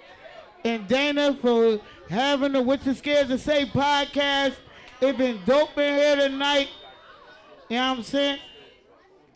and 0.64 0.86
Dana 0.86 1.34
for 1.40 1.80
having 2.10 2.52
the 2.52 2.60
What 2.60 2.84
You 2.84 2.92
Scared 2.92 3.28
to 3.28 3.38
Say 3.38 3.64
podcast. 3.64 4.56
It 5.00 5.16
been 5.16 5.40
dope 5.46 5.78
in 5.78 5.94
here 5.94 6.16
tonight. 6.16 6.68
You 7.70 7.76
know 7.76 7.88
what 7.88 7.98
I'm 7.98 8.02
saying? 8.04 8.38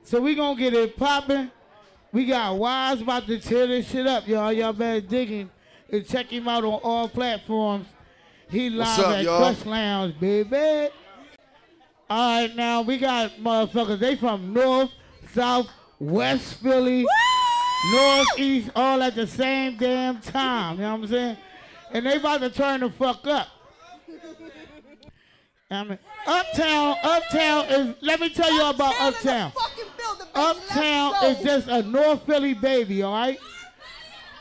So 0.02 0.20
we 0.20 0.35
gonna 0.35 0.60
get 0.60 0.74
it 0.74 0.94
popping. 0.98 1.51
We 2.12 2.27
got 2.27 2.59
Wise 2.59 3.01
about 3.01 3.27
to 3.27 3.39
tear 3.39 3.66
this 3.66 3.90
shit 3.90 4.06
up, 4.06 4.28
y'all. 4.28 4.52
Y'all 4.52 4.74
better 4.74 5.01
dig 5.01 5.28
him 5.28 5.51
and 5.90 6.06
check 6.06 6.26
him 6.26 6.48
out 6.48 6.64
on 6.64 6.80
all 6.82 7.08
platforms. 7.08 7.86
He 8.48 8.76
What's 8.76 8.98
live 8.98 9.06
up, 9.06 9.16
at 9.16 9.24
y'all? 9.24 9.54
Krush 9.54 9.66
Lounge, 9.66 10.20
baby. 10.20 10.90
All 12.08 12.40
right, 12.40 12.54
now 12.54 12.82
we 12.82 12.98
got 12.98 13.32
motherfuckers. 13.32 13.98
They 13.98 14.14
from 14.14 14.52
North, 14.52 14.90
South, 15.32 15.68
West 15.98 16.62
Philly, 16.62 17.04
North, 17.92 18.38
East, 18.38 18.70
all 18.76 19.02
at 19.02 19.16
the 19.16 19.26
same 19.26 19.76
damn 19.76 20.20
time. 20.20 20.76
You 20.76 20.82
know 20.82 20.92
what 20.92 21.02
I'm 21.02 21.08
saying? 21.08 21.36
And 21.92 22.06
they 22.06 22.16
about 22.16 22.40
to 22.40 22.50
turn 22.50 22.80
the 22.80 22.90
fuck 22.90 23.26
up. 23.26 23.48
I 25.68 25.82
mean, 25.82 25.98
Uptown, 26.26 26.96
Uptown 27.02 27.64
is. 27.64 27.94
Let 28.00 28.20
me 28.20 28.28
tell 28.28 28.52
you 28.52 28.70
about 28.70 28.94
Uptown. 29.00 29.52
Uptown 30.32 31.14
is 31.24 31.42
just 31.42 31.66
a 31.66 31.82
North 31.82 32.24
Philly 32.24 32.54
baby, 32.54 33.02
all 33.02 33.12
right? 33.12 33.38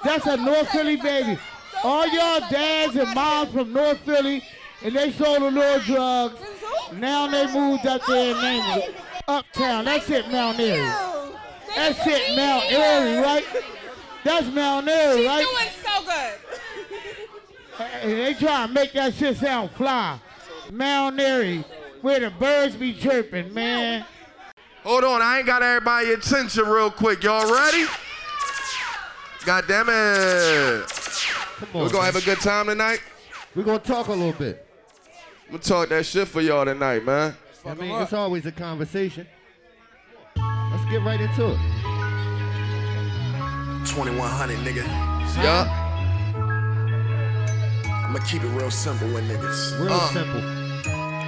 That's 0.05 0.27
a 0.27 0.37
North 0.37 0.69
Philly 0.69 0.97
baby. 0.97 1.39
All 1.83 2.07
y'all 2.07 2.47
dads 2.51 2.95
and 2.95 3.13
moms 3.15 3.51
from 3.51 3.73
North 3.73 3.97
Philly, 4.01 4.43
and 4.83 4.95
they 4.95 5.11
sold 5.11 5.41
a 5.41 5.49
little 5.49 5.79
drugs. 5.81 6.39
Now 6.93 7.25
they 7.25 7.51
moved 7.51 7.87
up 7.87 8.05
there 8.05 8.35
and 8.35 8.41
named 8.41 8.83
it 8.83 8.95
Uptown. 9.27 9.85
That's 9.85 10.07
it, 10.11 10.29
Mount 10.31 10.59
Airy. 10.59 10.87
That's 11.75 12.05
it, 12.05 12.35
Mount 12.35 12.71
Airy, 12.71 13.17
right? 13.23 13.45
That's 14.23 14.47
Mount 14.53 14.87
Airy, 14.87 15.25
right? 15.25 15.43
doing 15.43 15.69
so 15.83 16.03
good. 16.05 17.85
And 18.03 18.11
they 18.11 18.33
try 18.35 18.67
to 18.67 18.71
make 18.71 18.93
that 18.93 19.15
shit 19.15 19.37
sound 19.37 19.71
fly. 19.71 20.19
Mount 20.71 21.19
Airy, 21.19 21.65
where 22.01 22.19
the 22.19 22.29
birds 22.29 22.75
be 22.75 22.93
chirping, 22.93 23.51
man. 23.55 24.05
Hold 24.83 25.03
on, 25.03 25.23
I 25.23 25.39
ain't 25.39 25.47
got 25.47 25.63
everybody 25.63 26.11
attention 26.11 26.65
real 26.67 26.91
quick. 26.91 27.23
Y'all 27.23 27.51
ready? 27.51 27.85
God 29.45 29.65
damn 29.67 29.87
it. 29.89 30.85
We're 31.73 31.89
gonna 31.89 32.03
have 32.05 32.15
a 32.15 32.21
good 32.21 32.39
time 32.39 32.65
tonight? 32.67 32.99
We're 33.55 33.63
gonna 33.63 33.79
talk 33.79 34.07
a 34.07 34.11
little 34.11 34.33
bit. 34.33 34.65
I'm 35.45 35.51
gonna 35.51 35.63
talk 35.63 35.89
that 35.89 36.05
shit 36.05 36.27
for 36.27 36.41
y'all 36.41 36.65
tonight, 36.65 37.05
man. 37.05 37.35
I 37.65 37.73
mean, 37.75 37.91
it's 38.01 38.13
always 38.13 38.45
a 38.45 38.51
conversation. 38.51 39.27
Let's 40.35 40.85
get 40.91 41.01
right 41.03 41.19
into 41.21 41.51
it. 41.51 41.57
2100, 43.87 44.57
nigga. 44.59 44.83
Yeah. 45.43 45.81
I'ma 48.07 48.19
keep 48.19 48.43
it 48.43 48.47
real 48.49 48.71
simple 48.71 49.07
with 49.09 49.29
niggas. 49.29 49.79
Real 49.79 49.93
Uh. 49.93 50.09
simple. 50.09 50.64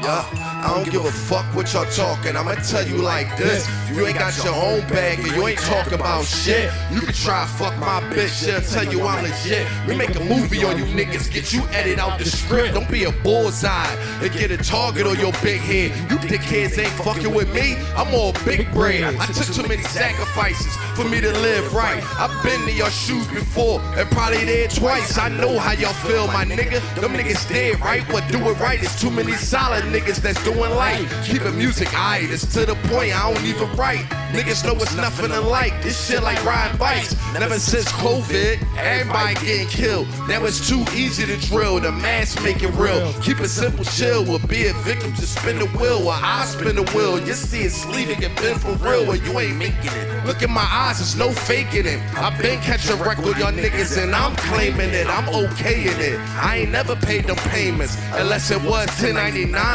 Yeah, 0.04 0.24
I 0.64 0.74
don't 0.76 0.90
give 0.90 1.06
a 1.06 1.12
fuck 1.12 1.46
what 1.56 1.74
y'all 1.74 1.86
talking. 1.86 2.36
I'ma 2.36 2.54
tell 2.56 2.88
you 2.88 2.98
like 2.98 3.36
this. 3.38 3.68
You 3.90 4.06
ain't 4.06 4.20
got 4.20 4.36
your 4.44 4.54
own 4.54 4.82
bag 4.82 5.20
and 5.20 5.32
you 5.32 5.48
ain't 5.48 5.60
talking 5.60 5.94
about 5.94 6.26
shit. 6.26 6.72
You 6.92 7.02
can 7.02 7.14
try 7.14 7.46
fuck 7.46 7.76
my 7.80 8.02
bitch, 8.14 8.44
she'll 8.44 8.62
tell 8.62 8.92
you 8.92 9.02
I'm 9.04 9.24
legit. 9.24 9.68
We 9.88 9.96
make 9.96 10.16
a 10.16 10.24
movie 10.24 10.64
on 10.64 10.78
you 10.78 10.86
niggas, 10.86 11.32
get 11.34 11.52
you 11.52 11.64
edit 11.70 12.00
out 12.00 12.20
the 12.20 12.26
script. 12.26 12.76
Don't 12.76 12.90
be 12.92 13.06
a 13.06 13.12
bullseye 13.12 13.88
and 14.22 14.32
get 14.32 14.52
a 14.52 14.58
target 14.58 15.08
on 15.08 15.18
your 15.18 15.32
big 15.42 15.62
head. 15.62 15.92
You 16.12 16.18
dickheads 16.18 16.78
ain't 16.78 16.92
fucking 17.04 17.34
with 17.34 17.54
me. 17.56 17.78
I'm 17.96 18.14
all 18.14 18.34
big 18.46 18.72
brain. 18.74 19.04
I 19.04 19.26
took 19.28 19.48
too 19.48 19.68
many 19.68 19.84
sacrifices 19.84 20.76
for 20.96 21.06
me 21.06 21.22
to 21.22 21.32
live 21.32 21.74
right. 21.74 22.04
I've 22.20 22.44
been 22.44 22.68
in 22.70 22.76
your 22.76 22.92
shoes 22.92 23.28
before 23.28 23.82
and 23.96 24.10
probably 24.12 24.46
there 24.46 24.68
twice. 24.68 25.18
I 25.18 25.30
know 25.30 25.58
how 25.58 25.72
y'all 25.72 25.94
feel, 25.94 26.28
my 26.28 26.46
nigga. 26.46 26.82
Them 27.00 27.14
niggas 27.14 27.48
dead, 27.50 27.80
right? 27.82 28.04
But 28.12 28.28
do 28.32 28.38
it 28.50 28.60
right. 28.60 28.80
There's 28.80 29.00
too 29.00 29.10
many 29.10 29.34
solid 29.34 29.86
niggas 29.88 30.18
that's 30.18 30.44
doing 30.44 30.72
life. 30.76 31.08
Keeping 31.26 31.58
music, 31.58 31.88
aight, 31.90 32.32
it's 32.32 32.46
to 32.54 32.66
the 32.66 32.76
point 32.90 33.16
I 33.16 33.34
don't 33.34 33.46
even 33.46 33.70
write. 33.76 34.06
Niggas 34.32 34.66
know 34.66 34.76
it's 34.76 34.96
nothing 34.96 35.30
to 35.30 35.42
like. 35.42 35.74
This 35.82 36.08
shit 36.08 36.22
like 36.22 36.44
riding 36.44 36.78
bikes. 36.78 37.16
Never 37.34 37.60
since 37.60 37.92
COVID, 37.94 38.62
everybody 38.78 39.36
getting 39.36 39.68
killed. 39.68 40.08
Now 40.28 40.44
it's 40.46 40.68
too 40.68 40.84
easy 40.94 41.26
to 41.26 41.38
drill. 41.48 41.80
The 41.80 41.92
mass 41.92 42.42
make 42.44 42.64
it 42.64 42.72
real. 42.72 43.14
Keep 43.22 43.40
it 43.40 43.50
simple, 43.50 43.86
chill. 43.86 44.24
We'll 44.24 44.40
be 44.40 44.68
a 44.68 44.74
victim 44.84 45.14
to 45.14 45.26
spin 45.26 45.60
the 45.60 45.68
wheel 45.78 46.04
while 46.04 46.20
I 46.24 46.46
spin 46.46 46.76
the 46.76 46.84
wheel. 46.94 47.20
You 47.20 47.34
see 47.34 47.62
it 47.62 47.72
sleeving 47.72 48.24
and 48.24 48.36
been 48.38 48.58
for 48.60 48.74
real 48.86 49.06
when 49.06 49.24
you 49.24 49.40
ain't 49.40 49.58
making 49.58 49.92
it. 49.94 50.26
Look 50.26 50.42
in 50.42 50.52
my 50.52 50.68
eyes, 50.70 50.98
there's 50.98 51.16
no 51.16 51.32
faking 51.32 51.86
it. 51.86 52.00
I've 52.18 52.40
been 52.42 52.60
catching 52.60 53.00
record 53.00 53.38
y'all 53.38 53.52
niggas 53.52 54.02
and 54.02 54.14
I'm 54.14 54.36
claiming 54.36 54.90
it. 54.90 55.08
I'm 55.08 55.30
okay 55.46 55.84
in 55.84 56.00
it. 56.00 56.20
I 56.36 56.58
ain't 56.58 56.72
never 56.72 56.96
paid 56.96 57.26
them 57.26 57.38
payments 57.38 57.98
unless 58.14 58.52
it 58.52 58.62
was 58.64 58.88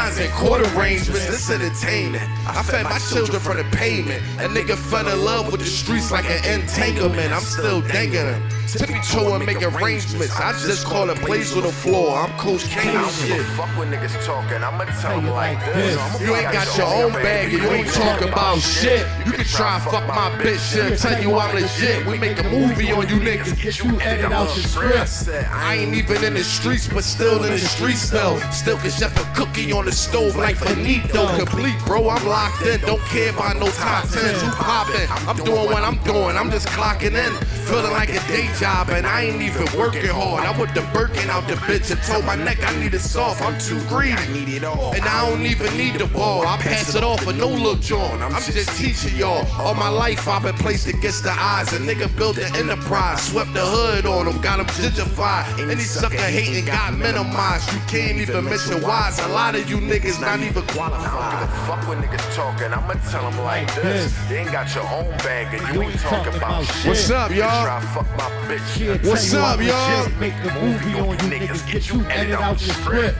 1099s 0.03 0.25
and 0.25 0.33
court 0.33 0.61
arrangements. 0.75 1.27
This 1.27 1.49
entertainment. 1.49 2.23
I 2.47 2.63
fed 2.63 2.83
my 2.83 2.99
children 2.99 3.39
for 3.39 3.53
the 3.53 3.63
payment. 3.75 4.21
A 4.39 4.47
nigga 4.47 4.75
fell 4.75 5.07
in 5.07 5.23
love 5.23 5.51
with 5.51 5.61
the 5.61 5.67
streets 5.67 6.11
like 6.11 6.25
an 6.25 6.61
entanglement. 6.61 7.31
I'm 7.31 7.41
still 7.41 7.81
dangling. 7.81 8.41
Tippy 8.67 8.99
toe 9.05 9.35
and 9.35 9.45
make 9.45 9.61
arrangements. 9.61 10.35
I 10.35 10.51
just 10.53 10.85
call 10.85 11.09
it 11.09 11.17
plays 11.17 11.53
with 11.53 11.65
the 11.65 11.71
floor. 11.71 12.17
I'm 12.17 12.31
Coach 12.39 12.65
Kane 12.69 12.87
I 12.87 12.91
and 12.91 13.01
don't 13.01 13.27
shit. 13.27 13.39
a 13.39 13.43
fuck 13.55 13.69
what 13.77 13.87
niggas 13.89 14.25
talking. 14.25 14.63
I'ma 14.63 14.85
tell 15.01 15.21
them 15.21 15.29
like 15.29 15.59
this. 15.73 16.21
You 16.21 16.35
ain't 16.35 16.51
got 16.51 16.77
your 16.77 16.87
own 16.87 17.11
bag 17.13 17.53
and 17.53 17.61
you 17.61 17.69
ain't 17.69 17.87
talking 17.89 18.29
about 18.29 18.59
shit. 18.59 19.05
You 19.25 19.33
can 19.33 19.45
try 19.45 19.75
and 19.75 19.83
fuck 19.83 20.07
my 20.07 20.29
bitch, 20.41 20.73
she'll 20.73 20.95
tell 20.95 21.21
you 21.21 21.35
I'm 21.37 21.53
legit. 21.53 22.05
We 22.05 22.17
make 22.17 22.39
a 22.39 22.43
movie 22.43 22.91
on 22.91 23.07
you 23.09 23.19
niggas, 23.19 23.61
get 23.61 23.79
you 23.83 23.99
edit 24.01 24.31
out 24.31 24.47
the 24.55 24.61
script. 24.63 25.29
I 25.51 25.75
ain't 25.75 25.95
even 25.95 26.23
in 26.23 26.33
the 26.33 26.43
streets, 26.43 26.87
but 26.87 27.03
still 27.03 27.43
in 27.43 27.51
the 27.51 27.59
streets 27.59 28.09
though. 28.09 28.39
Still 28.51 28.77
can 28.77 28.91
chef 28.91 29.15
a 29.19 29.35
cookie 29.35 29.71
on 29.71 29.85
the 29.85 29.91
stove 29.91 30.35
like 30.35 30.55
Finito. 30.55 31.27
Complete, 31.37 31.77
bro, 31.85 32.09
I'm 32.09 32.25
locked 32.25 32.65
in. 32.65 32.79
Don't 32.81 33.01
care 33.01 33.29
about 33.29 33.57
no 33.57 33.67
top 33.71 34.05
10s. 34.05 34.41
Who 34.41 34.51
poppin'? 34.51 35.07
I'm 35.27 35.37
doing 35.43 35.65
what 35.69 35.83
I'm 35.83 35.97
doing, 36.03 36.37
I'm 36.37 36.49
just 36.49 36.67
clocking 36.69 37.13
in. 37.13 37.33
Feeling 37.67 37.91
like 37.91 38.09
a 38.09 38.19
day 38.27 38.47
job 38.59 38.89
and 38.89 39.05
I 39.05 39.23
ain't 39.23 39.41
even 39.41 39.65
working 39.77 40.05
hard. 40.07 40.45
I 40.45 40.53
put 40.53 40.73
the 40.73 40.81
Birkin 40.93 41.29
out 41.29 41.47
the 41.47 41.55
bitch 41.55 41.91
and 41.91 42.01
told 42.03 42.25
my 42.25 42.35
neck 42.35 42.59
I 42.63 42.75
need 42.79 42.93
it 42.93 42.99
soft. 42.99 43.41
I'm 43.41 43.57
too 43.59 43.79
greedy. 43.87 44.13
I 44.13 44.27
need 44.31 44.49
it 44.49 44.63
all. 44.63 44.93
And 44.93 45.03
I 45.03 45.29
don't 45.29 45.45
even 45.45 45.75
need 45.77 45.95
the 45.95 46.07
ball. 46.07 46.45
I 46.45 46.57
pass 46.57 46.95
it 46.95 47.03
off 47.03 47.25
with 47.25 47.37
no 47.37 47.47
look 47.47 47.81
John. 47.81 48.21
I'm 48.21 48.31
just 48.31 48.77
teaching 48.77 49.15
y'all. 49.17 49.45
All 49.59 49.73
my 49.73 49.89
life 49.89 50.27
I've 50.27 50.43
been 50.43 50.55
placed 50.55 50.87
against 50.87 51.23
the 51.23 51.31
eyes. 51.31 51.73
A 51.73 51.77
nigga 51.79 52.15
built 52.17 52.37
an 52.37 52.55
enterprise, 52.55 53.21
swept 53.29 53.53
the 53.53 53.65
hood 53.65 54.05
on 54.05 54.25
them, 54.25 54.39
got 54.41 54.57
them 54.57 54.67
gentrified. 54.67 55.59
Any 55.59 55.81
sucker 55.81 56.17
hating 56.17 56.65
got 56.65 56.93
minimized. 56.93 57.71
You 57.73 57.79
can't 57.87 58.17
even 58.17 58.45
mention 58.45 58.81
wise. 58.81 59.19
A 59.19 59.27
lot 59.29 59.55
of 59.55 59.69
you 59.69 59.77
niggas 59.77 60.21
not 60.21 60.39
even 60.39 60.63
qualified. 60.67 61.49
Fuck 61.67 61.87
what 61.87 61.97
niggas 61.97 62.35
talking. 62.35 62.71
I'ma 62.73 62.93
tell 63.09 63.29
them 63.29 63.39
like 63.43 63.73
this. 63.75 64.13
You 64.29 64.37
ain't 64.37 64.51
got 64.51 64.73
your 64.75 64.87
own 64.89 65.09
bag 65.19 65.53
and 65.53 65.75
you 65.75 65.81
ain't 65.81 65.99
talking 65.99 66.35
about 66.35 66.65
shit. 66.65 66.87
What's 66.87 67.09
up, 67.09 67.31
You 67.31 67.41
can 67.41 67.49
y'all? 67.49 68.42
Try 68.43 68.57
fuck 68.57 68.77
my 68.77 68.95
bitch. 68.95 69.07
What's 69.07 69.31
tell 69.31 69.45
up, 69.45 69.61
y'all? 69.61 70.03
legit. 70.03 70.19
Make 70.19 70.43
the 70.43 70.53
movie 70.59 70.99
on 70.99 71.09
you 71.09 71.37
niggas. 71.39 71.71
Get 71.71 71.89
you 71.91 72.01
edit 72.05 72.33
out 72.33 72.57
the 72.57 72.73
script. 72.73 73.17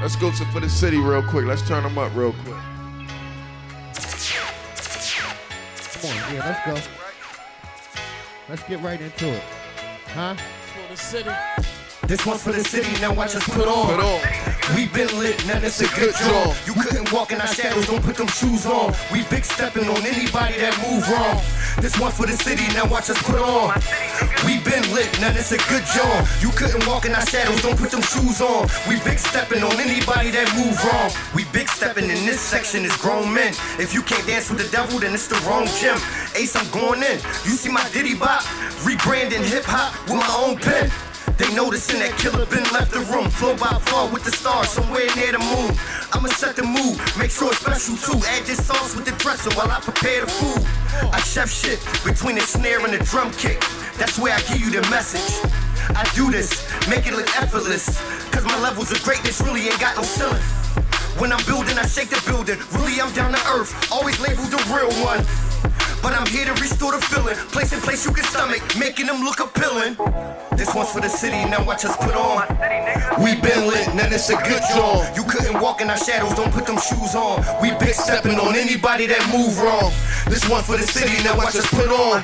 Let's 0.00 0.16
go 0.16 0.30
to 0.30 0.44
for 0.46 0.60
the 0.60 0.68
city 0.68 0.98
real 0.98 1.22
quick. 1.22 1.46
Let's 1.46 1.66
turn 1.66 1.82
them 1.82 1.98
up 1.98 2.14
real 2.14 2.32
quick. 2.44 2.56
Come 5.92 6.10
on, 6.10 6.34
yeah, 6.34 6.62
let's 6.66 6.84
go. 6.84 6.90
Let's 8.48 8.62
get 8.64 8.80
right 8.82 9.00
into 9.00 9.28
it. 9.28 9.42
Huh? 10.08 10.34
For 10.34 10.92
the 10.92 10.96
city. 10.96 11.30
This 12.06 12.24
one's 12.24 12.42
for 12.42 12.52
the 12.52 12.62
city, 12.62 13.00
now 13.00 13.12
watch 13.14 13.34
us 13.34 13.44
put 13.48 13.66
on. 13.66 13.86
Put 13.86 14.04
on. 14.04 14.55
We've 14.74 14.92
been 14.92 15.06
lit, 15.18 15.38
now 15.46 15.62
it's 15.62 15.80
a 15.80 15.86
good 15.94 16.14
job. 16.16 16.56
You 16.66 16.74
couldn't 16.74 17.12
walk 17.12 17.30
in 17.30 17.40
our 17.40 17.46
shadows, 17.46 17.86
don't 17.86 18.02
put 18.02 18.16
them 18.16 18.26
shoes 18.26 18.66
on. 18.66 18.92
We 19.12 19.22
big 19.30 19.44
stepping 19.44 19.86
on 19.88 20.02
anybody 20.02 20.58
that 20.58 20.74
move 20.82 21.06
wrong. 21.06 21.38
This 21.78 21.94
one 22.00 22.10
for 22.10 22.26
the 22.26 22.32
city, 22.32 22.66
now 22.74 22.88
watch 22.90 23.08
us 23.08 23.22
put 23.22 23.38
on. 23.38 23.78
We 24.42 24.58
been 24.66 24.82
lit, 24.90 25.06
now 25.20 25.30
it's 25.30 25.52
a 25.52 25.60
good 25.70 25.86
job. 25.94 26.26
You 26.42 26.50
couldn't 26.50 26.84
walk 26.88 27.06
in 27.06 27.14
our 27.14 27.24
shadows, 27.26 27.62
don't 27.62 27.78
put 27.78 27.92
them 27.92 28.02
shoes 28.02 28.40
on. 28.40 28.66
We 28.90 28.98
big 29.06 29.20
stepping 29.22 29.62
on 29.62 29.78
anybody 29.78 30.34
that 30.34 30.50
move 30.58 30.74
wrong. 30.82 31.14
We 31.32 31.46
big 31.54 31.68
stepping 31.68 32.10
in 32.10 32.26
this 32.26 32.40
section 32.40 32.84
is 32.84 32.96
grown 32.96 33.32
men. 33.32 33.54
If 33.78 33.94
you 33.94 34.02
can't 34.02 34.26
dance 34.26 34.50
with 34.50 34.58
the 34.58 34.68
devil, 34.74 34.98
then 34.98 35.14
it's 35.14 35.28
the 35.28 35.38
wrong 35.46 35.70
gym. 35.78 35.94
Ace, 36.34 36.56
I'm 36.56 36.66
going 36.74 37.06
in. 37.06 37.22
You 37.46 37.54
see 37.54 37.70
my 37.70 37.86
Diddy 37.94 38.16
bop, 38.18 38.42
rebranding 38.82 39.46
hip 39.46 39.62
hop 39.64 39.94
with 40.10 40.18
my 40.18 40.32
own 40.42 40.58
pen. 40.58 40.90
They 41.36 41.52
noticing 41.54 42.00
that 42.00 42.16
killer 42.18 42.46
been 42.46 42.64
left 42.72 42.92
the 42.92 43.00
room. 43.12 43.28
Flow 43.28 43.56
by 43.56 43.74
floor 43.90 44.08
with 44.08 44.24
the 44.24 44.30
stars, 44.30 44.70
somewhere 44.70 45.06
near 45.16 45.32
the 45.32 45.42
moon. 45.42 45.74
I'ma 46.14 46.28
set 46.28 46.56
the 46.56 46.62
mood, 46.62 46.96
make 47.18 47.30
sure 47.30 47.50
it's 47.50 47.60
special 47.60 47.96
too. 47.98 48.18
Add 48.26 48.46
this 48.46 48.64
sauce 48.64 48.94
with 48.96 49.04
the 49.04 49.12
dressing 49.18 49.52
while 49.52 49.70
I 49.70 49.80
prepare 49.80 50.24
the 50.24 50.30
food. 50.30 50.62
I 51.12 51.20
chef 51.20 51.50
shit 51.50 51.82
between 52.04 52.36
the 52.36 52.46
snare 52.46 52.80
and 52.80 52.94
the 52.94 53.02
drum 53.04 53.30
kick. 53.32 53.60
That's 53.98 54.18
where 54.18 54.32
I 54.32 54.40
give 54.48 54.60
you 54.60 54.70
the 54.70 54.82
message. 54.88 55.44
I 55.92 56.08
do 56.14 56.30
this, 56.30 56.64
make 56.88 57.06
it 57.06 57.14
look 57.14 57.28
effortless. 57.36 58.00
Cause 58.30 58.44
my 58.44 58.58
levels 58.60 58.90
of 58.92 59.02
greatness 59.02 59.40
really 59.42 59.68
ain't 59.68 59.80
got 59.80 59.96
no 59.96 60.02
ceiling. 60.02 60.42
When 61.18 61.32
I'm 61.32 61.44
building, 61.46 61.78
I 61.78 61.86
shake 61.86 62.10
the 62.10 62.20
building. 62.28 62.58
Really, 62.76 63.00
I'm 63.00 63.12
down 63.14 63.32
to 63.32 63.40
earth, 63.48 63.72
always 63.90 64.20
labeled 64.20 64.52
the 64.52 64.60
real 64.68 64.92
one. 65.00 65.24
But 66.02 66.12
I'm 66.12 66.26
here 66.26 66.46
to 66.46 66.52
restore 66.60 66.92
the 66.92 67.00
feeling. 67.00 67.36
Place 67.50 67.72
in 67.72 67.80
place 67.80 68.04
you 68.06 68.12
can 68.12 68.24
stomach, 68.24 68.62
making 68.78 69.06
them 69.06 69.22
look 69.22 69.40
appealing. 69.40 69.96
This 70.56 70.74
one's 70.74 70.90
for 70.90 71.00
the 71.00 71.08
city, 71.08 71.44
now 71.50 71.64
watch 71.64 71.84
us 71.84 71.96
put 71.96 72.14
on. 72.14 72.48
We 73.22 73.34
been 73.40 73.68
lit, 73.68 73.94
now 73.94 74.08
it's 74.08 74.30
a 74.30 74.36
good 74.36 74.62
job. 74.74 75.04
You 75.16 75.24
couldn't 75.24 75.60
walk 75.60 75.80
in 75.80 75.90
our 75.90 75.96
shadows, 75.96 76.34
don't 76.34 76.52
put 76.52 76.66
them 76.66 76.78
shoes 76.78 77.14
on. 77.14 77.44
We 77.60 77.70
big 77.78 77.94
stepping 77.94 78.38
on 78.38 78.56
anybody 78.56 79.06
that 79.06 79.22
move 79.32 79.58
wrong. 79.60 79.92
This 80.26 80.48
one 80.48 80.62
for 80.62 80.76
the 80.76 80.86
city, 80.86 81.22
now 81.24 81.36
watch 81.36 81.54
us 81.56 81.66
put 81.70 81.88
on. 81.88 82.22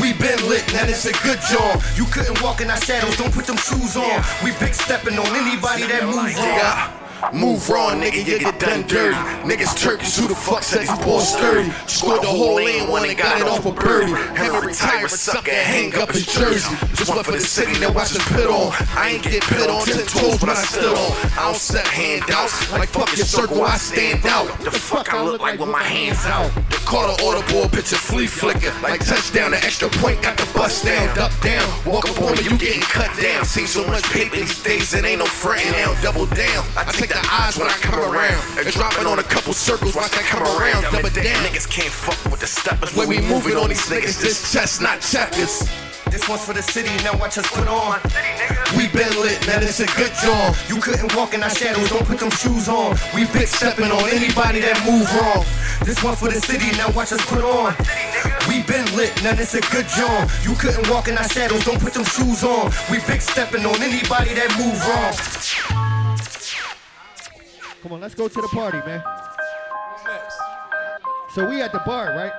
We 0.00 0.12
been 0.14 0.40
lit, 0.48 0.66
now 0.72 0.84
it's 0.88 1.06
a 1.06 1.12
good 1.22 1.38
job. 1.50 1.82
You 1.96 2.06
couldn't 2.06 2.40
walk 2.42 2.60
in 2.60 2.70
our 2.70 2.80
shadows, 2.80 3.16
don't 3.16 3.32
put 3.32 3.46
them 3.46 3.56
shoes 3.56 3.96
on. 3.96 4.22
We 4.44 4.52
big 4.58 4.74
stepping 4.74 5.18
on 5.18 5.26
anybody 5.36 5.86
that 5.86 6.04
move 6.04 6.34
wrong. 6.36 7.01
Move 7.30 7.68
wrong, 7.70 8.00
nigga, 8.00 8.26
you 8.26 8.38
get 8.38 8.58
done 8.58 8.82
dirty. 8.82 9.14
Niggas 9.46 9.78
Turkish, 9.78 10.16
who 10.16 10.26
the 10.26 10.34
fuck 10.34 10.62
said 10.62 10.82
these 10.82 10.98
balls 11.04 11.32
sturdy? 11.32 11.70
Scored 11.86 12.22
the 12.22 12.26
whole 12.26 12.56
lane, 12.56 12.88
one 12.90 13.08
and 13.08 13.16
got 13.16 13.40
it 13.40 13.46
off 13.46 13.64
a 13.64 13.72
birdie. 13.72 14.12
Have 14.12 14.64
a 14.64 15.08
sucker, 15.08 15.52
hang 15.52 15.94
up 15.94 16.10
his 16.10 16.26
jersey. 16.26 16.74
Just 16.94 17.08
one 17.08 17.22
for 17.22 17.32
the 17.32 17.40
city, 17.40 17.78
now 17.80 17.92
watch 17.92 18.10
us 18.16 18.28
pit 18.28 18.46
on. 18.46 18.72
I 18.96 19.12
ain't 19.14 19.22
get 19.22 19.42
pit 19.44 19.70
on 19.70 19.84
ten 19.84 20.04
toes, 20.06 20.40
but 20.40 20.50
I 20.50 20.54
stood 20.54 20.84
on. 20.84 21.12
I 21.38 21.46
don't 21.46 21.56
set 21.56 21.86
handouts, 21.86 22.70
like 22.72 22.88
fuck 22.88 23.08
circle, 23.08 23.62
I 23.62 23.76
stand 23.76 24.26
out. 24.26 24.46
The 24.60 24.70
fuck 24.70 25.14
I 25.14 25.22
look 25.22 25.40
like 25.40 25.60
with 25.60 25.70
my 25.70 25.82
hands 25.82 26.24
out. 26.26 26.52
The 26.70 26.82
Carter 26.84 27.22
order 27.24 27.46
board 27.52 27.72
picture 27.72 27.96
flea 27.96 28.26
flicker. 28.26 28.72
Like 28.82 29.04
touchdown, 29.06 29.52
the 29.52 29.58
extra 29.58 29.88
point 29.88 30.22
got 30.22 30.36
the 30.36 30.50
bust 30.52 30.84
down. 30.84 31.14
Duck 31.16 31.32
down, 31.40 31.66
walk 31.86 32.08
up 32.10 32.20
on 32.20 32.32
me, 32.36 32.42
you 32.42 32.58
getting 32.58 32.82
cut 32.82 33.10
down. 33.20 33.44
See 33.44 33.66
so 33.66 33.86
much 33.86 34.02
paper 34.10 34.36
these 34.36 34.62
days, 34.62 34.92
it 34.92 35.04
ain't 35.04 35.20
no 35.20 35.26
frontin' 35.26 35.72
now. 35.72 35.94
Double 36.02 36.26
down, 36.26 36.66
I 36.76 36.84
take 36.92 37.11
the 37.12 37.28
eyes 37.30 37.58
when 37.58 37.68
I 37.68 37.76
come 37.84 38.00
around. 38.00 38.40
And 38.58 38.66
dropping 38.72 39.06
on 39.06 39.18
a 39.18 39.22
couple 39.22 39.52
circles, 39.52 39.94
watch 39.94 40.10
that 40.12 40.24
come 40.24 40.42
around. 40.42 40.82
Double 40.82 41.10
down. 41.10 41.44
Niggas 41.44 41.68
can't 41.68 41.92
fuck 41.92 42.18
with 42.30 42.40
the 42.40 42.46
steppers. 42.46 42.94
When 42.94 43.08
we 43.08 43.20
moving 43.20 43.56
on 43.56 43.68
these 43.68 43.86
niggas, 43.88 44.20
this 44.20 44.52
chest 44.52 44.80
not 44.80 45.00
checkers. 45.00 45.68
This 46.10 46.28
one's 46.28 46.44
for 46.44 46.52
the 46.52 46.60
city, 46.60 46.92
now 47.04 47.16
watch 47.16 47.38
us 47.38 47.48
put 47.48 47.66
on. 47.68 47.96
We 48.76 48.88
been 48.92 49.08
lit, 49.16 49.40
now 49.46 49.64
it's 49.64 49.80
a 49.80 49.88
good 49.96 50.12
job. 50.20 50.54
You 50.68 50.76
couldn't 50.76 51.16
walk 51.16 51.32
in 51.32 51.42
our 51.42 51.48
shadows, 51.48 51.88
don't 51.88 52.04
put 52.04 52.20
them 52.20 52.30
shoes 52.30 52.68
on. 52.68 52.96
We 53.16 53.24
big 53.32 53.48
stepping 53.48 53.90
on 53.90 54.04
anybody 54.10 54.60
that 54.60 54.76
move 54.84 55.08
wrong. 55.16 55.40
This 55.86 56.04
one 56.04 56.14
for 56.14 56.28
the 56.28 56.36
city, 56.36 56.68
now 56.76 56.92
watch 56.92 57.12
us 57.12 57.24
put 57.24 57.40
on. 57.40 57.72
We 58.46 58.62
been 58.68 58.84
lit, 58.94 59.10
now 59.24 59.32
it's 59.40 59.54
a 59.54 59.64
good 59.72 59.88
job. 59.88 60.28
You 60.44 60.52
couldn't 60.54 60.84
walk 60.90 61.08
in 61.08 61.16
our 61.16 61.28
shadows, 61.28 61.64
don't 61.64 61.80
put 61.80 61.94
them 61.94 62.04
shoes 62.04 62.44
on. 62.44 62.70
We 62.90 63.00
big 63.08 63.22
stepping 63.22 63.64
on 63.64 63.80
anybody 63.80 64.34
that 64.36 64.52
move 64.60 64.76
wrong. 64.84 65.16
Come 67.82 67.92
on, 67.94 68.00
let's 68.00 68.14
go 68.14 68.28
to 68.28 68.40
the 68.40 68.48
party, 68.48 68.78
man. 68.86 69.02
So 71.34 71.48
we 71.48 71.60
at 71.60 71.72
the 71.72 71.80
bar, 71.84 72.14
right? 72.14 72.32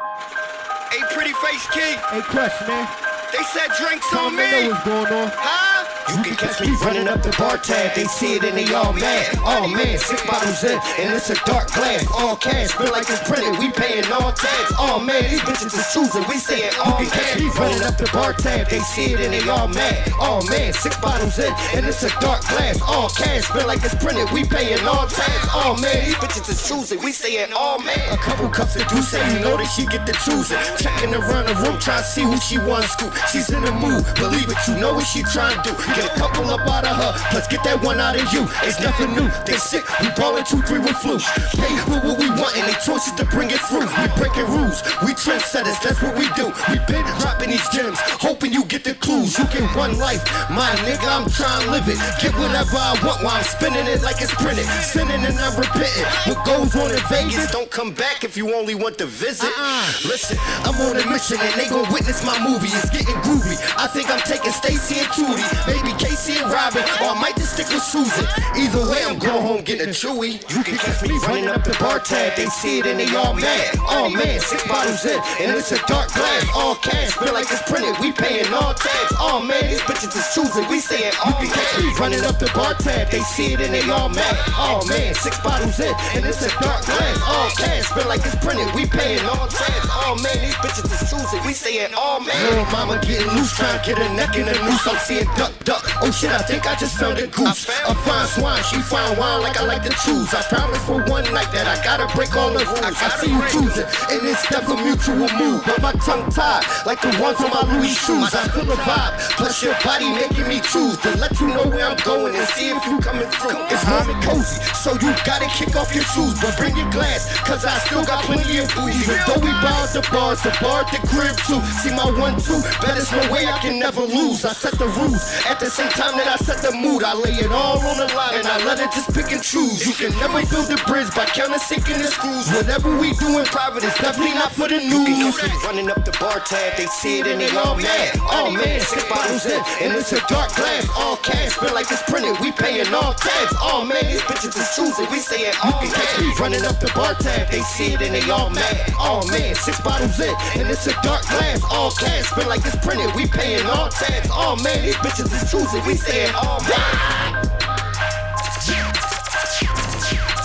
Hey, 0.90 1.02
pretty 1.14 1.34
face 1.34 1.68
king. 1.72 1.98
Hey, 2.12 2.22
Krush, 2.22 2.68
man. 2.68 2.88
They 3.34 3.44
said 3.52 3.70
drinks 3.78 4.14
on 4.14 4.36
them 4.36 4.38
they 4.38 4.52
me. 4.52 4.68
know 4.68 4.70
what's 4.70 4.86
going 4.86 5.14
on. 5.14 5.73
You 6.10 6.22
can 6.22 6.36
catch 6.36 6.60
me 6.62 6.76
running 6.84 7.08
up 7.08 7.24
the 7.24 7.34
bar 7.40 7.58
tab. 7.58 7.96
They 7.96 8.06
see 8.06 8.36
it 8.36 8.44
and 8.44 8.58
they 8.58 8.68
all 8.74 8.94
mad. 8.94 9.40
Oh 9.46 9.68
man, 9.68 9.98
six 9.98 10.26
bottles 10.26 10.64
in 10.64 10.80
and 11.00 11.16
it's 11.16 11.30
a 11.30 11.36
dark 11.46 11.72
glass. 11.72 12.06
All 12.12 12.36
cash, 12.36 12.72
feel 12.72 12.92
like 12.92 13.08
it's 13.10 13.24
printed. 13.28 13.58
We 13.60 13.72
paying 13.72 14.06
all 14.12 14.32
tax. 14.32 14.74
Oh 14.78 15.00
man, 15.00 15.24
these 15.30 15.42
bitches 15.42 15.74
is 15.74 15.88
choosing. 15.94 16.24
We 16.28 16.38
saying 16.38 16.74
all 16.84 17.02
you 17.02 17.10
can 17.10 17.24
catch 17.24 17.40
me 17.40 17.48
running 17.56 17.84
up 17.84 17.98
the 17.98 18.10
bar 18.12 18.34
tab. 18.34 18.70
They 18.70 18.80
see 18.80 19.14
it 19.14 19.20
and 19.22 19.34
they 19.34 19.48
all 19.50 19.68
mad. 19.68 20.12
Oh 20.20 20.44
man, 20.50 20.74
six 20.74 20.98
bottles 20.98 21.40
in 21.40 21.54
and 21.74 21.86
it's 21.86 22.04
a 22.04 22.10
dark 22.20 22.42
glass. 22.48 22.82
All 22.82 23.10
cash, 23.10 23.46
feel 23.46 23.68
like 23.68 23.84
it's 23.84 23.96
printed. 23.96 24.30
We 24.32 24.44
paying 24.44 24.86
all 24.86 25.08
tax. 25.08 25.48
Oh 25.54 25.78
man, 25.82 26.06
these 26.06 26.16
bitches 26.16 26.50
is 26.50 26.68
choosing. 26.68 27.02
We 27.02 27.12
saying 27.12 27.54
all 27.54 27.80
man. 27.80 28.14
A 28.14 28.18
couple 28.18 28.50
cups 28.50 28.76
of 28.76 28.88
juice, 28.90 29.14
and 29.14 29.24
you 29.34 29.40
know 29.40 29.58
that 29.58 29.68
she 29.72 29.86
get 29.86 30.06
the 30.06 30.14
choosing. 30.26 30.60
Checking 30.78 31.16
around 31.16 31.48
the 31.48 31.56
room, 31.64 31.80
trying 31.80 32.04
to 32.04 32.08
see 32.08 32.24
who 32.24 32.38
she 32.38 32.58
wants 32.60 32.96
to. 32.98 33.12
She's 33.32 33.50
in 33.50 33.64
the 33.64 33.72
mood, 33.72 34.04
believe 34.16 34.50
it, 34.50 34.58
you 34.68 34.76
know 34.78 34.94
what 34.94 35.08
she 35.08 35.24
trying 35.24 35.56
to 35.64 35.72
do. 35.72 35.93
Get 35.96 36.06
a 36.10 36.14
couple 36.18 36.50
up 36.50 36.66
out 36.68 36.86
of 36.86 36.96
her, 36.98 37.12
plus 37.30 37.48
get 37.48 37.64
that 37.64 37.82
one 37.84 38.00
out 38.00 38.16
of 38.16 38.26
you. 38.34 38.48
It's 38.66 38.80
nothing 38.82 39.14
new. 39.14 39.30
They 39.46 39.58
sick, 39.62 39.86
we 40.02 40.10
ballin' 40.18 40.46
two, 40.46 40.62
three 40.64 40.80
with 40.80 40.98
flu. 40.98 41.18
Pay 41.54 41.76
for 41.86 42.02
what 42.02 42.18
we 42.18 42.30
want, 42.34 42.58
and 42.58 42.66
they 42.66 42.78
choices 42.82 43.14
to 43.14 43.26
bring 43.26 43.50
it 43.52 43.62
through. 43.70 43.86
We 43.86 44.08
breaking 44.18 44.50
rules, 44.50 44.82
we 45.06 45.14
trendsetters, 45.14 45.78
that's 45.82 46.02
what 46.02 46.18
we 46.18 46.26
do. 46.34 46.50
We 46.70 46.82
been 46.90 47.06
dropping 47.22 47.54
these 47.54 47.68
gems, 47.70 48.00
hoping 48.18 48.54
you 48.54 48.66
get 48.66 48.84
the 48.84 48.96
clues. 48.96 49.38
You 49.38 49.46
get 49.54 49.70
one 49.76 49.98
life, 49.98 50.24
my 50.50 50.70
nigga, 50.82 51.06
I'm 51.06 51.30
trying 51.30 51.66
to 51.66 51.72
live 51.72 51.88
it. 51.88 51.98
Get 52.22 52.34
whatever 52.36 52.78
I 52.78 52.98
want 53.06 53.22
while 53.22 53.38
I'm 53.38 53.44
spinning 53.44 53.86
it 53.86 54.02
like 54.02 54.22
it's 54.22 54.34
printed. 54.34 54.66
Sinning 54.82 55.22
and 55.22 55.38
I'm 55.38 55.54
repenting. 55.60 56.08
What 56.26 56.42
goes 56.46 56.74
on 56.76 56.90
in 56.90 57.04
Vegas, 57.10 57.52
don't 57.52 57.70
come 57.70 57.94
back 57.94 58.24
if 58.24 58.38
you 58.38 58.54
only 58.56 58.76
want 58.76 58.98
to 58.98 59.06
visit. 59.06 59.50
Uh-uh. 59.50 60.10
Listen, 60.10 60.38
I'm 60.66 60.76
on 60.90 60.98
a 60.98 61.06
mission 61.12 61.38
and 61.40 61.54
they 61.54 61.70
gon' 61.70 61.86
witness 61.94 62.26
my 62.26 62.38
movie. 62.42 62.72
It's 62.72 62.90
getting 62.90 63.16
groovy. 63.22 63.58
I 63.78 63.88
think 63.88 64.10
I'm 64.10 64.22
taking 64.26 64.52
Stacy 64.52 65.00
and 65.00 65.10
Tootie, 65.14 65.44
maybe 65.68 65.83
Casey 66.00 66.40
and 66.40 66.52
Robin, 66.52 66.84
or 67.04 67.12
I 67.12 67.20
might 67.20 67.36
just 67.36 67.54
stick 67.54 67.68
with 67.68 67.84
Susan. 67.84 68.24
Either 68.56 68.88
way, 68.88 69.04
I'm 69.04 69.20
going 69.20 69.42
home 69.42 69.62
getting 69.64 69.90
a 69.90 69.92
chewy. 69.92 70.40
You 70.48 70.64
can 70.64 70.78
catch 70.78 71.04
me 71.04 71.18
running 71.28 71.48
up 71.48 71.64
the 71.64 71.76
bar 71.80 72.00
tab. 72.00 72.36
They 72.38 72.48
see 72.48 72.80
it 72.80 72.88
and 72.88 73.00
they 73.00 73.12
all 73.16 73.34
mad. 73.34 73.76
Oh 73.92 74.10
man, 74.10 74.40
six 74.40 74.64
bottles 74.68 75.04
in 75.06 75.20
and 75.42 75.52
it's 75.52 75.72
a 75.72 75.80
dark 75.88 76.14
glass. 76.14 76.48
All 76.56 76.76
cash, 76.76 77.12
feel 77.20 77.34
like 77.34 77.52
it's 77.52 77.62
printed. 77.68 78.00
We 78.00 78.12
paying 78.12 78.48
all 78.54 78.74
tax. 78.74 79.14
Oh 79.20 79.44
man, 79.44 79.68
these 79.68 79.84
bitches 79.84 80.16
is 80.16 80.28
choosing. 80.32 80.70
We 80.70 80.80
saying 80.80 81.12
oh 81.26 81.36
you 81.42 81.50
can 81.50 81.52
catch 81.52 81.84
me 81.84 81.92
running 82.00 82.24
up 82.24 82.40
the 82.40 82.50
bar 82.56 82.74
tab. 82.76 83.10
They 83.10 83.26
see 83.36 83.54
it 83.54 83.62
and 83.62 83.74
they 83.74 83.84
all 83.90 84.10
mad. 84.10 84.38
Oh 84.56 84.86
man, 84.88 85.14
six 85.16 85.40
bottles 85.42 85.80
in 85.80 85.94
and 86.16 86.24
it's 86.26 86.46
a 86.46 86.50
dark 86.62 86.86
glass. 86.86 87.18
All 87.28 87.50
cash, 87.60 87.92
feel 87.92 88.08
like 88.08 88.22
it's 88.24 88.40
printed. 88.40 88.72
We 88.76 88.86
paying 88.86 89.26
all 89.26 89.48
tax. 89.48 89.88
Oh 90.06 90.16
man, 90.22 90.38
these 90.40 90.56
bitches 90.62 90.88
is 90.88 91.10
choosing. 91.10 91.42
We 91.44 91.54
saying 91.54 91.92
oh 91.98 92.22
man. 92.22 92.38
Little 92.48 92.70
mama 92.72 93.02
getting 93.02 93.28
loose, 93.34 93.52
trying 93.58 93.80
to 93.80 93.84
get 93.84 93.98
a 93.98 94.08
neck 94.14 94.38
in 94.38 94.48
a 94.48 94.56
noose. 94.64 94.86
I'm 94.88 94.98
seeing 95.02 95.26
duck, 95.36 95.52
duck. 95.66 95.73
Oh 96.02 96.12
shit, 96.12 96.32
I 96.32 96.40
think 96.40 96.68
I 96.68 96.76
just 96.76 96.98
found 96.98 97.18
a 97.20 97.28
goose. 97.28 97.68
A 97.88 97.96
fine 97.96 98.28
swine, 98.28 98.64
she 98.64 98.78
fine 98.82 99.18
wine 99.18 99.42
like 99.42 99.60
I 99.60 99.66
like 99.66 99.84
to 99.84 99.94
choose. 100.04 100.34
I 100.34 100.42
promise 100.44 100.84
for 100.86 101.04
one 101.06 101.26
night 101.34 101.52
that 101.54 101.68
I 101.68 101.82
gotta 101.84 102.08
break 102.16 102.36
all 102.36 102.52
the 102.52 102.66
rules. 102.66 103.00
I 103.00 103.10
see 103.18 103.32
you 103.32 103.42
choosing, 103.50 103.88
and 104.12 104.22
it's 104.28 104.44
stuff 104.48 104.68
a 104.70 104.76
mutual 104.76 105.30
move. 105.40 105.64
But 105.66 105.82
my 105.82 105.94
tongue 106.04 106.30
tied 106.32 106.64
like 106.86 107.02
the 107.02 107.14
ones 107.22 107.40
on 107.42 107.50
my 107.52 107.64
Louis 107.74 107.94
shoes. 107.94 108.34
I 108.34 108.48
feel 108.50 108.66
the 108.66 108.80
vibe, 108.86 109.14
plus 109.38 109.64
your 109.64 109.76
body 109.84 110.10
making 110.14 110.48
me 110.48 110.60
choose 110.62 110.98
to 111.04 111.16
let 111.18 111.40
you 111.40 111.48
know 111.48 111.68
where 111.68 111.86
I'm 111.88 111.98
going 112.04 112.36
and 112.36 112.48
see 112.54 112.70
if 112.70 112.80
you 112.86 113.00
coming 113.00 113.30
through. 113.40 113.58
It's 113.72 113.84
warm 113.90 114.10
and 114.10 114.22
cozy, 114.24 114.62
so 114.84 114.94
you 115.00 115.14
gotta 115.26 115.48
kick 115.54 115.76
off 115.76 115.94
your 115.94 116.06
shoes, 116.14 116.40
but 116.42 116.56
bring 116.58 116.76
your 116.76 116.90
glass, 116.92 117.32
cause 117.48 117.66
I 117.66 117.78
still 117.86 118.04
got 118.04 118.24
plenty 118.26 118.60
of 118.60 118.70
booze. 118.76 118.96
Even 119.04 119.20
though 119.28 119.42
we 119.42 119.52
barred 119.64 119.92
the 119.94 120.04
bars, 120.12 120.42
the 120.44 120.54
bar 120.62 120.84
at 120.84 120.92
the 120.92 121.02
crib 121.08 121.36
too. 121.48 121.62
See 121.82 121.94
my 121.96 122.08
one 122.20 122.40
two, 122.40 122.62
bet 122.82 122.96
there's 122.96 123.12
no 123.12 123.24
way 123.32 123.48
I 123.48 123.58
can 123.60 123.80
never 123.80 124.02
lose. 124.02 124.46
I 124.46 124.54
set 124.54 124.78
the 124.78 124.88
rules 125.00 125.24
at 125.46 125.60
the 125.60 125.63
same 125.70 125.90
time 125.90 126.18
that 126.18 126.28
I 126.28 126.36
set 126.38 126.62
the 126.62 126.72
mood. 126.76 127.04
I 127.04 127.14
lay 127.14 127.36
it 127.40 127.52
all 127.52 127.80
on 127.80 127.98
the 127.98 128.08
line 128.16 128.36
and 128.40 128.48
I 128.48 128.58
let 128.66 128.80
it 128.80 128.92
just 128.92 129.14
pick 129.14 129.32
and 129.32 129.44
choose. 129.44 129.86
You 129.86 129.94
can 129.94 130.12
never 130.20 130.44
build 130.50 130.72
a 130.72 130.80
bridge 130.90 131.10
by 131.16 131.26
counting 131.26 131.60
sinking 131.60 132.00
the 132.00 132.10
screws. 132.10 132.50
Whatever 132.52 132.96
we 132.98 133.14
do 133.20 133.40
in 133.40 133.46
private 133.46 133.84
is 133.84 133.94
definitely 133.96 134.36
not 134.36 134.52
for 134.52 134.68
the 134.68 134.80
news. 134.80 135.38
Running 135.64 135.90
up 135.90 136.04
the 136.06 136.16
bar 136.20 136.40
tab, 136.42 136.78
they 136.78 136.88
see 136.88 137.20
it 137.20 137.28
and 137.28 137.40
they 137.40 137.52
all 137.56 137.76
mad. 137.76 138.18
Oh 138.28 138.52
man, 138.52 138.82
six 138.82 139.04
bottles 139.08 139.46
in 139.46 139.62
and 139.82 139.94
it's 139.94 140.12
a 140.12 140.20
dark 140.28 140.54
glass. 140.56 140.88
All 140.98 141.18
cash, 141.18 141.54
feel 141.54 141.74
like 141.74 141.90
it's 141.92 142.04
printed. 142.04 142.40
We 142.42 142.52
paying 142.52 142.92
all 142.94 143.14
tax. 143.14 143.54
Oh 143.62 143.86
man, 143.86 144.04
these 144.06 144.22
bitches 144.28 144.58
is 144.58 144.70
choosing. 144.76 145.10
We 145.12 145.20
saying. 145.20 145.54
Catch 145.54 146.20
me 146.20 146.34
running 146.40 146.66
up 146.66 146.80
the 146.80 146.92
bar 146.96 147.14
tab, 147.16 147.50
they 147.50 147.62
see 147.62 147.94
it 147.94 148.02
and 148.02 148.16
they 148.16 148.24
all 148.30 148.50
mad. 148.50 148.94
Oh 148.98 149.26
man, 149.30 149.56
six 149.56 149.80
bottles 149.82 150.20
in 150.20 150.34
and 150.60 150.70
it's 150.70 150.88
a 150.88 150.94
dark 151.04 151.24
glass. 151.28 151.62
All 151.70 151.92
cash, 151.92 152.26
feel 152.34 152.48
like 152.48 152.66
it's 152.66 152.76
printed. 152.86 153.14
We 153.16 153.28
paying 153.28 153.66
all 153.68 153.90
tax. 153.90 154.28
Oh 154.32 154.56
man, 154.64 154.84
these 154.84 154.96
bitches 154.98 155.32
is 155.32 155.53
choosing. 155.54 155.86
We 155.86 155.96
saying 155.96 156.32
oh 156.34 156.58
man. 156.68 157.44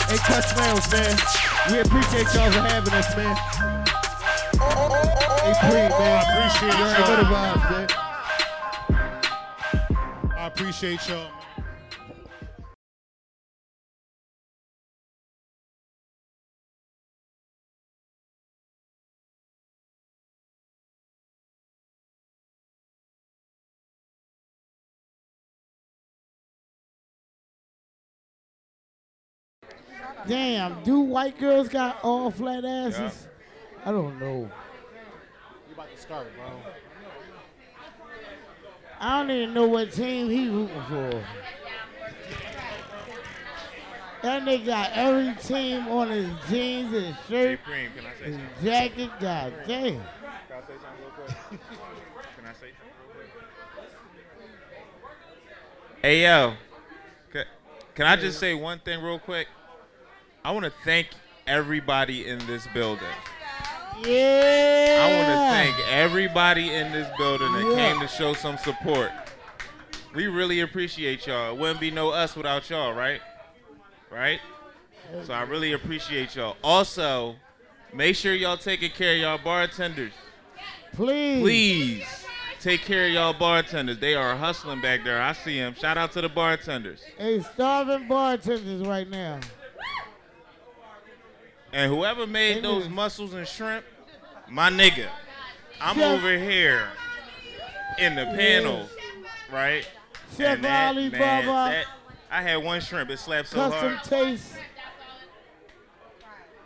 Hey, 0.09 0.16
Cut 0.18 0.44
Smells, 0.44 0.90
man. 0.93 1.16
We 1.70 1.80
appreciate 1.80 2.28
y'all 2.35 2.51
for 2.51 2.60
having 2.60 2.94
us, 2.94 3.16
man. 3.16 3.36
Hey, 5.44 5.55
Creed, 5.60 5.72
man. 5.74 5.93
Oh, 5.93 6.02
I 6.02 6.22
appreciate 6.24 6.76
you. 6.78 6.85
y'all. 6.85 7.06
Good 7.16 7.26
vibes, 7.26 7.64
man. 7.70 7.86
I 10.36 10.47
appreciate 10.47 11.09
y'all. 11.09 11.30
Damn, 30.26 30.82
do 30.82 31.00
white 31.00 31.38
girls 31.38 31.68
got 31.68 31.98
all 32.02 32.30
flat 32.30 32.64
asses? 32.64 33.26
I 33.84 33.90
don't 33.92 34.18
know. 34.18 34.50
We 35.68 35.74
about 35.74 35.94
to 35.94 36.00
start, 36.00 36.26
bro. 36.36 36.44
I 39.00 39.20
don't 39.20 39.30
even 39.30 39.54
know 39.54 39.66
what 39.66 39.92
team 39.92 40.28
he 40.28 40.48
rooting 40.48 40.82
for. 40.88 41.24
That 44.22 44.42
nigga 44.42 44.66
got 44.66 44.90
every 44.94 45.32
team 45.44 45.86
on 45.86 46.10
his 46.10 46.28
jeans, 46.50 46.92
and 46.92 47.16
shirt, 47.28 47.62
Cream, 47.62 47.90
can 47.96 48.04
I 48.04 48.18
say 48.18 48.24
his 48.24 48.34
something? 48.34 48.64
jacket. 48.64 49.10
God 49.20 49.52
damn. 49.68 49.92
Can 49.94 50.02
I 50.50 50.60
say 50.60 50.72
something 50.82 51.00
real 51.00 51.10
quick? 51.10 51.60
Can 52.36 52.44
I 52.44 52.52
say 52.52 52.72
something 52.74 53.16
real 53.16 53.28
quick? 53.30 53.44
Hey 56.02 56.22
yo, 56.22 56.54
can, 57.32 57.44
can 57.94 58.06
I 58.06 58.16
just 58.16 58.40
say 58.40 58.54
one 58.54 58.80
thing 58.80 59.00
real 59.02 59.20
quick? 59.20 59.46
I 60.44 60.51
want 60.52 60.65
to 60.65 60.73
thank 60.85 61.09
everybody 61.47 62.27
in 62.27 62.39
this 62.47 62.66
building. 62.74 63.05
Yeah. 64.05 64.98
I 65.02 65.15
want 65.16 65.28
to 65.28 65.74
thank 65.81 65.93
everybody 65.93 66.73
in 66.73 66.93
this 66.93 67.09
building 67.19 67.52
that 67.52 67.66
Yeah. 67.77 67.93
came 67.93 68.01
to 68.01 68.09
show 68.09 68.32
some 68.35 68.56
support. 68.59 69.10
We 70.15 70.27
really 70.27 70.60
appreciate 70.60 71.27
y'all. 71.27 71.52
It 71.52 71.59
wouldn't 71.59 71.81
be 71.81 71.90
no 71.90 72.10
us 72.10 72.36
without 72.36 72.69
y'all, 72.70 72.93
right? 72.94 73.20
Right? 74.10 74.40
So 75.24 75.32
I 75.32 75.43
really 75.43 75.73
appreciate 75.73 76.35
y'all. 76.36 76.56
Also, 76.62 77.36
make 77.93 78.15
sure 78.16 78.35
y'all 78.35 78.56
taking 78.56 78.90
care 78.90 79.15
of 79.15 79.20
y'all 79.20 79.39
bartenders. 79.39 80.12
Please. 80.94 81.40
Please 81.43 82.24
take 82.60 82.82
care 82.82 83.06
of 83.06 83.12
y'all 83.12 83.32
bartenders. 83.32 83.98
They 83.98 84.15
are 84.15 84.36
hustling 84.36 84.81
back 84.81 85.05
there. 85.05 85.20
I 85.20 85.32
see 85.32 85.59
them. 85.59 85.74
Shout 85.74 85.97
out 85.98 86.12
to 86.12 86.20
the 86.20 86.28
bartenders. 86.28 87.01
Hey, 87.16 87.40
starving 87.40 88.06
bartenders 88.09 88.86
right 88.86 89.09
now. 89.09 89.40
And 91.72 91.92
whoever 91.92 92.26
made 92.26 92.62
those 92.64 92.88
mussels 92.88 93.34
and 93.34 93.46
shrimp, 93.46 93.84
my 94.48 94.70
nigga, 94.70 95.08
I'm 95.80 95.96
Chef- 95.96 96.18
over 96.18 96.36
here 96.38 96.88
in 97.98 98.14
the 98.14 98.24
panel, 98.24 98.88
right? 99.52 99.86
Chef 100.36 100.56
And 100.56 100.64
that, 100.64 100.88
Ali 100.88 101.10
man, 101.10 101.46
Baba. 101.46 101.70
that- 101.74 101.86
I 102.30 102.42
had 102.42 102.56
one 102.56 102.80
shrimp. 102.80 103.10
It 103.10 103.18
slapped 103.18 103.48
so 103.48 103.56
Custom 103.56 103.94
hard. 103.94 104.04
taste. 104.04 104.52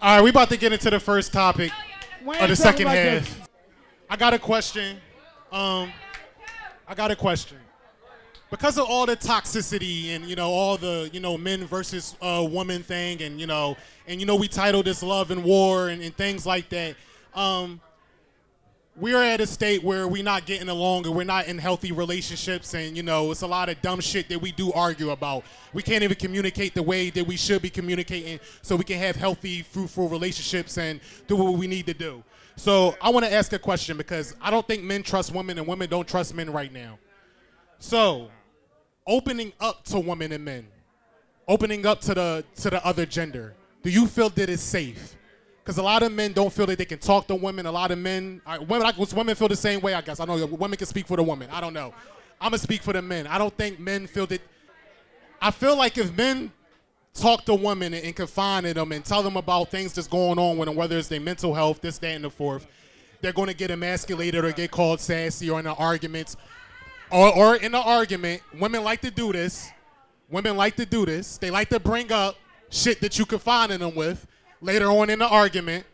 All 0.00 0.16
right, 0.16 0.22
we 0.24 0.30
about 0.30 0.48
to 0.48 0.56
get 0.56 0.72
into 0.72 0.90
the 0.90 0.98
first 0.98 1.32
topic 1.32 1.70
We 2.24 2.36
of 2.36 2.48
the 2.48 2.56
second 2.56 2.86
about 2.86 2.96
half. 2.96 3.48
I 4.10 4.16
got 4.16 4.34
a 4.34 4.38
question. 4.38 5.00
Um, 5.52 5.92
I 6.88 6.94
got 6.96 7.10
a 7.12 7.16
question. 7.16 7.58
Because 8.52 8.76
of 8.76 8.84
all 8.86 9.06
the 9.06 9.16
toxicity 9.16 10.14
and 10.14 10.26
you 10.26 10.36
know 10.36 10.50
all 10.50 10.76
the 10.76 11.08
you 11.10 11.20
know 11.20 11.38
men 11.38 11.64
versus 11.64 12.14
uh, 12.20 12.46
woman 12.46 12.82
thing 12.82 13.22
and 13.22 13.40
you 13.40 13.46
know 13.46 13.78
and 14.06 14.20
you 14.20 14.26
know 14.26 14.36
we 14.36 14.46
titled 14.46 14.84
this 14.84 15.02
love 15.02 15.30
and 15.30 15.42
war 15.42 15.88
and, 15.88 16.02
and 16.02 16.14
things 16.14 16.44
like 16.44 16.68
that. 16.68 16.94
Um, 17.34 17.80
we're 18.94 19.22
at 19.22 19.40
a 19.40 19.46
state 19.46 19.82
where 19.82 20.06
we're 20.06 20.22
not 20.22 20.44
getting 20.44 20.68
along 20.68 21.06
and 21.06 21.16
we're 21.16 21.24
not 21.24 21.46
in 21.46 21.56
healthy 21.56 21.92
relationships 21.92 22.74
and 22.74 22.94
you 22.94 23.02
know 23.02 23.30
it's 23.30 23.40
a 23.40 23.46
lot 23.46 23.70
of 23.70 23.80
dumb 23.80 24.00
shit 24.00 24.28
that 24.28 24.38
we 24.38 24.52
do 24.52 24.70
argue 24.74 25.10
about 25.12 25.44
we 25.72 25.82
can't 25.82 26.02
even 26.02 26.14
communicate 26.16 26.74
the 26.74 26.82
way 26.82 27.08
that 27.08 27.26
we 27.26 27.38
should 27.38 27.62
be 27.62 27.70
communicating 27.70 28.38
so 28.60 28.76
we 28.76 28.84
can 28.84 28.98
have 28.98 29.16
healthy 29.16 29.62
fruitful 29.62 30.10
relationships 30.10 30.76
and 30.76 31.00
do 31.26 31.36
what 31.36 31.54
we 31.54 31.66
need 31.66 31.86
to 31.86 31.94
do 31.94 32.22
so 32.54 32.94
i 33.00 33.08
want 33.08 33.24
to 33.24 33.32
ask 33.32 33.54
a 33.54 33.58
question 33.58 33.96
because 33.96 34.36
i 34.42 34.50
don't 34.50 34.66
think 34.66 34.82
men 34.82 35.02
trust 35.02 35.34
women 35.34 35.56
and 35.56 35.66
women 35.66 35.88
don't 35.88 36.06
trust 36.06 36.34
men 36.34 36.52
right 36.52 36.70
now 36.70 36.98
so 37.78 38.28
opening 39.06 39.52
up 39.60 39.84
to 39.84 39.98
women 39.98 40.32
and 40.32 40.44
men 40.44 40.66
opening 41.48 41.84
up 41.86 42.00
to 42.00 42.14
the 42.14 42.44
to 42.54 42.70
the 42.70 42.84
other 42.86 43.04
gender 43.04 43.54
do 43.82 43.90
you 43.90 44.06
feel 44.06 44.28
that 44.28 44.48
it's 44.48 44.62
safe 44.62 45.16
because 45.62 45.78
a 45.78 45.82
lot 45.82 46.02
of 46.02 46.12
men 46.12 46.32
don't 46.32 46.52
feel 46.52 46.66
that 46.66 46.78
they 46.78 46.84
can 46.84 46.98
talk 46.98 47.28
to 47.28 47.36
women. 47.36 47.66
A 47.66 47.72
lot 47.72 47.92
of 47.92 47.98
men, 47.98 48.40
I, 48.44 48.58
women, 48.58 48.84
I, 48.84 49.14
women 49.14 49.34
feel 49.36 49.46
the 49.46 49.54
same 49.54 49.80
way. 49.80 49.94
I 49.94 50.00
guess 50.00 50.18
I 50.18 50.24
know 50.24 50.44
women 50.46 50.76
can 50.76 50.88
speak 50.88 51.06
for 51.06 51.16
the 51.16 51.22
woman. 51.22 51.48
I 51.52 51.60
don't 51.60 51.72
know. 51.72 51.94
I'm 52.40 52.50
gonna 52.50 52.58
speak 52.58 52.82
for 52.82 52.92
the 52.92 53.02
men. 53.02 53.28
I 53.28 53.38
don't 53.38 53.56
think 53.56 53.78
men 53.78 54.06
feel 54.08 54.26
that. 54.26 54.40
I 55.40 55.52
feel 55.52 55.76
like 55.76 55.98
if 55.98 56.16
men 56.16 56.50
talk 57.14 57.44
to 57.44 57.54
women 57.54 57.94
and, 57.94 58.04
and 58.04 58.16
confine 58.16 58.64
in 58.64 58.74
them 58.74 58.90
and 58.90 59.04
tell 59.04 59.22
them 59.22 59.36
about 59.36 59.70
things 59.70 59.92
that's 59.92 60.08
going 60.08 60.38
on 60.38 60.56
with 60.56 60.66
them, 60.66 60.76
whether 60.76 60.98
it's 60.98 61.08
their 61.08 61.20
mental 61.20 61.54
health, 61.54 61.80
this, 61.80 61.98
that, 61.98 62.08
and 62.08 62.24
the 62.24 62.30
fourth, 62.30 62.66
they're 63.20 63.32
going 63.32 63.48
to 63.48 63.54
get 63.54 63.70
emasculated 63.70 64.44
or 64.44 64.52
get 64.52 64.70
called 64.70 65.00
sassy 65.00 65.50
or 65.50 65.58
in 65.58 65.64
the 65.64 65.74
arguments, 65.74 66.36
or, 67.12 67.36
or 67.36 67.56
in 67.56 67.72
the 67.72 67.78
argument. 67.80 68.43
Women 68.59 68.82
like 68.82 69.01
to 69.02 69.10
do 69.10 69.32
this. 69.32 69.70
Women 70.30 70.56
like 70.56 70.76
to 70.76 70.86
do 70.86 71.05
this. 71.05 71.36
They 71.39 71.51
like 71.51 71.68
to 71.68 71.78
bring 71.78 72.10
up 72.10 72.36
shit 72.70 73.01
that 73.01 73.18
you 73.18 73.26
confine 73.26 73.70
in 73.70 73.80
them 73.80 73.94
with 73.94 74.26
later 74.60 74.86
on 74.86 75.10
in 75.10 75.18
the 75.18 75.28
argument. 75.28 75.84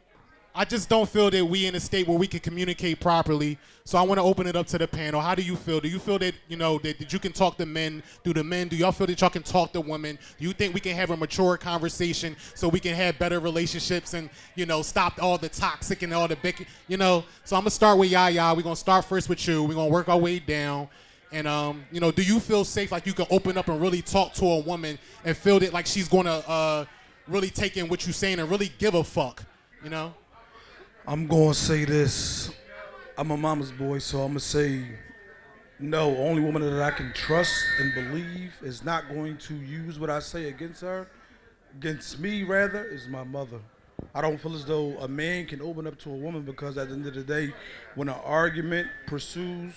I 0.54 0.64
just 0.64 0.88
don't 0.88 1.08
feel 1.08 1.30
that 1.30 1.44
we 1.44 1.66
in 1.66 1.76
a 1.76 1.80
state 1.80 2.08
where 2.08 2.18
we 2.18 2.26
can 2.26 2.40
communicate 2.40 2.98
properly. 2.98 3.58
So 3.84 3.96
I 3.96 4.02
want 4.02 4.18
to 4.18 4.24
open 4.24 4.46
it 4.48 4.56
up 4.56 4.66
to 4.68 4.78
the 4.78 4.88
panel. 4.88 5.20
How 5.20 5.36
do 5.36 5.42
you 5.42 5.54
feel? 5.54 5.78
Do 5.78 5.88
you 5.88 6.00
feel 6.00 6.18
that 6.18 6.34
you 6.48 6.56
know 6.56 6.78
that, 6.80 6.98
that 6.98 7.12
you 7.12 7.20
can 7.20 7.32
talk 7.32 7.56
to 7.58 7.66
men? 7.66 8.02
Do 8.24 8.34
the 8.34 8.42
men? 8.42 8.66
Do 8.66 8.74
y'all 8.74 8.90
feel 8.90 9.06
that 9.06 9.20
y'all 9.20 9.30
can 9.30 9.44
talk 9.44 9.72
to 9.74 9.80
women? 9.80 10.18
Do 10.38 10.44
you 10.44 10.52
think 10.52 10.74
we 10.74 10.80
can 10.80 10.96
have 10.96 11.10
a 11.10 11.16
mature 11.16 11.56
conversation 11.58 12.36
so 12.54 12.66
we 12.68 12.80
can 12.80 12.96
have 12.96 13.20
better 13.20 13.38
relationships 13.38 14.14
and 14.14 14.30
you 14.56 14.66
know 14.66 14.82
stop 14.82 15.22
all 15.22 15.38
the 15.38 15.48
toxic 15.48 16.02
and 16.02 16.12
all 16.12 16.26
the 16.26 16.36
big 16.36 16.66
you 16.88 16.96
know? 16.96 17.24
So 17.44 17.54
I'm 17.54 17.62
gonna 17.62 17.70
start 17.70 17.96
with 17.96 18.10
Yaya. 18.10 18.52
We're 18.52 18.62
gonna 18.62 18.74
start 18.74 19.04
first 19.04 19.28
with 19.28 19.46
you. 19.46 19.62
We're 19.62 19.74
gonna 19.74 19.90
work 19.90 20.08
our 20.08 20.18
way 20.18 20.40
down. 20.40 20.88
And 21.30 21.46
um, 21.46 21.84
you 21.92 22.00
know, 22.00 22.10
do 22.10 22.22
you 22.22 22.40
feel 22.40 22.64
safe 22.64 22.90
like 22.90 23.06
you 23.06 23.12
can 23.12 23.26
open 23.30 23.58
up 23.58 23.68
and 23.68 23.80
really 23.80 24.02
talk 24.02 24.32
to 24.34 24.46
a 24.46 24.60
woman 24.60 24.98
and 25.24 25.36
feel 25.36 25.58
that 25.60 25.72
like 25.72 25.86
she's 25.86 26.08
gonna 26.08 26.42
uh, 26.46 26.84
really 27.26 27.50
take 27.50 27.76
in 27.76 27.88
what 27.88 28.06
you're 28.06 28.14
saying 28.14 28.38
and 28.38 28.50
really 28.50 28.72
give 28.78 28.94
a 28.94 29.04
fuck? 29.04 29.44
You 29.82 29.90
know? 29.90 30.14
I'm 31.06 31.26
to 31.26 31.54
say 31.54 31.86
this. 31.86 32.50
I'm 33.16 33.30
a 33.30 33.36
mama's 33.36 33.72
boy, 33.72 33.98
so 33.98 34.20
I'm 34.20 34.34
to 34.34 34.40
say 34.40 34.84
no. 35.78 36.14
Only 36.18 36.42
woman 36.42 36.60
that 36.60 36.82
I 36.82 36.90
can 36.90 37.14
trust 37.14 37.54
and 37.80 37.94
believe 37.94 38.54
is 38.62 38.84
not 38.84 39.08
going 39.08 39.38
to 39.38 39.54
use 39.54 39.98
what 39.98 40.10
I 40.10 40.18
say 40.18 40.48
against 40.48 40.82
her, 40.82 41.08
against 41.74 42.20
me 42.20 42.42
rather, 42.42 42.84
is 42.84 43.08
my 43.08 43.24
mother. 43.24 43.58
I 44.14 44.20
don't 44.20 44.38
feel 44.38 44.54
as 44.54 44.64
though 44.66 44.98
a 44.98 45.08
man 45.08 45.46
can 45.46 45.62
open 45.62 45.86
up 45.86 45.98
to 46.00 46.10
a 46.10 46.14
woman 46.14 46.42
because 46.42 46.76
at 46.76 46.88
the 46.88 46.94
end 46.94 47.06
of 47.06 47.14
the 47.14 47.22
day, 47.22 47.54
when 47.94 48.08
an 48.08 48.16
argument 48.22 48.88
pursues, 49.06 49.72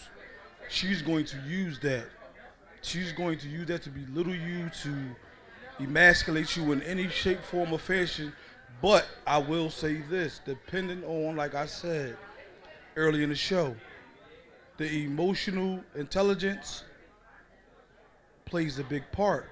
she's 0.71 1.01
going 1.01 1.25
to 1.25 1.37
use 1.47 1.77
that. 1.79 2.05
She's 2.81 3.11
going 3.11 3.37
to 3.39 3.47
use 3.47 3.67
that 3.67 3.83
to 3.83 3.89
belittle 3.89 4.33
you, 4.33 4.71
to 4.81 4.93
emasculate 5.79 6.55
you 6.55 6.71
in 6.71 6.81
any 6.83 7.09
shape, 7.09 7.41
form, 7.41 7.73
or 7.73 7.79
fashion. 7.79 8.33
But 8.81 9.05
I 9.27 9.37
will 9.37 9.69
say 9.69 10.01
this, 10.09 10.41
depending 10.43 11.03
on, 11.03 11.35
like 11.35 11.53
I 11.53 11.67
said 11.67 12.17
early 12.95 13.21
in 13.21 13.29
the 13.29 13.35
show, 13.35 13.75
the 14.77 15.05
emotional 15.05 15.83
intelligence 15.93 16.83
plays 18.45 18.79
a 18.79 18.83
big 18.83 19.03
part. 19.11 19.47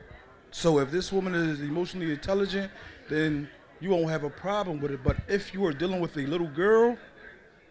So 0.52 0.80
if 0.80 0.90
this 0.90 1.12
woman 1.12 1.36
is 1.36 1.62
emotionally 1.62 2.12
intelligent, 2.12 2.72
then 3.10 3.48
you 3.80 3.92
won't 3.92 4.10
have 4.10 4.24
a 4.24 4.30
problem 4.30 4.80
with 4.80 4.92
it. 4.92 5.04
But 5.04 5.18
if 5.28 5.54
you 5.54 5.64
are 5.66 5.74
dealing 5.74 6.00
with 6.00 6.18
a 6.18 6.26
little 6.26 6.48
girl, 6.48 6.98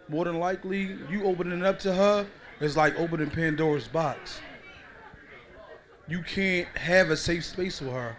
more 0.08 0.24
than 0.24 0.38
likely 0.38 0.96
you 1.10 1.24
opening 1.24 1.64
up 1.64 1.78
to 1.80 1.92
her 1.92 2.26
is 2.60 2.76
like 2.76 2.98
opening 2.98 3.30
Pandora's 3.30 3.88
box. 3.88 4.40
You 6.06 6.22
can't 6.22 6.68
have 6.76 7.10
a 7.10 7.16
safe 7.16 7.44
space 7.44 7.80
with 7.80 7.92
her 7.92 8.16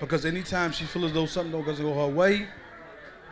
because 0.00 0.24
anytime 0.24 0.72
she 0.72 0.84
feels 0.84 1.06
as 1.06 1.12
though 1.12 1.26
something 1.26 1.52
don't 1.52 1.64
go 1.64 1.94
her 1.94 2.14
way, 2.14 2.46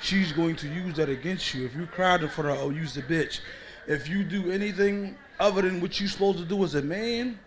she's 0.01 0.33
going 0.33 0.57
to 0.57 0.69
use 0.69 0.97
that 0.97 1.09
against 1.09 1.55
you. 1.55 1.65
If 1.65 1.75
you 1.75 1.87
cried 1.87 2.23
in 2.23 2.29
front 2.29 2.51
of 2.51 2.57
her, 2.57 2.63
oh, 2.63 2.71
use 2.71 2.95
the 2.95 3.03
bitch. 3.03 3.41
If 3.87 4.09
you 4.09 4.25
do 4.25 4.51
anything 4.51 5.17
other 5.39 5.63
than 5.63 5.81
what 5.81 5.99
you're 6.01 6.09
supposed 6.09 6.39
to 6.39 6.45
do 6.45 6.63
as 6.65 6.75
a 6.75 6.83
man, 6.83 7.39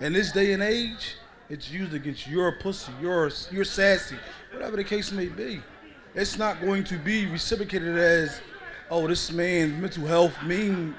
in 0.00 0.12
this 0.12 0.32
day 0.32 0.52
and 0.52 0.62
age, 0.62 1.16
it's 1.48 1.70
used 1.70 1.94
against 1.94 2.26
your 2.26 2.52
pussy, 2.52 2.92
your 3.00 3.30
you're 3.50 3.64
sassy, 3.64 4.16
whatever 4.52 4.76
the 4.76 4.84
case 4.84 5.12
may 5.12 5.26
be. 5.26 5.62
It's 6.14 6.38
not 6.38 6.60
going 6.60 6.84
to 6.84 6.98
be 6.98 7.26
reciprocated 7.26 7.96
as, 7.96 8.40
oh, 8.90 9.06
this 9.06 9.30
man's 9.30 9.80
mental 9.80 10.06
health 10.06 10.34
mean 10.42 10.94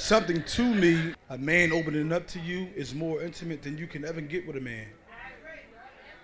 something 0.00 0.42
to 0.42 0.74
me. 0.74 1.14
A 1.28 1.38
man 1.38 1.72
opening 1.72 2.12
up 2.12 2.26
to 2.28 2.40
you 2.40 2.68
is 2.74 2.94
more 2.94 3.22
intimate 3.22 3.62
than 3.62 3.78
you 3.78 3.86
can 3.86 4.04
ever 4.04 4.20
get 4.20 4.46
with 4.46 4.56
a 4.56 4.60
man. 4.60 4.86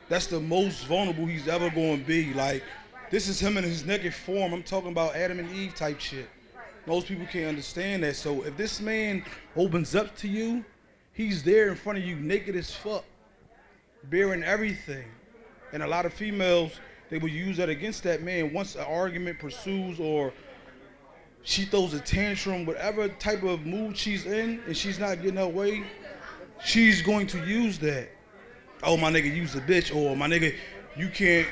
that's 0.08 0.26
the 0.26 0.40
most 0.40 0.86
vulnerable 0.86 1.26
he's 1.26 1.48
ever 1.48 1.70
going 1.70 2.00
to 2.00 2.06
be. 2.06 2.32
Like, 2.32 2.62
this 3.10 3.28
is 3.28 3.38
him 3.38 3.56
in 3.56 3.64
his 3.64 3.84
naked 3.84 4.14
form. 4.14 4.52
I'm 4.52 4.62
talking 4.62 4.90
about 4.90 5.14
Adam 5.14 5.38
and 5.38 5.50
Eve 5.52 5.74
type 5.74 6.00
shit. 6.00 6.28
Most 6.86 7.08
people 7.08 7.26
can't 7.26 7.48
understand 7.48 8.02
that. 8.04 8.16
So 8.16 8.42
if 8.42 8.56
this 8.56 8.80
man 8.80 9.24
opens 9.56 9.94
up 9.94 10.16
to 10.18 10.28
you, 10.28 10.64
he's 11.12 11.42
there 11.42 11.68
in 11.68 11.76
front 11.76 11.98
of 11.98 12.04
you 12.04 12.16
naked 12.16 12.56
as 12.56 12.72
fuck, 12.72 13.04
bearing 14.04 14.42
everything. 14.42 15.06
And 15.72 15.82
a 15.82 15.86
lot 15.86 16.06
of 16.06 16.12
females, 16.12 16.72
they 17.10 17.18
will 17.18 17.28
use 17.28 17.56
that 17.56 17.68
against 17.68 18.04
that 18.04 18.22
man 18.22 18.52
once 18.52 18.76
an 18.76 18.82
argument 18.82 19.38
pursues 19.38 20.00
or 20.00 20.32
she 21.46 21.64
throws 21.64 21.94
a 21.94 22.00
tantrum, 22.00 22.66
whatever 22.66 23.06
type 23.08 23.44
of 23.44 23.64
mood 23.64 23.96
she's 23.96 24.26
in, 24.26 24.60
and 24.66 24.76
she's 24.76 24.98
not 24.98 25.22
getting 25.22 25.36
her 25.36 25.46
way, 25.46 25.84
she's 26.64 27.02
going 27.02 27.28
to 27.28 27.38
use 27.46 27.78
that. 27.78 28.08
Oh 28.82 28.96
my 28.96 29.12
nigga, 29.12 29.32
use 29.32 29.54
a 29.54 29.60
bitch, 29.60 29.94
or 29.94 30.16
my 30.16 30.26
nigga, 30.26 30.54
you 30.96 31.08
can't 31.08 31.46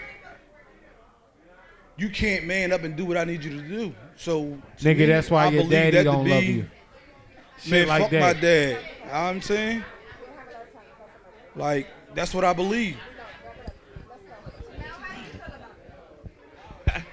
you 1.97 2.09
can't 2.11 2.45
man 2.45 2.73
up 2.73 2.83
and 2.83 2.97
do 2.97 3.05
what 3.05 3.17
I 3.17 3.23
need 3.23 3.45
you 3.45 3.51
to 3.63 3.69
do. 3.69 3.95
So 4.17 4.59
to 4.79 4.85
Nigga, 4.85 4.99
me, 4.99 5.07
that's 5.07 5.31
why 5.31 5.45
I 5.45 5.49
your 5.51 5.63
believe 5.63 5.71
daddy 5.71 5.97
that 5.99 6.03
don't 6.05 6.25
be- 6.25 6.31
love 6.33 6.43
you. 6.43 6.67
Shit 7.61 7.71
Man, 7.71 7.87
like 7.87 8.03
fuck 8.03 8.11
that. 8.11 8.21
my 8.21 8.33
dad. 8.41 8.69
You 8.71 8.75
know 8.75 8.81
what 9.13 9.15
I'm 9.15 9.41
saying? 9.43 9.85
Like, 11.55 11.87
that's 12.17 12.35
what 12.35 12.43
I 12.45 12.53
believe. 12.53 12.97
All 16.89 17.05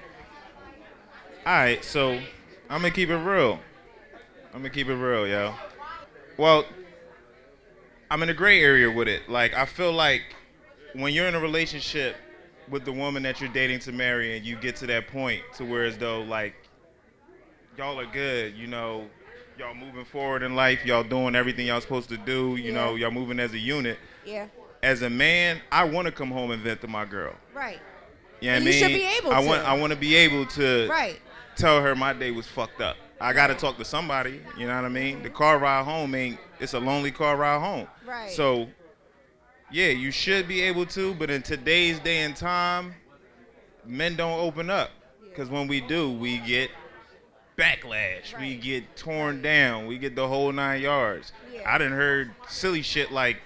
right, 1.46 1.84
so 1.84 2.18
I'm 2.72 2.80
gonna 2.80 2.90
keep 2.90 3.10
it 3.10 3.18
real. 3.18 3.60
I'm 4.54 4.60
gonna 4.60 4.70
keep 4.70 4.88
it 4.88 4.94
real, 4.94 5.26
yo. 5.28 5.52
Well, 6.38 6.64
I'm 8.10 8.22
in 8.22 8.30
a 8.30 8.34
gray 8.34 8.62
area 8.62 8.90
with 8.90 9.08
it. 9.08 9.28
Like, 9.28 9.52
I 9.52 9.66
feel 9.66 9.92
like 9.92 10.22
when 10.94 11.12
you're 11.12 11.26
in 11.26 11.34
a 11.34 11.40
relationship 11.40 12.16
with 12.70 12.86
the 12.86 12.92
woman 12.92 13.24
that 13.24 13.42
you're 13.42 13.52
dating 13.52 13.80
to 13.80 13.92
marry, 13.92 14.38
and 14.38 14.46
you 14.46 14.56
get 14.56 14.76
to 14.76 14.86
that 14.86 15.06
point 15.08 15.42
to 15.56 15.66
where 15.66 15.84
as 15.84 15.98
though 15.98 16.22
like 16.22 16.54
y'all 17.76 18.00
are 18.00 18.06
good, 18.06 18.56
you 18.56 18.66
know, 18.66 19.04
y'all 19.58 19.74
moving 19.74 20.06
forward 20.06 20.42
in 20.42 20.54
life, 20.56 20.86
y'all 20.86 21.04
doing 21.04 21.34
everything 21.36 21.66
y'all 21.66 21.82
supposed 21.82 22.08
to 22.08 22.16
do, 22.16 22.56
you 22.56 22.72
know, 22.72 22.94
y'all 22.94 23.10
moving 23.10 23.38
as 23.38 23.52
a 23.52 23.58
unit. 23.58 23.98
Yeah. 24.24 24.46
As 24.82 25.02
a 25.02 25.10
man, 25.10 25.60
I 25.70 25.84
want 25.84 26.06
to 26.06 26.12
come 26.12 26.30
home 26.30 26.52
and 26.52 26.62
vent 26.62 26.80
to 26.80 26.88
my 26.88 27.04
girl. 27.04 27.34
Right. 27.52 27.80
You 28.40 28.48
know 28.50 28.54
what 28.54 28.56
I 28.56 28.58
you 28.60 28.64
mean? 28.64 28.82
should 28.82 28.88
be 28.88 29.18
able 29.18 29.30
I 29.30 29.42
to. 29.42 29.46
want 29.46 29.62
I 29.62 29.78
want 29.78 29.92
to 29.92 29.98
be 29.98 30.14
able 30.14 30.46
to 30.46 30.88
Right. 30.88 31.20
Tell 31.56 31.82
her 31.82 31.94
my 31.94 32.12
day 32.12 32.30
was 32.30 32.46
fucked 32.46 32.80
up. 32.80 32.96
I 33.20 33.32
got 33.32 33.48
to 33.48 33.54
talk 33.54 33.78
to 33.78 33.84
somebody, 33.84 34.40
you 34.58 34.66
know 34.66 34.74
what 34.74 34.84
I 34.84 34.88
mean? 34.88 35.22
The 35.22 35.30
car 35.30 35.58
ride 35.58 35.84
home 35.84 36.14
ain't 36.14 36.38
it's 36.58 36.74
a 36.74 36.80
lonely 36.80 37.10
car 37.10 37.36
ride 37.36 37.60
home. 37.60 37.86
Right. 38.06 38.30
So 38.30 38.68
yeah, 39.70 39.88
you 39.88 40.10
should 40.10 40.48
be 40.48 40.60
able 40.62 40.86
to, 40.86 41.14
but 41.14 41.30
in 41.30 41.42
today's 41.42 41.98
day 42.00 42.22
and 42.22 42.36
time, 42.36 42.94
men 43.84 44.16
don't 44.16 44.40
open 44.40 44.70
up 44.70 44.90
cuz 45.34 45.48
when 45.48 45.68
we 45.68 45.80
do, 45.80 46.10
we 46.10 46.38
get 46.38 46.70
backlash. 47.56 48.38
We 48.38 48.56
get 48.56 48.96
torn 48.96 49.42
down. 49.42 49.86
We 49.86 49.98
get 49.98 50.16
the 50.16 50.28
whole 50.28 50.52
9 50.52 50.80
yards. 50.80 51.32
Yeah. 51.52 51.62
I 51.66 51.78
didn't 51.78 51.94
heard 51.94 52.32
silly 52.48 52.82
shit 52.82 53.12
like 53.12 53.38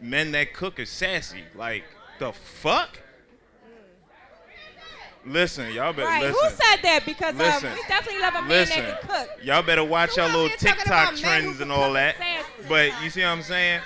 men 0.00 0.32
that 0.32 0.52
cook 0.54 0.78
is 0.78 0.90
sassy. 0.90 1.44
Like 1.54 1.84
the 2.18 2.32
fuck? 2.32 3.00
Listen, 5.26 5.72
y'all 5.74 5.92
better 5.92 6.08
Right. 6.08 6.22
listen. 6.22 6.48
Who 6.50 6.56
said 6.56 6.82
that? 6.82 7.02
Because 7.04 7.34
Listen. 7.34 7.68
um, 7.70 7.74
we 7.74 7.82
definitely 7.88 8.20
love 8.22 8.34
a 8.36 8.40
man 8.40 8.48
Listen, 8.48 8.84
that 8.84 9.00
can 9.02 9.08
cook. 9.26 9.28
y'all 9.42 9.62
better 9.62 9.84
watch 9.84 10.16
y'all 10.16 10.26
little 10.30 10.48
TikTok 10.56 10.86
about 10.86 11.12
men 11.22 11.42
who 11.42 11.48
trends 11.50 11.60
and 11.60 11.70
all 11.70 11.92
that. 11.92 12.16
sassy. 12.16 12.46
But 12.68 13.02
you 13.02 13.10
see 13.10 13.20
what 13.20 13.28
I'm 13.28 13.42
saying? 13.42 13.80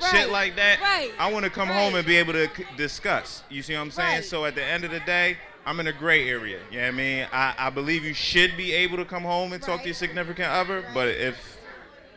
Right, 0.00 0.10
Shit 0.10 0.30
like 0.30 0.56
that. 0.56 0.80
right, 0.80 1.12
I 1.20 1.30
want 1.30 1.44
to 1.44 1.50
come 1.50 1.68
home 1.68 1.94
and 1.94 2.04
be 2.04 2.16
able 2.16 2.32
to 2.32 2.48
c- 2.56 2.64
discuss. 2.76 3.44
You 3.48 3.62
see 3.62 3.74
what 3.74 3.82
I'm 3.82 3.90
saying? 3.92 4.22
So 4.22 4.44
at 4.44 4.56
the 4.56 4.64
end 4.64 4.82
of 4.82 4.90
the 4.90 4.98
day, 5.00 5.36
I'm 5.64 5.78
in 5.78 5.86
a 5.86 5.92
gray 5.92 6.28
area. 6.28 6.58
You 6.72 6.78
know 6.78 6.86
what 6.86 6.94
I 6.94 6.96
mean? 6.96 7.26
I, 7.32 7.54
I 7.56 7.70
believe 7.70 8.04
you 8.04 8.12
should 8.12 8.56
be 8.56 8.72
able 8.72 8.96
to 8.96 9.04
come 9.04 9.22
home 9.22 9.52
and 9.52 9.62
talk 9.62 9.82
to 9.82 9.86
your 9.86 9.94
significant 9.94 10.48
other, 10.48 10.84
but 10.92 11.06
if 11.06 11.36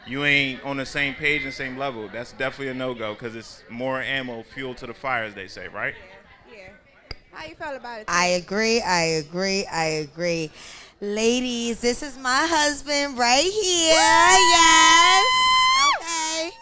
you 0.07 0.25
ain't 0.25 0.63
on 0.63 0.77
the 0.77 0.85
same 0.87 1.13
page 1.13 1.43
and 1.43 1.53
same 1.53 1.77
level, 1.77 2.07
that's 2.11 2.31
definitely 2.31 2.69
a 2.69 2.73
no-go 2.73 3.13
because 3.13 3.35
it's 3.35 3.63
more 3.69 4.01
ammo, 4.01 4.41
fuel 4.41 4.73
to 4.75 4.87
the 4.87 4.93
fire, 4.95 5.23
as 5.25 5.35
they 5.35 5.47
say, 5.47 5.67
right? 5.67 5.93
How 7.35 7.45
you 7.45 7.55
feel 7.55 7.75
about 7.75 7.99
it? 7.99 8.05
I 8.07 8.27
agree. 8.27 8.81
I 8.81 9.01
agree. 9.01 9.65
I 9.65 9.85
agree. 9.85 10.49
Ladies, 11.01 11.81
this 11.81 12.01
is 12.01 12.17
my 12.17 12.47
husband 12.49 13.17
right 13.17 13.43
here. 13.43 13.91
Yes. 13.91 15.25
Okay. 15.99 16.55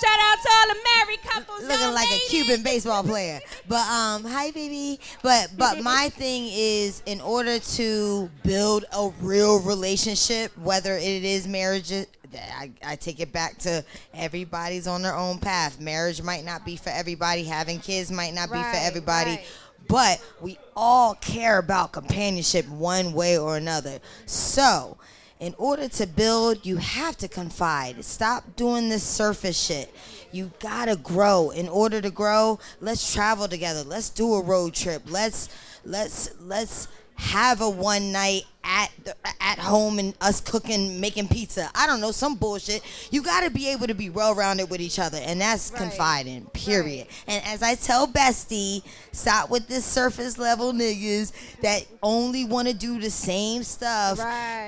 Shout 0.00 0.18
out 0.20 0.38
to 0.40 0.48
all 0.54 0.68
the 0.68 0.80
married 0.94 1.22
couples. 1.22 1.68
Looking 1.68 1.94
like 1.94 2.08
a 2.08 2.28
Cuban 2.28 2.62
baseball 2.62 3.02
player. 3.02 3.40
But 3.68 3.86
um, 3.88 4.24
hi 4.24 4.52
baby. 4.52 5.00
But 5.22 5.48
but 5.58 5.82
my 5.82 6.08
thing 6.12 6.48
is 6.52 7.02
in 7.06 7.20
order 7.20 7.58
to 7.58 8.30
build 8.44 8.84
a 8.92 9.10
real 9.20 9.58
relationship, 9.60 10.56
whether 10.58 10.96
it 10.96 11.24
is 11.24 11.48
marriage 11.48 11.92
I, 12.32 12.70
I 12.84 12.96
take 12.96 13.18
it 13.18 13.32
back 13.32 13.58
to 13.58 13.84
everybody's 14.14 14.86
on 14.86 15.02
their 15.02 15.16
own 15.16 15.38
path. 15.38 15.80
Marriage 15.80 16.22
might 16.22 16.44
not 16.44 16.64
be 16.64 16.76
for 16.76 16.90
everybody. 16.90 17.42
Having 17.42 17.80
kids 17.80 18.10
might 18.12 18.34
not 18.34 18.50
be 18.50 18.58
for 18.58 18.76
everybody. 18.76 19.30
right. 19.30 19.46
But 19.90 20.22
we 20.40 20.56
all 20.76 21.14
care 21.16 21.58
about 21.58 21.90
companionship 21.90 22.68
one 22.68 23.12
way 23.12 23.36
or 23.36 23.56
another. 23.56 23.98
So, 24.24 24.96
in 25.40 25.52
order 25.58 25.88
to 25.88 26.06
build, 26.06 26.64
you 26.64 26.76
have 26.76 27.16
to 27.16 27.26
confide. 27.26 28.04
Stop 28.04 28.54
doing 28.54 28.88
this 28.88 29.02
surface 29.02 29.60
shit. 29.60 29.92
You 30.30 30.52
gotta 30.60 30.94
grow. 30.94 31.50
In 31.50 31.68
order 31.68 32.00
to 32.00 32.10
grow, 32.10 32.60
let's 32.80 33.12
travel 33.12 33.48
together. 33.48 33.82
Let's 33.82 34.10
do 34.10 34.34
a 34.34 34.44
road 34.44 34.74
trip. 34.74 35.02
Let's 35.06 35.48
let's 35.84 36.30
let's 36.40 36.86
have 37.20 37.60
a 37.60 37.68
one 37.68 38.12
night 38.12 38.44
at 38.64 38.90
the, 39.04 39.14
at 39.40 39.58
home 39.58 39.98
and 39.98 40.14
us 40.20 40.40
cooking, 40.40 41.00
making 41.00 41.28
pizza. 41.28 41.70
I 41.74 41.86
don't 41.86 42.00
know, 42.00 42.12
some 42.12 42.34
bullshit. 42.34 42.82
You 43.10 43.22
gotta 43.22 43.50
be 43.50 43.68
able 43.68 43.86
to 43.88 43.94
be 43.94 44.08
well 44.08 44.34
rounded 44.34 44.70
with 44.70 44.80
each 44.80 44.98
other, 44.98 45.18
and 45.22 45.40
that's 45.40 45.70
confiding. 45.70 46.46
Period. 46.46 47.06
And 47.26 47.44
as 47.44 47.62
I 47.62 47.74
tell 47.74 48.08
Bestie, 48.08 48.82
stop 49.12 49.50
with 49.50 49.68
this 49.68 49.84
surface 49.84 50.38
level 50.38 50.72
niggas 50.72 51.32
that 51.60 51.86
only 52.02 52.44
want 52.44 52.68
to 52.68 52.74
do 52.74 52.98
the 52.98 53.10
same 53.10 53.64
stuff, 53.64 54.18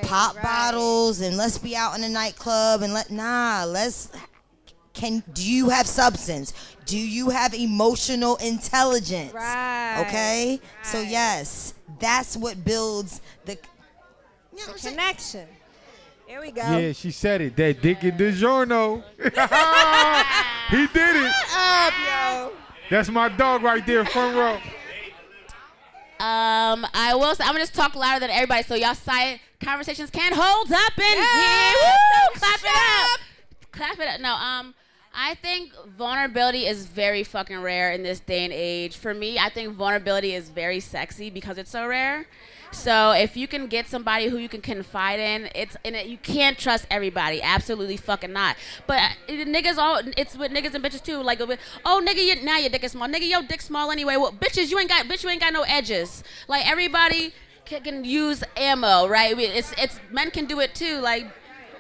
pop 0.02 0.40
bottles, 0.42 1.20
and 1.20 1.36
let's 1.36 1.58
be 1.58 1.74
out 1.74 1.94
in 1.94 2.02
the 2.02 2.08
nightclub 2.08 2.82
and 2.82 2.92
let 2.92 3.10
nah. 3.10 3.64
Let's 3.66 4.10
can 4.92 5.22
do 5.32 5.50
you 5.50 5.70
have 5.70 5.86
substance? 5.86 6.52
Do 6.86 6.98
you 6.98 7.30
have 7.30 7.54
emotional 7.54 8.36
intelligence? 8.36 9.32
Right. 9.32 10.04
Okay? 10.06 10.60
So 10.82 11.00
yes, 11.00 11.74
that's 11.98 12.36
what 12.36 12.64
builds 12.64 13.20
the 13.44 13.59
The 14.52 14.88
connection. 14.88 15.46
Here 16.26 16.40
we 16.40 16.50
go. 16.50 16.62
Yeah, 16.62 16.92
she 16.92 17.10
said 17.10 17.42
it. 17.42 17.56
That 17.56 17.82
Dick 17.82 18.02
and 18.04 18.18
DiGiorno. 18.18 19.02
he 20.70 20.86
did 20.86 21.16
it. 21.16 21.32
Up, 21.54 21.92
yo. 22.06 22.52
That's 22.88 23.10
my 23.10 23.28
dog 23.28 23.62
right 23.62 23.84
there, 23.86 24.04
front 24.06 24.36
row. 24.36 24.54
Um, 26.24 26.86
I 26.94 27.14
will. 27.14 27.34
Say, 27.34 27.44
I'm 27.44 27.50
gonna 27.50 27.60
just 27.60 27.74
talk 27.74 27.94
louder 27.94 28.20
than 28.20 28.30
everybody, 28.30 28.62
so 28.62 28.74
y'all 28.74 28.94
silent 28.94 29.40
conversations 29.60 30.10
can 30.10 30.32
hold 30.34 30.70
up 30.70 30.96
in 30.96 31.04
here. 31.04 31.74
Woo! 31.82 32.38
Clap 32.38 32.60
it 32.60 33.12
up. 33.12 33.20
Clap 33.72 33.98
it 33.98 34.09
up. 34.09 34.20
No, 34.20 34.34
um, 34.34 34.74
I 35.14 35.34
think 35.34 35.72
vulnerability 35.98 36.66
is 36.66 36.86
very 36.86 37.22
fucking 37.22 37.60
rare 37.60 37.93
in 37.93 38.02
this 38.02 38.20
day 38.20 38.44
and 38.44 38.52
age. 38.52 38.97
For 38.97 39.12
me, 39.12 39.39
I 39.39 39.51
think 39.51 39.74
vulnerability 39.74 40.34
is 40.34 40.48
very 40.48 40.80
sexy 40.80 41.28
because 41.28 41.59
it's 41.59 41.70
so 41.70 41.86
rare. 41.86 42.26
So 42.72 43.10
if 43.10 43.36
you 43.36 43.47
can 43.47 43.66
get 43.66 43.86
somebody 43.86 44.28
who 44.28 44.39
you 44.39 44.48
can 44.48 44.62
confide 44.62 45.20
in, 45.20 45.51
it's 45.55 45.76
and 45.84 45.94
it, 45.94 46.06
you 46.06 46.16
can't 46.16 46.56
trust 46.56 46.86
everybody. 46.90 47.43
Absolutely 47.43 47.98
fucking 47.98 48.32
not. 48.32 48.56
But 48.86 48.98
uh, 48.98 49.09
niggas 49.28 49.76
all 49.76 50.01
it's 50.16 50.36
with 50.36 50.51
niggas 50.52 50.72
and 50.74 50.82
bitches 50.82 51.05
too. 51.05 51.22
Like 51.22 51.40
oh 51.84 52.02
nigga, 52.05 52.24
you, 52.24 52.43
now 52.43 52.56
your 52.56 52.70
dick 52.70 52.82
is 52.82 52.93
small. 52.93 53.09
Nigga, 53.09 53.28
your 53.28 53.43
dick 53.43 53.60
small 53.60 53.90
anyway. 53.90 54.16
Well, 54.16 54.32
bitches, 54.32 54.70
you 54.70 54.78
ain't 54.78 54.89
got 54.89 55.06
bitch, 55.06 55.22
you 55.22 55.28
ain't 55.28 55.43
got 55.43 55.52
no 55.52 55.62
edges. 55.62 56.24
Like 56.48 56.66
everybody 56.66 57.34
can, 57.66 57.82
can 57.82 58.05
use 58.06 58.43
ammo, 58.56 59.06
right? 59.06 59.39
It's 59.39 59.74
it's 59.76 60.01
men 60.10 60.30
can 60.30 60.47
do 60.47 60.59
it 60.60 60.74
too. 60.74 61.01
Like 61.01 61.26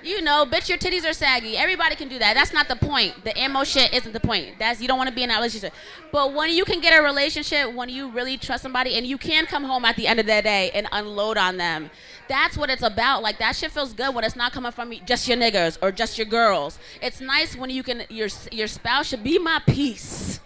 you 0.02 0.20
know, 0.20 0.44
bitch, 0.44 0.68
your 0.68 0.78
titties 0.78 1.08
are 1.08 1.12
saggy. 1.12 1.56
Everybody 1.56 1.96
can 1.96 2.08
do 2.08 2.18
that. 2.18 2.34
That's 2.34 2.52
not 2.52 2.68
the 2.68 2.76
point. 2.76 3.24
The 3.24 3.38
ammo 3.38 3.64
shit 3.64 3.92
isn't 3.92 4.12
the 4.12 4.20
point. 4.20 4.58
That's 4.58 4.80
you 4.80 4.88
don't 4.88 4.98
want 4.98 5.08
to 5.08 5.14
be 5.14 5.22
in 5.22 5.28
that 5.28 5.36
relationship. 5.36 5.72
But 6.10 6.34
when 6.34 6.50
you 6.50 6.64
can 6.64 6.80
get 6.80 6.98
a 6.98 7.02
relationship, 7.02 7.72
when 7.72 7.88
you 7.88 8.10
really 8.10 8.36
trust 8.36 8.62
somebody, 8.62 8.94
and 8.94 9.06
you 9.06 9.18
can 9.18 9.46
come 9.46 9.64
home 9.64 9.84
at 9.84 9.96
the 9.96 10.06
end 10.06 10.20
of 10.20 10.26
the 10.26 10.42
day 10.42 10.70
and 10.74 10.88
unload 10.92 11.36
on 11.36 11.56
them, 11.56 11.90
that's 12.28 12.56
what 12.56 12.70
it's 12.70 12.82
about. 12.82 13.22
Like 13.22 13.38
that 13.38 13.56
shit 13.56 13.70
feels 13.70 13.92
good 13.92 14.14
when 14.14 14.24
it's 14.24 14.36
not 14.36 14.52
coming 14.52 14.72
from 14.72 14.92
just 15.06 15.28
your 15.28 15.36
niggas 15.36 15.78
or 15.82 15.92
just 15.92 16.18
your 16.18 16.26
girls. 16.26 16.78
It's 17.00 17.20
nice 17.20 17.56
when 17.56 17.70
you 17.70 17.82
can 17.82 18.04
your 18.08 18.28
your 18.50 18.68
spouse 18.68 19.08
should 19.08 19.24
be 19.24 19.38
my 19.38 19.60
peace. 19.66 20.40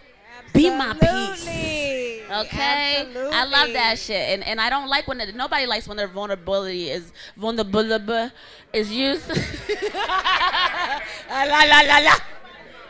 Be 0.53 0.71
my 0.71 0.95
peace. 0.95 1.47
Okay, 2.29 3.07
I 3.33 3.45
love 3.45 3.73
that 3.73 3.99
shit, 3.99 4.31
and 4.31 4.43
and 4.43 4.61
I 4.61 4.69
don't 4.69 4.89
like 4.89 5.07
when 5.07 5.21
it, 5.21 5.35
nobody 5.37 5.65
likes 5.65 5.87
when 5.87 5.97
their 5.97 6.09
vulnerability 6.09 6.91
is 6.91 7.13
vulnerable 7.37 8.31
is 8.73 8.91
used. 8.93 9.31
Ah, 11.29 11.45
la 11.49 11.63
la 11.65 11.81
la 11.81 11.99
la. 11.99 12.15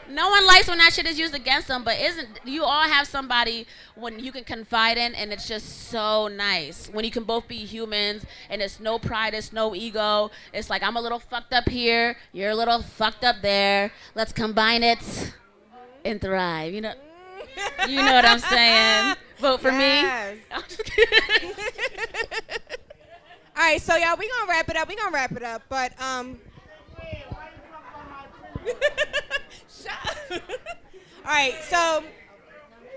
No 0.09 0.31
one 0.31 0.47
likes 0.47 0.69
when 0.69 0.79
that 0.79 0.93
shit 0.93 1.07
is 1.07 1.19
used 1.19 1.35
against 1.35 1.69
them, 1.69 1.83
but 1.85 1.99
isn't 1.99 2.29
you 2.45 2.65
all 2.65 2.85
have 2.85 3.07
somebody 3.07 3.67
when 3.95 4.19
you 4.19 4.31
can 4.31 4.45
confide 4.45 4.99
in 4.99 5.15
and 5.15 5.33
it's 5.33 5.49
just 5.49 5.89
so 5.89 6.29
nice. 6.29 6.89
When 6.93 7.05
you 7.05 7.11
can 7.11 7.25
both 7.25 7.49
be 7.49 7.57
humans 7.65 8.25
and 8.49 8.63
it's 8.63 8.79
no 8.79 8.99
pride, 8.99 9.35
it's 9.35 9.53
no 9.53 9.75
ego. 9.75 10.31
It's 10.53 10.71
like 10.71 10.83
I'm 10.83 10.97
a 10.97 11.01
little 11.01 11.19
fucked 11.19 11.53
up 11.53 11.69
here, 11.69 12.17
you're 12.33 12.51
a 12.51 12.55
little 12.55 12.83
fucked 12.83 13.25
up 13.25 13.37
there. 13.43 13.93
Let's 14.15 14.33
combine 14.33 14.83
it 14.83 15.33
and 16.05 16.21
thrive. 16.21 16.73
You 16.73 16.83
know 16.83 16.95
You 17.89 17.97
know 17.97 18.13
what 18.15 18.25
I'm 18.25 18.39
saying? 18.39 19.17
Vote 19.39 19.61
for 19.61 19.71
Yes. 19.71 20.37
me. 20.99 21.53
All 23.57 23.63
right, 23.63 23.81
so 23.81 23.97
y'all, 23.97 24.17
we 24.19 24.29
gonna 24.29 24.51
wrap 24.51 24.69
it 24.69 24.77
up. 24.77 24.89
We 24.89 24.97
gonna 24.97 25.13
wrap 25.13 25.33
it 25.33 25.43
up, 25.43 25.63
but 25.69 25.93
um. 26.01 26.39
All 31.25 31.33
right, 31.33 31.55
so 31.69 32.03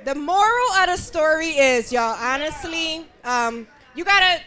the 0.06 0.16
moral 0.16 0.72
of 0.80 0.88
the 0.88 0.98
story 0.98 1.50
is, 1.50 1.92
y'all, 1.92 2.16
honestly, 2.20 3.06
um, 3.24 3.68
you 3.96 4.04
gotta 4.04 4.42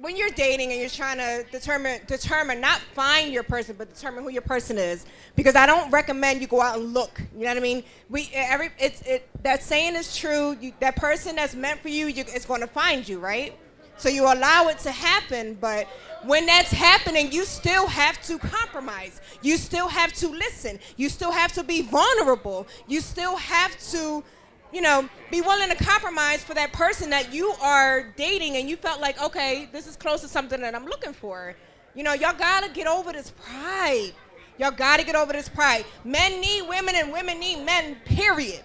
when 0.00 0.16
you're 0.16 0.30
dating 0.30 0.70
and 0.70 0.80
you're 0.80 0.88
trying 0.88 1.18
to 1.18 1.44
determine 1.52 2.00
determine 2.06 2.60
not 2.60 2.80
find 2.94 3.32
your 3.32 3.42
person 3.42 3.74
but 3.76 3.92
determine 3.92 4.24
who 4.24 4.30
your 4.30 4.42
person 4.42 4.78
is 4.78 5.04
because 5.36 5.54
I 5.54 5.66
don't 5.66 5.90
recommend 5.90 6.40
you 6.40 6.46
go 6.46 6.60
out 6.60 6.78
and 6.78 6.94
look 6.94 7.20
you 7.34 7.42
know 7.42 7.48
what 7.48 7.58
I 7.58 7.60
mean? 7.60 7.84
We 8.08 8.30
every 8.32 8.70
it's 8.78 9.02
it 9.02 9.28
that 9.42 9.62
saying 9.62 9.96
is 9.96 10.16
true 10.16 10.56
you, 10.60 10.72
that 10.80 10.96
person 10.96 11.36
that's 11.36 11.54
meant 11.54 11.80
for 11.80 11.88
you, 11.88 12.06
you 12.06 12.24
it's 12.26 12.46
going 12.46 12.62
to 12.62 12.66
find 12.66 13.06
you 13.06 13.18
right? 13.18 13.54
So 13.98 14.08
you 14.08 14.24
allow 14.24 14.68
it 14.68 14.78
to 14.80 14.90
happen 14.90 15.58
but 15.60 15.86
when 16.24 16.46
that's 16.46 16.70
happening 16.70 17.30
you 17.30 17.44
still 17.44 17.86
have 17.86 18.22
to 18.22 18.38
compromise. 18.38 19.20
You 19.42 19.58
still 19.58 19.88
have 19.88 20.14
to 20.14 20.28
listen. 20.28 20.78
You 20.96 21.10
still 21.10 21.32
have 21.32 21.52
to 21.52 21.62
be 21.62 21.82
vulnerable. 21.82 22.66
You 22.88 23.02
still 23.02 23.36
have 23.36 23.78
to 23.90 24.24
you 24.72 24.80
know, 24.80 25.08
be 25.30 25.40
willing 25.40 25.68
to 25.70 25.84
compromise 25.84 26.42
for 26.42 26.54
that 26.54 26.72
person 26.72 27.10
that 27.10 27.32
you 27.32 27.52
are 27.62 28.12
dating 28.16 28.56
and 28.56 28.68
you 28.68 28.76
felt 28.76 29.00
like, 29.00 29.20
okay, 29.22 29.68
this 29.72 29.86
is 29.86 29.96
close 29.96 30.20
to 30.20 30.28
something 30.28 30.60
that 30.60 30.74
I'm 30.74 30.86
looking 30.86 31.12
for. 31.12 31.54
You 31.94 32.04
know, 32.04 32.12
y'all 32.12 32.36
gotta 32.36 32.70
get 32.70 32.86
over 32.86 33.12
this 33.12 33.30
pride. 33.30 34.12
Y'all 34.58 34.70
gotta 34.70 35.04
get 35.04 35.16
over 35.16 35.32
this 35.32 35.48
pride. 35.48 35.84
Men 36.04 36.40
need 36.40 36.68
women 36.68 36.94
and 36.94 37.12
women 37.12 37.40
need 37.40 37.64
men, 37.64 37.96
period. 38.04 38.60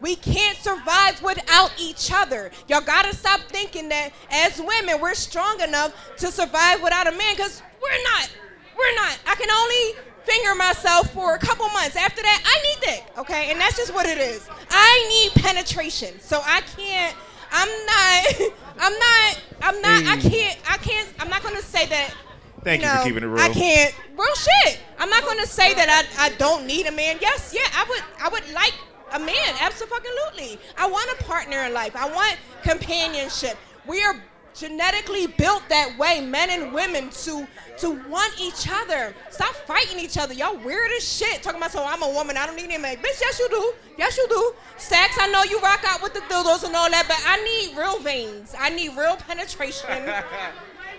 We 0.00 0.16
can't 0.16 0.56
survive 0.56 1.22
without 1.22 1.72
each 1.78 2.10
other. 2.12 2.50
Y'all 2.68 2.80
gotta 2.80 3.14
stop 3.14 3.40
thinking 3.48 3.88
that 3.90 4.12
as 4.30 4.58
women 4.58 5.00
we're 5.00 5.14
strong 5.14 5.60
enough 5.60 5.92
to 6.18 6.28
survive 6.28 6.82
without 6.82 7.06
a 7.06 7.12
man, 7.12 7.34
because 7.36 7.62
we're 7.82 8.02
not. 8.04 8.30
We're 8.78 8.94
not. 8.94 9.18
I 9.26 9.34
can 9.34 9.50
only 9.50 10.09
finger 10.24 10.54
myself 10.54 11.12
for 11.12 11.34
a 11.34 11.38
couple 11.38 11.68
months. 11.68 11.96
After 11.96 12.22
that, 12.22 12.42
I 12.44 12.62
need 12.62 12.86
dick, 12.86 13.04
okay? 13.18 13.50
And 13.50 13.60
that's 13.60 13.76
just 13.76 13.94
what 13.94 14.06
it 14.06 14.18
is. 14.18 14.48
I 14.70 15.06
need 15.08 15.42
penetration. 15.42 16.20
So 16.20 16.40
I 16.44 16.60
can't, 16.76 17.16
I'm 17.52 17.68
not, 17.86 18.52
I'm 18.80 18.98
not, 18.98 19.40
I'm 19.62 19.80
not, 19.80 20.18
I 20.18 20.20
can't, 20.20 20.58
I 20.68 20.76
can't, 20.78 21.08
I'm 21.18 21.28
not 21.28 21.42
gonna 21.42 21.62
say 21.62 21.86
that. 21.86 22.14
Thank 22.62 22.82
you 22.82 22.88
know, 22.88 22.96
for 22.96 23.04
keeping 23.04 23.22
it 23.22 23.26
real. 23.26 23.40
I 23.40 23.48
can't, 23.48 23.94
real 24.16 24.34
shit. 24.34 24.80
I'm 24.98 25.08
not 25.08 25.24
gonna 25.24 25.46
say 25.46 25.74
that 25.74 25.88
I, 26.18 26.26
I 26.26 26.28
don't 26.36 26.66
need 26.66 26.86
a 26.86 26.92
man. 26.92 27.16
Yes, 27.20 27.54
yeah, 27.54 27.66
I 27.74 27.86
would, 27.88 28.02
I 28.22 28.28
would 28.28 28.52
like 28.52 28.74
a 29.12 29.18
man, 29.18 29.54
absolutely. 29.60 30.58
I 30.76 30.88
want 30.88 31.10
a 31.18 31.24
partner 31.24 31.64
in 31.64 31.72
life. 31.72 31.96
I 31.96 32.10
want 32.10 32.36
companionship. 32.62 33.56
We 33.86 34.02
are 34.02 34.22
genetically 34.54 35.26
built 35.26 35.62
that 35.68 35.96
way, 35.98 36.20
men 36.20 36.50
and 36.50 36.72
women, 36.72 37.10
to 37.10 37.46
to 37.78 37.90
want 38.08 38.32
each 38.40 38.68
other. 38.70 39.14
Stop 39.30 39.54
fighting 39.66 39.98
each 39.98 40.18
other. 40.18 40.34
Y'all 40.34 40.56
weird 40.58 40.90
as 40.96 41.06
shit. 41.06 41.42
Talking 41.42 41.58
about 41.60 41.72
so 41.72 41.84
I'm 41.84 42.02
a 42.02 42.08
woman, 42.10 42.36
I 42.36 42.46
don't 42.46 42.56
need 42.56 42.74
a 42.74 42.78
man. 42.78 42.96
Bitch, 42.96 43.20
yes 43.20 43.38
you 43.38 43.48
do. 43.48 43.72
Yes 43.96 44.16
you 44.16 44.26
do. 44.28 44.54
Stacks, 44.76 45.16
I 45.20 45.28
know 45.28 45.42
you 45.44 45.58
rock 45.60 45.82
out 45.86 46.02
with 46.02 46.14
the 46.14 46.20
dildos 46.20 46.64
and 46.64 46.74
all 46.74 46.90
that, 46.90 47.06
but 47.08 47.20
I 47.26 47.42
need 47.42 47.76
real 47.76 47.98
veins. 48.00 48.54
I 48.58 48.70
need 48.70 48.96
real 48.96 49.16
penetration. 49.16 49.88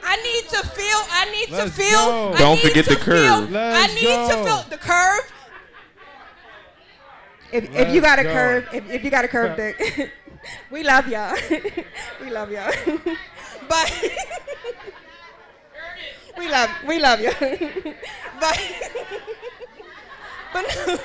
I 0.03 0.15
need 0.17 0.49
to 0.49 0.67
feel. 0.67 0.97
I 1.11 1.31
need 1.31 1.49
Let's 1.51 1.75
to 1.75 1.81
feel. 1.83 1.91
go. 1.91 2.33
I 2.33 2.37
Don't 2.37 2.55
need 2.55 2.67
forget 2.69 2.85
to 2.85 2.95
the 2.95 2.99
curve. 2.99 3.49
Feel, 3.49 3.57
I 3.57 3.71
Let's 3.71 3.95
need 3.95 4.01
to 4.01 4.43
feel 4.43 4.63
the 4.69 4.77
curve. 4.77 5.31
If, 7.51 7.75
if 7.75 7.93
you 7.93 8.01
got 8.01 8.17
a 8.19 8.23
go. 8.23 8.31
curve, 8.31 8.67
if, 8.73 8.89
if 8.89 9.03
you 9.03 9.11
got 9.11 9.25
a 9.25 9.27
curve 9.27 9.57
dick, 9.57 10.11
we 10.71 10.83
love 10.83 11.07
y'all. 11.07 11.35
we 12.21 12.29
love 12.29 12.49
y'all. 12.51 12.71
But 13.67 14.11
we 16.37 16.49
love 16.49 16.69
we 16.87 16.99
love 16.99 17.19
you. 17.19 17.31
but 18.39 18.59
but 20.53 20.65
no, 20.87 20.97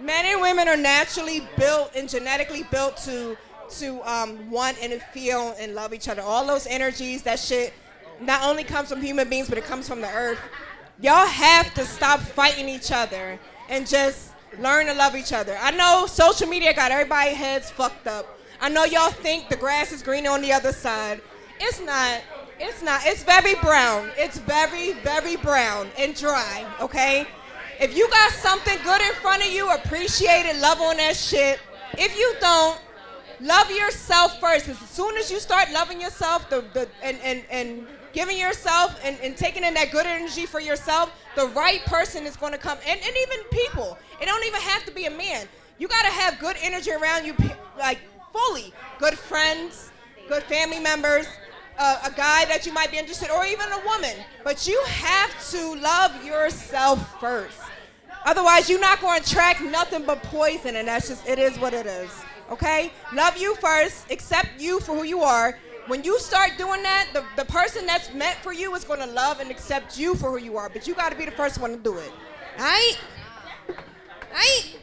men 0.00 0.24
and 0.26 0.40
women 0.40 0.68
are 0.68 0.76
naturally 0.76 1.46
built 1.56 1.92
and 1.94 2.08
genetically 2.08 2.64
built 2.64 2.96
to 2.98 3.36
to 3.70 4.00
um, 4.10 4.50
want 4.50 4.78
and 4.82 5.00
feel 5.12 5.54
and 5.58 5.74
love 5.74 5.92
each 5.92 6.08
other. 6.08 6.22
All 6.22 6.46
those 6.46 6.66
energies, 6.66 7.22
that 7.24 7.38
shit, 7.38 7.72
not 8.20 8.42
only 8.42 8.64
comes 8.64 8.88
from 8.88 9.02
human 9.02 9.28
beings, 9.28 9.48
but 9.48 9.58
it 9.58 9.64
comes 9.64 9.88
from 9.88 10.00
the 10.00 10.10
earth. 10.10 10.38
Y'all 11.00 11.26
have 11.26 11.72
to 11.74 11.84
stop 11.84 12.20
fighting 12.20 12.68
each 12.68 12.90
other 12.90 13.38
and 13.68 13.86
just 13.86 14.32
learn 14.58 14.86
to 14.86 14.94
love 14.94 15.14
each 15.14 15.32
other. 15.32 15.56
I 15.60 15.70
know 15.70 16.06
social 16.08 16.48
media 16.48 16.74
got 16.74 16.90
everybody 16.90 17.34
heads 17.34 17.70
fucked 17.70 18.06
up. 18.06 18.37
I 18.60 18.68
know 18.68 18.84
y'all 18.84 19.10
think 19.10 19.48
the 19.48 19.56
grass 19.56 19.92
is 19.92 20.02
greener 20.02 20.30
on 20.30 20.42
the 20.42 20.52
other 20.52 20.72
side. 20.72 21.20
It's 21.60 21.80
not. 21.80 22.20
It's 22.58 22.82
not. 22.82 23.02
It's 23.04 23.22
very 23.22 23.54
brown. 23.56 24.10
It's 24.16 24.38
very, 24.38 24.92
very 25.04 25.36
brown 25.36 25.88
and 25.96 26.14
dry, 26.14 26.66
okay? 26.80 27.26
If 27.80 27.96
you 27.96 28.08
got 28.10 28.32
something 28.32 28.76
good 28.82 29.00
in 29.00 29.12
front 29.14 29.44
of 29.44 29.52
you, 29.52 29.70
appreciate 29.70 30.46
it, 30.46 30.60
love 30.60 30.80
on 30.80 30.96
that 30.96 31.14
shit. 31.14 31.60
If 31.96 32.18
you 32.18 32.34
don't, 32.40 32.80
love 33.40 33.70
yourself 33.70 34.40
first. 34.40 34.68
As 34.68 34.78
soon 34.78 35.16
as 35.16 35.30
you 35.30 35.38
start 35.38 35.70
loving 35.70 36.00
yourself 36.00 36.50
the, 36.50 36.64
the, 36.72 36.88
and, 37.02 37.18
and, 37.22 37.44
and 37.50 37.86
giving 38.12 38.36
yourself 38.36 38.98
and, 39.04 39.16
and 39.22 39.36
taking 39.36 39.62
in 39.62 39.74
that 39.74 39.92
good 39.92 40.06
energy 40.06 40.44
for 40.44 40.58
yourself, 40.58 41.12
the 41.36 41.46
right 41.48 41.84
person 41.84 42.26
is 42.26 42.36
going 42.36 42.52
to 42.52 42.58
come. 42.58 42.78
And, 42.88 42.98
and 43.00 43.16
even 43.16 43.44
people. 43.52 43.96
It 44.20 44.26
don't 44.26 44.44
even 44.44 44.60
have 44.60 44.84
to 44.86 44.92
be 44.92 45.06
a 45.06 45.10
man. 45.10 45.46
You 45.78 45.86
got 45.86 46.02
to 46.02 46.10
have 46.10 46.40
good 46.40 46.56
energy 46.60 46.90
around 46.90 47.24
you, 47.24 47.36
like 47.78 48.00
fully. 48.32 48.72
Good 48.98 49.18
friends, 49.18 49.90
good 50.28 50.42
family 50.44 50.80
members, 50.80 51.26
uh, 51.78 52.00
a 52.04 52.10
guy 52.10 52.44
that 52.46 52.66
you 52.66 52.72
might 52.72 52.90
be 52.90 52.98
interested, 52.98 53.30
or 53.30 53.44
even 53.46 53.66
a 53.72 53.84
woman. 53.86 54.16
But 54.44 54.66
you 54.66 54.82
have 54.86 55.50
to 55.50 55.74
love 55.76 56.24
yourself 56.24 57.20
first. 57.20 57.58
Otherwise, 58.24 58.68
you're 58.68 58.80
not 58.80 59.00
going 59.00 59.22
to 59.22 59.30
attract 59.30 59.62
nothing 59.62 60.04
but 60.04 60.22
poison, 60.24 60.76
and 60.76 60.88
that's 60.88 61.08
just 61.08 61.26
it 61.26 61.38
is 61.38 61.58
what 61.58 61.72
it 61.72 61.86
is. 61.86 62.10
Okay? 62.50 62.92
Love 63.14 63.36
you 63.36 63.54
first. 63.56 64.10
Accept 64.10 64.60
you 64.60 64.80
for 64.80 64.94
who 64.94 65.04
you 65.04 65.20
are. 65.20 65.58
When 65.86 66.04
you 66.04 66.18
start 66.18 66.52
doing 66.58 66.82
that, 66.82 67.08
the, 67.14 67.24
the 67.36 67.46
person 67.46 67.86
that's 67.86 68.12
meant 68.12 68.36
for 68.38 68.52
you 68.52 68.74
is 68.74 68.84
going 68.84 69.00
to 69.00 69.06
love 69.06 69.40
and 69.40 69.50
accept 69.50 69.98
you 69.98 70.14
for 70.14 70.30
who 70.30 70.44
you 70.44 70.58
are. 70.58 70.68
But 70.68 70.86
you 70.86 70.94
got 70.94 71.12
to 71.12 71.16
be 71.16 71.24
the 71.24 71.30
first 71.30 71.60
one 71.60 71.70
to 71.70 71.76
do 71.78 71.96
it. 71.96 72.12
All 72.58 72.64
right? 72.64 72.98
All 73.68 73.74
right? 74.34 74.76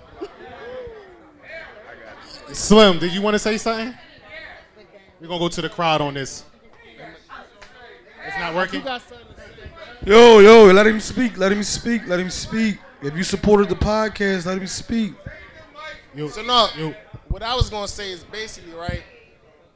Slim, 2.53 2.99
did 2.99 3.13
you 3.13 3.21
want 3.21 3.33
to 3.35 3.39
say 3.39 3.57
something? 3.57 3.93
We're 5.19 5.27
gonna 5.27 5.39
go 5.39 5.49
to 5.49 5.61
the 5.61 5.69
crowd 5.69 6.01
on 6.01 6.13
this. 6.13 6.43
It's 8.27 8.37
not 8.37 8.55
working. 8.55 8.83
Yo, 10.05 10.39
yo, 10.39 10.65
let 10.71 10.85
him 10.85 10.99
speak. 10.99 11.37
Let 11.37 11.51
him 11.51 11.63
speak. 11.63 12.07
Let 12.07 12.19
him 12.19 12.29
speak. 12.29 12.77
If 13.01 13.15
you 13.15 13.23
supported 13.23 13.69
the 13.69 13.75
podcast, 13.75 14.45
let 14.45 14.57
him 14.57 14.67
speak. 14.67 15.13
Yo, 16.13 16.27
So 16.29 16.41
no, 16.43 16.93
what 17.27 17.43
I 17.43 17.55
was 17.55 17.69
gonna 17.69 17.87
say 17.87 18.11
is 18.11 18.23
basically 18.23 18.73
right. 18.73 19.03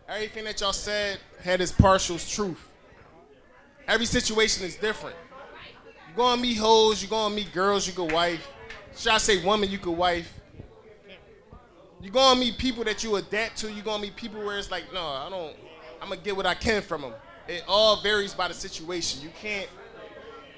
Everything 0.07 0.45
that 0.45 0.59
y'all 0.61 0.73
said 0.73 1.19
had 1.43 1.61
its 1.61 1.71
partial 1.71 2.17
truth. 2.17 2.67
Every 3.87 4.05
situation 4.05 4.65
is 4.65 4.75
different. 4.75 5.15
You 6.09 6.15
gonna 6.15 6.41
meet 6.41 6.55
hoes, 6.57 7.01
you 7.01 7.07
gonna 7.07 7.35
meet 7.35 7.51
girls, 7.51 7.87
you 7.87 7.93
could 7.93 8.11
wife. 8.11 8.47
Should 8.95 9.11
I 9.11 9.17
say 9.17 9.43
woman, 9.43 9.69
you 9.69 9.77
could 9.77 9.91
wife. 9.91 10.38
You 12.01 12.09
gonna 12.09 12.39
meet 12.39 12.57
people 12.57 12.83
that 12.85 13.03
you 13.03 13.15
adapt 13.17 13.57
to. 13.57 13.71
You're 13.71 13.83
gonna 13.83 14.01
meet 14.01 14.15
people 14.15 14.43
where 14.43 14.57
it's 14.57 14.71
like, 14.71 14.93
no, 14.93 15.01
I 15.01 15.27
don't. 15.29 15.55
I'm 16.01 16.09
gonna 16.09 16.21
get 16.21 16.35
what 16.35 16.45
I 16.45 16.55
can 16.55 16.81
from 16.81 17.01
them. 17.01 17.13
It 17.47 17.63
all 17.67 18.01
varies 18.01 18.33
by 18.33 18.47
the 18.47 18.53
situation. 18.53 19.21
You 19.21 19.29
can't. 19.41 19.67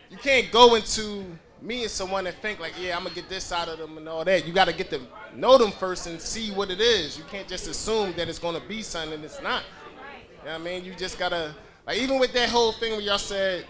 You 0.09 0.17
can't 0.17 0.51
go 0.51 0.75
into 0.75 1.25
meeting 1.61 1.87
someone 1.87 2.27
and 2.27 2.35
think 2.37 2.59
like, 2.59 2.73
yeah, 2.79 2.97
I'm 2.97 3.03
gonna 3.03 3.15
get 3.15 3.29
this 3.29 3.51
out 3.51 3.69
of 3.69 3.79
them 3.79 3.97
and 3.97 4.07
all 4.07 4.25
that. 4.25 4.45
You 4.45 4.53
got 4.53 4.65
to 4.65 4.73
get 4.73 4.89
to 4.89 4.99
know 5.35 5.57
them 5.57 5.71
first 5.71 6.07
and 6.07 6.19
see 6.19 6.51
what 6.51 6.69
it 6.69 6.81
is. 6.81 7.17
You 7.17 7.23
can't 7.25 7.47
just 7.47 7.67
assume 7.67 8.13
that 8.17 8.27
it's 8.27 8.39
gonna 8.39 8.59
be 8.59 8.81
something 8.81 9.13
and 9.13 9.23
it's 9.23 9.41
not. 9.41 9.63
You 10.41 10.47
know 10.47 10.53
what 10.53 10.61
I 10.61 10.63
mean? 10.63 10.83
You 10.85 10.93
just 10.95 11.17
gotta 11.17 11.55
like 11.87 11.97
even 11.97 12.19
with 12.19 12.33
that 12.33 12.49
whole 12.49 12.73
thing 12.73 12.91
where 12.91 13.01
y'all 13.01 13.17
said 13.17 13.65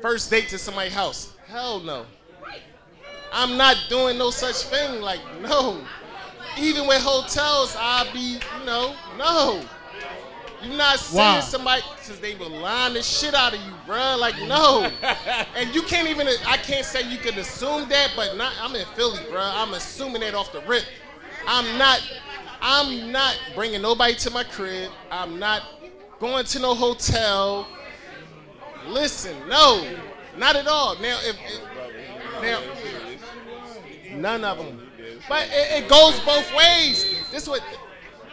first 0.00 0.30
date 0.30 0.48
to 0.48 0.58
somebody's 0.58 0.94
house. 0.94 1.36
Hell 1.46 1.80
no. 1.80 2.06
I'm 3.32 3.56
not 3.56 3.76
doing 3.88 4.18
no 4.18 4.30
such 4.30 4.56
thing. 4.64 5.00
Like 5.00 5.20
no. 5.40 5.82
Even 6.58 6.86
with 6.86 7.02
hotels, 7.02 7.76
I'll 7.78 8.12
be, 8.12 8.38
you 8.38 8.66
know, 8.66 8.94
no. 9.16 9.62
You're 10.62 10.76
not 10.76 10.98
seeing 10.98 11.22
saying 11.22 11.42
somebody 11.42 11.82
because 11.96 12.20
they 12.20 12.36
will 12.36 12.50
line 12.50 12.94
the 12.94 13.02
shit 13.02 13.34
out 13.34 13.52
of 13.52 13.60
you, 13.60 13.72
bruh. 13.86 14.18
Like 14.18 14.36
no, 14.46 14.88
and 15.56 15.74
you 15.74 15.82
can't 15.82 16.08
even. 16.08 16.28
I 16.46 16.56
can't 16.56 16.86
say 16.86 17.02
you 17.10 17.18
can 17.18 17.36
assume 17.38 17.88
that, 17.88 18.12
but 18.14 18.36
not. 18.36 18.52
I'm 18.60 18.74
in 18.76 18.86
Philly, 18.94 19.18
bruh. 19.24 19.52
I'm 19.54 19.74
assuming 19.74 20.20
that 20.20 20.34
off 20.34 20.52
the 20.52 20.60
rip. 20.60 20.84
I'm 21.48 21.78
not. 21.78 22.00
I'm 22.60 23.10
not 23.10 23.36
bringing 23.56 23.82
nobody 23.82 24.14
to 24.14 24.30
my 24.30 24.44
crib. 24.44 24.92
I'm 25.10 25.40
not 25.40 25.62
going 26.20 26.44
to 26.44 26.58
no 26.60 26.74
hotel. 26.74 27.66
Listen, 28.86 29.36
no, 29.48 29.84
not 30.38 30.54
at 30.54 30.68
all. 30.68 30.94
Now, 31.00 31.18
if, 31.22 31.36
if 31.44 32.42
now, 34.12 34.16
none 34.16 34.44
of 34.44 34.58
them. 34.58 34.81
But 35.28 35.48
it, 35.50 35.84
it 35.84 35.88
goes 35.88 36.18
both 36.20 36.52
ways. 36.54 37.06
This 37.30 37.48
what. 37.48 37.62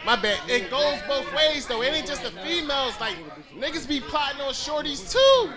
My 0.04 0.16
bad. 0.16 0.38
It 0.48 0.70
goes 0.70 0.98
both 1.06 1.30
ways 1.34 1.66
though. 1.66 1.82
It 1.82 1.92
ain't 1.92 2.06
just 2.06 2.22
the 2.22 2.30
females. 2.30 2.98
Like 3.00 3.16
niggas 3.54 3.86
be 3.86 4.00
plotting 4.00 4.40
on 4.40 4.52
shorties 4.52 5.10
too. 5.12 5.52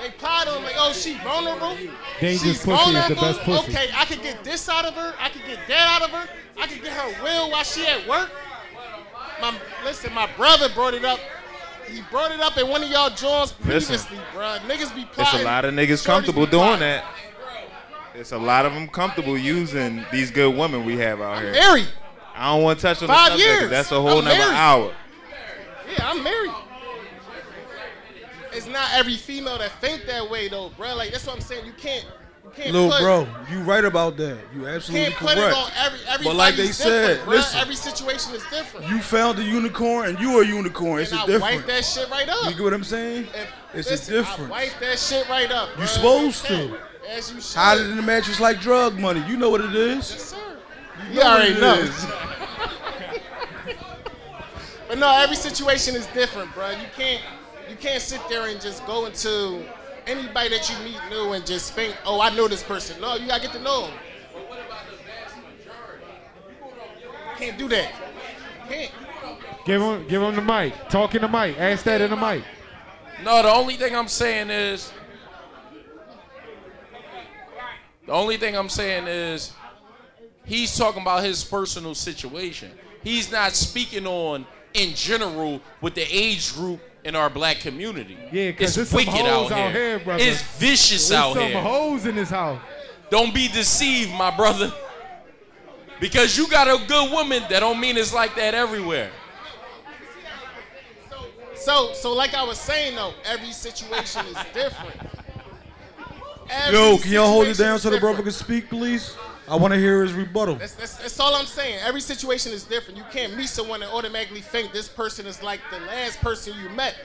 They 0.00 0.10
plot 0.12 0.46
on 0.48 0.62
like, 0.62 0.76
oh, 0.78 0.92
she 0.92 1.14
vulnerable. 1.18 1.76
Dangerous 2.20 2.42
She's 2.42 2.64
pussy 2.64 2.90
is 2.96 3.08
the 3.08 3.14
vulnerable. 3.16 3.22
best 3.22 3.40
pussy. 3.40 3.68
Okay, 3.72 3.90
I 3.94 4.04
could 4.06 4.22
get 4.22 4.42
this 4.44 4.68
out 4.68 4.84
of 4.86 4.94
her. 4.94 5.14
I 5.18 5.28
could 5.28 5.44
get 5.44 5.58
that 5.68 6.00
out 6.00 6.08
of 6.08 6.10
her. 6.14 6.28
I 6.58 6.66
could 6.68 6.82
get 6.82 6.92
her 6.92 7.22
will 7.22 7.50
while 7.50 7.64
she 7.64 7.84
at 7.86 8.06
work. 8.08 8.30
My 9.40 9.54
listen, 9.84 10.14
my 10.14 10.28
brother 10.36 10.68
brought 10.74 10.94
it 10.94 11.04
up. 11.04 11.18
He 11.88 12.02
brought 12.10 12.30
it 12.30 12.40
up 12.40 12.56
in 12.56 12.68
one 12.68 12.84
of 12.84 12.90
y'all 12.90 13.10
joints 13.10 13.52
Listen. 13.64 13.96
previously, 13.98 14.18
bruh. 14.32 14.58
Niggas 14.60 14.94
be 14.94 15.02
It's 15.02 15.10
plotting. 15.14 15.40
a 15.40 15.44
lot 15.44 15.64
of 15.64 15.74
niggas 15.74 16.04
comfortable 16.06 16.46
doing 16.46 16.78
that. 16.78 17.04
It's 18.20 18.32
a 18.32 18.38
lot 18.38 18.66
of 18.66 18.74
them 18.74 18.86
comfortable 18.88 19.36
using 19.38 20.04
these 20.12 20.30
good 20.30 20.54
women 20.54 20.84
we 20.84 20.98
have 20.98 21.20
out 21.22 21.40
here. 21.42 21.52
married. 21.52 21.88
I 22.36 22.52
don't 22.54 22.62
want 22.62 22.78
to 22.78 22.82
touch 22.82 23.00
on 23.02 23.08
Five 23.08 23.32
the 23.32 23.38
subject 23.38 23.48
'cause 23.48 23.60
years. 23.60 23.70
that's 23.70 23.92
a 23.92 24.00
whole 24.00 24.18
I'm 24.18 24.24
nother 24.24 24.36
married. 24.38 24.54
hour. 24.54 24.92
Yeah, 25.90 26.08
I'm 26.10 26.22
married. 26.22 26.50
It's 28.52 28.66
not 28.66 28.90
every 28.94 29.16
female 29.16 29.58
that 29.58 29.72
think 29.80 30.06
that 30.06 30.28
way 30.28 30.48
though, 30.48 30.70
bro. 30.76 30.94
Like 30.96 31.12
that's 31.12 31.26
what 31.26 31.36
I'm 31.36 31.40
saying. 31.40 31.64
You 31.64 31.72
can't, 31.72 32.04
you 32.44 32.50
can't 32.54 32.72
Little 32.72 32.90
put, 32.90 33.00
bro, 33.00 33.28
you 33.50 33.60
right 33.60 33.84
about 33.84 34.16
that. 34.18 34.38
You 34.54 34.66
absolutely 34.66 35.06
can't 35.12 35.16
put 35.16 35.36
correct. 35.36 35.56
it 35.56 35.58
on 35.58 35.70
every. 35.78 36.24
but 36.24 36.34
like 36.36 36.56
they 36.56 36.66
said, 36.72 37.06
different, 37.18 37.28
bruh. 37.28 37.32
listen, 37.38 37.60
every 37.60 37.74
situation 37.76 38.34
is 38.34 38.42
different. 38.50 38.88
you 38.88 39.00
found 39.00 39.38
a 39.38 39.42
unicorn 39.42 40.08
and 40.10 40.18
you 40.18 40.38
are 40.38 40.42
a 40.42 40.46
unicorn. 40.46 41.00
It's 41.00 41.12
and 41.12 41.20
a 41.20 41.22
I 41.22 41.26
different. 41.26 41.56
wipe 41.56 41.66
that 41.68 41.84
shit 41.84 42.10
right 42.10 42.28
up. 42.28 42.44
You 42.50 42.54
get 42.54 42.62
what 42.64 42.74
I'm 42.74 42.84
saying? 42.84 43.28
If- 43.32 43.48
It's 43.72 43.88
a 43.88 43.92
listen, 43.92 44.14
difference. 44.14 44.48
I 44.48 44.50
wipe 44.50 44.78
that 44.80 44.98
shit 44.98 45.28
right 45.28 45.50
up. 45.50 45.68
You 45.78 45.84
bruh. 45.84 45.88
supposed 45.88 46.44
Okay. 46.44 46.68
to. 46.68 46.78
As 47.10 47.32
you 47.32 47.40
should. 47.40 47.56
Hide 47.56 47.78
it 47.78 47.90
in 47.90 47.96
the 47.96 48.02
mattress 48.02 48.38
like 48.38 48.60
drug 48.60 48.98
money. 48.98 49.22
You 49.28 49.36
know 49.36 49.50
what 49.50 49.60
it 49.60 49.74
is. 49.74 50.10
Yes, 50.10 50.22
sir. 50.22 50.36
You, 51.08 51.14
You 51.14 51.20
already 51.22 51.60
know. 51.60 51.88
But 54.88 54.98
no, 54.98 55.08
every 55.20 55.36
situation 55.36 55.94
is 55.94 56.06
different, 56.08 56.52
bro. 56.52 56.70
You 56.70 56.86
can't 56.96 57.22
you 57.68 57.76
can't 57.76 58.02
sit 58.02 58.20
there 58.28 58.48
and 58.48 58.60
just 58.60 58.84
go 58.86 59.06
into 59.06 59.62
anybody 60.04 60.48
that 60.48 60.68
you 60.68 60.76
meet 60.84 60.98
new 61.08 61.32
and 61.32 61.46
just 61.46 61.74
think, 61.74 61.96
oh, 62.04 62.20
I 62.20 62.34
know 62.34 62.48
this 62.48 62.64
person. 62.64 63.00
No, 63.00 63.14
you 63.14 63.28
gotta 63.28 63.40
get 63.40 63.52
to 63.52 63.60
know 63.62 63.82
them. 63.82 63.92
But 64.32 64.48
what 64.48 64.58
about 64.66 64.86
the 64.90 64.96
vast 64.96 65.36
majority? 65.36 66.06
Can't 67.38 67.56
do 67.56 67.68
that. 67.68 67.92
Can't. 68.68 68.90
Give 69.64 69.80
him, 69.80 70.08
give 70.08 70.22
him 70.22 70.34
the 70.34 70.42
mic. 70.42 70.74
Talk 70.88 71.14
in 71.14 71.22
the 71.22 71.28
mic. 71.28 71.56
Ask 71.56 71.84
that 71.84 72.00
in 72.00 72.10
the 72.10 72.16
mic. 72.16 72.42
No, 73.22 73.42
the 73.42 73.52
only 73.52 73.76
thing 73.76 73.94
I'm 73.94 74.08
saying 74.08 74.50
is 74.50 74.92
the 78.10 78.16
only 78.16 78.38
thing 78.38 78.56
I'm 78.56 78.68
saying 78.68 79.06
is 79.06 79.52
he's 80.44 80.76
talking 80.76 81.00
about 81.00 81.22
his 81.22 81.44
personal 81.44 81.94
situation. 81.94 82.72
He's 83.04 83.30
not 83.30 83.52
speaking 83.52 84.04
on 84.04 84.46
in 84.74 84.96
general 84.96 85.60
with 85.80 85.94
the 85.94 86.04
age 86.10 86.52
group 86.54 86.80
in 87.04 87.14
our 87.14 87.30
black 87.30 87.60
community. 87.60 88.18
Yeah, 88.32 88.42
it's 88.42 88.58
because 88.58 88.74
there's 88.74 88.88
some 88.88 88.96
wicked 88.96 89.12
hoes 89.12 89.52
out 89.52 89.52
out 89.52 89.70
here. 89.70 89.90
here, 89.90 89.98
brother. 90.00 90.24
It's 90.24 90.42
vicious 90.58 91.08
There's 91.08 91.20
out 91.20 91.34
some 91.34 91.44
here. 91.44 91.62
hoes 91.62 92.04
in 92.04 92.16
this 92.16 92.30
house. 92.30 92.60
Don't 93.10 93.32
be 93.32 93.46
deceived, 93.46 94.10
my 94.14 94.36
brother. 94.36 94.74
Because 96.00 96.36
you 96.36 96.48
got 96.48 96.66
a 96.66 96.84
good 96.88 97.12
woman, 97.12 97.44
that 97.48 97.60
don't 97.60 97.78
mean 97.78 97.96
it's 97.96 98.12
like 98.12 98.34
that 98.34 98.54
everywhere. 98.54 99.12
So 101.54 101.92
so 101.92 102.12
like 102.12 102.34
I 102.34 102.42
was 102.42 102.58
saying 102.58 102.96
though, 102.96 103.14
every 103.24 103.52
situation 103.52 104.26
is 104.26 104.36
different. 104.52 105.19
Every 106.50 106.78
Yo, 106.78 106.98
can 106.98 107.12
y'all 107.12 107.28
hold 107.28 107.46
it 107.46 107.56
down 107.56 107.78
so 107.78 107.90
the 107.90 107.96
different. 107.96 108.16
brother 108.16 108.22
can 108.24 108.32
speak, 108.32 108.68
please? 108.68 109.16
I 109.48 109.56
want 109.56 109.72
to 109.72 109.78
hear 109.78 110.02
his 110.02 110.12
rebuttal. 110.12 110.56
That's, 110.56 110.74
that's, 110.74 110.96
that's 110.96 111.20
all 111.20 111.34
I'm 111.34 111.46
saying. 111.46 111.80
Every 111.84 112.00
situation 112.00 112.52
is 112.52 112.64
different. 112.64 112.98
You 112.98 113.04
can't 113.10 113.36
meet 113.36 113.48
someone 113.48 113.82
and 113.82 113.90
automatically 113.90 114.40
think 114.40 114.72
this 114.72 114.88
person 114.88 115.26
is 115.26 115.42
like 115.42 115.60
the 115.70 115.80
last 115.86 116.20
person 116.20 116.54
you 116.62 116.68
met. 116.70 116.96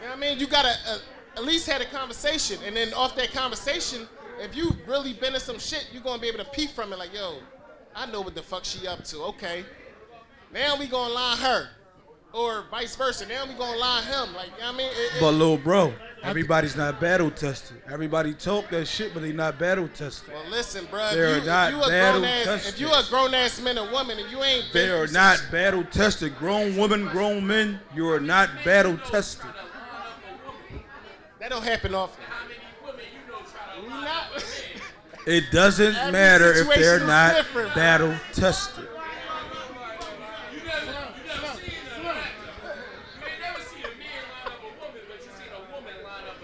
You 0.00 0.08
know 0.08 0.14
what 0.14 0.16
I 0.16 0.20
mean? 0.20 0.38
You 0.38 0.46
gotta 0.46 0.74
uh, 0.88 0.98
at 1.36 1.44
least 1.44 1.66
had 1.66 1.80
a 1.80 1.86
conversation, 1.86 2.58
and 2.66 2.74
then 2.74 2.92
off 2.92 3.14
that 3.16 3.32
conversation, 3.32 4.08
if 4.40 4.56
you've 4.56 4.76
really 4.86 5.12
been 5.12 5.34
in 5.34 5.40
some 5.40 5.58
shit, 5.58 5.88
you're 5.92 6.02
gonna 6.02 6.20
be 6.20 6.28
able 6.28 6.38
to 6.38 6.50
peek 6.50 6.70
from 6.70 6.92
it. 6.92 6.98
Like, 6.98 7.14
yo, 7.14 7.36
I 7.94 8.06
know 8.06 8.20
what 8.20 8.34
the 8.34 8.42
fuck 8.42 8.64
she 8.64 8.86
up 8.86 9.04
to. 9.04 9.22
Okay, 9.24 9.64
now 10.52 10.76
we 10.76 10.86
gonna 10.86 11.14
line 11.14 11.38
her, 11.38 11.68
or 12.32 12.64
vice 12.70 12.96
versa. 12.96 13.26
Now 13.26 13.44
we 13.46 13.54
gonna 13.54 13.76
line 13.78 14.04
him. 14.04 14.34
Like, 14.34 14.46
you 14.56 14.60
know 14.60 14.66
what 14.68 14.74
I 14.74 14.78
mean? 14.78 14.90
It- 14.90 15.16
it- 15.16 15.20
But 15.20 15.30
little 15.32 15.58
bro, 15.58 15.92
everybody's 16.22 16.76
not 16.76 17.00
battle 17.00 17.30
tested. 17.30 17.82
Everybody 17.90 18.32
talk 18.34 18.68
that 18.70 18.86
shit, 18.88 19.12
but 19.14 19.22
they 19.22 19.32
not 19.32 19.58
battle 19.58 19.88
tested. 19.88 20.32
well, 20.32 20.44
listen, 20.50 20.86
bro. 20.90 21.06
If 21.08 21.12
They 21.14 21.20
are 21.20 21.38
you, 21.38 21.44
not 21.44 21.68
if 21.70 21.76
you 21.76 21.82
a 21.82 21.88
battle 21.88 22.20
grown 22.20 22.30
ass, 22.32 22.44
tested. 22.44 22.74
if 22.74 22.80
you 22.80 22.92
a 22.92 23.04
grown 23.10 23.34
ass 23.34 23.60
man 23.60 23.78
or 23.78 23.90
woman, 23.90 24.18
and 24.18 24.30
you 24.30 24.42
ain't 24.42 24.72
They 24.72 24.88
are 24.90 25.06
not 25.08 25.40
battle 25.50 25.84
tested. 25.84 26.38
Grown 26.38 26.76
women, 26.76 27.08
grown 27.08 27.46
men, 27.46 27.80
you 27.94 28.08
are 28.10 28.20
not 28.20 28.48
battle 28.64 28.96
tested. 28.98 29.46
That 31.38 31.50
don't 31.50 31.64
happen 31.64 31.94
often. 31.94 32.22
Not- 33.88 34.44
It 35.26 35.50
doesn't 35.52 35.92
matter 36.12 36.52
if 36.52 36.68
they're 36.68 36.98
not 37.00 37.36
different. 37.36 37.74
battle 37.74 38.14
tested. 38.32 38.88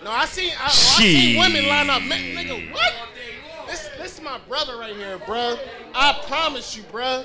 No, 0.08 0.14
I 0.14 0.24
seen 0.24 0.52
I, 0.58 0.62
oh, 0.62 0.64
I 0.64 0.68
seen 0.70 1.38
women 1.38 1.68
line 1.68 1.90
up. 1.90 2.00
Man, 2.02 2.34
nigga, 2.34 2.72
what? 2.72 2.94
This 3.66 3.90
this 3.98 4.14
is 4.14 4.22
my 4.22 4.38
brother 4.48 4.78
right 4.78 4.96
here, 4.96 5.18
bro. 5.18 5.58
I 5.94 6.18
promise 6.26 6.74
you, 6.74 6.82
bro. 6.84 7.24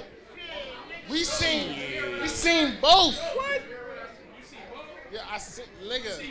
We 1.10 1.24
seen 1.24 1.78
we 2.22 2.28
seen 2.28 2.74
both. 2.82 3.18
What? 3.18 3.62
Yeah, 5.14 5.22
I 5.32 5.38
seen 5.38 5.64
nigga. 5.82 6.30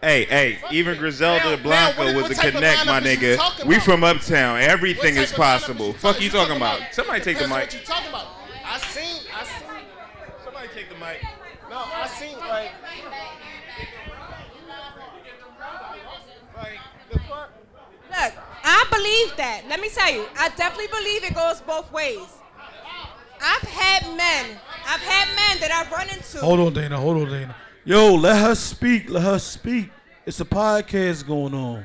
Hey, 0.00 0.26
hey, 0.26 0.58
even 0.70 0.96
Griselda 0.96 1.42
Now- 1.44 1.56
now, 1.56 1.62
Blanco 1.64 2.04
what- 2.04 2.14
was 2.14 2.22
what 2.38 2.46
a 2.46 2.50
connect, 2.52 2.86
my 2.86 3.00
lineup 3.00 3.06
is 3.06 3.20
you 3.22 3.36
nigga. 3.36 3.66
We 3.66 3.80
from 3.80 4.04
uptown. 4.04 4.60
Everything 4.60 5.16
What 5.16 5.24
is 5.24 5.30
type 5.32 5.38
of 5.40 5.44
lineup 5.44 5.48
possible. 5.48 5.86
you 5.88 5.92
Fuck 5.94 6.20
you 6.20 6.30
talking 6.30 6.56
about? 6.56 6.82
Somebody 6.92 7.20
take 7.20 7.38
the 7.38 7.48
mic. 7.48 7.58
What 7.58 7.74
you 7.74 7.80
talking 7.80 8.10
about? 8.10 8.26
I 8.64 8.78
seen 8.78 9.22
I 9.34 9.44
seen. 9.44 9.68
Somebody 10.44 10.68
take 10.72 10.88
the 10.88 10.94
mic. 10.94 11.20
No, 11.68 11.78
I 11.78 12.06
seen 12.06 12.38
like. 12.38 12.70
Look, 18.12 18.32
I 18.64 18.84
believe 18.90 19.36
that. 19.36 19.62
Let 19.68 19.80
me 19.80 19.88
tell 19.88 20.12
you, 20.12 20.26
I 20.38 20.48
definitely 20.50 20.88
believe 20.88 21.24
it 21.24 21.34
goes 21.34 21.60
both 21.60 21.90
ways. 21.92 22.28
I've 23.40 23.62
had 23.62 24.16
men, 24.16 24.58
I've 24.86 25.00
had 25.00 25.26
men 25.34 25.60
that 25.60 25.72
I've 25.72 25.90
run 25.90 26.08
into. 26.08 26.38
Hold 26.38 26.60
on, 26.60 26.72
Dana. 26.72 26.96
Hold 26.96 27.22
on, 27.22 27.28
Dana. 27.28 27.56
Yo, 27.84 28.14
let 28.14 28.40
her 28.40 28.54
speak. 28.54 29.10
Let 29.10 29.24
her 29.24 29.38
speak. 29.40 29.90
It's 30.24 30.40
a 30.40 30.44
podcast 30.44 31.26
going 31.26 31.52
on. 31.52 31.84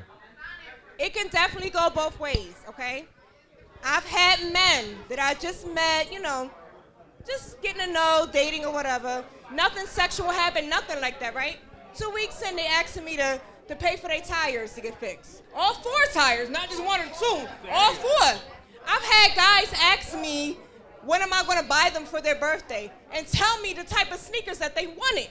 It 1.00 1.14
can 1.14 1.28
definitely 1.30 1.72
go 1.72 1.90
both 1.90 2.20
ways, 2.20 2.54
okay? 2.70 3.08
I've 3.84 4.06
had 4.06 4.52
men 4.54 4.96
that 5.10 5.20
I 5.20 5.34
just 5.36 5.68
met, 5.74 6.12
you 6.12 6.22
know, 6.22 6.52
just 7.26 7.62
getting 7.62 7.88
to 7.88 7.92
know, 7.92 8.28
dating 8.32 8.66
or 8.66 8.72
whatever. 8.72 9.24
Nothing 9.52 9.88
sexual 9.88 10.30
happened, 10.30 10.70
nothing 10.70 11.02
like 11.02 11.20
that, 11.20 11.34
right? 11.34 11.58
Two 11.96 12.10
weeks 12.12 12.42
in, 12.42 12.56
they 12.56 12.68
asking 12.68 13.06
me 13.06 13.18
to, 13.18 13.42
to 13.68 13.76
pay 13.76 13.98
for 13.98 14.08
their 14.08 14.22
tires 14.22 14.74
to 14.74 14.82
get 14.82 14.96
fixed. 15.00 15.44
All 15.56 15.74
four 15.74 16.00
tires, 16.14 16.50
not 16.50 16.70
just 16.70 16.84
one 16.84 17.00
or 17.02 17.06
two, 17.06 17.48
all 17.72 17.94
four. 17.94 18.40
I've 18.88 19.04
had 19.04 19.36
guys 19.36 19.74
ask 19.82 20.20
me, 20.20 20.58
when 21.04 21.22
am 21.22 21.34
I 21.34 21.44
gonna 21.46 21.68
buy 21.68 21.90
them 21.94 22.06
for 22.06 22.22
their 22.22 22.36
birthday? 22.36 22.92
And 23.12 23.28
tell 23.28 23.60
me 23.62 23.74
the 23.74 23.84
type 23.84 24.12
of 24.12 24.20
sneakers 24.20 24.58
that 24.60 24.76
they 24.76 24.88
wanted. 24.88 25.28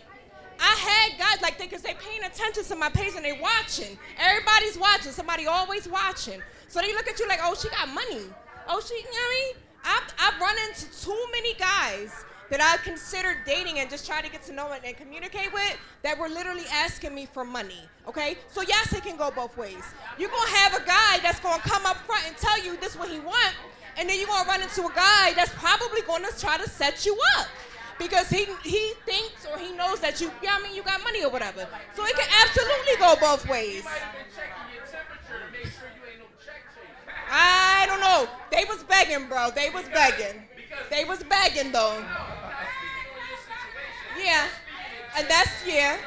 I 0.58 0.74
had 0.74 1.18
guys 1.18 1.42
like 1.42 1.58
because 1.58 1.82
they 1.82 1.94
paying 1.94 2.24
attention 2.24 2.64
to 2.64 2.76
my 2.76 2.88
page 2.88 3.12
and 3.14 3.24
they 3.24 3.32
watching. 3.32 3.98
Everybody's 4.18 4.78
watching. 4.78 5.12
Somebody 5.12 5.46
always 5.46 5.88
watching. 5.88 6.40
So 6.68 6.80
they 6.80 6.92
look 6.94 7.06
at 7.08 7.18
you 7.18 7.28
like, 7.28 7.40
oh, 7.42 7.54
she 7.54 7.68
got 7.68 7.88
money. 7.88 8.22
Oh, 8.68 8.80
she, 8.80 8.94
you 8.94 9.02
know 9.02 9.10
what 9.10 9.20
I 9.20 9.44
mean? 9.44 9.54
I've, 9.84 10.14
I've 10.18 10.40
run 10.40 10.56
into 10.68 11.00
too 11.00 11.26
many 11.32 11.54
guys 11.54 12.24
that 12.51 12.60
I 12.60 12.77
considered 12.85 13.39
dating 13.44 13.81
and 13.81 13.90
just 13.90 14.06
try 14.06 14.23
to 14.23 14.31
get 14.31 14.43
to 14.44 14.52
know 14.52 14.70
and, 14.73 14.85
and 14.85 14.97
communicate 14.97 15.52
with 15.52 15.77
that 16.02 16.18
were 16.18 16.28
literally 16.28 16.64
asking 16.73 17.14
me 17.14 17.27
for 17.27 17.44
money. 17.44 17.82
Okay? 18.09 18.36
So 18.52 18.62
yes, 18.62 18.93
it 18.93 19.02
can 19.02 19.16
go 19.16 19.31
both 19.31 19.56
ways. 19.56 19.82
You're 20.18 20.31
gonna 20.31 20.56
have 20.56 20.74
a 20.74 20.85
guy 20.85 21.18
that's 21.23 21.40
gonna 21.40 21.62
come 21.62 21.85
up 21.86 21.97
front 22.06 22.27
and 22.27 22.36
tell 22.36 22.62
you 22.62 22.77
this 22.77 22.93
is 22.93 22.98
what 22.98 23.09
he 23.09 23.18
want, 23.20 23.55
and 23.98 24.09
then 24.09 24.18
you're 24.18 24.28
gonna 24.28 24.48
run 24.48 24.62
into 24.62 24.82
a 24.82 24.93
guy 24.94 25.32
that's 25.35 25.52
probably 25.55 26.02
gonna 26.02 26.28
try 26.39 26.56
to 26.56 26.68
set 26.68 27.05
you 27.05 27.18
up 27.39 27.48
because 27.98 28.28
he 28.28 28.47
he 28.62 28.93
thinks 29.05 29.47
or 29.47 29.59
he 29.59 29.73
knows 29.73 30.01
that 30.01 30.20
you, 30.20 30.28
what 30.28 30.51
I 30.51 30.62
mean, 30.62 30.74
you 30.74 30.82
got 30.82 31.02
money 31.02 31.24
or 31.24 31.31
whatever. 31.31 31.66
So 31.94 32.05
it 32.05 32.14
can 32.14 32.28
absolutely 32.43 32.97
go 32.98 33.16
both 33.20 33.48
ways. 33.48 33.85
I 37.28 37.86
don't 37.86 38.01
know. 38.01 38.28
They 38.52 38.64
was 38.64 38.85
begging, 38.85 39.28
bro. 39.28 39.51
They 39.51 39.70
was 39.70 39.85
begging. 39.89 40.43
They 40.90 41.05
was 41.05 41.23
begging 41.24 41.73
though. 41.73 42.03
Yeah, 44.23 44.47
and 45.19 45.27
that's 45.28 45.51
yeah, 45.66 45.98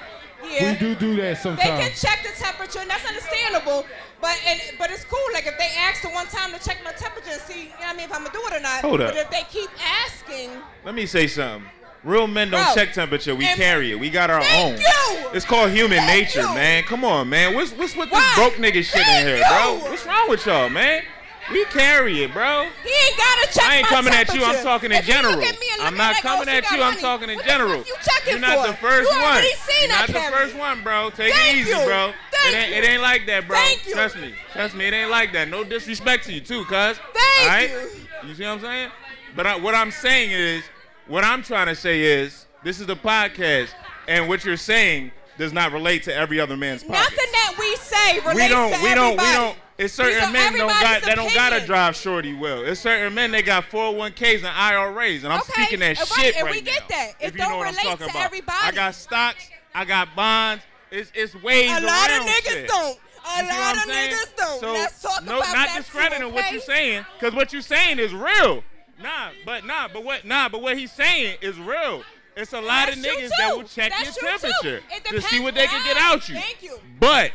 yeah. 0.44 0.74
We 0.74 0.80
do 0.80 0.96
do 0.96 1.16
that 1.18 1.38
sometimes. 1.38 1.70
They 1.70 1.90
can 1.90 1.91
check 1.96 2.24
the 2.24 2.41
temperature, 2.41 2.80
and 2.80 2.90
that's 2.90 3.06
understandable. 3.08 3.86
But 4.22 4.38
and, 4.48 4.60
but 4.78 4.90
it's 4.91 5.06
cool. 5.06 5.20
Like 5.34 5.46
if 5.48 5.58
they 5.58 5.70
ask 5.78 6.02
the 6.02 6.10
one 6.10 6.28
time 6.28 6.52
to 6.54 6.60
check 6.64 6.80
my 6.84 6.91
temperature 6.91 7.32
and 7.32 7.41
see, 7.41 7.64
you 7.64 7.70
know 7.70 7.76
what 7.80 7.94
I 7.94 7.94
mean, 7.94 8.06
if 8.06 8.14
I'm 8.14 8.24
gonna 8.24 8.34
do 8.34 8.41
it 8.48 8.54
or 8.58 8.62
not. 8.62 8.82
Hold 8.82 9.02
up. 9.02 9.14
But 9.14 9.18
if 9.18 9.30
they 9.30 9.44
keep 9.50 9.70
asking, 10.04 10.52
Let 10.84 10.96
me 10.96 11.06
say 11.06 11.28
something. 11.28 11.70
Real 12.04 12.28
men 12.28 12.50
don't 12.50 12.64
Bro, 12.64 12.76
check 12.76 12.94
temperature. 12.94 13.36
We 13.36 13.46
carry 13.46 13.91
it. 13.91 14.00
We 14.00 14.10
got 14.10 14.30
our 14.30 14.41
Thank 14.41 14.76
own. 14.76 14.80
you. 14.80 15.30
It's 15.34 15.46
called 15.46 15.72
human 15.72 15.98
Thank 15.98 16.28
nature, 16.28 16.41
you. 16.41 16.54
man. 16.56 16.84
Come 16.84 17.04
on, 17.04 17.28
man. 17.28 17.54
What's 17.54 17.72
what's 17.74 17.96
with 17.96 18.10
Why? 18.10 18.20
this 18.22 18.36
broke 18.36 18.54
nigga 18.54 18.84
shit 18.84 19.06
in 19.06 19.28
here, 19.28 19.38
you. 19.38 19.44
bro? 19.48 19.80
What's 19.90 20.06
wrong 20.06 20.30
with 20.30 20.46
y'all, 20.46 20.70
man? 20.70 21.04
We 21.52 21.66
carry 21.66 22.24
it, 22.24 22.32
bro. 22.34 22.68
he 22.84 22.90
ain't 22.90 23.18
gotta 23.18 23.54
check 23.54 23.64
I 23.66 23.78
ain't 23.78 23.88
coming 23.88 24.14
at 24.14 24.34
you. 24.34 24.44
I'm 24.44 24.64
talking 24.64 24.92
in 24.92 24.98
If 24.98 25.06
general. 25.06 25.36
Look 25.36 25.46
at 25.46 25.60
me 25.60 25.66
and 25.74 25.82
I'm 25.82 25.98
not 25.98 26.16
coming 26.22 26.48
at 26.48 26.64
you. 26.72 26.78
I'm 26.82 26.92
money. 26.92 27.02
talking 27.02 27.30
in 27.30 27.38
What 27.38 27.46
general. 27.46 27.78
You 27.84 27.96
checking 28.04 28.32
You're 28.34 28.40
not 28.40 28.66
for? 28.66 28.72
the 28.72 28.78
first 28.78 29.12
you 29.12 29.18
one. 29.22 29.42
seen 29.44 29.90
You're 29.90 29.98
I 29.98 30.00
not 30.02 30.08
the 30.08 30.38
first 30.38 30.56
one, 30.58 30.84
bro. 30.84 31.10
Take 31.10 31.34
Thank 31.34 31.58
it 31.58 31.60
easy, 31.62 31.70
you. 31.72 31.86
bro. 31.86 32.14
Thank 32.32 32.56
it 32.56 32.58
ain't, 32.58 32.70
you. 32.70 32.76
it 32.82 32.86
ain't 32.86 33.02
like 33.02 33.26
that, 33.28 33.48
bro. 33.48 33.58
Thank 33.58 33.88
you. 33.88 33.94
Trust 33.94 34.18
me. 34.18 34.34
Trust 34.54 34.76
me. 34.76 34.86
It 34.86 34.94
ain't 34.94 35.10
like 35.10 35.34
that. 35.34 35.48
No 35.50 35.64
disrespect 35.64 36.26
to 36.26 36.34
you, 36.34 36.42
too, 36.42 36.66
cuz. 36.66 36.98
Thank 36.98 37.00
All 37.42 37.48
right? 37.48 37.70
you. 37.72 38.30
You 38.30 38.36
see 38.36 38.44
what 38.44 38.50
I'm 38.52 38.62
saying? 38.62 38.92
But 39.36 39.48
I, 39.48 39.56
what 39.58 39.74
I'm 39.76 39.92
saying 39.92 40.32
is, 40.32 40.64
what 41.08 41.24
I'm 41.24 41.42
trying 41.42 41.68
to 41.68 41.76
say 41.76 42.02
is, 42.02 42.46
this 42.64 42.80
is 42.80 42.86
the 42.88 42.96
podcast, 42.96 43.70
and 44.08 44.28
what 44.28 44.44
you're 44.46 44.58
saying 44.58 45.12
does 45.38 45.54
not 45.54 45.72
relate 45.72 46.04
to 46.04 46.14
every 46.14 46.40
other 46.40 46.58
man's 46.58 46.84
podcast. 46.84 46.92
Nothing 46.92 47.32
that 47.32 47.56
we 47.58 47.76
say 47.78 48.20
relates 48.20 48.30
to. 48.30 48.36
we 48.36 48.48
don't, 48.50 48.74
to 48.74 48.84
we 48.84 48.94
don't, 48.94 49.12
we 49.18 49.32
don't. 49.34 49.58
It's 49.80 49.93
certain 49.93 50.34
men 50.34 50.53
don't 50.53 50.68
got 50.68 51.01
that 51.03 51.15
don't 51.15 51.34
gotta 51.34 51.65
drive 51.65 51.95
shorty 51.95 52.34
well. 52.34 52.64
It's 52.65 52.81
certain 52.81 53.14
men 53.14 53.31
that 53.31 53.45
got 53.45 53.64
401ks 53.65 54.39
and 54.39 54.47
IRAs, 54.47 55.23
and 55.23 55.31
I'm 55.31 55.39
Okay, 55.39 55.53
speaking 55.64 55.80
that 55.80 55.97
right, 55.97 56.07
shit 56.07 56.35
and 56.35 56.45
right 56.45 56.56
we 56.56 56.61
get 56.61 56.88
that. 56.89 57.14
It 57.22 57.35
don't 57.38 57.49
know 57.49 57.61
relate 57.61 57.77
to 57.97 58.06
about. 58.06 58.15
everybody. 58.18 58.57
I 58.61 58.72
got 58.72 58.93
stocks. 58.93 59.49
I 59.73 59.85
got 59.85 60.14
bonds. 60.15 60.64
It's 60.91 61.11
it's 61.15 61.34
ways 61.41 61.69
A 61.72 61.80
lot 61.81 62.10
of 62.11 62.27
niggas 62.27 62.49
shit. 62.49 62.68
don't. 62.68 62.99
A 63.26 63.43
You 63.43 63.49
see 63.51 63.57
what 63.57 63.60
lot 63.60 63.76
of 63.76 63.81
saying? 63.84 64.11
niggas 64.14 64.35
don't. 64.35 64.60
So, 64.60 64.73
Let's 64.73 65.01
talk 65.01 65.23
no, 65.23 65.38
about 65.39 65.53
not 65.53 65.68
that 65.69 65.77
discrediting 65.77 66.27
too, 66.30 66.34
what 66.34 66.51
you're 66.51 66.61
saying, 66.61 67.06
because 67.18 67.34
what 67.34 67.53
you're 67.53 67.61
saying 67.61 67.99
is 67.99 68.14
real. 68.14 68.64
Nah, 69.01 69.30
but 69.45 69.65
nah, 69.65 69.88
but 69.88 70.03
what 70.03 70.26
nah, 70.26 70.49
but 70.49 70.61
what 70.61 70.77
he's 70.77 70.91
saying 70.91 71.38
is 71.41 71.57
real. 71.57 72.03
It's 72.35 72.51
a 72.53 72.60
lot 72.60 72.89
of 72.89 72.95
That's 73.01 73.07
true, 73.07 73.23
niggas 73.23 73.30
that 73.38 73.56
will 73.56 73.64
check 73.64 73.91
That's 73.91 74.22
your 74.22 74.30
temperature 74.31 74.81
to 75.06 75.22
see 75.22 75.39
what 75.39 75.56
they 75.56 75.68
can 75.68 75.84
get 75.85 75.97
out 75.97 76.27
you. 76.27 76.35
Thank 76.35 76.64
you. 76.64 76.77
But 76.99 77.31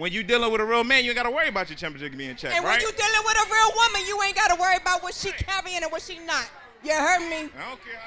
when 0.00 0.12
you 0.12 0.22
dealing 0.22 0.50
with 0.50 0.62
a 0.62 0.64
real 0.64 0.82
man, 0.82 1.04
you 1.04 1.10
ain't 1.10 1.16
gotta 1.16 1.30
worry 1.30 1.48
about 1.48 1.68
your 1.68 1.76
temperature 1.76 2.08
being 2.08 2.34
checked, 2.34 2.56
And 2.56 2.64
when 2.64 2.72
right? 2.72 2.80
you 2.80 2.90
dealing 2.90 3.22
with 3.22 3.36
a 3.36 3.52
real 3.52 3.70
woman, 3.76 4.00
you 4.08 4.22
ain't 4.22 4.34
gotta 4.34 4.58
worry 4.58 4.76
about 4.76 5.02
what 5.02 5.12
she 5.12 5.30
carrying 5.32 5.82
and 5.82 5.92
what 5.92 6.00
she 6.00 6.18
not. 6.20 6.48
You 6.82 6.94
heard 6.94 7.20
me? 7.28 7.52
I 7.52 7.68
don't 7.68 7.80
care. 7.84 8.00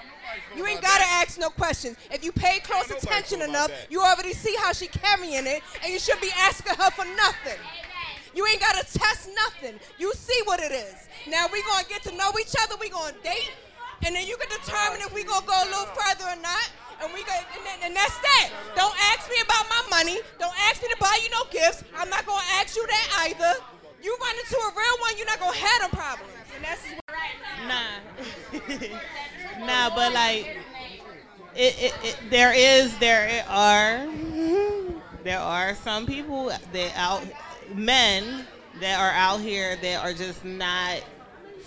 You 0.58 0.66
ain't 0.66 0.82
gotta 0.82 1.04
ask 1.22 1.40
no 1.40 1.52
questions. 1.52 1.96
If 2.10 2.26
you 2.26 2.32
pay 2.32 2.60
close 2.62 2.90
attention 2.90 3.44
enough, 3.44 3.70
you 3.92 4.02
already 4.02 4.34
see 4.34 4.56
how 4.60 4.74
she 4.74 4.88
carrying 4.88 5.46
it, 5.46 5.62
and 5.84 5.94
you 5.94 6.00
should 6.00 6.20
be 6.20 6.32
asking 6.36 6.74
her 6.74 6.90
for 6.90 7.06
nothing. 7.16 7.62
You 8.34 8.48
ain't 8.48 8.60
gotta 8.60 8.84
test 8.92 9.30
nothing. 9.36 9.80
You 10.00 10.12
see 10.16 10.42
what 10.46 10.60
it 10.60 10.72
is. 10.72 10.96
Now 11.30 11.46
we 11.54 11.62
gonna 11.62 11.86
get 11.88 12.02
to 12.04 12.16
know 12.18 12.32
each 12.42 12.56
other. 12.64 12.76
We 12.82 12.90
gonna 12.90 13.14
date, 13.24 13.52
and 14.04 14.16
then 14.16 14.26
you 14.26 14.36
can 14.38 14.50
determine 14.50 15.02
if 15.02 15.14
we 15.14 15.24
gonna 15.24 15.46
go 15.46 15.54
a 15.54 15.70
little 15.70 15.94
further 15.94 16.26
or 16.26 16.42
not. 16.42 16.72
And 17.04 17.14
we 17.14 17.24
go, 17.24 17.34
and, 17.34 17.84
and 17.84 17.96
that's 17.96 18.18
that. 18.20 18.50
Don't 18.76 18.96
ask 19.12 19.30
me 19.30 19.36
about 19.44 19.68
my 19.70 19.84
money. 19.90 20.20
Don't 20.40 20.56
ask 20.70 20.82
me 20.82 20.88
to 20.88 20.98
buy 21.00 21.20
you 21.22 21.30
no 21.32 21.44
gifts. 21.52 21.84
I'm 21.98 22.10
not 22.10 22.26
gonna 22.26 22.42
ask 22.54 22.78
you 22.78 22.88
that 22.88 23.28
either. 23.28 23.60
You 24.02 24.16
run 24.22 24.36
into 24.38 24.56
a 24.56 24.72
real 24.76 24.98
one, 25.02 25.18
you're 25.18 25.26
not 25.28 25.40
gonna 25.40 25.58
have 25.58 25.82
them 25.82 25.90
problems. 25.92 26.32
And 26.56 26.64
that's 26.64 26.86
Nah. 27.68 28.00
nah, 29.66 29.96
but 29.96 30.14
like, 30.14 30.58
it, 31.56 31.76
it, 31.82 31.94
it, 32.04 32.18
there 32.30 32.54
is, 32.54 32.98
there 33.00 33.46
are, 33.50 34.08
there 35.24 35.40
are 35.40 35.76
some 35.76 36.06
people 36.06 36.52
that 36.72 36.94
out, 36.96 37.24
men 37.74 38.46
that 38.80 39.00
are 39.00 39.12
out 39.12 39.42
here 39.42 39.76
that 39.78 40.04
are 40.04 40.14
just 40.14 40.44
not 40.44 41.04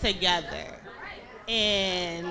together, 0.00 0.76
and 1.48 2.26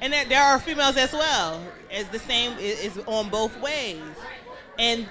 and 0.00 0.12
there 0.12 0.42
are 0.42 0.58
females 0.58 0.96
as 0.96 1.12
well. 1.12 1.62
It's 1.92 2.08
the 2.08 2.18
same. 2.18 2.52
It, 2.58 2.78
it's 2.82 2.98
on 3.06 3.28
both 3.28 3.60
ways, 3.60 4.00
and 4.78 5.06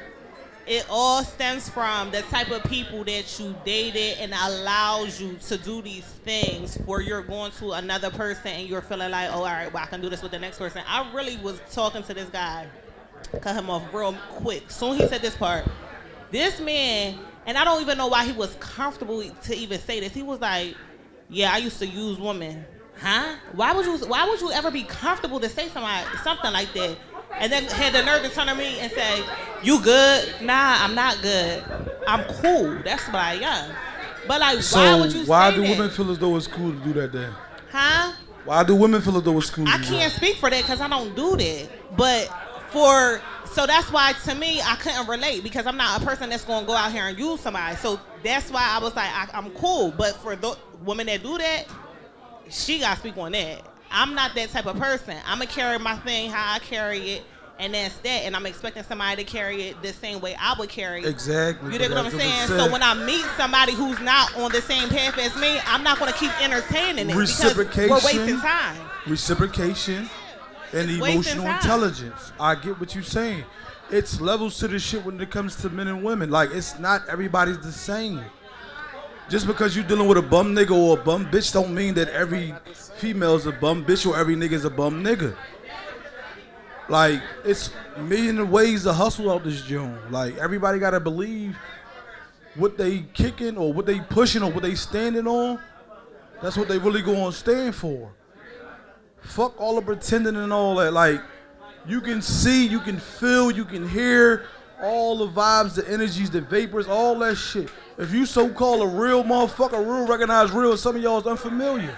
it 0.68 0.86
all 0.90 1.24
stems 1.24 1.70
from 1.70 2.12
the 2.12 2.22
type 2.24 2.52
of 2.52 2.64
people 2.64 3.03
that 3.03 3.40
you 3.40 3.56
dated 3.66 4.20
and 4.20 4.34
allows 4.34 5.20
you 5.20 5.38
to 5.48 5.58
do 5.58 5.82
these 5.82 6.06
things 6.06 6.76
where 6.86 7.02
you're 7.02 7.24
going 7.24 7.52
to 7.53 7.72
another 7.74 8.12
person 8.12 8.48
and 8.48 8.70
you're 8.70 8.82
feeling 8.82 9.12
like, 9.12 9.30
oh, 9.32 9.40
all 9.40 9.44
right, 9.45 9.74
well, 9.74 9.84
I 9.84 9.88
can 9.88 10.02
do 10.02 10.10
this 10.10 10.22
with 10.22 10.32
the 10.32 10.40
next 10.40 10.60
person. 10.60 10.84
I 10.88 11.12
really 11.14 11.38
was 11.38 11.60
talking 11.72 12.03
to 12.03 12.14
this 12.14 12.30
guy, 12.30 12.68
cut 13.41 13.56
him 13.56 13.70
off 13.70 13.84
real 13.94 14.14
quick. 14.30 14.70
Soon 14.70 14.98
he 14.98 15.08
said 15.08 15.22
this 15.22 15.36
part. 15.36 15.66
This 16.30 16.60
man, 16.62 17.20
and 17.45 17.58
I 17.58 17.66
don't 17.66 17.82
even 17.82 17.98
know 17.98 18.08
why 18.08 18.26
he 18.26 18.32
was 18.32 18.56
comfortable 18.60 19.22
to 19.24 19.56
even 19.56 19.80
say 19.80 19.99
this. 19.99 20.14
He 20.14 20.24
was 20.24 20.40
like, 20.40 20.76
yeah, 21.28 21.52
I 21.53 21.58
used 21.58 21.80
to 21.80 21.88
use 21.88 22.20
women. 22.20 22.64
Huh? 23.02 23.36
Why 23.53 23.73
would 23.73 23.86
you? 23.86 23.98
Why 24.07 24.28
would 24.28 24.40
you 24.41 24.52
ever 24.52 24.69
be 24.69 24.84
comfortable 24.84 25.40
to 25.40 25.49
say 25.49 25.69
somebody 25.69 26.06
something 26.23 26.53
like 26.53 26.72
that? 26.73 26.98
And 27.34 27.52
then 27.52 27.64
had 27.64 27.94
the 27.94 28.03
nerve 28.03 28.23
to 28.23 28.30
turn 28.30 28.48
to 28.48 28.56
me 28.56 28.80
and 28.80 28.91
say, 28.91 29.23
"You 29.64 29.82
good? 29.82 30.41
Nah, 30.41 30.84
I'm 30.84 30.94
not 30.94 31.19
good. 31.22 31.64
I'm 32.07 32.23
cool. 32.36 32.80
That's 32.84 33.06
what 33.07 33.15
I 33.15 33.36
am." 33.36 33.76
But 34.28 34.40
like, 34.40 34.60
why 34.72 34.99
would 34.99 35.14
you 35.14 35.23
say 35.23 35.26
that? 35.26 35.30
why 35.30 35.52
do 35.52 35.61
that? 35.61 35.69
women 35.69 35.90
feel 35.90 36.11
as 36.11 36.19
though 36.19 36.36
it's 36.36 36.45
cool 36.45 36.72
to 36.72 36.78
do 36.78 36.94
that 36.94 37.11
then? 37.11 37.34
Huh? 37.72 38.14
Why 38.45 38.64
do 38.64 38.76
women 38.76 39.02
feel 39.02 39.18
as 39.18 39.23
though 39.23 39.38
it's 39.38 39.49
cool 39.49 39.68
I 39.68 39.78
can't 39.80 40.11
speak 40.14 40.38
for 40.38 40.49
that 40.49 40.61
because 40.61 40.82
I 40.82 40.88
don't 40.88 41.15
do 41.15 41.36
that. 41.38 41.69
But 41.98 42.30
for 42.69 43.22
so 43.45 43.65
that's 43.65 43.91
why 43.91 44.14
to 44.26 44.36
me 44.36 44.61
I 44.61 44.76
couldn't 44.76 45.07
relate 45.07 45.44
because 45.44 45.65
I'm 45.65 45.78
not 45.78 46.02
a 46.02 46.06
person 46.06 46.30
that's 46.30 46.45
gonna 46.45 46.65
go 46.65 46.73
out 46.73 46.91
here 46.91 47.06
and 47.06 47.18
use 47.18 47.40
somebody. 47.40 47.76
So 47.78 47.99
that's 48.23 48.52
why 48.52 48.64
I 48.64 48.80
was 48.80 48.95
like 48.95 49.10
I, 49.10 49.28
I'm 49.34 49.49
cool. 49.52 49.91
But 49.91 50.15
for 50.18 50.36
the 50.36 50.56
women 50.86 51.07
that 51.07 51.23
do 51.23 51.38
that, 51.38 51.65
she 52.52 52.80
got 52.80 52.94
to 52.95 52.99
speak 52.99 53.18
on 53.18 53.32
that. 53.34 53.61
I'm 53.91 54.15
not 54.15 54.36
that 54.36 54.49
type 54.49 54.65
of 54.68 54.78
person. 54.78 55.18
I'm 55.26 55.40
gonna 55.40 55.48
carry 55.49 55.78
my 55.78 55.95
thing 55.98 56.32
how 56.32 56.53
I 56.53 56.60
carry 56.60 57.11
it, 57.11 57.23
and 57.60 57.73
that's 57.73 57.95
that. 57.99 58.23
And 58.23 58.36
I'm 58.36 58.45
expecting 58.45 58.84
somebody 58.84 59.23
to 59.23 59.30
carry 59.30 59.64
it 59.64 59.82
the 59.82 59.91
same 59.91 60.22
way 60.22 60.34
I 60.40 60.56
would 60.57 60.69
carry 60.69 61.02
it. 61.02 61.07
Exactly, 61.07 61.73
You 61.73 61.78
dig 61.78 61.90
what 61.90 62.06
I'm 62.06 62.11
saying? 62.11 62.48
said. 62.48 62.57
So 62.57 62.72
when 62.72 62.82
I 62.82 62.94
meet 62.94 63.26
somebody 63.36 63.73
who's 63.73 63.99
not 63.99 64.34
on 64.38 64.52
the 64.52 64.61
same 64.61 64.88
path 64.88 65.18
as 65.18 65.36
me, 65.36 65.60
I'm 65.68 65.84
not 65.84 65.99
gonna 65.99 66.14
keep 66.14 66.32
entertaining 66.41 67.10
it 67.10 67.15
because 67.15 67.57
we're 67.57 67.90
wasting 67.90 68.40
time. 68.40 68.78
Reciprocation 69.07 70.10
and 70.73 70.90
It's 70.90 70.99
emotional 70.99 71.45
intelligence. 71.45 72.32
I 72.40 72.56
get 72.56 72.80
what 72.80 72.95
you're 72.95 73.03
saying. 73.03 73.44
It's 73.90 74.22
levels 74.22 74.57
to 74.60 74.69
the 74.69 74.80
shit 74.80 75.03
when 75.03 75.19
it 75.19 75.30
comes 75.30 75.57
to 75.57 75.69
men 75.69 75.90
and 75.90 76.02
women. 76.02 76.30
Like 76.30 76.52
it's 76.52 76.80
not 76.80 77.10
everybody's 77.10 77.60
the 77.60 77.73
same. 77.73 78.23
Just 79.32 79.48
because 79.48 79.78
you're 79.78 79.86
dealing 79.86 80.10
with 80.10 80.18
a 80.18 80.22
bum 80.22 80.53
nigga 80.53 80.72
or 80.72 80.99
a 80.99 81.02
bum 81.02 81.26
bitch 81.28 81.53
don't 81.53 81.74
mean 81.74 81.94
that 81.94 82.10
every 82.10 82.53
female 82.98 83.38
is 83.38 83.45
a 83.45 83.53
bum 83.53 83.86
bitch 83.86 84.06
or 84.06 84.18
every 84.18 84.36
nigga 84.36 84.52
is 84.52 84.66
a 84.66 84.70
bum 84.70 85.02
nigga. 85.02 85.34
Like 86.90 87.22
it's 87.45 87.70
million 87.98 88.52
ways 88.52 88.84
to 88.84 88.91
hustle 88.91 89.32
out 89.32 89.45
this 89.45 89.62
joint. 89.62 90.12
Like 90.12 90.36
everybody 90.36 90.80
gotta 90.80 90.99
believe 90.99 91.56
what 92.56 92.78
they 92.78 93.06
kicking 93.14 93.58
or 93.58 93.72
what 93.72 93.86
they 93.86 94.02
pushing 94.02 94.44
or 94.44 94.52
what 94.52 94.64
they 94.64 94.76
standing 94.76 95.26
on. 95.26 95.62
That's 96.41 96.58
what 96.58 96.68
they 96.68 96.78
really 96.78 97.02
go 97.02 97.24
on 97.24 97.32
stand 97.32 97.74
for. 97.74 98.12
Fuck 99.22 99.62
all 99.62 99.76
the 99.76 99.82
pretending 99.82 100.36
and 100.36 100.52
all 100.52 100.76
that. 100.76 100.91
Like 100.91 101.22
you 101.88 102.02
can 102.02 102.22
see, 102.22 102.68
you 102.68 102.82
can 102.82 102.98
feel, 102.98 103.49
you 103.49 103.64
can 103.64 103.88
hear 103.88 104.45
all 104.82 105.18
the 105.18 105.28
vibes, 105.28 105.76
the 105.76 105.88
energies, 105.90 106.30
the 106.30 106.41
vapors, 106.41 106.88
all 106.88 107.18
that 107.20 107.36
shit. 107.36 107.70
If 107.98 108.14
you 108.14 108.26
so 108.26 108.49
call 108.49 108.82
a 108.82 108.88
real 108.88 109.24
motherfucker, 109.24 109.80
real 109.80 110.08
recognize 110.08 110.52
real, 110.52 110.76
some 110.78 110.95
of 110.95 111.02
y'all 111.02 111.20
is 111.20 111.28
unfamiliar. 111.28 111.98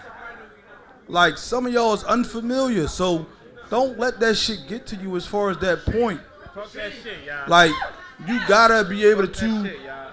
Like 1.08 1.38
some 1.38 1.66
of 1.66 1.74
y'all 1.74 1.94
is 1.94 2.04
unfamiliar. 2.04 2.88
So 2.88 3.26
don't 3.70 3.98
let 3.98 4.20
that 4.20 4.36
shit 4.36 4.68
get 4.68 4.86
to 4.88 4.96
you 4.96 5.16
as 5.16 5.26
far 5.26 5.50
as 5.50 5.58
that 5.60 5.86
point. 5.86 6.22
That 6.56 6.70
shit, 6.72 7.24
y'all. 7.26 7.50
Like 7.50 7.72
you 8.28 8.40
gotta 8.48 8.88
be 8.88 9.06
able 9.06 9.28
to 9.28 9.72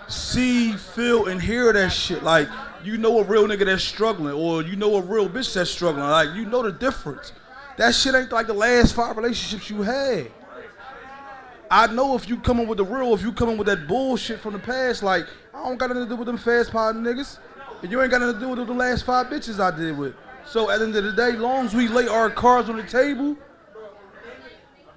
see, 0.09 0.73
feel, 0.73 1.27
and 1.27 1.41
hear 1.41 1.73
that 1.73 1.91
shit. 1.91 2.23
Like 2.23 2.49
you 2.83 2.97
know 2.97 3.19
a 3.21 3.25
real 3.25 3.47
nigga 3.47 3.67
that's 3.67 3.85
struggling, 3.85 4.35
or 4.35 4.63
you 4.63 4.77
know 4.77 4.97
a 4.97 5.03
real 5.03 5.29
bitch 5.29 5.55
that's 5.55 5.71
struggling. 5.71 6.05
Like 6.05 6.35
you 6.35 6.47
know 6.47 6.63
the 6.63 6.73
difference. 6.73 7.33
That 7.77 7.95
shit 7.95 8.15
ain't 8.15 8.33
like 8.33 8.47
the 8.47 8.55
last 8.55 8.95
five 8.95 9.17
relationships 9.17 9.71
you 9.71 9.83
had. 9.83 10.31
I 11.71 11.87
know 11.87 12.17
if 12.17 12.29
you 12.29 12.37
coming 12.37 12.67
with 12.67 12.79
the 12.79 12.85
real, 12.85 13.15
if 13.15 13.23
you 13.23 13.33
coming 13.33 13.57
with 13.57 13.69
that 13.69 13.87
bullshit 13.87 14.41
from 14.41 14.55
the 14.55 14.59
past, 14.59 15.05
like 15.05 15.27
I 15.55 15.63
don't 15.63 15.79
got 15.79 15.91
nothing 15.91 16.03
to 16.05 16.09
do 16.09 16.17
with 16.17 16.27
them 16.27 16.37
fast 16.37 16.73
pod 16.73 16.97
niggas, 16.97 17.39
and 17.83 17.93
you 17.93 18.03
ain't 18.03 18.11
got 18.11 18.21
nothing 18.21 18.35
to 18.35 18.41
do 18.41 18.49
with 18.49 18.67
the 18.67 18.75
last 18.75 19.05
five 19.05 19.27
bitches 19.27 19.61
I 19.61 19.77
did 19.77 19.97
with. 19.97 20.15
So 20.45 20.69
at 20.69 20.81
the 20.81 20.87
end 20.87 20.97
of 20.97 21.05
the 21.05 21.13
day, 21.13 21.33
long 21.33 21.67
as 21.67 21.75
we 21.75 21.87
lay 21.87 22.09
our 22.09 22.29
cards 22.29 22.69
on 22.69 22.77
the 22.77 22.83
table, 22.83 23.37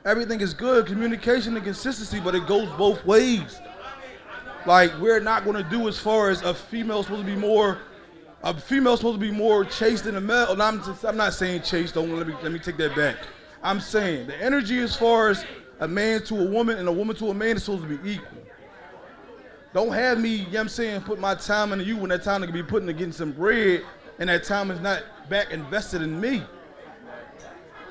everything 0.04 0.42
is 0.42 0.56
good, 0.56 0.88
communication 0.88 1.56
and 1.56 1.64
consistency, 1.64 2.20
but 2.20 2.34
it 2.34 2.48
goes 2.48 2.68
both 2.72 3.06
ways. 3.06 3.62
Like 4.66 4.98
we're 5.00 5.20
not 5.20 5.46
gonna 5.46 5.68
do 5.70 5.88
as 5.88 6.00
far 6.00 6.32
as 6.32 6.42
a 6.42 6.56
female 6.56 7.04
supposed 7.04 7.26
to 7.26 7.32
be 7.32 7.40
more 7.40 7.78
a 8.42 8.60
female 8.60 8.98
supposed 8.98 9.20
to 9.20 9.26
be 9.26 9.32
more 9.32 9.64
chaste 9.64 10.06
than 10.06 10.16
a 10.16 10.22
male. 10.22 10.52
And 10.52 10.62
I'm 10.62 10.84
just, 10.84 11.06
I'm 11.06 11.18
not 11.18 11.34
saying 11.34 11.62
chaste. 11.62 11.94
Don't 11.94 12.18
let 12.18 12.28
me 12.28 12.34
let 12.42 12.52
me 12.52 12.58
take 12.58 12.78
that 12.78 12.96
back. 12.96 13.18
I'm 13.62 13.80
saying 13.80 14.28
the 14.28 14.36
energy 14.42 14.80
as 14.80 14.96
far 14.96 15.30
as 15.30 15.46
a 15.84 15.88
man 15.88 16.24
to 16.24 16.40
a 16.40 16.46
woman 16.46 16.78
and 16.78 16.88
a 16.88 16.92
woman 16.92 17.14
to 17.14 17.30
a 17.30 17.34
man 17.34 17.58
is 17.58 17.66
supposed 17.66 17.84
to 17.84 17.98
be 17.98 18.12
equal. 18.14 18.38
Don't 19.74 19.92
have 19.92 20.18
me, 20.18 20.30
you 20.30 20.52
know 20.52 20.62
I'm 20.62 20.70
saying, 20.70 21.02
put 21.02 21.20
my 21.20 21.36
time 21.36 21.74
into 21.74 21.84
you 21.84 21.98
when 21.98 22.10
that 22.10 22.24
time 22.24 22.42
can 22.42 22.54
be 22.54 22.64
put 22.64 22.82
into 22.82 22.94
getting 22.94 23.12
some 23.12 23.34
bread 23.34 23.84
and 24.18 24.30
that 24.30 24.46
time 24.46 24.72
is 24.72 24.80
not 24.80 25.04
back 25.28 25.52
invested 25.52 26.02
in 26.02 26.22
me. 26.22 26.42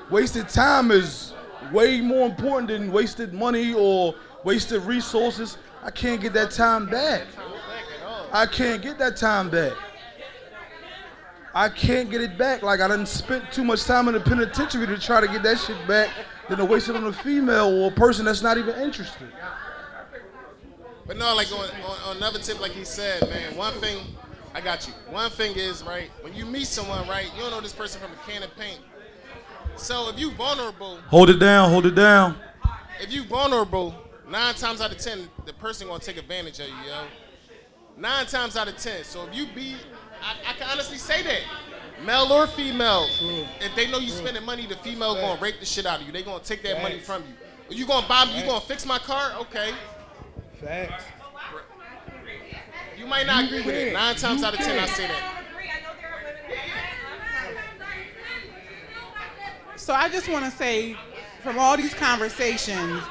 Wasted 0.09 0.49
time 0.49 0.89
is 0.89 1.33
way 1.71 2.01
more 2.01 2.25
important 2.25 2.69
than 2.69 2.91
wasted 2.91 3.31
money 3.31 3.75
or 3.75 4.15
wasted 4.43 4.81
resources. 4.83 5.57
I 5.83 5.91
can't 5.91 6.19
get 6.19 6.33
that 6.33 6.49
time 6.49 6.87
back. 6.87 7.27
I 8.31 8.47
can't 8.47 8.81
get 8.81 8.97
that 8.97 9.17
time 9.17 9.51
back. 9.51 9.73
I 11.53 11.69
can't 11.69 12.09
get 12.09 12.21
it 12.21 12.37
back. 12.37 12.63
Like 12.63 12.79
I 12.81 12.87
didn't 12.87 13.07
spend 13.07 13.45
too 13.51 13.63
much 13.63 13.85
time 13.85 14.07
in 14.07 14.15
the 14.15 14.19
penitentiary 14.19 14.87
to 14.87 14.97
try 14.99 15.21
to 15.21 15.27
get 15.27 15.43
that 15.43 15.59
shit 15.59 15.77
back 15.87 16.09
than 16.49 16.57
to 16.57 16.65
waste 16.65 16.89
it 16.89 16.95
on 16.95 17.05
a 17.05 17.13
female 17.13 17.67
or 17.69 17.91
a 17.91 17.93
person 17.93 18.25
that's 18.25 18.41
not 18.41 18.57
even 18.57 18.75
interested. 18.81 19.27
But 21.05 21.17
no, 21.17 21.35
like 21.35 21.51
on, 21.51 21.59
on, 21.59 21.97
on 22.09 22.17
another 22.17 22.39
tip, 22.39 22.59
like 22.61 22.71
he 22.71 22.85
said, 22.85 23.21
man, 23.29 23.55
one 23.57 23.73
thing, 23.75 23.99
I 24.53 24.61
got 24.61 24.87
you. 24.87 24.93
One 25.09 25.29
thing 25.31 25.55
is, 25.55 25.83
right, 25.83 26.09
when 26.21 26.33
you 26.33 26.45
meet 26.45 26.65
someone, 26.67 27.07
right, 27.07 27.29
you 27.35 27.41
don't 27.41 27.51
know 27.51 27.61
this 27.61 27.73
person 27.73 27.99
from 28.01 28.11
a 28.11 28.31
can 28.31 28.41
of 28.43 28.55
paint. 28.57 28.79
So 29.75 30.09
if 30.09 30.19
you 30.19 30.31
vulnerable, 30.31 30.97
Hold 31.07 31.29
it 31.29 31.39
down, 31.39 31.69
hold 31.69 31.85
it 31.85 31.95
down. 31.95 32.37
if 33.01 33.11
you 33.11 33.23
vulnerable, 33.25 33.93
nine 34.29 34.53
times 34.55 34.81
out 34.81 34.91
of 34.91 34.97
ten, 34.97 35.27
the 35.45 35.53
person 35.53 35.87
gonna 35.87 35.99
take 35.99 36.17
advantage 36.17 36.59
of 36.59 36.67
you, 36.67 36.73
yo. 36.87 37.03
Nine 37.97 38.25
times 38.25 38.55
out 38.55 38.67
of 38.67 38.77
ten. 38.77 39.03
So 39.03 39.25
if 39.27 39.35
you 39.35 39.47
be, 39.47 39.75
I, 40.23 40.51
I 40.51 40.53
can 40.53 40.69
honestly 40.69 40.97
say 40.97 41.21
that, 41.23 41.41
male 42.05 42.31
or 42.31 42.47
female, 42.47 43.07
if 43.59 43.75
they 43.75 43.89
know 43.91 43.99
you 43.99 44.09
spending 44.09 44.45
money, 44.45 44.65
the 44.65 44.77
female 44.77 45.15
gonna 45.15 45.39
rape 45.41 45.59
the 45.59 45.65
shit 45.65 45.85
out 45.85 45.99
of 45.99 46.07
you. 46.07 46.13
They 46.13 46.23
gonna 46.23 46.43
take 46.43 46.63
that 46.63 46.81
money 46.81 46.99
from 46.99 47.23
you. 47.69 47.77
You 47.77 47.85
gonna 47.85 48.07
buy 48.07 48.25
me? 48.25 48.39
You 48.39 48.45
gonna 48.45 48.61
fix 48.61 48.85
my 48.85 48.99
car? 48.99 49.33
Okay. 49.41 49.71
Facts. 50.61 51.03
You 52.97 53.05
might 53.07 53.27
not 53.27 53.45
agree 53.45 53.61
with 53.61 53.75
it. 53.75 53.93
Nine 53.93 54.15
times 54.15 54.43
out 54.43 54.53
of 54.53 54.59
ten, 54.59 54.79
I 54.79 54.85
say 54.85 55.07
that. 55.07 55.39
So 59.75 59.93
I 59.93 60.07
just 60.07 60.29
want 60.29 60.45
to 60.45 60.51
say, 60.51 60.95
from 61.41 61.59
all 61.59 61.75
these 61.75 61.93
conversations, 61.93 63.03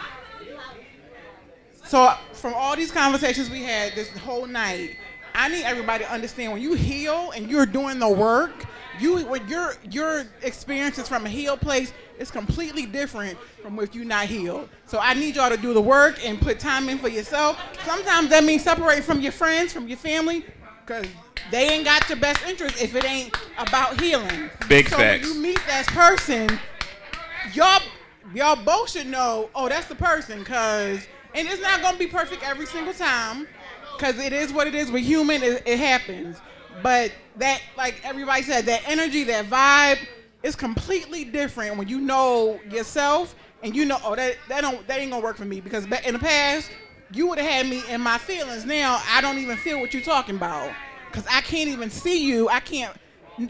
so 1.85 2.15
from 2.33 2.55
all 2.55 2.75
these 2.75 2.91
conversations 2.91 3.51
we 3.51 3.63
had 3.63 3.95
this 3.95 4.09
whole 4.19 4.47
night, 4.47 4.97
I 5.35 5.49
need 5.49 5.65
everybody 5.65 6.05
to 6.05 6.11
understand 6.13 6.53
when 6.53 6.63
you 6.63 6.75
heal 6.75 7.33
and 7.35 7.51
you're 7.51 7.67
doing 7.67 7.99
the 7.99 8.09
work, 8.09 8.67
you 9.01 9.25
when 9.27 9.47
your 9.49 9.75
your 9.91 10.25
experiences 10.43 11.09
from 11.09 11.27
a 11.27 11.29
healed 11.29 11.61
place 11.61 11.93
is 12.19 12.31
completely 12.31 12.87
different 12.87 13.39
from 13.63 13.79
if 13.81 13.95
you're 13.95 14.05
not 14.05 14.27
healed. 14.27 14.69
So 14.87 14.99
I 14.99 15.15
need 15.15 15.37
y'all 15.37 15.51
to 15.51 15.57
do 15.57 15.73
the 15.73 15.81
work 15.81 16.25
and 16.25 16.41
put 16.41 16.61
time 16.61 16.89
in 16.89 16.99
for 16.99 17.09
yourself. 17.09 17.59
Sometimes 17.85 18.31
that 18.31 18.45
means 18.45 18.63
separate 18.63 19.03
from 19.03 19.21
your 19.21 19.33
friends, 19.33 19.73
from 19.73 19.89
your 19.89 19.97
family, 19.97 20.45
because 20.85 21.07
they 21.51 21.69
ain't 21.69 21.85
got 21.85 22.09
your 22.09 22.19
best 22.19 22.47
interest 22.47 22.81
if 22.83 22.95
it 22.95 23.05
ain't 23.05 23.35
about 23.59 24.01
healing. 24.01 24.51
Big 24.69 24.89
so 24.89 24.97
facts. 24.97 25.27
when 25.27 25.35
you 25.35 25.43
meet 25.43 25.61
that 25.67 25.87
person, 25.89 26.59
y'all 27.55 27.83
y'all 28.35 28.57
both 28.57 28.91
should 28.91 29.07
know, 29.07 29.51
oh, 29.55 29.69
that's 29.69 29.87
the 29.87 29.95
person, 29.95 30.45
cause 30.45 31.07
and 31.35 31.49
it's 31.49 31.63
not 31.63 31.81
gonna 31.81 31.99
be 31.99 32.07
perfect 32.07 32.43
every 32.43 32.67
single 32.67 32.93
time, 32.93 33.49
cause 33.99 34.19
it 34.19 34.33
is 34.33 34.53
what 34.53 34.67
it 34.67 34.75
is. 34.75 34.91
We're 34.91 34.99
human, 34.99 35.43
it, 35.43 35.63
it 35.67 35.79
happens. 35.79 36.39
But 36.83 37.13
that, 37.37 37.61
like 37.77 38.01
everybody 38.05 38.43
said, 38.43 38.67
that 38.67 38.83
energy, 38.87 39.25
that 39.25 39.47
vibe 39.47 39.99
is 40.43 40.57
completely 40.57 41.25
different 41.25 41.77
when 41.77 41.89
you 41.89 42.01
know 42.01 42.59
yourself 42.69 43.35
and 43.63 43.77
you 43.77 43.85
know, 43.85 43.99
oh, 44.05 44.17
that 44.17 44.37
that 44.49 44.61
don't 44.61 44.87
that 44.89 44.99
ain't 44.99 45.13
gonna 45.13 45.23
work 45.23 45.37
for 45.37 45.45
me 45.45 45.61
because 45.61 45.85
in 45.85 46.15
the 46.15 46.19
past 46.19 46.71
you 47.15 47.29
would 47.29 47.39
have 47.39 47.49
had 47.49 47.69
me 47.69 47.83
in 47.89 48.01
my 48.01 48.19
feelings. 48.19 48.65
Now 48.65 49.01
I 49.09 49.21
don't 49.21 49.39
even 49.39 49.57
feel 49.57 49.81
what 49.81 49.95
you're 49.95 50.03
talking 50.03 50.37
about 50.37 50.73
because 51.11 51.27
I 51.31 51.41
can't 51.43 51.69
even 51.69 51.91
see 51.91 52.27
you. 52.27 52.49
I 52.49 52.61
can't. 52.61 52.95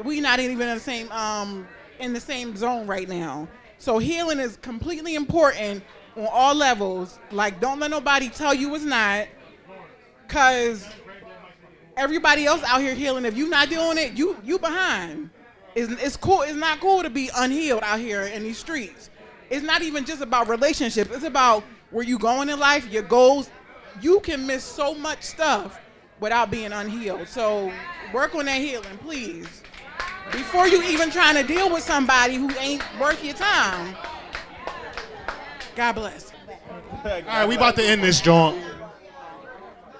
We 0.05 0.20
not 0.20 0.40
even 0.40 0.60
in 0.60 0.74
the 0.74 0.81
same 0.81 1.10
um 1.12 1.66
in 1.98 2.12
the 2.12 2.20
same 2.20 2.56
zone 2.56 2.86
right 2.86 3.09
now. 3.09 3.48
So 3.78 3.98
healing 3.98 4.39
is 4.39 4.56
completely 4.56 5.14
important 5.14 5.82
on 6.16 6.28
all 6.31 6.55
levels. 6.55 7.19
Like 7.31 7.60
don't 7.60 7.81
let 7.81 7.90
nobody 7.90 8.28
tell 8.28 8.55
you 8.55 8.74
it's 8.74 8.85
not, 8.85 9.28
cause 10.32 10.88
everybody 11.96 12.46
else 12.46 12.62
out 12.64 12.80
here 12.80 12.94
healing. 12.94 13.24
If 13.24 13.36
you 13.36 13.48
not 13.48 13.68
doing 13.68 13.98
it, 13.98 14.14
you 14.14 14.36
you 14.42 14.59
behind. 14.59 15.30
It's, 15.74 15.92
it's 16.02 16.16
cool. 16.16 16.42
It's 16.42 16.56
not 16.56 16.80
cool 16.80 17.02
to 17.02 17.10
be 17.10 17.30
unhealed 17.36 17.82
out 17.82 18.00
here 18.00 18.22
in 18.22 18.42
these 18.42 18.59
streets. 18.59 19.10
It's 19.50 19.64
not 19.64 19.82
even 19.82 20.04
just 20.04 20.22
about 20.22 20.48
relationships. 20.48 21.10
It's 21.12 21.24
about 21.24 21.62
where 21.90 22.04
you 22.04 22.18
going 22.18 22.48
in 22.48 22.59
life, 22.59 22.90
your 22.90 23.02
goals. 23.02 23.50
You 24.00 24.20
can 24.20 24.46
miss 24.46 24.64
so 24.64 24.94
much 24.94 25.22
stuff 25.22 25.78
without 26.20 26.50
being 26.50 26.72
unhealed. 26.72 27.28
So 27.28 27.72
work 28.12 28.34
on 28.34 28.46
that 28.46 28.60
healing, 28.60 28.98
please. 28.98 29.62
Before 30.30 30.66
you 30.66 30.82
even 30.84 31.10
trying 31.10 31.34
to 31.36 31.42
deal 31.42 31.72
with 31.72 31.82
somebody 31.82 32.36
who 32.36 32.50
ain't 32.59 32.82
worth 32.98 33.22
your 33.22 33.34
time. 33.34 33.94
God 35.74 35.92
bless. 35.92 36.32
All 37.04 37.22
right, 37.22 37.48
we 37.48 37.56
about 37.56 37.76
to 37.76 37.84
end 37.84 38.02
this 38.02 38.20
joint. 38.20 38.72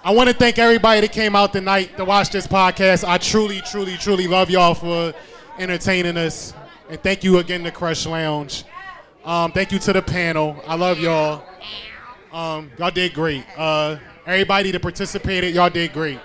I 0.05 0.11
want 0.11 0.29
to 0.29 0.35
thank 0.35 0.59
everybody 0.59 1.01
that 1.03 1.13
came 1.13 1.37
out 1.37 1.53
tonight 1.53 1.97
to 1.97 2.05
watch 2.05 2.31
this 2.31 2.45
podcast. 2.45 3.05
I 3.07 3.19
truly, 3.19 3.61
truly, 3.61 3.97
truly 3.97 4.27
love 4.27 4.51
y'all 4.51 4.75
for 4.75 5.15
entertaining 5.61 6.17
us. 6.17 6.53
And 6.91 7.01
thank 7.01 7.23
you 7.23 7.39
again 7.39 7.63
to 7.63 7.71
Krush 7.71 8.11
Lounge. 8.11 8.65
Um, 9.25 9.53
thank 9.53 9.71
you 9.71 9.79
to 9.79 9.93
the 9.93 10.03
panel. 10.03 10.61
I 10.67 10.75
love 10.75 10.99
y'all. 10.99 11.47
Um, 12.33 12.73
y'all 12.79 12.91
did 12.91 13.15
great. 13.15 13.45
Uh, 13.57 13.99
everybody 14.27 14.73
that 14.73 14.83
participated, 14.83 15.55
y'all 15.55 15.71
did 15.71 15.93
great. 15.93 16.19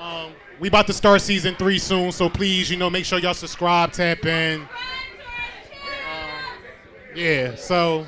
Um, 0.00 0.32
we 0.58 0.66
about 0.66 0.88
to 0.88 0.92
start 0.92 1.20
season 1.20 1.54
three 1.54 1.78
soon, 1.78 2.10
so 2.10 2.28
please, 2.28 2.68
you 2.68 2.76
know, 2.76 2.90
make 2.90 3.04
sure 3.04 3.20
y'all 3.20 3.34
subscribe, 3.34 3.92
tap 3.92 4.26
in. 4.26 4.62
Um, 4.62 4.68
yeah, 7.14 7.54
so 7.54 8.04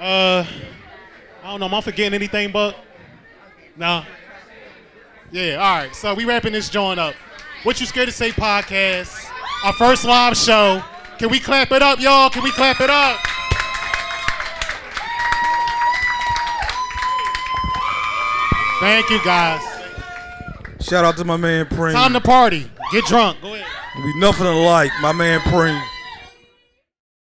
uh, 0.00 0.44
I 1.44 1.50
don't 1.50 1.60
know. 1.60 1.66
Am 1.66 1.74
I 1.74 1.80
forgetting 1.82 2.14
anything, 2.14 2.50
Buck? 2.50 2.74
No. 3.78 4.04
Yeah. 5.30 5.54
All 5.54 5.76
right. 5.78 5.94
So 5.94 6.14
we 6.14 6.24
wrapping 6.24 6.52
this 6.52 6.68
joint 6.68 6.98
up. 6.98 7.14
What 7.62 7.80
you 7.80 7.86
scared 7.86 8.08
to 8.08 8.12
say 8.12 8.30
podcast? 8.30 9.30
Our 9.64 9.72
first 9.72 10.04
live 10.04 10.36
show. 10.36 10.82
Can 11.18 11.30
we 11.30 11.38
clap 11.38 11.72
it 11.72 11.82
up, 11.82 12.00
y'all? 12.00 12.28
Can 12.30 12.42
we 12.42 12.50
clap 12.50 12.80
it 12.80 12.90
up? 12.90 13.18
Thank 18.80 19.10
you, 19.10 19.18
guys. 19.24 19.60
Shout 20.80 21.04
out 21.04 21.16
to 21.16 21.24
my 21.24 21.36
man 21.36 21.66
Preem. 21.66 21.92
Time 21.92 22.12
to 22.12 22.20
party. 22.20 22.70
Get 22.92 23.04
drunk. 23.06 23.40
Go 23.40 23.54
ahead. 23.54 23.66
We 24.04 24.20
nothing 24.20 24.46
alike, 24.46 24.92
my 25.00 25.12
man 25.12 25.40
Preem. 25.40 25.82